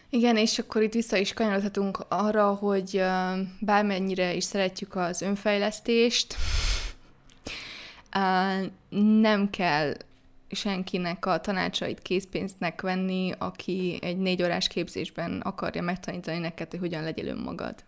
Igen, 0.09 0.37
és 0.37 0.59
akkor 0.59 0.81
itt 0.81 0.93
vissza 0.93 1.17
is 1.17 1.33
kanyarodhatunk 1.33 2.05
arra, 2.07 2.53
hogy 2.53 3.03
bármennyire 3.59 4.33
is 4.33 4.43
szeretjük 4.43 4.95
az 4.95 5.21
önfejlesztést, 5.21 6.35
nem 9.21 9.49
kell 9.49 9.93
senkinek 10.51 11.25
a 11.25 11.39
tanácsait 11.39 12.01
készpénznek 12.01 12.81
venni, 12.81 13.31
aki 13.37 13.99
egy 14.01 14.17
négy 14.17 14.43
órás 14.43 14.67
képzésben 14.67 15.41
akarja 15.41 15.81
megtanítani 15.81 16.37
neked, 16.37 16.69
hogy 16.71 16.79
hogyan 16.79 17.03
legyél 17.03 17.27
önmagad. 17.27 17.83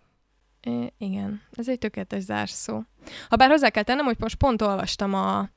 É, 0.60 0.92
igen, 0.98 1.42
ez 1.52 1.68
egy 1.68 1.78
tökéletes 1.78 2.22
zárszó. 2.22 2.82
Habár 3.28 3.48
hozzá 3.48 3.68
kell 3.68 3.82
tennem, 3.82 4.04
hogy 4.04 4.16
most 4.18 4.34
pont 4.34 4.62
olvastam 4.62 5.14
a 5.14 5.48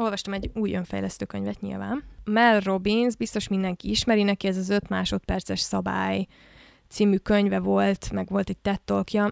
olvastam 0.00 0.32
egy 0.32 0.50
új 0.54 0.74
önfejlesztő 0.74 1.24
könyvet 1.24 1.60
nyilván. 1.60 2.04
Mel 2.24 2.60
Robbins, 2.60 3.16
biztos 3.16 3.48
mindenki 3.48 3.90
ismeri 3.90 4.22
neki, 4.22 4.46
ez 4.46 4.56
az 4.56 4.68
öt 4.68 4.88
másodperces 4.88 5.60
szabály 5.60 6.26
című 6.88 7.16
könyve 7.16 7.58
volt, 7.58 8.10
meg 8.12 8.28
volt 8.28 8.48
egy 8.48 8.58
TED 8.58 8.80
talkja, 8.80 9.30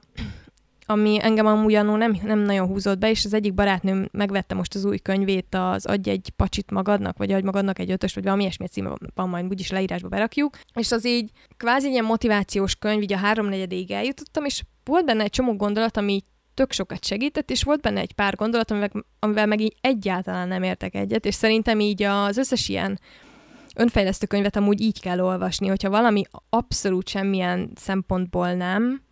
ami 0.90 1.19
engem 1.23 1.47
amúgy 1.47 1.74
annó 1.74 1.97
nem, 1.97 2.19
nem 2.23 2.39
nagyon 2.39 2.66
húzott 2.66 2.99
be, 2.99 3.11
és 3.11 3.24
az 3.24 3.35
egyik 3.35 3.55
barátnőm 3.55 4.09
megvette 4.12 4.55
most 4.55 4.74
az 4.74 4.85
új 4.85 4.99
könyvét, 4.99 5.55
az 5.55 5.86
Adj 5.86 6.11
egy 6.11 6.32
pacsit 6.36 6.70
magadnak, 6.70 7.16
vagy 7.19 7.32
adj 7.32 7.45
magadnak 7.45 7.78
egy 7.78 7.90
ötös, 7.90 8.15
vagy 8.15 8.23
valami 8.23 8.43
ilyesmi 8.43 8.66
címe 8.66 8.93
van, 9.15 9.28
majd 9.28 9.47
úgyis 9.49 9.70
leírásba 9.70 10.09
berakjuk. 10.09 10.59
És 10.74 10.93
az 10.93 11.07
így 11.07 11.31
kvázi 11.57 11.89
ilyen 11.89 12.05
motivációs 12.05 12.74
könyv, 12.74 13.03
így 13.03 13.12
a 13.12 13.16
háromnegyedéig 13.16 13.90
eljutottam, 13.90 14.45
és 14.45 14.62
volt 14.85 15.05
benne 15.05 15.23
egy 15.23 15.31
csomó 15.31 15.57
gondolat, 15.57 15.97
ami 15.97 16.23
tök 16.59 16.72
sokat 16.72 17.05
segített, 17.05 17.51
és 17.51 17.62
volt 17.62 17.80
benne 17.80 18.01
egy 18.01 18.12
pár 18.12 18.36
gondolat, 18.36 18.70
amivel, 18.70 18.90
amivel 19.18 19.47
meg 19.47 19.60
így 19.60 19.76
egyáltalán 19.80 20.48
nem 20.48 20.62
értek 20.62 20.94
egyet, 20.94 21.24
és 21.24 21.35
szerintem 21.35 21.80
így 21.80 22.02
az 22.02 22.36
összes 22.36 22.68
ilyen 22.68 23.01
önfejlesztő 23.76 24.26
könyvet 24.26 24.56
amúgy 24.56 24.80
így 24.80 25.01
kell 25.01 25.20
olvasni, 25.20 25.66
hogyha 25.66 25.90
valami 25.90 26.22
abszolút 26.51 27.09
semmilyen 27.09 27.70
szempontból 27.74 28.52
nem, 28.52 29.02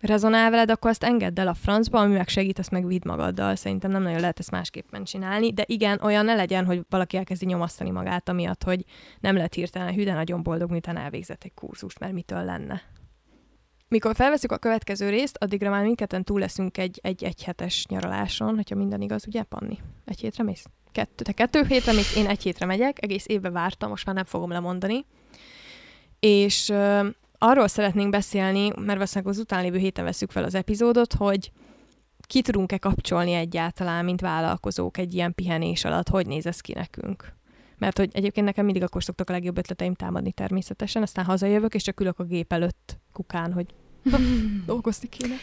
rezonál 0.00 0.50
veled, 0.50 0.70
akkor 0.70 0.90
azt 0.90 1.04
engedd 1.04 1.40
el 1.40 1.48
a 1.48 1.54
francba, 1.54 1.98
ami 2.00 2.14
meg 2.14 2.28
segít, 2.28 2.58
azt 2.58 2.70
meg 2.70 2.86
vidd 2.86 3.06
magaddal. 3.06 3.54
Szerintem 3.54 3.90
nem 3.90 4.02
nagyon 4.02 4.20
lehet 4.20 4.38
ezt 4.38 4.50
másképpen 4.50 5.04
csinálni, 5.04 5.52
de 5.52 5.64
igen, 5.66 6.00
olyan 6.02 6.24
ne 6.24 6.34
legyen, 6.34 6.64
hogy 6.64 6.84
valaki 6.88 7.16
elkezdi 7.16 7.46
nyomasztani 7.46 7.90
magát, 7.90 8.28
amiatt, 8.28 8.62
hogy 8.62 8.84
nem 9.20 9.34
lehet 9.34 9.54
hirtelen 9.54 9.94
hű, 9.94 10.04
de 10.04 10.14
nagyon 10.14 10.42
boldog, 10.42 10.70
miután 10.70 10.96
elvégzett 10.96 11.44
egy 11.44 11.54
kurzust, 11.54 11.98
mert 11.98 12.12
mitől 12.12 12.44
lenne. 12.44 12.82
Mikor 13.90 14.14
felveszünk 14.14 14.52
a 14.52 14.58
következő 14.58 15.08
részt, 15.08 15.36
addigra 15.40 15.70
már 15.70 15.82
mindketten 15.82 16.24
túl 16.24 16.40
leszünk 16.40 16.78
egy, 16.78 16.98
egy 17.02 17.24
egyhetes 17.24 17.86
nyaraláson, 17.86 18.54
hogyha 18.54 18.74
minden 18.74 19.00
igaz, 19.00 19.26
ugye, 19.26 19.42
Panni? 19.42 19.78
Egy 20.04 20.20
hétre 20.20 20.44
mész? 20.44 20.64
Kettő, 20.92 21.24
te 21.24 21.32
kettő 21.32 21.64
hétre 21.64 21.92
mész, 21.92 22.16
én 22.16 22.26
egy 22.26 22.42
hétre 22.42 22.66
megyek, 22.66 23.02
egész 23.02 23.24
évben 23.28 23.52
vártam, 23.52 23.88
most 23.88 24.06
már 24.06 24.14
nem 24.14 24.24
fogom 24.24 24.50
lemondani. 24.50 25.04
És 26.20 26.72
arról 27.38 27.68
szeretnénk 27.68 28.10
beszélni, 28.10 28.68
mert 28.68 28.86
valószínűleg 28.86 29.32
az 29.32 29.38
után 29.38 29.62
lévő 29.62 29.78
héten 29.78 30.04
veszük 30.04 30.30
fel 30.30 30.44
az 30.44 30.54
epizódot, 30.54 31.14
hogy 31.14 31.52
ki 32.26 32.42
tudunk-e 32.42 32.78
kapcsolni 32.78 33.32
egyáltalán, 33.32 34.04
mint 34.04 34.20
vállalkozók 34.20 34.98
egy 34.98 35.14
ilyen 35.14 35.34
pihenés 35.34 35.84
alatt, 35.84 36.08
hogy 36.08 36.26
néz 36.26 36.46
ez 36.46 36.60
ki 36.60 36.72
nekünk. 36.72 37.32
Mert 37.80 37.98
hogy 37.98 38.10
egyébként 38.12 38.46
nekem 38.46 38.64
mindig 38.64 38.82
akkor 38.82 39.04
szoktak 39.04 39.28
a 39.28 39.32
legjobb 39.32 39.58
ötleteim 39.58 39.94
támadni 39.94 40.32
természetesen, 40.32 41.02
aztán 41.02 41.24
hazajövök, 41.24 41.74
és 41.74 41.82
csak 41.82 42.00
ülök 42.00 42.18
a 42.18 42.24
gép 42.24 42.52
előtt 42.52 42.98
kukán, 43.12 43.52
hogy 43.52 43.66
dolgozni 44.66 45.08
kéne. 45.08 45.34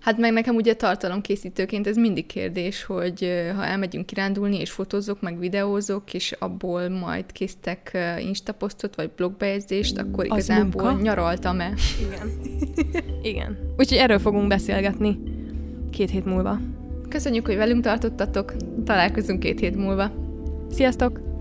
Hát 0.00 0.18
meg 0.18 0.32
nekem 0.32 0.54
ugye 0.54 0.74
tartalomkészítőként 0.74 1.86
ez 1.86 1.96
mindig 1.96 2.26
kérdés, 2.26 2.84
hogy 2.84 3.20
ha 3.56 3.64
elmegyünk 3.64 4.06
kirándulni, 4.06 4.58
és 4.58 4.70
fotózok, 4.70 5.20
meg 5.20 5.38
videózok, 5.38 6.14
és 6.14 6.32
abból 6.32 6.88
majd 6.88 7.32
késztek 7.32 7.98
instaposztot, 8.18 8.94
vagy 8.94 9.10
blogbejegyzést, 9.16 9.98
akkor 9.98 10.24
igazából 10.24 10.92
nyaraltam-e? 10.92 11.74
Igen. 12.06 12.30
Igen. 13.22 13.58
Úgyhogy 13.76 13.98
erről 13.98 14.18
fogunk 14.18 14.48
beszélgetni 14.48 15.18
két 15.90 16.10
hét 16.10 16.24
múlva. 16.24 16.60
Köszönjük, 17.08 17.46
hogy 17.46 17.56
velünk 17.56 17.82
tartottatok, 17.82 18.54
találkozunk 18.84 19.40
két 19.40 19.60
hét 19.60 19.76
múlva. 19.76 20.10
Sziasztok! 20.70 21.33